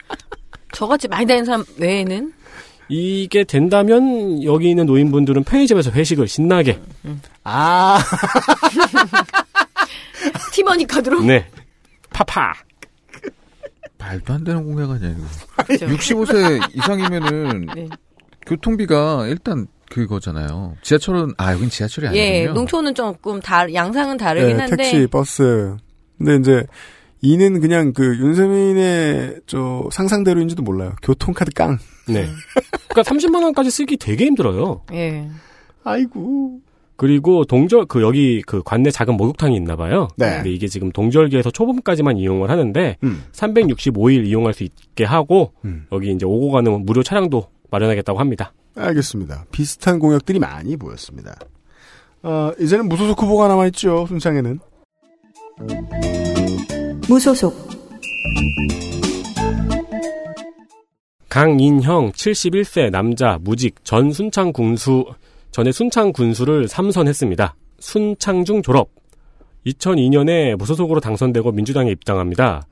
[0.72, 2.32] 저같이 많이 다니는 사람 외에는
[2.88, 6.80] 이게 된다면 여기 있는 노인분들은 편의점에서 회식을 신나게.
[7.44, 8.00] 아.
[10.52, 11.46] 티머니 카드로 네.
[12.10, 12.52] 파파.
[13.98, 15.64] 말도 안 되는 공약 아니야, 이거.
[15.64, 15.86] 그렇죠.
[15.86, 17.88] 65세 이상이면은 네.
[18.46, 20.76] 교통비가 일단 그거잖아요.
[20.82, 22.24] 지하철은 아 여긴 지하철이 아니군요.
[22.24, 25.76] 예, 농촌은 조금 다 양상은 다르긴 네, 한데 택시, 버스.
[26.18, 26.66] 근데 이제
[27.20, 30.94] 이는 그냥 그 윤세민의 저 상상대로인지도 몰라요.
[31.02, 31.78] 교통카드 깡.
[32.06, 32.28] 네.
[32.88, 34.82] 그러니까 30만 원까지 쓰기 되게 힘들어요.
[34.92, 35.28] 예.
[35.84, 36.60] 아이고.
[36.98, 40.08] 그리고 동절 그 여기 그 관내 작은 목욕탕이 있나 봐요.
[40.16, 40.34] 네.
[40.34, 43.22] 근데 이게 지금 동절기에서 초봄까지만 이용을 하는데 음.
[43.30, 45.86] 365일 이용할 수 있게 하고 음.
[45.92, 48.52] 여기 이제 오고 가는 무료 차량도 마련하겠다고 합니다.
[48.74, 49.44] 알겠습니다.
[49.52, 51.36] 비슷한 공약들이 많이 보였습니다.
[52.24, 54.58] 어, 이제는 무소속 후보가 남아 있죠, 순창에는.
[57.08, 57.54] 무소속
[61.28, 65.04] 강인형 71세 남자 무직 전 순창 군수
[65.50, 67.56] 전에 순창 군수를 삼선했습니다.
[67.80, 68.90] 순창중 졸업.
[69.66, 72.62] 2002년에 무소속으로 당선되고 민주당에 입당합니다.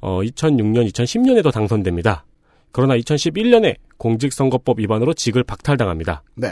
[0.00, 2.24] 어, 2006년, 2010년에도 당선됩니다.
[2.70, 6.22] 그러나 2011년에 공직선거법 위반으로 직을 박탈당합니다.
[6.36, 6.48] 네.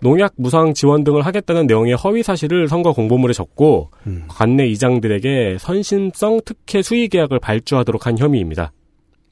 [0.00, 4.24] 농약 무상 지원 등을 하겠다는 내용의 허위 사실을 선거 공보물에 적고 음.
[4.26, 8.72] 관내 이장들에게 선심성 특혜 수의 계약을 발주하도록 한 혐의입니다.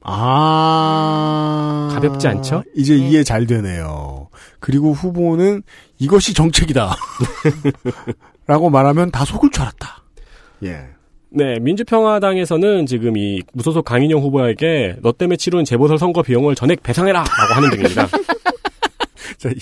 [0.03, 1.89] 아.
[1.93, 2.63] 가볍지 않죠?
[2.75, 4.27] 이제 이해 잘 되네요.
[4.59, 5.63] 그리고 후보는
[5.99, 6.95] 이것이 정책이다.
[8.47, 10.03] 라고 말하면 다 속을 줄 알았다.
[10.63, 10.79] 예.
[11.29, 17.19] 네, 민주평화당에서는 지금 이 무소속 강인영 후보에게 너 때문에 치룬 재보선 선거 비용을 전액 배상해라!
[17.23, 18.07] 라고 하는 등입니다.
[19.37, 19.53] 자, 이-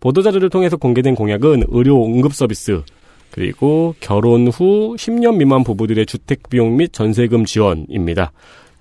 [0.00, 2.82] 보도자료를 통해서 공개된 공약은 의료 응급 서비스,
[3.30, 8.32] 그리고 결혼 후 10년 미만 부부들의 주택 비용 및 전세금 지원입니다.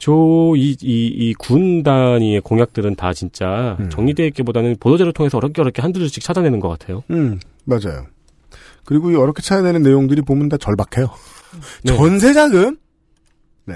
[0.03, 0.11] 저,
[0.55, 5.99] 이, 이, 이 군 단위의 공약들은 다 진짜 정리되어 있기보다는 보도자료를 통해서 어렵게 어렵게 한두
[5.99, 7.03] 줄씩 찾아내는 것 같아요.
[7.11, 8.07] 음, 맞아요.
[8.83, 11.07] 그리고 이 어렵게 찾아내는 내용들이 보면 다 절박해요.
[11.83, 11.95] 네.
[11.95, 12.77] 전세 자금?
[13.65, 13.75] 네.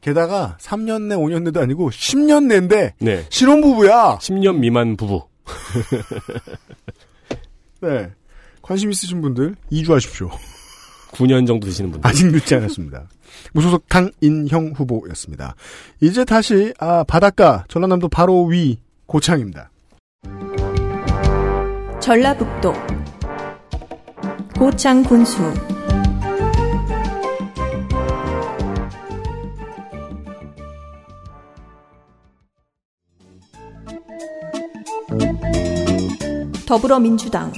[0.00, 3.24] 게다가 3년 내, 5년 내도 아니고 10년 내인데 네.
[3.28, 4.18] 신혼부부야.
[4.20, 5.24] 10년 미만 부부.
[7.82, 8.12] 네.
[8.62, 10.30] 관심 있으신 분들 이주하십시오.
[11.12, 12.08] 9년 정도 되시는 분들.
[12.08, 13.08] 아직 늦지 않았습니다.
[13.52, 15.54] 무소속 강인형 후보였습니다.
[16.00, 19.70] 이제 다시 아 바닷가 전라남도 바로 위 고창입니다.
[22.00, 22.72] 전라북도
[24.58, 25.42] 고창 군수
[36.66, 37.52] 더불어민주당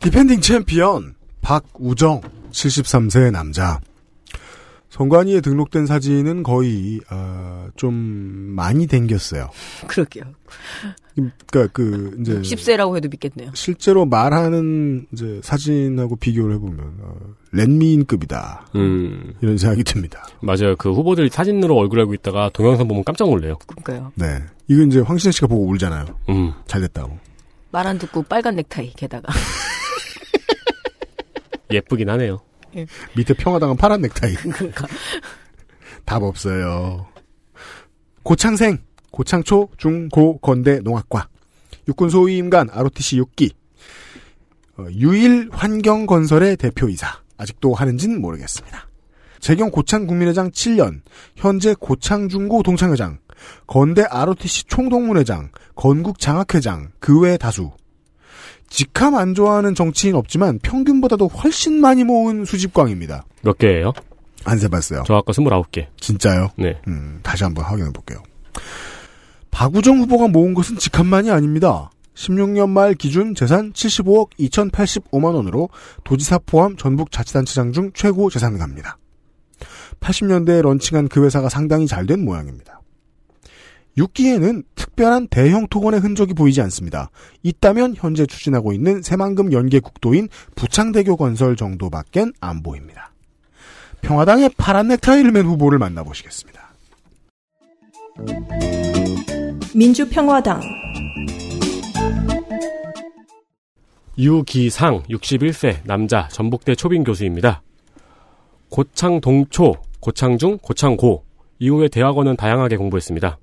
[0.00, 2.20] 디펜딩 챔피언 박우정
[2.52, 3.80] 73세 남자.
[4.90, 9.50] 선관위에 등록된 사진은 거의 어, 좀 많이 댕겼어요.
[9.86, 10.24] 그러게요.
[11.14, 13.50] 그러니까 그 이제 10세라고 해도 믿겠네요.
[13.54, 17.14] 실제로 말하는 이제 사진하고 비교를 해보면 어,
[17.52, 20.26] 렌미인급이다 음, 이런 생각이 듭니다.
[20.40, 20.74] 맞아요.
[20.76, 23.58] 그 후보들 사진으로 얼굴 알고 있다가 동영상 보면 깜짝 놀래요.
[23.66, 24.12] 그러니까요.
[24.14, 26.06] 네, 이거 이제 황신혜 씨가 보고 울잖아요.
[26.30, 26.52] 음.
[26.66, 27.18] 잘 됐다고.
[27.70, 29.28] 말 안 듣고 빨간 넥타이 게다가.
[31.70, 32.38] 예쁘긴 하네요.
[33.16, 34.34] 밑에 평화당은 파란 넥타이.
[34.34, 34.86] 그러니까.
[36.04, 37.06] 답 없어요.
[38.22, 38.78] 고창생,
[39.10, 41.28] 고창초, 중, 고, 건대, 농학과.
[41.88, 43.52] 육군 소위임관, ROTC 6기.
[44.78, 47.22] 어, 유일 환경건설의 대표이사.
[47.38, 48.88] 아직도 하는진 모르겠습니다.
[49.40, 51.00] 재경 고창 국민회장 7년,
[51.36, 53.18] 현재 고창 중고 동창회장,
[53.66, 57.70] 건대 ROTC 총동문회장, 건국 장학회장, 그 외 다수.
[58.68, 63.24] 직함 안 좋아하는 정치인 없지만 평균보다도 훨씬 많이 모은 수집광입니다.
[63.42, 63.92] 몇 개예요?
[64.44, 65.04] 안 세봤어요.
[65.06, 65.86] 저 아까 29개.
[66.00, 66.50] 진짜요?
[66.56, 66.80] 네.
[66.86, 68.22] 음, 다시 한번 확인해 볼게요.
[69.50, 71.90] 박우정 후보가 모은 것은 직함만이 아닙니다.
[72.14, 75.68] 16년 말 기준 재산 75억 2085만 원으로
[76.04, 78.98] 도지사 포함 전북 자치단체장 중 최고 재산가입니다.
[80.00, 82.80] 80년대에 런칭한 그 회사가 상당히 잘 된 모양입니다.
[83.98, 87.10] 6기에는 특별한 대형 토건의 흔적이 보이지 않습니다.
[87.42, 93.12] 있다면 현재 추진하고 있는 새만금 연계 국도인 부창대교 건설 정도밖엔 안 보입니다.
[94.00, 96.68] 평화당의 파란 넥타이를 맨 후보를 만나보시겠습니다.
[99.74, 100.60] 민주평화당
[104.16, 107.62] 유기상 61세 남자 전북대 초빙 교수입니다.
[108.68, 111.24] 고창 동초, 고창 중, 고창고
[111.60, 113.38] 이후에 대학원은 다양하게 공부했습니다.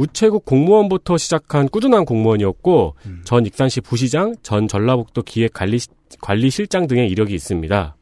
[0.00, 7.96] 우체국 공무원부터 시작한 꾸준한 공무원이었고 전 익산시 부시장, 전 전라북도 기획관리실장 등의 이력이 있습니다.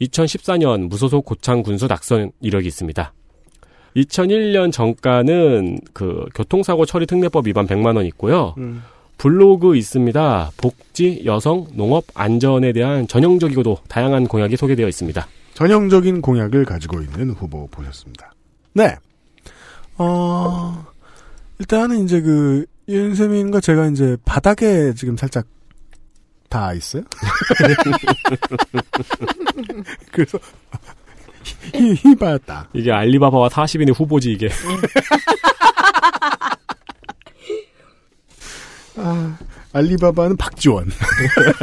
[0.00, 3.12] 2014년 무소속 고창 군수 낙선 이력이 있습니다.
[3.96, 8.54] 2001년 정가는 그 교통사고 처리 특례법 위반 100만 원 있고요.
[9.18, 10.52] 블로그 있습니다.
[10.56, 15.26] 복지, 여성, 농업, 안전에 대한 전형적이고도 다양한 공약이 소개되어 있습니다.
[15.54, 18.32] 전형적인 공약을 가지고 있는 후보 보셨습니다.
[18.74, 18.94] 네.
[19.98, 20.84] 어,
[21.58, 25.46] 일단은 이제 그, 윤세민과 제가 이제 바닥에 지금 살짝
[26.48, 27.02] 다 있어요?
[30.12, 30.38] 그래서,
[32.18, 32.68] 빠졌다.
[32.74, 34.48] 이게 알리바바와 40인의 후보지 이게.
[38.96, 39.38] 아,
[39.72, 40.90] 알리바바는 박지원.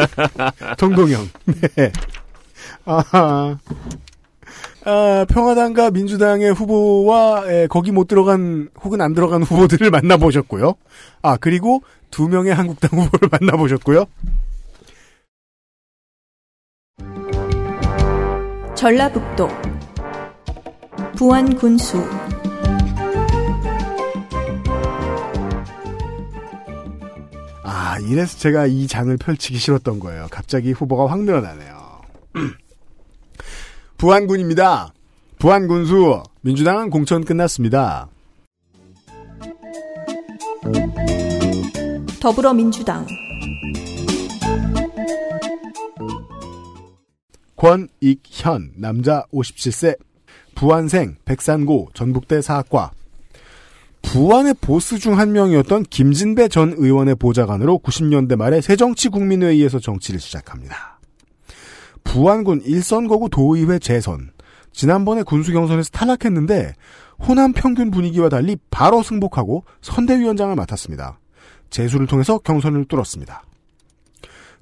[0.77, 1.29] 정동영.
[1.75, 1.91] 네.
[2.85, 3.57] 아,
[4.85, 10.73] 아, 평화당과 민주당의 후보와 에, 거기 못 들어간 혹은 안 들어간 후보들을 만나보셨고요.
[11.21, 14.05] 아 그리고 두 명의 한국당 후보를 만나보셨고요.
[18.75, 19.49] 전라북도
[21.17, 22.01] 부안군수
[27.63, 30.27] 아 이래서 제가 이 장을 펼치기 싫었던 거예요.
[30.31, 32.01] 갑자기 후보가 확 늘어나네요.
[33.99, 34.93] 부안군입니다.
[35.39, 38.07] 부안군수 민주당은 공천 끝났습니다.
[42.21, 43.05] 더불어민주당
[47.57, 49.97] 권익현 남자 57세
[50.55, 52.91] 부안생 백산고 전북대 사학과
[54.01, 60.98] 부안의 보스 중 한 명이었던 김진배 전 의원의 보좌관으로 90년대 말에 새정치국민회의에서 정치를 시작합니다.
[62.13, 64.31] 부안군 일선거구 도의회 재선
[64.71, 66.73] 지난번에 군수 경선에서 탈락했는데
[67.27, 71.19] 호남 평균 분위기와 달리 바로 승복하고 선대위원장을 맡았습니다.
[71.69, 73.43] 재수를 통해서 경선을 뚫었습니다.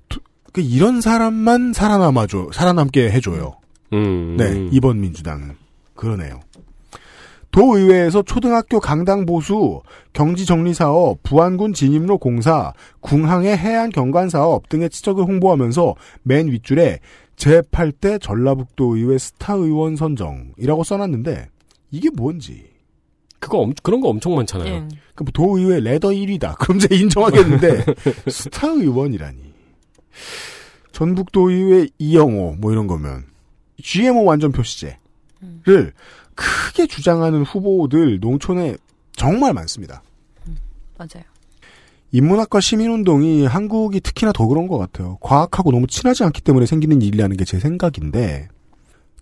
[0.10, 0.20] 두-
[0.52, 3.58] 그 이런 사람만 살아남아줘, 살아남게 해줘요.
[3.94, 4.36] 음.
[4.38, 5.56] 네, 이번 민주당은.
[5.96, 6.40] 그러네요.
[7.52, 9.82] 도의회에서 초등학교 강당 보수,
[10.14, 17.00] 경지 정리 사업, 부안군 진입로 공사, 궁항의 해안 경관 사업 등의 치적을 홍보하면서 맨 윗줄에
[17.38, 21.50] 제8대 전라북도 의회 스타 의원 선정이라고 써놨는데
[21.92, 22.70] 이게 뭔지.
[23.40, 24.74] 그거 엄, 그런 거 엄청 많잖아요.
[24.74, 24.88] 예.
[25.16, 26.58] 그 도의회 ladder 1위다.
[26.58, 27.86] 그럼 이제 인정하겠는데
[28.30, 29.54] 스타 의원이라니.
[30.92, 33.26] 전북도의회 이영호 뭐 이런 거면
[33.82, 34.98] GMO 완전 표시제를
[36.34, 38.78] 크게 주장하는 후보들 농촌에
[39.16, 40.02] 정말 많습니다.
[40.98, 41.24] 맞아요.
[42.12, 45.18] 인문학과 시민운동이 한국이 특히나 더 그런 것 같아요.
[45.22, 48.50] 과학하고 너무 친하지 않기 때문에 생기는 일이라는 게 제 생각인데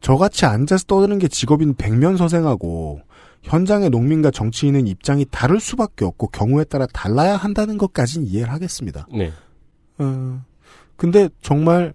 [0.02, 3.02] 저같이 앉아서 떠드는 게 직업인 백면서생하고
[3.44, 9.08] 현장의 농민과 정치인은 입장이 다를 수밖에 없고 경우에 따라 달라야 한다는 것까지는 이해를 하겠습니다.
[9.14, 9.32] 네.
[10.00, 10.42] 어,
[10.96, 11.94] 근데 정말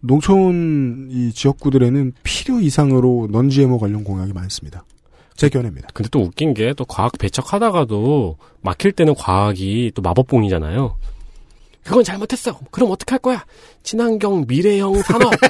[0.00, 4.84] 농촌 이 지역구들에는 필요 이상으로 넌 GMO 관련 공약이 많습니다.
[5.38, 5.88] 제 견해입니다.
[5.94, 10.96] 근데 또 웃긴 게 또 과학 배척하다가도 막힐 때는 과학이 또 마법봉이잖아요.
[11.84, 12.58] 그건 잘못했어.
[12.70, 13.46] 그럼 어떡할 거야?
[13.82, 15.32] 친환경 미래형 산업.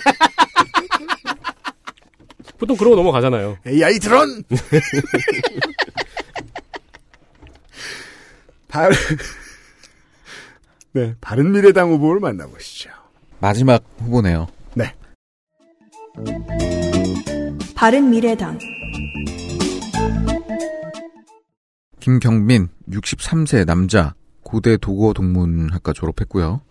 [2.58, 3.56] 보통 그러고 넘어가잖아요.
[3.66, 4.42] AI 드론!
[8.68, 8.88] 바,
[10.92, 12.90] 네, 바른 미래당 후보를 만나보시죠.
[13.40, 14.48] 마지막 후보네요.
[14.74, 14.94] 네.
[17.74, 18.58] 바른 미래당
[22.08, 26.62] 김경민 63세 남자 고대 도고 동문학과 졸업했고요.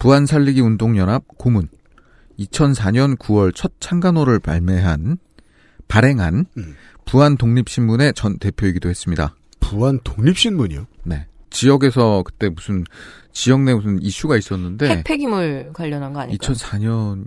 [0.00, 1.68] 부안 살리기 운동연합 고문
[2.36, 5.18] 2004년 9월 첫 창간호를 발매한
[5.86, 6.46] 발행한
[7.04, 9.36] 부안 독립신문의 전 대표이기도 했습니다.
[9.60, 10.88] 부안 독립신문이요?
[11.04, 11.28] 네.
[11.50, 12.82] 지역에서 그때 무슨
[13.30, 16.44] 지역 내 무슨 이슈가 있었는데 핵 폐기물 관련한 거 아닐까?
[16.44, 17.22] 2004년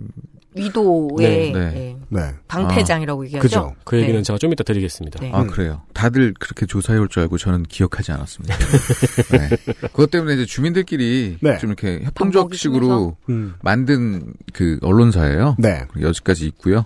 [0.54, 1.72] 위도의 네, 네.
[1.76, 2.34] 예, 네.
[2.48, 3.74] 방패장이라고 얘기하죠.
[3.84, 4.22] 그 얘기는 네.
[4.22, 5.20] 제가 좀 이따 드리겠습니다.
[5.20, 5.30] 네.
[5.32, 5.82] 아, 그래요.
[5.94, 8.56] 다들 그렇게 조사해 올 줄 알고 저는 기억하지 않았습니다.
[9.32, 9.48] 네.
[9.88, 11.58] 그것 때문에 이제 주민들끼리 네.
[11.58, 13.54] 좀 이렇게 협동적식으로 음.
[13.62, 15.56] 만든 그 언론사예요.
[15.58, 15.86] 네.
[16.00, 16.84] 여기까지 있고요.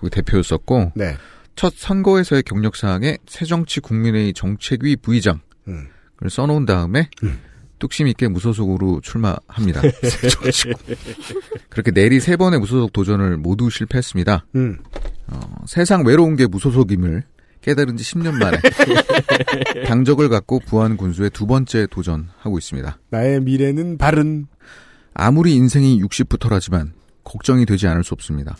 [0.00, 1.16] 그 대표였었고 네.
[1.56, 5.86] 첫 선거에서의 경력 사항에 새정치 국민회의 정책위 부의장을 음.
[6.28, 7.08] 써놓은 다음에
[7.78, 9.82] 뚝심 있게 무소속으로 출마합니다.
[11.68, 14.46] 그렇게 내리 세 번의 무소속 도전을 모두 실패했습니다.
[14.54, 14.78] 음.
[15.28, 17.24] 어, 세상 외로운 게 무소속임을
[17.60, 18.58] 깨달은 지 10년 만에
[19.86, 22.98] 당적을 갖고 부안 군수에 두 번째 도전하고 있습니다.
[23.10, 24.46] 나의 미래는 바른.
[25.14, 26.92] 아무리 인생이 60부터라지만
[27.24, 28.56] 걱정이 되지 않을 수 없습니다.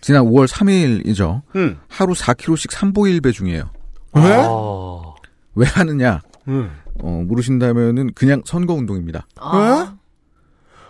[0.00, 1.42] 지난 5월 3일이죠.
[1.56, 1.78] 음.
[1.88, 3.70] 하루 4km씩 산보일배 중이에요.
[4.14, 4.22] 왜?
[4.22, 5.14] 아,
[5.54, 6.20] 왜 하느냐?
[6.48, 6.70] 음.
[7.02, 9.26] 어, 물으신다면은 그냥 선거 운동입니다.
[9.36, 9.96] 아,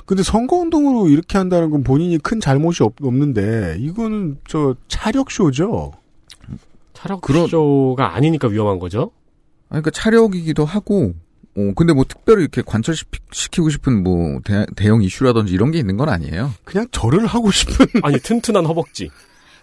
[0.06, 5.92] 근데 선거운동으로 이렇게 한다는 건 본인이 큰 잘못이 없, 없는데, 이거는 저 차력쇼죠?
[6.94, 9.12] 차력 그런- 쇼가 아니니까 위험한 거죠.
[9.68, 11.14] 아니, 그러니까 차력이기도 하고,
[11.56, 16.08] 어, 근데 뭐 특별히 이렇게 관철시키고 싶은 뭐 대, 대형 이슈라든지 이런 게 있는 건
[16.08, 16.50] 아니에요.
[16.64, 17.86] 그냥 절을 하고 싶은.
[18.02, 19.10] 아니 튼튼한 허벅지.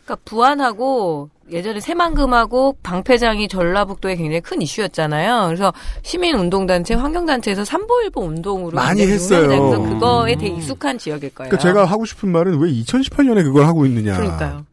[0.08, 5.48] 그러니까 부안하고 예전에 새만금하고 방패장이 전라북도에 굉장히 큰 이슈였잖아요.
[5.48, 9.48] 그래서 시민운동단체, 환경단체에서 삼보일보 운동으로 많이 했어요.
[9.48, 11.50] 그래서 그거에 되게 익숙한 지역일 거예요.
[11.50, 14.16] 그러니까 제가 하고 싶은 말은 왜 2018년에 그걸 하고 있느냐.
[14.16, 14.66] 그러니까요.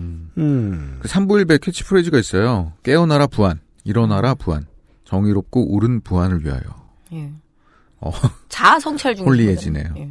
[0.00, 0.98] 음.
[1.00, 2.72] 그 산부일배 캐치프레이즈가 있어요.
[2.82, 4.66] 깨어나라 부안, 일어나라 부안,
[5.04, 6.62] 정의롭고 옳은 부안을 위하여.
[7.12, 7.30] 예.
[8.00, 8.12] 어,
[8.48, 9.94] 자아 성찰 중인 홀리해지네요.
[9.96, 10.08] 예.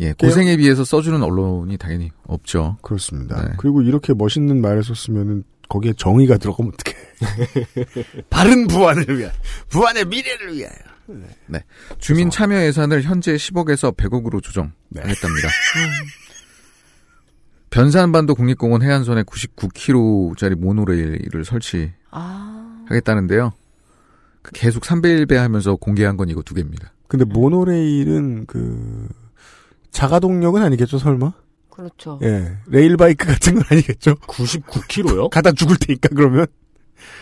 [0.00, 2.78] 예, 고생에 비해서 써주는 언론이 당연히 없죠.
[2.82, 3.44] 그렇습니다.
[3.44, 3.52] 네.
[3.58, 6.96] 그리고 이렇게 멋있는 말을 썼으면은 거기에 정의가 들어가면 어떡해.
[8.30, 9.32] 바른 부안을 위하여.
[9.70, 10.74] 부안의 미래를 위하여.
[11.46, 11.62] 네.
[11.98, 15.48] 주민 참여 예산을 현재 10억에서 100억으로 조정하겠답니다.
[17.70, 23.46] 변산반도 국립공원 해안선에 99km짜리 모노레일을 설치하겠다는데요.
[23.46, 23.52] 아,
[24.42, 26.92] 그 계속 3배 1배 하면서 공개한 건 이거 두 개입니다.
[27.08, 29.08] 근데 모노레일은 그
[29.94, 31.32] 자가동력은 아니겠죠, 설마?
[31.70, 32.18] 그렇죠.
[32.22, 32.56] 예.
[32.66, 34.16] 레일 바이크 같은 건 아니겠죠?
[34.16, 35.30] 99km요?
[35.30, 36.46] 가다 죽을 테니까 그러면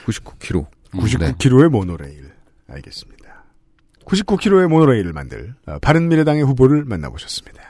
[0.07, 0.67] 99km.
[0.93, 2.33] 99km의 모노레일.
[2.69, 3.45] 알겠습니다.
[4.07, 7.63] 99km의 모노레일을 만들 어, 바른 미래당의 후보를 만나보셨습니다.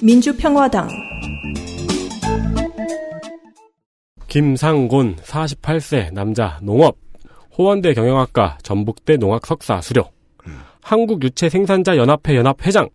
[0.00, 0.88] 민주평화당
[4.28, 6.98] 김상곤 48세 남자 농업
[7.58, 10.10] 호원대 경영학과 전북대 농학 석사 수료
[10.86, 12.88] 한국 유채 생산자 연합회 연합 회장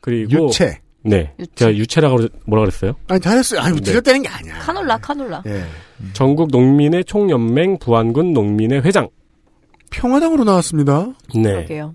[0.00, 0.80] 그리고 유채.
[1.02, 1.52] 네 유채.
[1.56, 2.16] 제가 유채라고
[2.46, 2.94] 뭐라 그랬어요?
[3.08, 3.60] 아니 잘했어요.
[3.60, 3.82] 아니 네.
[3.82, 4.58] 드렸다는 게 아니야.
[4.60, 5.42] 카놀라, 카놀라.
[5.46, 5.62] 예.
[6.14, 9.10] 전국 농민의 총연맹 부안군 농민의 회장
[9.90, 11.12] 평화당으로 나왔습니다.
[11.34, 11.94] 네 그러게요.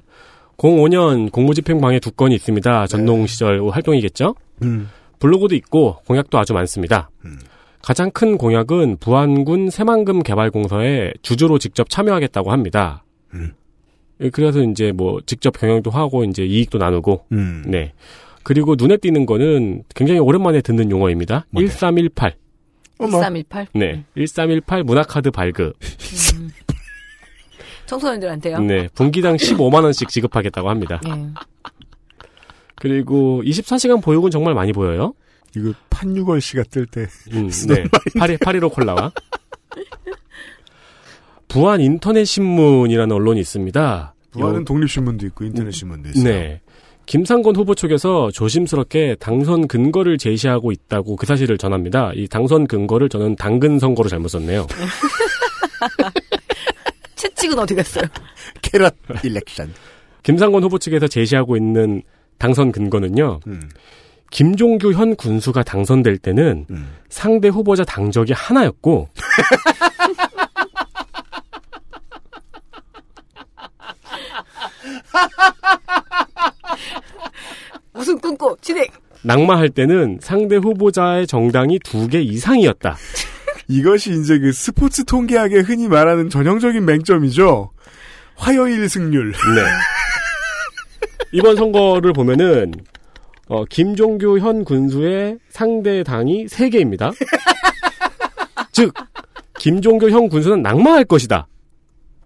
[0.57, 2.85] 05년 공무집행 방해 두 건이 있습니다.
[2.85, 4.35] 전농 시절 활동이겠죠?
[4.61, 4.87] 음.
[5.17, 7.09] 블로그도 있고 공약도 아주 많습니다.
[7.25, 7.39] 음.
[7.81, 13.03] 가장 큰 공약은 부안군 새만금 개발공사에 주주로 직접 참여하겠다고 합니다.
[13.33, 13.53] 음.
[14.21, 17.63] 예, 그래서 이제 뭐 직접 경영도 하고 이제 이익도 나누고 음.
[17.67, 17.93] 네.
[18.43, 21.45] 그리고 눈에 띄는 거는 굉장히 오랜만에 듣는 용어입니다.
[21.49, 21.69] 뭔데?
[21.69, 22.35] 1318.
[22.99, 23.11] 어머.
[23.19, 23.67] 1318.
[23.73, 24.05] 네.
[24.15, 25.75] 1318 문화카드 발급.
[27.85, 28.59] 청소년들한테요.
[28.59, 28.87] 네.
[28.93, 30.99] 분기당 15만 원씩 지급하겠다고 합니다.
[31.07, 31.11] 예.
[32.75, 35.13] 그리고 24시간 보육은 정말 많이 보여요.
[35.55, 37.07] 이거 판유걸 씨가 뜰 때.
[37.33, 37.85] 음, 네.
[38.19, 39.11] 파리, 파리로 콜라와.
[41.47, 44.13] 부안 인터넷 신문이라는 언론이 있습니다.
[44.31, 46.23] 부안은 요- 독립 신문도 있고 인터넷 신문도 있어요.
[46.23, 46.61] 네.
[47.05, 52.11] 김상건 후보 측에서 조심스럽게 당선 근거를 제시하고 있다고 그 사실을 전합니다.
[52.15, 54.67] 이 당선 근거를 저는 당근 선거로 잘못 썼네요.
[57.15, 58.03] 채찍은 어디 갔어요?
[58.61, 58.93] 캐럿
[59.23, 59.73] 일렉션.
[60.23, 62.01] 김상건 후보 측에서 제시하고 있는
[62.37, 63.39] 당선 근거는요.
[63.47, 63.69] 음.
[64.29, 66.89] 김종규 현 군수가 당선될 때는 음.
[67.07, 69.07] 상대 후보자 당적이 하나였고
[77.93, 78.85] 웃음 끊고 진행.
[79.23, 82.95] 낙마할 때는 상대 후보자의 정당이 두 개 이상이었다.
[83.67, 87.71] 이것이 이제 그 스포츠 통계학에 흔히 말하는 전형적인 맹점이죠.
[88.35, 89.31] 화요일 승률.
[89.31, 89.61] 네.
[91.33, 92.71] 이번 선거를 보면은
[93.49, 97.13] 어, 김종규 현 군수의 상대 당이 3개입니다.
[98.71, 98.93] 즉
[99.57, 101.47] 김종규 현 군수는 낙마할 것이다.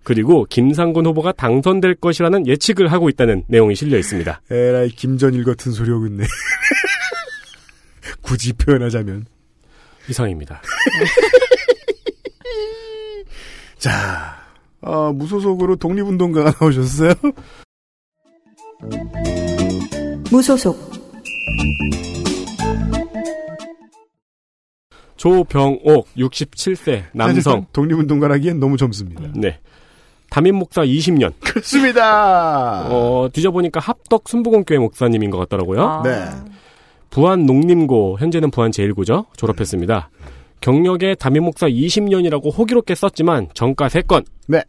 [0.04, 4.42] 그리고 김상곤 후보가 당선될 것이라는 예측을 하고 있다는 내용이 실려 있습니다.
[4.50, 6.24] 에라이 김전일 같은 소리 하고 있네.
[8.22, 9.26] 굳이 표현하자면.
[10.10, 10.62] 이상입니다.
[13.78, 14.38] 자,
[14.82, 17.14] 어, 무소속으로 독립운동가가 나오셨어요?
[20.32, 20.92] 무소속
[25.18, 29.32] 조병옥 67세 남성 독립운동가라기엔 너무 젊습니다.
[29.36, 29.60] 네.
[30.32, 31.34] 담임 목사 20년.
[31.42, 32.88] 그렇습니다.
[32.88, 35.82] 어, 뒤져보니까 합덕 순복음교회 목사님인 것 같더라고요.
[35.82, 36.01] 아.
[36.03, 36.26] 네.
[37.10, 39.26] 부안 농림고, 현재는 부안 제1고죠.
[39.35, 40.10] 졸업했습니다.
[40.61, 44.26] 경력에 담임 목사 20년이라고 호기롭게 썼지만 정가 3건.
[44.48, 44.64] 네.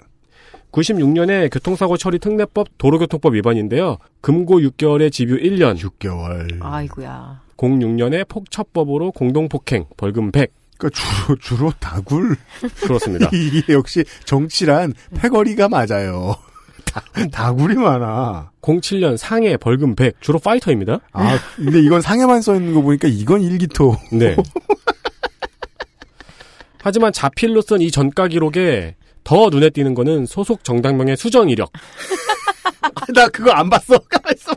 [0.72, 3.98] 96년에 교통사고 처리 특례법 도로교통법 위반인데요.
[4.20, 5.78] 금고 6개월에 집유 1년.
[5.78, 6.58] 6개월.
[6.60, 7.40] 아이고야.
[7.56, 10.50] 06년에 폭처법으로 공동폭행 벌금 100.
[10.82, 12.36] 그러니까 주로 주로 다굴.
[12.82, 13.28] 그렇습니다.
[13.32, 16.34] 이게 역시 정치란 패거리가 맞아요.
[16.84, 18.50] 다, 다굴이 많아.
[18.60, 20.20] 07년 상해 벌금 100.
[20.20, 21.00] 주로 파이터입니다.
[21.12, 23.96] 아, 근데 이건 상해만 써 있는 거 보니까 이건 일기토.
[24.12, 24.36] 네.
[26.84, 31.70] 하지만 자필로 쓴 이 전가 기록에 더 눈에 띄는 거는 소속 정당명의 수정 이력.
[33.14, 33.98] 나 그거 안 봤어.
[33.98, 34.52] 가만있어.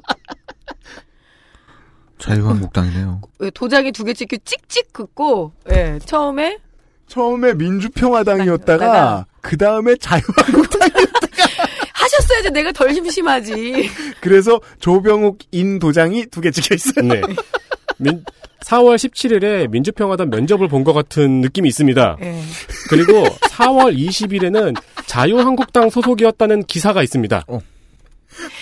[2.20, 3.22] 자유한국당이네요.
[3.40, 6.58] 왜 도장이 두 개 찍혀 찍찍 긋고, 예, 처음에
[7.08, 10.90] 처음에 민주평화당이었다가 그 다음에 자유한국당.
[11.94, 13.90] 하셨어야지 내가 덜 심심하지.
[14.22, 17.06] 그래서 조병욱 인 도장이 두 개 찍혀 있어요.
[17.08, 17.22] 네.
[17.98, 18.24] 민,
[18.66, 22.18] 4월 17일에 민주평화당 면접을 본 것 같은 느낌이 있습니다.
[22.22, 22.42] 예.
[22.90, 24.76] 그리고 4월 20일에는
[25.08, 27.44] 자유한국당 소속이었다는 기사가 있습니다.
[27.48, 27.60] 어.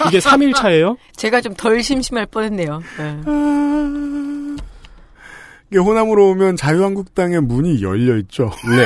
[0.07, 0.97] 이게 3일 차예요?
[1.15, 2.81] 제가 좀 덜 심심할 뻔했네요.
[2.99, 3.17] 예.
[5.69, 8.51] 이게 호남으로 오면 자유한국당의 문이 열려 있죠.
[8.77, 8.85] 네.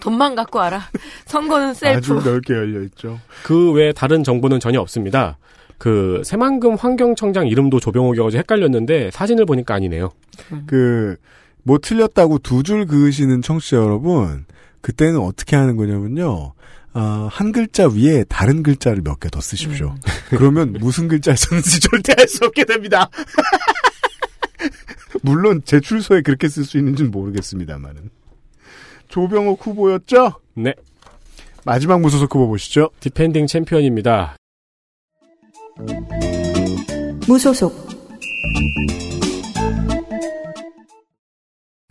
[0.00, 0.82] 돈만 갖고 알아.
[1.26, 1.98] 선거는 셀프.
[1.98, 3.18] 아주 넓게 열려 있죠.
[3.42, 5.38] 그 외에 다른 정보는 전혀 없습니다.
[5.78, 10.10] 그 새만금 환경청장 이름도 조병옥이어서 헷갈렸는데 사진을 보니까 아니네요.
[10.66, 11.16] 그,
[11.62, 14.44] 뭐 틀렸다고 두 줄 그으시는 청취자 여러분,
[14.82, 16.52] 그때는 어떻게 하는 거냐면요.
[16.96, 19.94] 아, 한 글자 위에 다른 글자를 몇 개 더 쓰십시오.
[20.30, 23.08] 그러면 무슨 글자를 썼는지 절대 알 수 없게 됩니다.
[25.22, 28.10] 물론 제출서에 그렇게 쓸 수 있는지는 모르겠습니다만은.
[29.08, 30.34] 조병옥 후보였죠?
[30.54, 30.74] 네.
[31.64, 32.90] 마지막 무소속 후보 보시죠.
[33.00, 34.36] 디펜딩 챔피언입니다.
[37.26, 37.88] 무소속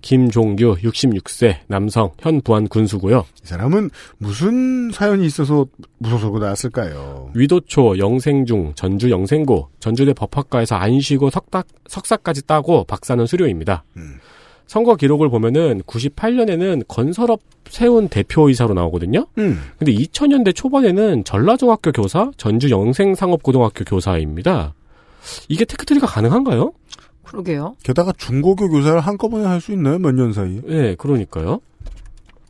[0.03, 3.25] 김종규 66세 남성 현 부안 군수고요.
[3.43, 5.65] 이 사람은 무슨 사연이 있어서
[5.98, 7.32] 무소속으로 나왔을까요?
[7.33, 13.85] 위도초, 영생중, 전주 영생고, 전주대 법학과에서 안 쉬고 석박, 석사까지 따고 박사는 수료입니다.
[13.98, 14.19] 음.
[14.67, 19.25] 선거 기록을 보면은 98년에는 건설업 세운 대표이사로 나오거든요.
[19.38, 19.61] 음.
[19.80, 24.73] 근데 2000년대 초반에는 전라중학교 교사, 전주 영생상업고등학교 교사입니다.
[25.48, 26.73] 이게 테크트리가 가능한가요?
[27.34, 27.76] 그러게요.
[27.84, 29.98] 게다가 중고교 교사를 한꺼번에 할 수 있나요?
[29.98, 30.62] 몇 년 사이에?
[30.66, 31.60] 네, 그러니까요.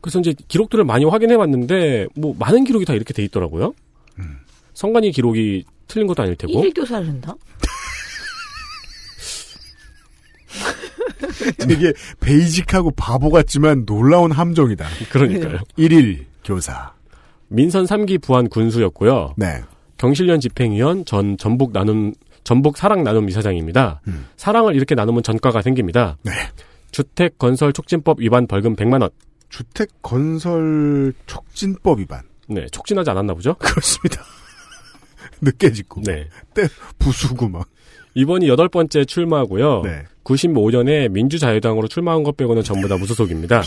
[0.02, 3.72] 그래서 이제 기록들을 많이 확인해 봤는데 뭐 많은 기록이 다 이렇게 돼 있더라고요.
[4.74, 6.52] 성관이 기록이 틀린 것도 아닐 테고.
[6.62, 7.34] 1교사를 한다?
[11.66, 14.86] 되게 베이직하고 바보 같지만 놀라운 함정이다.
[15.10, 15.58] 그러니까요.
[15.78, 16.92] 1일 교사.
[17.48, 19.34] 민선 3기 부안 군수였고요.
[19.36, 19.62] 네.
[19.96, 22.12] 경실련 집행위원 전 전북 나눔
[22.44, 24.02] 전북 사랑 나눔 이사장입니다.
[24.36, 26.18] 사랑을 이렇게 나누면 전과가 생깁니다.
[26.22, 26.32] 네.
[26.90, 29.10] 주택 건설 촉진법 위반 벌금 100만 원.
[29.48, 32.22] 주택 건설 촉진법 위반.
[32.48, 33.54] 네, 촉진하지 않았나 보죠?
[33.54, 34.22] 그렇습니다.
[35.40, 36.02] 늦게 짓고.
[36.02, 36.28] 네.
[36.54, 37.68] 때 부수고 막.
[38.14, 39.82] 이번이 여덟 번째 출마고요.
[39.82, 40.04] 네.
[40.22, 43.62] 95년에 민주자유당으로 출마한 것 빼고는 전부 다 무소속입니다.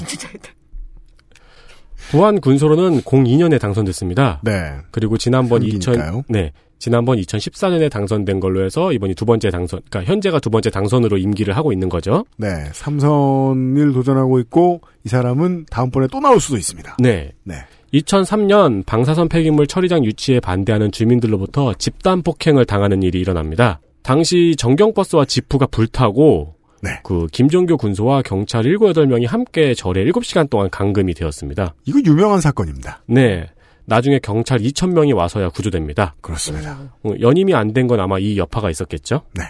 [2.11, 4.41] 부안 군소로는 02년에 당선됐습니다.
[4.43, 4.73] 네.
[4.91, 6.23] 그리고 지난번 2000 삼기니까요.
[6.29, 6.51] 네.
[6.79, 11.57] 지난번 2014년에 당선된 걸로 해서 이번이 두 번째 당선, 그러니까 현재가 두 번째 당선으로 임기를
[11.57, 12.23] 하고 있는 거죠.
[12.37, 12.47] 네.
[12.71, 16.97] 삼선을 도전하고 있고 이 사람은 다음번에 또 나올 수도 있습니다.
[16.99, 17.31] 네.
[17.43, 17.55] 네.
[17.93, 23.79] 2003년 방사선 폐기물 처리장 유치에 반대하는 주민들로부터 집단 폭행을 당하는 일이 일어납니다.
[24.03, 26.99] 당시 전경버스와 지프가 불타고 네.
[27.03, 31.73] 그 김종교 군소와 경찰 7, 8명이 함께 절에 7시간 동안 감금이 되었습니다.
[31.85, 33.01] 이거 유명한 사건입니다.
[33.07, 33.47] 네.
[33.85, 36.15] 나중에 경찰 2,000명이 와서야 구조됩니다.
[36.21, 36.77] 그렇습니다.
[37.03, 39.21] 어, 연임이 안 된 건 아마 이 여파가 있었겠죠?
[39.33, 39.43] 네.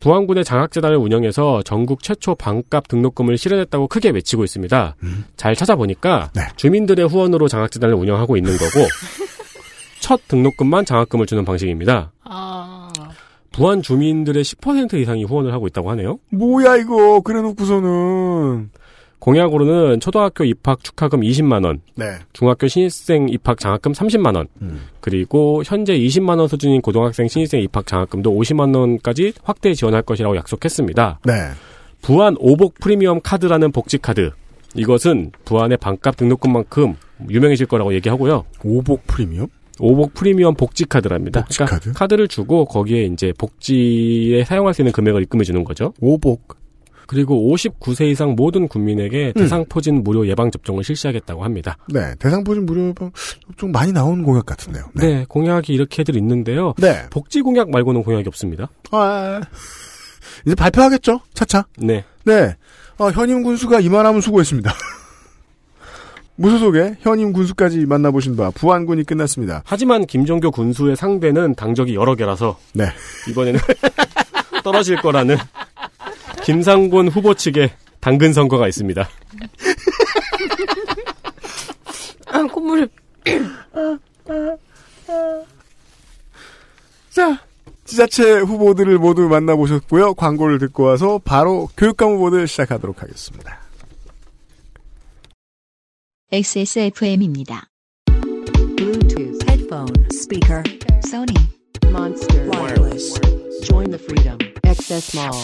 [0.00, 4.96] 부안군의 장학재단을 운영해서 전국 최초 반값 등록금을 실현했다고 크게 외치고 있습니다.
[5.36, 6.42] 잘 찾아보니까 네.
[6.56, 8.86] 주민들의 후원으로 장학재단을 운영하고 있는 거고
[10.00, 12.10] 첫 등록금만 장학금을 주는 방식입니다.
[13.52, 16.18] 부안 주민들의 10% 이상이 후원을 하고 있다고 하네요.
[16.30, 18.70] 뭐야 이거 그래 놓고서는
[19.18, 22.06] 공약으로는 초등학교 입학 축하금 20만 원, 네.
[22.32, 24.48] 중학교 신입생 입학 장학금 30만 원,
[25.00, 31.20] 그리고 현재 20만 원 수준인 고등학생 신입생 입학 장학금도 50만 원까지 확대 지원할 것이라고 약속했습니다.
[31.24, 31.32] 네.
[32.00, 34.32] 부안 오복 프리미엄 카드라는 복지 카드.
[34.74, 36.96] 이것은 부안의 반값 등록금만큼
[37.30, 38.44] 유명해질 거라고 얘기하고요.
[38.64, 39.46] 오복 프리미엄?
[39.82, 41.40] 오복 프리미엄 복지 카드랍니다.
[41.40, 41.92] 복지 카드?
[41.92, 45.92] 카드를 주고 거기에 이제 복지에 사용할 수 있는 금액을 입금해 주는 거죠.
[46.00, 46.56] 오복.
[47.08, 49.40] 그리고 59세 이상 모든 국민에게 음.
[49.40, 51.76] 대상포진 무료 예방 접종을 실시하겠다고 합니다.
[51.88, 53.10] 네, 대상포진 무료 예방
[53.56, 54.84] 좀 많이 나온 공약 같은데요.
[54.94, 55.26] 네.
[55.28, 56.74] 공약이 이렇게들 있는데요.
[56.78, 57.02] 네.
[57.10, 58.70] 복지 공약 말고는 공약이 없습니다.
[58.92, 59.40] 아,
[60.46, 61.66] 이제 발표하겠죠, 차차.
[61.76, 62.04] 네.
[62.24, 62.54] 네,
[62.98, 64.72] 어, 현임 군수가 이만하면 수고했습니다.
[66.36, 69.62] 무소속의 현임 군수까지 만나보신 바 부안군이 끝났습니다.
[69.64, 72.86] 하지만 김종교 군수의 상대는 당적이 여러 개라서 네.
[73.28, 73.60] 이번에는
[74.64, 75.36] 떨어질 거라는
[76.44, 77.70] 김상곤 후보 측의
[78.00, 79.08] 당근 선거가 있습니다.
[82.26, 82.88] 아, 콧물.
[87.10, 87.38] 자,
[87.84, 90.14] 지자체 후보들을 모두 만나보셨고요.
[90.14, 93.61] 광고를 듣고 와서 바로 교육감 후보들 시작하도록 하겠습니다.
[96.32, 97.68] XSFM입니다.
[98.78, 100.62] Bluetooth, headphone, speaker,
[101.04, 101.36] Sony,
[101.90, 103.20] Monster, wireless.
[103.68, 104.38] Join the freedom.
[104.64, 105.36] XS Mall.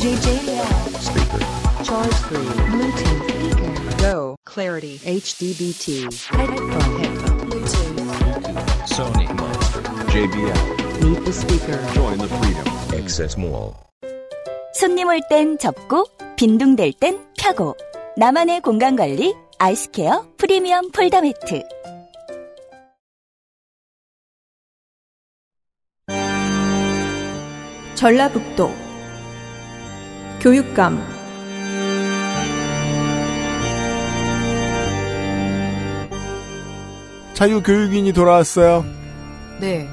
[0.00, 0.64] JJL.
[0.96, 1.44] Speaker.
[1.84, 2.38] Charge 3.
[2.72, 3.96] Bluetooth speaker.
[3.98, 4.36] Go.
[4.46, 4.96] Clarity.
[5.04, 6.04] HDBT.
[6.24, 6.80] Headphone.
[6.98, 7.50] Headphone.
[7.50, 8.88] Bluetooth.
[8.88, 9.82] Sony Monster.
[10.08, 11.04] JBL.
[11.04, 11.76] Meet the speaker.
[11.92, 12.66] Join the freedom.
[12.98, 13.74] Access Mall.
[14.72, 16.06] 손님 올 땐 접고
[16.36, 17.76] 빈둥댈 땐 펴고
[18.16, 21.62] 나만의 공간 관리 아이스케어 프리미엄 폴더 매트
[27.94, 28.70] 전라북도
[30.40, 30.98] 교육감
[37.34, 38.86] 자유교육인이 돌아왔어요.
[39.60, 39.86] 네.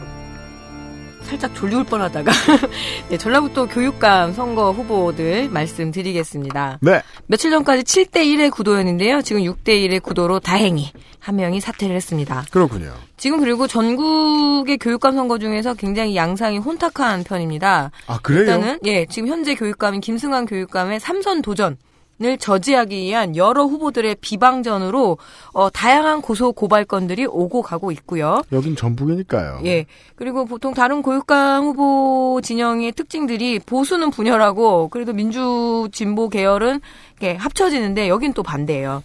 [1.27, 2.31] 살짝 졸리울 뻔하다가
[3.09, 6.79] 네, 전라북도 교육감 선거 후보들 말씀드리겠습니다.
[6.81, 7.01] 네.
[7.27, 9.21] 며칠 전까지 7대 1의 구도였는데요.
[9.21, 12.45] 지금 6대 1의 구도로 다행히 한 명이 사퇴를 했습니다.
[12.51, 12.93] 그렇군요.
[13.17, 17.91] 지금 그리고 전국의 교육감 선거 중에서 굉장히 양상이 혼탁한 편입니다.
[18.07, 18.41] 아, 그래요?
[18.41, 21.77] 일단은 예, 지금 현재 교육감인 김승환 교육감의 삼선 도전
[22.23, 25.19] 을 저지하기 위한 여러 후보들의 비방전으로
[25.53, 28.41] 어, 다양한 고소 고발건들이 오고 가고 있고요.
[28.51, 29.61] 여긴 전북이니까요.
[29.65, 29.85] 예.
[30.15, 36.81] 그리고 보통 다른 교육감 후보 진영의 특징들이 보수는 분열하고 그래도 민주 진보 계열은
[37.19, 39.03] 이렇게 합쳐지는데 여긴 또 반대예요.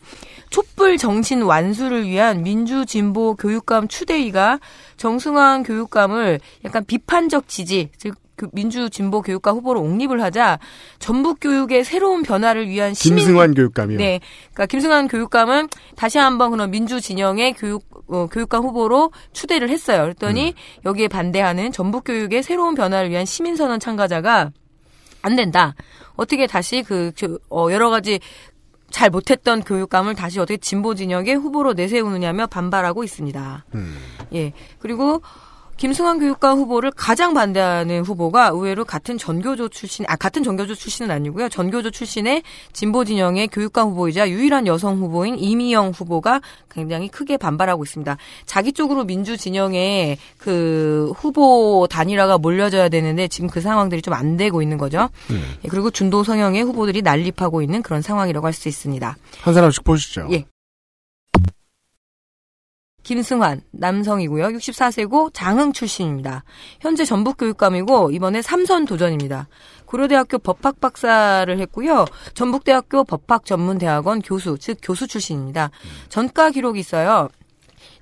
[0.49, 4.59] 촛불 정신 완수를 위한 민주 진보 교육감 추대위가
[4.97, 8.22] 정승환 교육감을 약간 비판적 지지, 즉그
[8.53, 10.59] 민주 진보 교육감 후보로 옹립을 하자
[10.99, 13.99] 전북 교육의 새로운 변화를 위한 시민 김승환 교육감이요.
[13.99, 14.21] 네,
[14.53, 20.03] 그러니까 김승환 교육감은 다시 한번 그런 민주 진영의 교육 어, 교육감 후보로 추대를 했어요.
[20.03, 20.55] 그랬더니
[20.85, 24.51] 여기에 반대하는 전북 교육의 새로운 변화를 위한 시민 선언 참가자가
[25.23, 25.75] 안 된다.
[26.17, 28.19] 어떻게 다시 그 저- 어, 여러 가지
[28.91, 33.65] 잘 못했던 교육감을 다시 어떻게 진보 진영의 후보로 내세우느냐며 반발하고 있습니다.
[33.75, 33.97] 음.
[34.35, 34.53] 예.
[34.81, 35.23] 그리고
[35.83, 41.49] 김승환 교육감 후보를 가장 반대하는 후보가 의외로 같은 전교조 출신, 아, 같은 전교조 출신은 아니고요.
[41.49, 48.17] 전교조 출신의 진보 진영의 교육감 후보이자 유일한 여성 후보인 이미영 후보가 굉장히 크게 반발하고 있습니다.
[48.47, 54.63] 자기 쪽으로 민주 진영의 그 후보 단일화가 몰려져야 되는데 지금 그 상황들이 좀 안 되고
[54.63, 55.09] 있는 거죠.
[55.65, 59.17] 예, 그리고 준도 성향의 후보들이 난립하고 있는 그런 상황이라고 할 수 있습니다.
[59.41, 60.29] 한 사람씩 보시죠.
[60.31, 60.45] 예.
[63.03, 64.49] 김승환 남성이고요.
[64.49, 66.45] 64세고 장흥 출신입니다.
[66.81, 69.49] 현재 전북 교육감이고 이번에 삼선 도전입니다.
[69.87, 72.07] 고려대학교 법학 박사를 했고요.
[72.35, 75.71] 전북대학교 법학전문대학원 교수, 즉 교수 출신입니다.
[76.09, 77.29] 전과 기록이 있어요.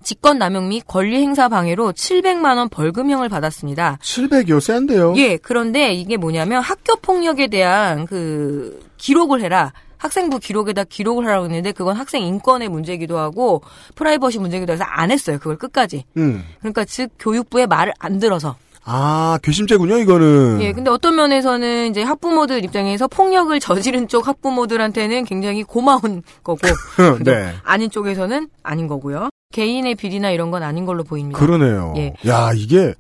[0.03, 3.99] 직권 남용 및 권리 행사 방해로 700만 원 벌금형을 받았습니다.
[4.03, 5.15] 700이요, 센데요.
[5.17, 9.73] 예, 그런데 이게 뭐냐면 학교 폭력에 대한 그 기록을 해라.
[10.01, 13.63] 학생부 기록에다 기록을 하라고 했는데 그건 학생 인권의 문제이기도 하고
[13.95, 15.39] 프라이버시 문제이기도 해서 안 했어요.
[15.39, 16.05] 그걸 끝까지.
[16.17, 16.43] 음.
[16.59, 18.57] 그러니까 즉 교육부의 말을 안 들어서.
[18.83, 20.63] 아, 괘씸죄군요, 이거는.
[20.63, 26.61] 예, 근데 어떤 면에서는 이제 학부모들 입장에서 폭력을 저지른 쪽 학부모들한테는 굉장히 고마운 거고
[27.23, 27.55] 네.
[27.63, 29.29] 아닌 쪽에서는 아닌 거고요.
[29.53, 31.39] 개인의 비리나 이런 건 아닌 걸로 보입니다.
[31.39, 31.93] 그러네요.
[31.99, 32.15] 예.
[32.27, 32.95] 야, 이게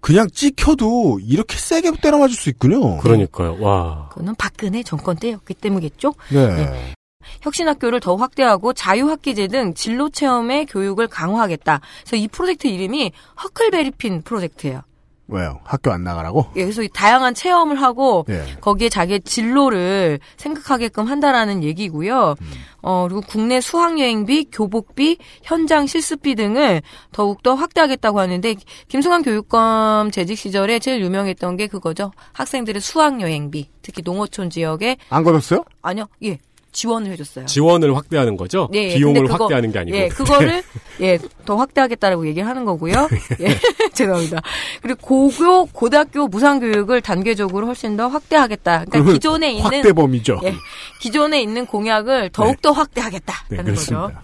[0.00, 2.98] 그냥 찍혀도 이렇게 세게 때려 맞을 수 있군요.
[2.98, 3.58] 그러니까요.
[3.60, 4.08] 와.
[4.10, 6.14] 그거는 박근혜 정권 때였기 때문이겠죠.
[6.30, 6.94] 네.
[7.42, 11.80] 혁신학교를 더 확대하고 자유학기제 등 진로 체험의 교육을 강화하겠다.
[12.02, 13.12] 그래서 이 프로젝트 이름이
[13.42, 14.82] 허클베리핀 프로젝트예요.
[15.30, 15.60] 왜요?
[15.64, 16.46] 학교 안 나가라고?
[16.56, 18.44] 예, 그래서 이 다양한 체험을 하고 예.
[18.60, 22.34] 거기에 자기의 진로를 생각하게끔 한다라는 얘기고요.
[22.82, 28.54] 어, 그리고 국내 수학여행비, 교복비, 현장 실습비 등을 더욱더 확대하겠다고 하는데
[28.88, 32.12] 김승환 교육감 재직 시절에 제일 유명했던 게 그거죠.
[32.32, 35.64] 학생들의 수학여행비, 특히 농어촌 지역에 안 걷었어요?
[35.82, 36.38] 아니요, 예.
[36.72, 37.46] 지원을 해줬어요.
[37.46, 38.68] 지원을 확대하는 거죠?
[38.70, 39.96] 네, 비용을 그거- 확대하는 게 아니고.
[39.96, 40.62] 예, 그거를
[41.00, 43.08] 예, 더 확대하겠다라고 얘기를 하는 거고요.
[43.40, 43.58] 예,
[43.92, 44.40] 죄송합니다.
[44.82, 48.84] 그리고 고교, 고등학교 무상교육을 단계적으로 훨씬 더 확대하겠다.
[48.90, 50.40] 그러니까 기존에 있는 확대범이죠.
[50.44, 50.54] 예,
[51.00, 53.64] 기존에 있는 공약을 더욱 더 확대하겠다라는 네, 거죠.
[53.64, 54.22] 그렇습니다.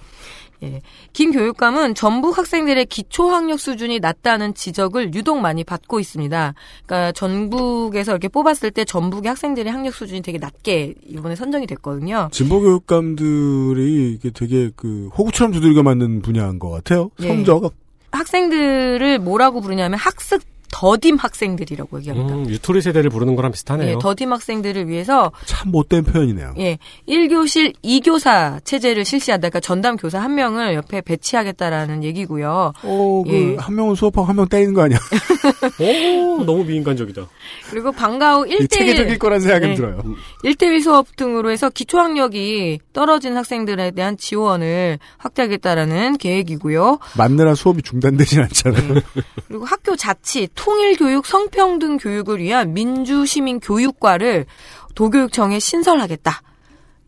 [0.63, 0.81] 예.
[1.13, 6.55] 김 교육감은 전북 학생들의 기초 학력 수준이 낮다는 지적을 유독 많이 받고 있습니다.
[6.87, 12.29] 그러니까 전북에서 이렇게 뽑았을 때 전북의 학생들의 학력 수준이 되게 낮게 이번에 선정이 됐거든요.
[12.33, 17.11] 진보 교육감들이 이게 되게 그 호구처럼 두들겨 맞는 분야인 것 같아요.
[17.21, 17.29] 예.
[17.29, 17.75] 성적
[18.13, 22.35] 학생들을 뭐라고 부르냐면 학습 더딤 학생들이라고 얘기합니다.
[22.35, 23.91] 음, 유토리 세대를 부르는 거랑 비슷하네요.
[23.91, 26.55] 예, 더딤 학생들을 위해서 참 못된 표현이네요.
[26.59, 26.79] 예,
[27.09, 29.49] 1교실 2교사 체제를 실시한다.
[29.49, 32.73] 그러니까 전담 교사 한 명을 옆에 배치하겠다라는 얘기고요.
[32.83, 33.57] 어, 그, 예.
[33.57, 34.99] 한 명은 수업하고 한 명 때리는 거 아니야?
[35.81, 37.27] 오, 너무 미인간적이다.
[37.71, 39.75] 그리고 방과 후이 1대1 체계적일 거란 생각이 네.
[39.75, 40.03] 들어요.
[40.45, 46.99] 1대1 수업 등으로 해서 기초 학력이 떨어진 학생들에 대한 지원을 확대하겠다라는 계획이고요.
[47.17, 49.01] 맞느라 수업이 중단되진 않잖아요.
[49.49, 54.47] 그리고 학교 자치, 통일교육, 성평등 교육을 위한 민주시민 교육과를
[54.95, 56.43] 도교육청에 신설하겠다.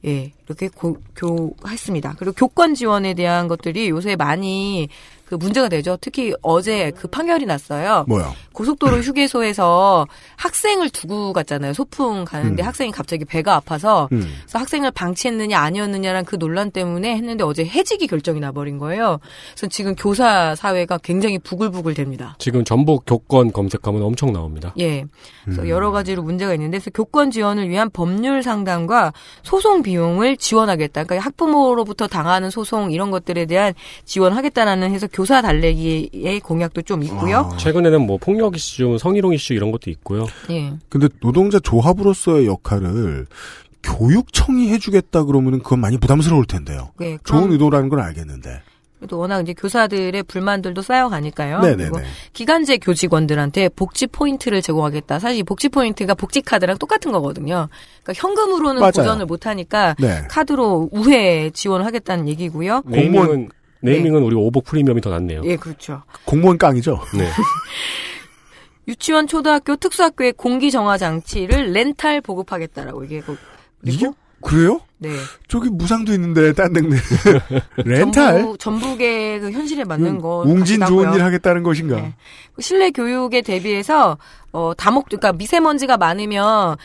[0.06, 2.14] 예, 이렇게 고, 교, 했습니다.
[2.18, 4.88] 그리고 교권 지원에 대한 것들이 요새 많이
[5.28, 5.98] 그 문제가 되죠.
[6.00, 8.04] 특히 어제 그 판결이 났어요.
[8.08, 8.32] 뭐요?
[8.52, 11.74] 고속도로 휴게소에서 학생을 두고 갔잖아요.
[11.74, 12.66] 소풍 가는데 음.
[12.66, 14.26] 학생이 갑자기 배가 아파서 음.
[14.40, 19.18] 그래서 학생을 방치했느냐 아니었느냐란 그 논란 때문에 했는데 어제 해직이 결정이 나버린 거예요.
[19.52, 22.34] 그래서 지금 교사 사회가 굉장히 부글부글 됩니다.
[22.38, 24.72] 지금 전북 교권 검색하면 엄청 나옵니다.
[24.78, 25.04] 예.
[25.44, 25.68] 그래서 음.
[25.68, 31.04] 여러 가지로 문제가 있는데 그래서 교권 지원을 위한 법률 상담과 소송 비용을 지원하겠다.
[31.04, 33.74] 그러니까 학부모로부터 당하는 소송 이런 것들에 대한
[34.04, 37.50] 지원하겠다라는 해서 교사 달래기의 공약도 좀 있고요.
[37.52, 37.56] 아.
[37.56, 40.26] 최근에는 뭐 폭력 이슈, 성희롱 이슈 이런 것도 있고요.
[40.50, 40.72] 예.
[40.88, 43.26] 근데 노동자 조합으로서의 역할을
[43.82, 46.90] 교육청이 해주겠다 그러면은 그건 많이 부담스러울 텐데요.
[47.00, 48.62] 네, 그럼- 좋은 의도라는 건 알겠는데.
[49.08, 51.60] 또 워낙 이제 교사들의 불만들도 쌓여가니까요.
[51.62, 51.90] 네네네.
[51.90, 52.00] 그리고
[52.32, 55.18] 기간제 교직원들한테 복지 포인트를 제공하겠다.
[55.18, 57.68] 사실 이 복지 포인트가 복지 카드랑 똑같은 거거든요.
[58.04, 58.92] 그러니까 현금으로는 맞아요.
[58.92, 60.22] 보전을 못하니까 네.
[60.28, 62.82] 카드로 우회 지원을 하겠다는 얘기고요.
[62.86, 63.48] naming은,
[63.80, 65.42] naming은 우리 오복 프리미엄이 더 낫네요.
[65.44, 66.02] 예, 그렇죠.
[66.24, 67.00] 공무원 깡이죠.
[67.16, 67.28] 네.
[68.88, 73.36] 유치원, 초등학교, 특수학교의 공기 정화 장치를 렌탈 보급하겠다라고 얘기하고
[73.84, 74.06] 이게
[74.40, 74.80] 그래요?
[74.98, 75.10] 네.
[75.48, 76.90] 저기 무상도 있는데 딴 데는
[77.84, 81.12] 렌탈 전북, 전북 의 그 현실에 맞는 거 웅진 좋은.
[81.12, 81.96] 일 하겠다는 것인가?
[81.96, 82.14] 네.
[82.60, 84.16] 실내 교육에 대비해서
[84.52, 86.76] 어 다목 그러니까 미세먼지가 많으면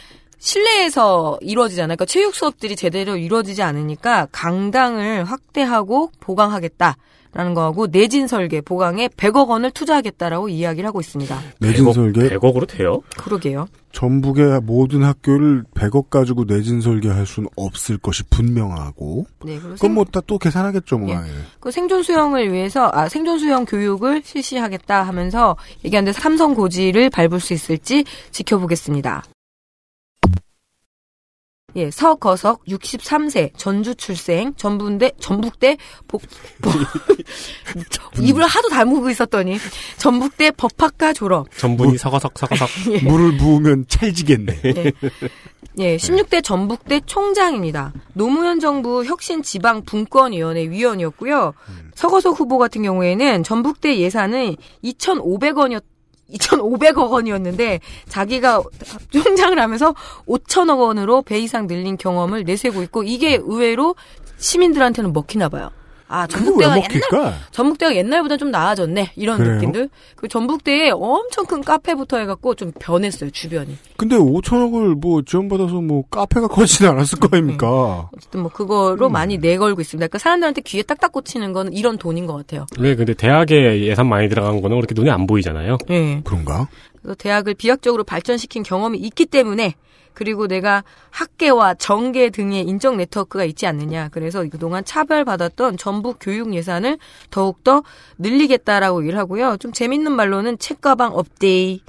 [0.44, 1.96] 실내에서 이루어지잖아요.
[1.96, 6.98] 그러니까 체육 수업들이 제대로 이루어지지 않으니까 강당을 확대하고 보강하겠다
[7.32, 11.40] 라는 거하고 내진 설계 보강에 100억 원을 투자하겠다라고 이야기를 하고 있습니다.
[11.60, 13.02] 내진 설계 100억으로 돼요?
[13.18, 13.68] 그러게요.
[13.94, 20.22] 전북의 모든 학교를 100억 가지고 내진 설계할 수는 없을 것이 분명하고 네, 그리고 그건 뭐다
[20.28, 21.10] 또 계산하겠죠 뭐.
[21.10, 21.16] 예.
[21.16, 21.32] 아예.
[21.60, 25.56] 그 생존 수영을 위해서 아 생존 수영 교육을 실시하겠다 하면서
[25.86, 29.24] 얘기하는데 삼성 고지를 밟을 수 있을지 지켜보겠습니다.
[31.76, 35.78] 예, 서거석 63세 전주 출생 전북대 전북대
[36.08, 36.22] 복,
[36.62, 36.74] 복
[38.22, 39.58] 입을 하도 다무고 있었더니
[39.98, 41.48] 전북대 법학과 졸업.
[41.58, 42.70] 전분이 서거석 서거석.
[42.94, 43.00] 예.
[43.00, 44.62] 물을 부으면 찰지겠네.
[44.66, 44.94] 예.
[45.80, 47.94] 예, 16대 전북대 총장입니다.
[48.14, 51.54] 노무현 정부 혁신 지방 분권위원회 위원이었고요.
[51.96, 55.84] 서거석 후보 같은 경우에는 전북대 예산은 2,500원이었
[56.34, 57.80] 2,500억 원이었는데
[58.10, 58.64] 자기가
[59.12, 59.94] 총장을 하면서
[60.28, 63.96] 5천억 원으로 배 이상 늘린 경험을 내세우고 있고 이게 의외로
[64.38, 65.70] 시민들한테는 먹히나 봐요.
[66.14, 66.78] 아, 전북대가?
[66.78, 69.14] 옛날 전북대가 옛날보다 좀 나아졌네.
[69.16, 69.56] 이런 그래요?
[69.56, 69.90] 느낌들.
[70.16, 73.76] 그 전북대에 엄청 큰 카페부터 해갖고 좀 변했어요 주변이.
[73.98, 78.10] 근데 5천억을 뭐 지원받아서 뭐 카페가 커지진 않았을 거 아닙니까?
[78.16, 79.12] 어쨌든 뭐 그거로 음.
[79.12, 80.06] 많이 내걸고 있습니다.
[80.06, 82.68] 그러니까 사람들한테 귀에 딱딱 꽂히는 거는 이런 돈인 것 같아요.
[82.78, 85.80] 왜 근데 대학에 예산 많이 들어간 거는 그렇게 눈에 안 보이잖아요.
[85.90, 86.22] 예.
[86.24, 86.68] 그런가?
[87.02, 89.74] 그래서 대학을 비약적으로 발전시킨 경험이 있기 때문에
[90.14, 94.10] 그리고 내가 학계와 정계 등의 인적 네트워크가 있지 않느냐.
[94.10, 96.98] 그래서 그동안 차별받았던 전북 교육 예산을
[97.30, 97.84] 더욱더
[98.18, 99.58] 늘리겠다라고 얘기를 하고요.
[99.58, 101.82] 좀 재밌는 말로는 책가방 업데이를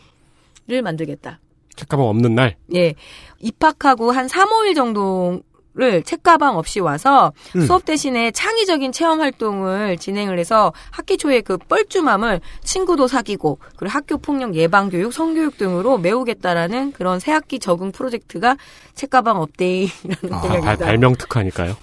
[0.82, 1.38] 만들겠다.
[1.76, 2.56] 책가방 없는 날.
[2.74, 2.94] 예.
[3.40, 5.42] 입학하고 한 3, 5일 정도
[5.76, 7.66] 를 책가방 없이 와서 음.
[7.66, 14.16] 수업 대신에 창의적인 체험 활동을 진행을 해서 학기 초에 그 뻘쭘함을 친구도 사귀고 그리고 학교
[14.16, 18.56] 폭력 예방 교육, 성교육 등으로 메우겠다라는 그런 새학기 적응 프로젝트가
[18.94, 20.76] 책가방 없데이라는 아, 공약입니다.
[20.76, 21.76] 발명 특화니까요.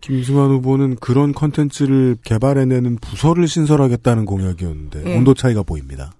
[0.00, 5.16] 김승환 후보는 그런 컨텐츠를 개발해내는 부서를 신설하겠다는 공약이었는데 예.
[5.16, 6.10] 온도 차이가 보입니다.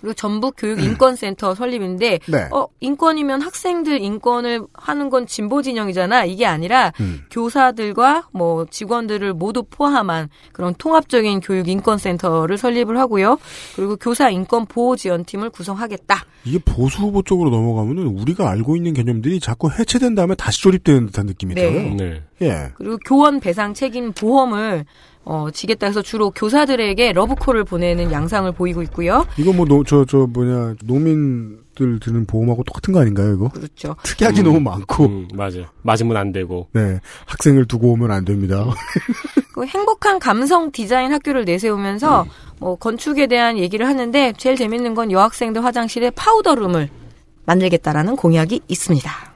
[0.00, 2.48] 그리고 전북 교육 인권센터 설립인데 네.
[2.52, 6.24] 어 인권이면 학생들 인권을 하는 건 진보 진영이잖아.
[6.24, 7.22] 이게 아니라 음.
[7.30, 13.38] 교사들과 뭐 직원들을 모두 포함한 그런 통합적인 교육 인권센터를 설립을 하고요.
[13.74, 16.24] 그리고 교사 인권 보호 지원팀을 구성하겠다.
[16.44, 21.26] 이게 보수 후보 쪽으로 넘어가면은 우리가 알고 있는 개념들이 자꾸 해체된 다음에 다시 조립되는 듯한
[21.26, 21.72] 느낌이 네.
[21.72, 21.94] 들어요.
[21.96, 22.22] 네.
[22.42, 22.70] 예.
[22.76, 24.84] 그리고 교원 배상 책임 보험을
[25.28, 29.26] 어, 지겠다 해서 주로 교사들에게 러브콜을 보내는 양상을 보이고 있고요.
[29.36, 33.48] 이거 뭐, 저, 저, 뭐냐, 농민들 드는 보험하고 똑같은 거 아닌가요, 이거?
[33.50, 33.94] 그렇죠.
[34.04, 35.04] 특약이 너무 많고.
[35.04, 35.66] 음, 맞아요.
[35.82, 36.68] 맞으면 안 되고.
[36.72, 36.98] 네.
[37.26, 38.64] 학생을 두고 오면 안 됩니다.
[39.52, 42.24] 그 행복한 감성 디자인 학교를 내세우면서
[42.58, 46.88] 뭐 건축에 대한 얘기를 하는데 제일 재밌는 건 여학생들 화장실에 powder room을
[47.44, 49.27] 만들겠다라는 공약이 있습니다.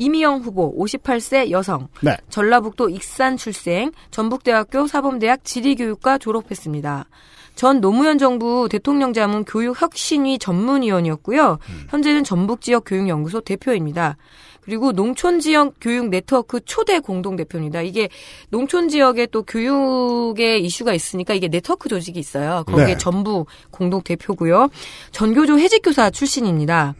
[0.00, 2.16] 이미영 후보 58세 여성 네.
[2.30, 7.04] 전라북도 익산 출생 전북대학교 사범대학 지리교육과 졸업했습니다.
[7.54, 11.58] 전 노무현 정부 대통령 자문 교육혁신위 전문위원이었고요.
[11.90, 14.16] 현재는 전북 지역 교육연구소 대표입니다.
[14.62, 17.82] 그리고 농촌 지역 교육 네트워크 초대 공동 대표입니다.
[17.82, 18.08] 이게
[18.50, 22.64] 농촌 지역에 또 교육의 이슈가 있으니까 이게 네트워크 조직이 있어요.
[22.66, 22.98] 거기에 네.
[22.98, 24.68] 전부 공동 대표고요.
[25.12, 26.94] 전교조 해직교사 출신입니다.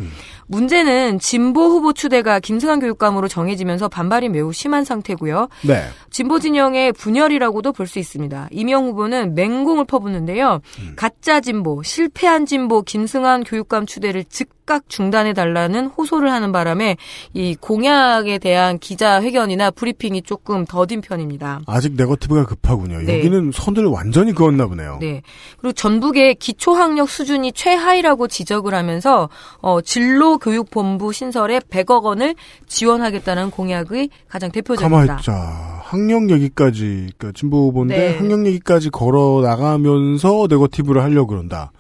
[0.51, 5.49] 문제는 진보 후보 추대가 김승환 교육감으로 정해지면서 반발이 매우 심한 상태고요.
[5.63, 5.85] 네.
[6.11, 8.49] 진보 진영의 분열이라고도 볼 수 있습니다.
[8.53, 10.61] 이명 후보는 맹공을 퍼붓는데요.
[10.97, 16.97] 가짜 진보, 실패한 진보 김승환 교육감 추대를 즉각 중단해 달라는 호소를 하는 바람에
[17.33, 21.63] 이 공약에 대한 기자 회견이나 브리핑이 조금 더딘 편입니다.
[21.67, 22.99] 아직 네거티브가 급하군요.
[23.03, 23.19] 네.
[23.19, 24.99] 여기는 선을 완전히 그었나 보네요.
[25.01, 25.23] 네.
[25.59, 32.35] 그리고 전북의 기초학력 수준이 최하위라고 지적을 하면서 어, 진로 교육본부 신설에 100억 원을
[32.67, 35.07] 지원하겠다는 공약의 가장 대표적입니다.
[35.07, 35.81] 가만히 있자.
[35.83, 38.17] 학력 얘기까지, 그러니까 진보 후보인데 네.
[38.17, 41.73] 학력 얘기까지 걸어 나가면서 네거티브를 하려고 그런다.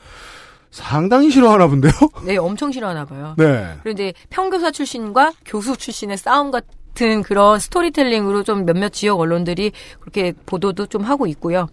[0.70, 1.92] 상당히 싫어하나 본데요?
[2.24, 3.34] 네, 엄청 싫어하나 봐요.
[3.36, 3.74] 네.
[3.82, 10.32] 그리고 이제 평교사 출신과 교수 출신의 싸움 같은 그런 스토리텔링으로 좀 몇몇 지역 언론들이 그렇게
[10.47, 11.68] 보도도 좀 하고 있고요.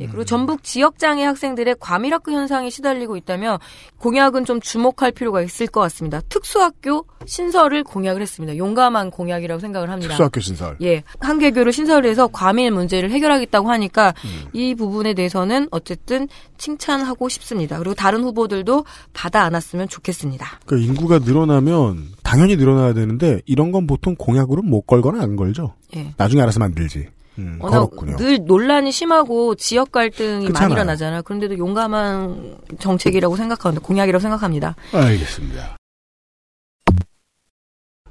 [0.00, 3.58] 예, 그리고 전북 지역 장애 학생들의 과밀학교 현상에 시달리고 있다면
[3.98, 6.20] 공약은 좀 주목할 필요가 있을 것 같습니다.
[6.28, 8.56] 특수학교 신설을 공약을 했습니다.
[8.56, 10.08] 용감한 공약이라고 생각을 합니다.
[10.08, 10.76] 특수학교 신설.
[10.82, 14.14] 예, 한 개교를 신설해서 과밀 문제를 해결하겠다고 하니까
[14.52, 17.78] 이 부분에 대해서는 어쨌든 칭찬하고 싶습니다.
[17.78, 20.60] 그리고 다른 후보들도 받아 안았으면 좋겠습니다.
[20.66, 25.74] 그러니까 인구가 늘어나면 당연히 늘어나야 되는데 이런 건 보통 공약으로 못 걸거나 안 걸죠.
[25.96, 26.14] 예.
[26.16, 27.08] 나중에 알아서 만들지.
[27.38, 28.16] 음, 워낙 걸었군요.
[28.16, 30.52] 늘 논란이 심하고 지역 갈등이 그렇잖아요.
[30.52, 31.22] 많이 일어나잖아요.
[31.22, 33.86] 그런데도 용감한 정책이라고 생각합니다.
[33.86, 34.76] 공약이라고 생각합니다.
[34.92, 35.76] 알겠습니다.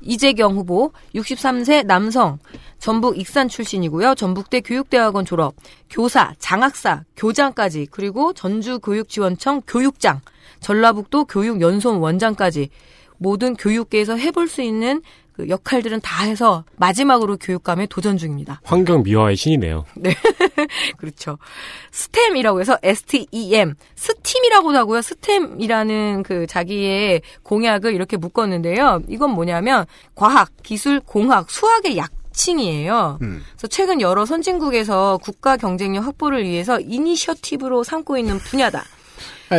[0.02, 2.40] 이재경 후보 63세 남성
[2.80, 4.16] 전북 익산 출신이고요.
[4.16, 5.56] 전북대 교육대학원 졸업,
[5.90, 10.22] 교사, 장학사, 교장까지 그리고 전주교육지원청 교육장,
[10.62, 12.70] 전라북도 교육연수원 원장까지
[13.18, 15.02] 모든 교육계에서 해볼 수 있는
[15.40, 18.60] 그 역할들은 다 해서 마지막으로 교육감에 도전 중입니다.
[18.66, 19.86] 환경 미화의 신이네요.
[19.96, 20.14] 네.
[20.98, 21.38] 그렇죠.
[21.92, 23.76] STEM이라고 해서 STEM.
[23.96, 25.02] STEAM이라고도 하고요.
[25.02, 29.04] STEM이라는 그 자기의 공약을 이렇게 묶었는데요.
[29.08, 33.18] 이건 뭐냐면 과학, 기술, 공학, 수학의 약칭이에요.
[33.20, 38.84] 그래서 최근 여러 선진국에서 국가 경쟁력 확보를 위해서 이니셔티브로 삼고 있는 분야다.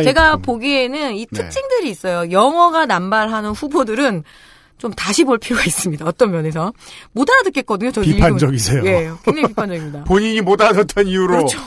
[0.03, 1.41] 제가 보기에는 이 네.
[1.41, 2.31] 특징들이 있어요.
[2.31, 4.23] 영어가 남발하는 후보들은
[4.81, 6.03] 좀 다시 볼 필요가 있습니다.
[6.05, 6.73] 어떤 면에서
[7.11, 7.91] 못 알아듣겠거든요.
[7.91, 8.83] 저 비판적이세요.
[8.85, 10.03] 예, 굉장히 비판적입니다.
[10.09, 11.35] 본인이 못 알아듣던 이유로.
[11.35, 11.59] 그렇죠.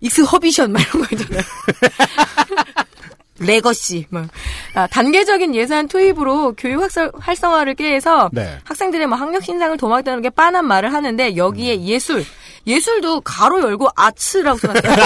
[0.00, 1.42] exhibition 막 이런 거 있잖아요.
[3.38, 4.26] legacy 막
[4.74, 8.58] 아, 단계적인 예산 투입으로 교육 학설 활성화를 꾀해서 네.
[8.64, 11.82] 학생들의 뭐 학력 신장을 도모하겠다는 게 빤한 말을 하는데 여기에 음.
[11.82, 12.24] 예술
[12.66, 14.92] 예술도 가로 열고 arts라고 써놨어요.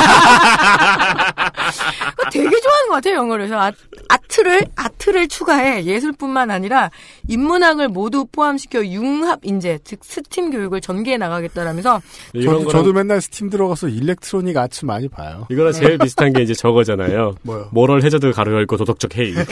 [2.32, 3.46] 되게 좋아하는 것 같아요 영어를.
[3.46, 3.72] 그래서 아,
[4.08, 6.90] art를 art를 추가해 예술뿐만 아니라
[7.28, 12.00] 인문학을 모두 포함시켜 융합 인재 즉 스팀 교육을 전개해 나가겠다라면서
[12.42, 15.46] 저도, 저도 맨날 스팀 들어가서 Electronic Arts 많이 봐요.
[15.50, 17.34] 이거랑 제일 비슷한 게 이제 저거잖아요.
[17.42, 17.68] 뭐요?
[17.72, 19.34] 모럴 해저드 가로 열고 도덕적 해이.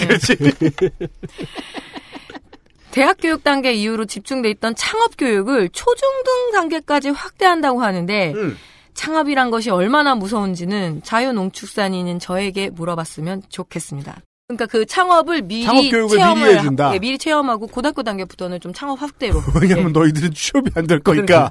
[2.91, 8.57] 대학 교육 단계 이후로 집중돼 있던 창업 교육을 초중등 단계까지 확대한다고 하는데 음.
[8.95, 14.21] 창업이란 것이 얼마나 무서운지는 자유농축산인인 저에게 물어봤으면 좋겠습니다.
[14.49, 16.89] 그러니까 그 창업을 미리 창업 교육을 체험을 미리 해준다.
[16.89, 19.41] 하- 예, 미리 체험하고 고등학교 단계부터는 좀 창업 확대로.
[19.61, 19.93] 왜냐면 예.
[19.93, 21.51] 너희들은 취업이 안 될 거니까.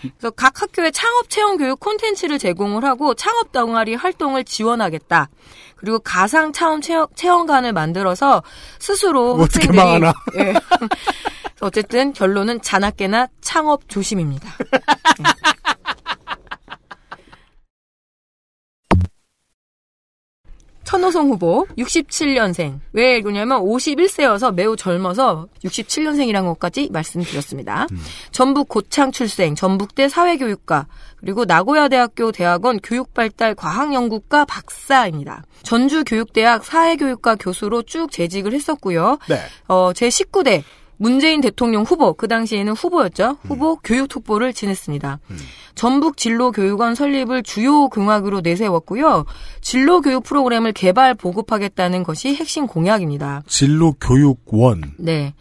[0.00, 5.28] 그래서 각 학교에 창업 체험 교육 콘텐츠를 제공을 하고 창업 동아리 활동을 지원하겠다.
[5.76, 8.42] 그리고 가상 체험 체험, 체험 관을 만들어서
[8.78, 10.12] 스스로 어떻게 학생들이.
[10.38, 10.54] 예.
[11.60, 14.48] 어쨌든 결론은 자나깨나 창업 조심입니다.
[20.84, 22.78] 천호성 후보 67년생.
[22.92, 27.86] 왜 그러냐면 51세여서 매우 젊어서 67년생이라는 것까지 말씀드렸습니다.
[28.30, 35.44] 전북 고창 출생, 전북대 사회교육과 그리고 나고야 대학교 대학원 교육발달 과학연구과 박사입니다.
[35.62, 39.18] 전주교육대학 사회교육과 교수로 쭉 재직을 했었고요.
[39.28, 39.38] 네.
[39.68, 40.62] 어, 제 19대
[40.96, 43.38] 문재인 대통령 후보, 그 당시에는 후보였죠.
[43.44, 45.18] 후보 교육 특보를 지냈습니다.
[45.74, 49.24] 전북 진로교육원 설립을 주요 공약으로 내세웠고요.
[49.60, 53.42] 진로교육 프로그램을 개발 보급하겠다는 것이 핵심 공약입니다.
[53.46, 54.94] 진로교육원.
[54.98, 55.34] 네.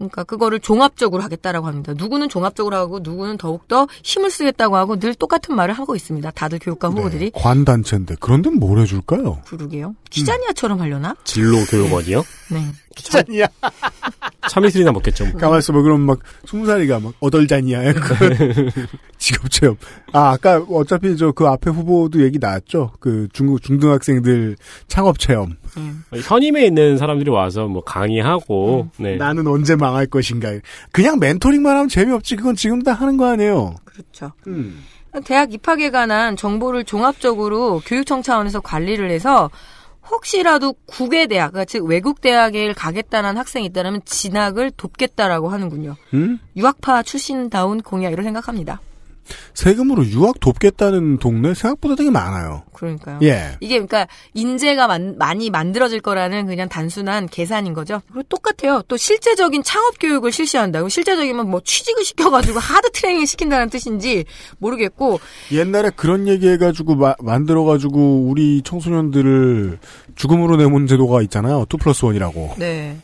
[0.00, 1.92] 그러니까 그거를 종합적으로 하겠다라고 합니다.
[1.94, 6.30] 누구는 종합적으로 하고 누구는 더욱더 힘을 쓰겠다고 하고 늘 똑같은 말을 하고 있습니다.
[6.30, 7.32] 다들 교육과 후보들이.
[7.34, 9.42] 관단체인데 그런 데는 뭘 해줄까요?
[9.44, 9.94] 그러게요.
[10.08, 11.14] 키자니아처럼 하려나?
[11.24, 12.24] 진로 교육원이요?
[12.50, 12.64] 네.
[12.96, 13.46] 기자니야.
[14.48, 15.26] 참이슬이나 먹겠죠.
[15.26, 15.38] 뭐.
[15.40, 15.82] 가만 있어 봐.
[15.82, 17.92] 그럼 막, 스무 살이가 막, 어덜자니야.
[17.92, 18.70] 그런
[19.18, 19.76] 직업 체험.
[20.12, 22.92] 아, 아까 어차피 저 그 앞에 후보도 얘기 나왔죠.
[23.00, 24.56] 그 중국, 중등학생들
[24.88, 25.56] 창업 체험.
[26.22, 29.16] 현임에 있는 사람들이 와서 뭐 강의하고, 네.
[29.16, 30.50] 나는 언제 망할 것인가.
[30.92, 32.36] 그냥 멘토링만 하면 재미없지.
[32.36, 33.74] 그건 지금 다 하는 거 아니에요.
[33.84, 34.32] 그렇죠.
[34.46, 34.82] 음.
[35.24, 39.50] 대학 입학에 관한 정보를 종합적으로 교육청 차원에서 관리를 해서
[40.08, 45.96] 혹시라도 국외 대학, 그러니까 즉 외국 대학에 가겠다는 학생이 있다면 진학을 돕겠다라고 하는군요.
[46.14, 46.38] 음?
[46.56, 48.80] 유학파 출신다운 공약이라고 생각합니다.
[49.54, 52.62] 세금으로 유학 돕겠다는 동네 생각보다 되게 많아요.
[52.72, 53.18] 그러니까요.
[53.22, 53.56] 예.
[53.60, 58.00] 이게 그러니까 인재가 만- 많이 만들어질 거라는 그냥 단순한 계산인 거죠.
[58.12, 58.82] 그리고 똑같아요.
[58.88, 64.24] 또 실제적인 창업 교육을 실시한다고 실제적이면 뭐 취직을 시켜가지고 하드 트레이닝 시킨다는 뜻인지
[64.58, 65.20] 모르겠고
[65.52, 69.78] 옛날에 그런 얘기 해가지고 마- 만들어가지고 우리 청소년들을
[70.16, 71.66] 죽음으로 내몬 제도가 있잖아요.
[71.72, 72.58] 2 플러스 1이라고.
[72.58, 72.96] 네.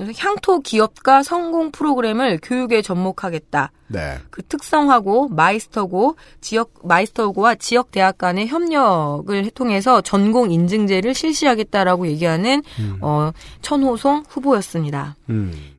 [0.00, 3.70] 그래서 향토 기업가 성공 프로그램을 교육에 접목하겠다.
[3.88, 4.16] 네.
[4.30, 12.62] 그 특성화고 마이스터고 지역 마이스터고와 지역 대학 간의 협력을 통해서 전공 인증제를 실시하겠다라고 얘기하는
[13.02, 15.16] 어 천호송 후보였습니다.
[15.28, 15.76] 음.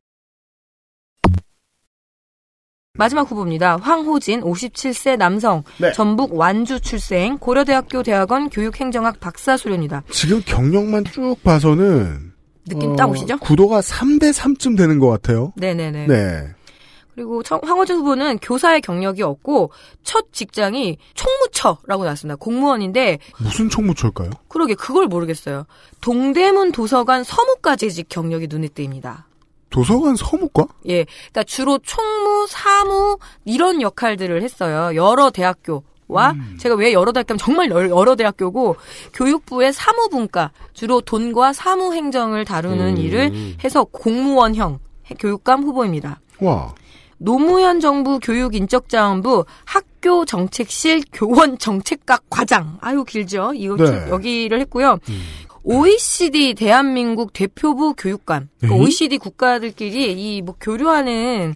[2.93, 3.77] 마지막 후보입니다.
[3.77, 5.91] 황호진 57세 남성 네.
[5.93, 10.03] 전북 완주 출생 고려대학교 대학원 교육행정학 박사 수료입니다.
[10.11, 12.30] 지금 경력만 쭉 봐서는
[12.67, 13.37] 느낌 어, 딱 오시죠?
[13.39, 15.51] 구도가 3대 3쯤 되는 것 같아요.
[15.55, 16.07] 네네네.
[16.07, 16.47] 네.
[17.13, 19.71] 그리고 청- 황호진 후보는 교사의 경력이 없고
[20.03, 22.37] 첫 직장이 총무처라고 나왔습니다.
[22.37, 24.29] 공무원인데 무슨 총무처일까요?
[24.47, 25.65] 그러게 그걸 모르겠어요.
[25.99, 29.27] 동대문 도서관 서무과 재직 경력이 눈에 띄입니다.
[29.69, 30.67] 도서관 서무과?
[30.87, 34.95] 예, 그러니까 주로 총무, 사무 이런 역할들을 했어요.
[34.95, 38.75] 여러 대학교 와 제가 왜 여러 대학교면 정말 여- 여러 대학교고
[39.13, 42.97] 교육부의 사무분과 주로 돈과 사무 행정을 다루는 음.
[42.97, 43.31] 일을
[43.63, 44.79] 해서 공무원형
[45.19, 46.19] 교육감 후보입니다.
[46.41, 46.73] 와.
[47.17, 52.77] 노무현 정부 교육인적자원부 학교 정책실 교원 정책각 과장.
[52.81, 53.53] 아유 길죠.
[53.55, 53.85] 이거 네.
[53.85, 54.97] 쭉 여기를 했고요.
[55.63, 58.49] OECD 대한민국 대표부 교육관.
[58.59, 58.81] 그러니까 에이?
[58.83, 61.53] OECD 국가들끼리 이 뭐 교류하는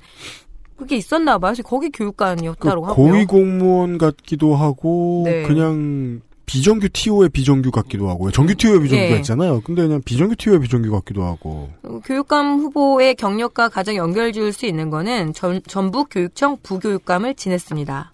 [0.75, 1.53] 그게 있었나 봐요.
[1.63, 2.95] 거기 그 교육관이었다고 하고요.
[2.95, 5.43] 고위 공무원 같기도 하고 네.
[5.43, 9.17] 그냥 비정규 TO의 비정규 같기도 하고 정규 TO의 비정규가 예.
[9.17, 9.61] 있잖아요.
[9.61, 11.69] 근데 그냥 비정규 TO의 비정규 같기도 하고.
[11.83, 18.11] 어, 교육감 후보의 경력과 가장 연결 지을 수 있는 거는 전, 전북 교육청 부교육감을 지냈습니다.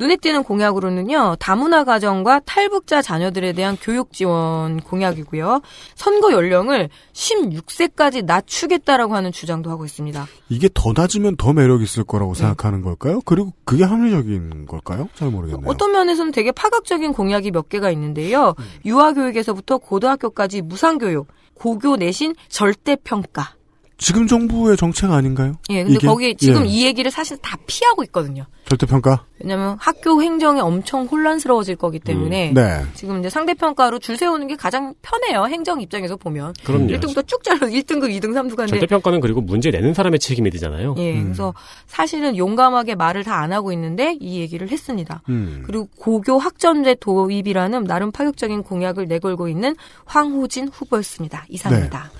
[0.00, 5.60] 눈에 띄는 공약으로는요, 다문화 가정과 탈북자 자녀들에 대한 교육 지원 공약이고요,
[5.94, 10.26] 선거 연령을 16세까지 낮추겠다라고 하는 주장도 하고 있습니다.
[10.48, 13.20] 이게 더 낮으면 더 매력 있을 거라고 생각하는 걸까요?
[13.26, 15.10] 그리고 그게 합리적인 걸까요?
[15.14, 15.68] 잘 모르겠네요.
[15.68, 18.54] 어떤 면에서는 되게 파격적인 공약이 몇 개가 있는데요,
[18.86, 23.59] 유아교육에서부터 고등학교까지 무상교육, 고교 내신 절대평가.
[24.00, 25.52] 지금 정부의 정책 아닌가요?
[25.68, 26.06] 예, 근데 이게?
[26.06, 26.68] 거기 지금 예.
[26.70, 28.46] 이 얘기를 사실 다 피하고 있거든요.
[28.66, 29.24] 절대평가?
[29.40, 32.82] 왜냐하면 학교 행정이 엄청 혼란스러워질 거기 때문에 음, 네.
[32.94, 35.46] 지금 이제 상대평가로 줄 세우는 게 가장 편해요.
[35.46, 36.54] 행정 입장에서 보면.
[36.64, 36.86] 그럼요.
[36.86, 40.94] 1등부터 쭉 잘라 1등급, 2등, 3등급 하는데 절대평가는 그리고 문제 내는 사람의 책임이 되잖아요.
[40.98, 41.52] 예, 그래서
[41.86, 45.22] 사실은 용감하게 말을 다 안 하고 있는데 이 얘기를 했습니다.
[45.30, 45.62] 음.
[45.66, 51.46] 그리고 고교 학점제 도입이라는 나름 파격적인 공약을 내걸고 있는 황호진 후보였습니다.
[51.48, 52.10] 이상입니다.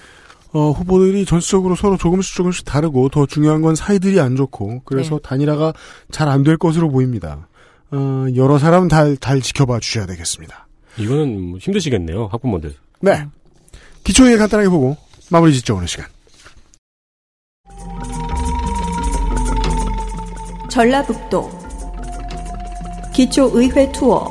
[0.53, 5.23] 어, 후보들이 전체적으로 서로 조금씩 조금씩 다르고 더 중요한 건 사이들이 안 좋고 그래서 네.
[5.23, 5.73] 단일화가
[6.11, 7.47] 잘 안 될 것으로 보입니다.
[7.93, 10.67] 어, 여러 사람 잘, 잘 지켜봐 주셔야 되겠습니다.
[10.99, 12.75] 이거는 뭐 힘드시겠네요, 학부모들.
[13.01, 13.27] 네.
[14.05, 14.97] 기초에 간단하게 보고
[15.31, 16.07] 마무리 짓죠, 오늘 시간.
[20.69, 21.51] 전라북도
[23.13, 24.29] 기초의회 투어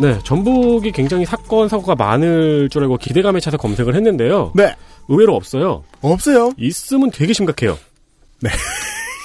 [0.00, 4.52] 네, 전북이 굉장히 사건, 사고가 많을 줄 알고 기대감에 차서 검색을 했는데요.
[4.54, 4.74] 네.
[5.08, 5.84] 의외로 없어요.
[6.00, 6.52] 없어요.
[6.56, 7.78] 있으면 되게 심각해요.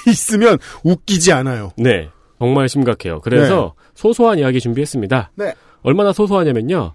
[0.08, 1.72] 있으면 웃기지 않아요.
[1.78, 2.10] 네.
[2.40, 3.20] 정말 심각해요.
[3.22, 5.32] 그래서 소소한 이야기 준비했습니다.
[5.36, 5.54] 네.
[5.82, 6.94] 얼마나 소소하냐면요.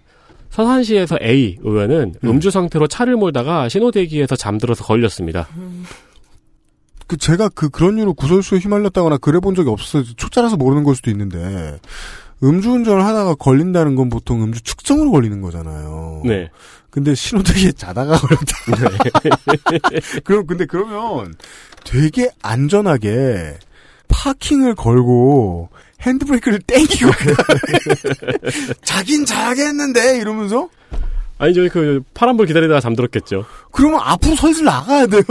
[0.49, 5.47] 서산시에서 A 의원은 음 주 상태로 차를 몰다가 신호대기에서 잠들어서 걸렸습니다.
[7.07, 11.09] 그 제가 그 그런 이유로 구설수에 휘말렸다거나 그래 본 적이 없어서 초짜라서 모르는 걸 수도
[11.11, 11.79] 있는데
[12.43, 16.21] 음주운전을 하다가 걸린다는 건 보통 음주 측정으로 걸리는 거잖아요.
[16.25, 16.49] 네.
[16.89, 18.91] 근데 신호대기에 자다가 걸렸다.
[20.23, 21.33] 그럼 근데 그러면
[21.83, 23.57] 되게 안전하게
[24.09, 25.69] 파킹을 걸고
[26.01, 27.09] 핸드브레이크를 땡기고
[28.83, 30.69] 자긴 자겠는데 이러면서
[31.39, 33.45] 아니 저희 그 파란불 기다리다가 잠들었겠죠.
[33.71, 35.23] 그러면 앞으로 슬슬 나가야 돼요.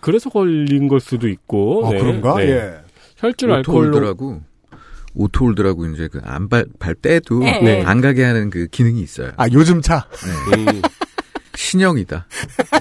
[0.00, 1.86] 그래서 걸린 걸 수도 있고.
[1.86, 2.42] 어, 그런가?
[2.42, 2.74] 예.
[3.16, 4.36] 혈줄 알코올로
[5.16, 7.82] auto hold라고 이제 그 안발 발 떼도 네.
[7.84, 9.32] 안 가게 하는 그 기능이 있어요.
[9.36, 10.06] 아 요즘 차.
[10.54, 10.62] 네.
[10.62, 10.82] 음,
[11.54, 12.26] 신형이다.
[12.28, 12.78] 네.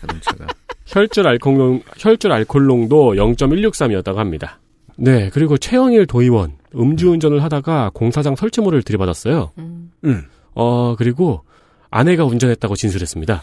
[0.00, 0.46] 자동차가.
[0.86, 4.60] 혈줄 알코올농 혈줄 알코올농도 0.163이었다고 합니다.
[4.96, 9.52] 네, 그리고 최영일 도의원 음주운전을 하다가 공사장 설치물을 들이받았어요.
[9.58, 10.24] 음.
[10.54, 11.44] 어 그리고
[11.90, 13.42] 아내가 운전했다고 진술했습니다.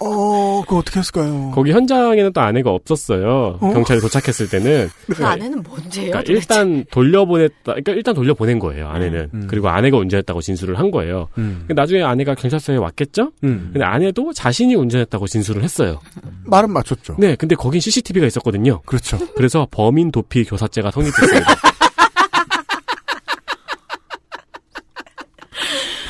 [0.00, 1.52] 어, 그거 어떻게 했을까요?
[1.54, 3.58] 거기 현장에는 또 아내가 없었어요.
[3.60, 3.72] 어?
[3.72, 4.90] 경찰이 도착했을 때는.
[5.14, 6.10] 그 아내는 뭔데요?
[6.10, 6.22] 그러니까?
[6.26, 7.54] 일단 돌려보냈다.
[7.64, 8.88] 그러니까 일단 돌려보낸 거예요.
[8.88, 9.46] 아내는.
[9.46, 11.28] 그리고 아내가 운전했다고 진술을 한 거예요.
[11.38, 11.66] 음.
[11.68, 13.30] 나중에 아내가 경찰서에 왔겠죠?
[13.44, 13.70] 음.
[13.72, 16.00] 근데 아내도 자신이 운전했다고 진술을 했어요.
[16.46, 17.16] 말은 맞췄죠.
[17.18, 18.80] 네, 근데 거긴 CCTV가 있었거든요.
[18.82, 19.18] 그렇죠.
[19.36, 21.46] 그래서 범인 도피 교사죄가 성립됐습니다.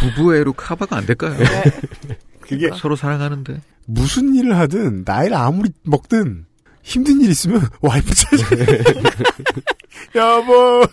[0.00, 1.36] 부부애로 카바가 안 될까요?
[2.52, 3.60] 그게 서로 사랑하는데.
[3.86, 6.46] 무슨 일을 하든 나이를 아무리 먹든
[6.82, 8.46] 힘든 일 있으면 와이프 찾아.
[10.14, 10.84] 여보.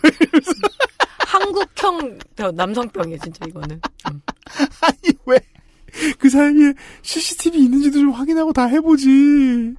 [1.18, 2.18] 한국형
[2.54, 3.80] 남성병이에요, 진짜 이거는.
[4.10, 4.20] 음.
[4.82, 5.38] 아니 왜
[6.20, 6.72] 그 사이에
[7.02, 9.74] CCTV 있는지도 좀 확인하고 다 해보지.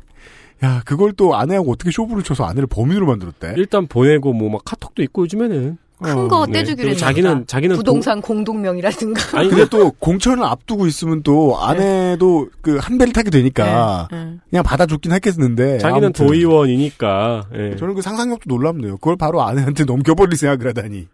[0.61, 3.53] 야 그걸 또 아내하고 어떻게 쇼부를 쳐서 아내를 범인으로 만들었대?
[3.56, 6.54] 일단 보내고 뭐 막 카톡도 있고 요즘에는 큰거 네.
[6.54, 7.48] 떼주기로 했나 자기는.
[7.48, 9.38] 자기는 부동산 공동명이라든가.
[9.38, 14.38] 아니 근데 또 공천을 앞두고 있으면 또 아내도 그한 배를 타게 되니까 네, 네.
[14.50, 16.26] 그냥 받아줬긴 했겠는데 자기는 아무튼.
[16.28, 17.46] 도의원이니까.
[17.56, 17.76] 예.
[17.76, 18.98] 저는 그 상상력도 놀랍네요.
[18.98, 21.08] 그걸 바로 아내한테 넘겨버릴 생각을 하다니.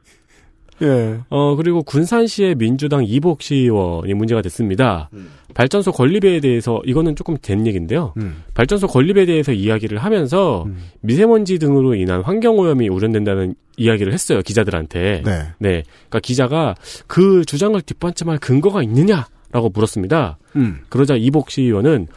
[0.81, 1.19] 예.
[1.29, 5.09] 어, 그리고 군산시의 민주당 이복 시의원이 문제가 됐습니다.
[5.53, 8.13] 발전소 건립에 대해서, 이거는 조금 된 얘기인데요.
[8.17, 8.43] 음.
[8.53, 10.67] 발전소 건립에 대해서 이야기를 하면서
[11.01, 15.23] 미세먼지 등으로 인한 환경오염이 우려된다는 이야기를 했어요, 기자들한테.
[15.57, 15.83] 네.
[16.09, 16.75] 그러니까 기자가
[17.07, 20.37] 그 주장을 뒷받침할 근거가 있느냐라고 물었습니다.
[20.57, 20.81] 음.
[20.89, 22.07] 그러자 이복 시의원은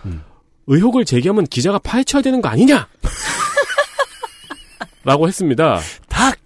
[0.66, 2.88] 의혹을 제기하면 기자가 파헤쳐야 되는 거 아니냐?
[5.04, 5.80] 라고 했습니다.
[6.08, 6.36] 닭!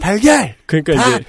[0.00, 0.54] 달걀!
[0.66, 1.24] 그러니까 이제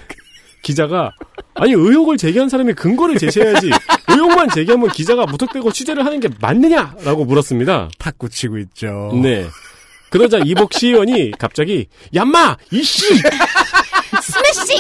[0.68, 1.14] 기자가
[1.54, 3.70] 아니 의혹을 제기한 사람이 근거를 제시해야지
[4.10, 7.90] 의혹만 제기하면 기자가 무턱대고 취재를 하는 게 맞느냐라고 물었습니다.
[7.98, 9.18] 탁구 치고 있죠.
[9.24, 9.48] 네.
[10.10, 13.06] 그러자 이복 시의원이 갑자기 얌마 이씨
[14.22, 14.78] 스매싱!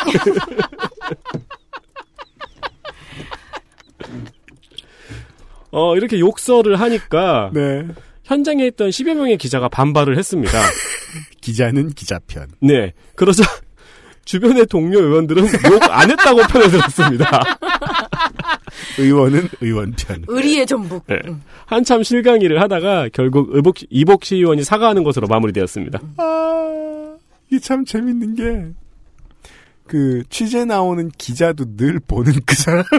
[5.71, 7.87] 어 이렇게 욕설을 하니까 네.
[8.25, 10.51] 현장에 있던 10여 명의 기자가 반발을 했습니다.
[11.39, 12.47] 기자는 기자편.
[12.59, 12.91] 네.
[13.15, 13.43] 그러자
[14.27, 17.57] 주변의 동료 의원들은 욕 안 했다고 편을 들었습니다.
[18.99, 20.23] 의원은 의원 편.
[20.27, 21.05] 의리의 전북.
[21.07, 21.17] 네.
[21.65, 25.99] 한참 실강의를 하다가 결국 의복, 이복 시의원이 사과하는 것으로 마무리되었습니다.
[26.17, 27.15] 아,
[27.49, 28.73] 이게 참 재밌는 게,
[29.87, 32.83] 그, 취재 나오는 기자도 늘 보는 그 사람.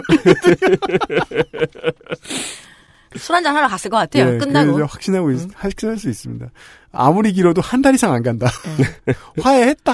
[3.17, 4.31] 술 한잔 하러 갔을 것 같아요.
[4.31, 4.75] 네, 끝나고.
[4.77, 4.83] 음.
[4.83, 6.47] 확신하고, 있, 확신할 수 있습니다.
[6.91, 8.47] 아무리 길어도 한 달 이상 안 간다.
[9.41, 9.93] 화해했다.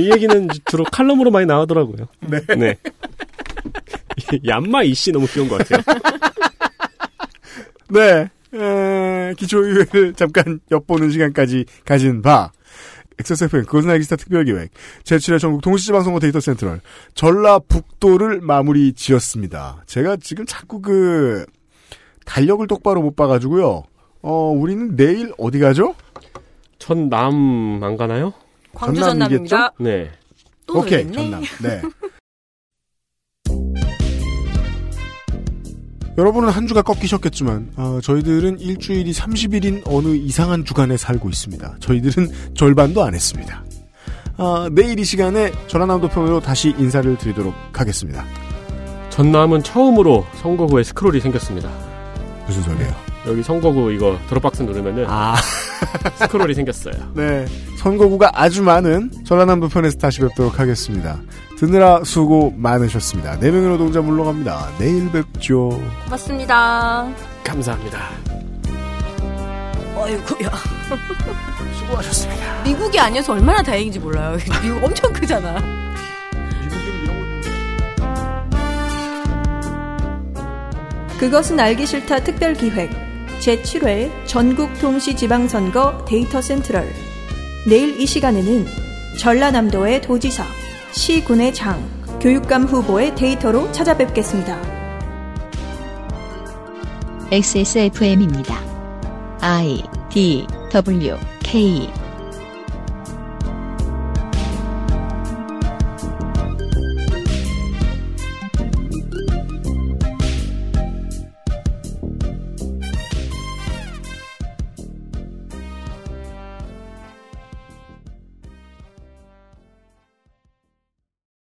[0.00, 2.06] 이 얘기는 주로 칼럼으로 많이 나오더라고요.
[2.20, 2.40] 네.
[2.56, 2.76] 네.
[4.46, 5.82] 얌마 이씨 너무 귀여운 것 같아요.
[7.88, 8.28] 네.
[8.52, 12.50] 에, 기초의회를 잠깐 엿보는 시간까지 가진 바.
[13.20, 14.70] XSFM 그것은 알기 싫다 특별기획
[15.04, 16.80] 제7회 전국 동시지방선거 데이터 센트럴
[17.14, 19.82] 전라북도를 마무리 지었습니다.
[19.86, 21.44] 제가 지금 자꾸 그
[22.30, 23.82] 달력을 똑바로 못 봐가지고요.
[24.22, 25.96] 어 우리는 내일 어디 가죠?
[26.78, 28.32] 전남 안 가나요?
[28.72, 29.70] 광주 전남이겠죠?
[29.80, 30.10] 네.
[30.66, 31.22] 또 오케이 놀랬네.
[31.22, 31.42] 전남.
[31.62, 31.82] 네.
[36.18, 41.76] 여러분은 한 주가 꺾이셨겠지만 어, 저희들은 일주일이 30일인 어느 이상한 주간에 살고 있습니다.
[41.80, 43.64] 저희들은 절반도 안 했습니다.
[44.36, 48.24] 아, 내일 이 시간에 전화남도 편으로 다시 인사를 드리도록 하겠습니다.
[49.08, 51.89] 전남은 처음으로 선거구에 스크롤이 생겼습니다.
[52.50, 52.92] 무슨 소리예요?
[53.28, 55.36] 여기 선거구 이거 드롭박스 누르면은 아.
[56.18, 56.94] 스크롤이 생겼어요.
[57.14, 57.46] 네.
[57.78, 61.18] 선거구가 아주 많은 전라남도 편에서 다시 뵙도록 하겠습니다.
[61.56, 63.38] 듣느라 수고 많으셨습니다.
[63.38, 64.70] 네 명의 노동자 물러갑니다.
[64.78, 65.68] 내일 뵙죠.
[66.04, 67.08] 고맙습니다.
[67.44, 67.98] 감사합니다.
[69.96, 70.50] 어이구야.
[71.78, 72.62] 수고하셨습니다.
[72.64, 74.36] 미국이 아니어서 얼마나 다행인지 몰라요.
[74.62, 75.58] 미국 엄청 크잖아.
[81.20, 82.90] 그것은 알기 싫다 특별기획
[83.40, 86.90] 제7회 전국 동시 지방선거 데이터 센트럴
[87.68, 88.64] 내일 이 시간에는
[89.18, 90.46] 전라남도의 도지사,
[90.92, 91.86] 시군의 장,
[92.22, 94.58] 교육감 후보의 데이터로 찾아뵙겠습니다.
[97.30, 98.58] XSFM입니다.
[99.42, 101.90] I D W K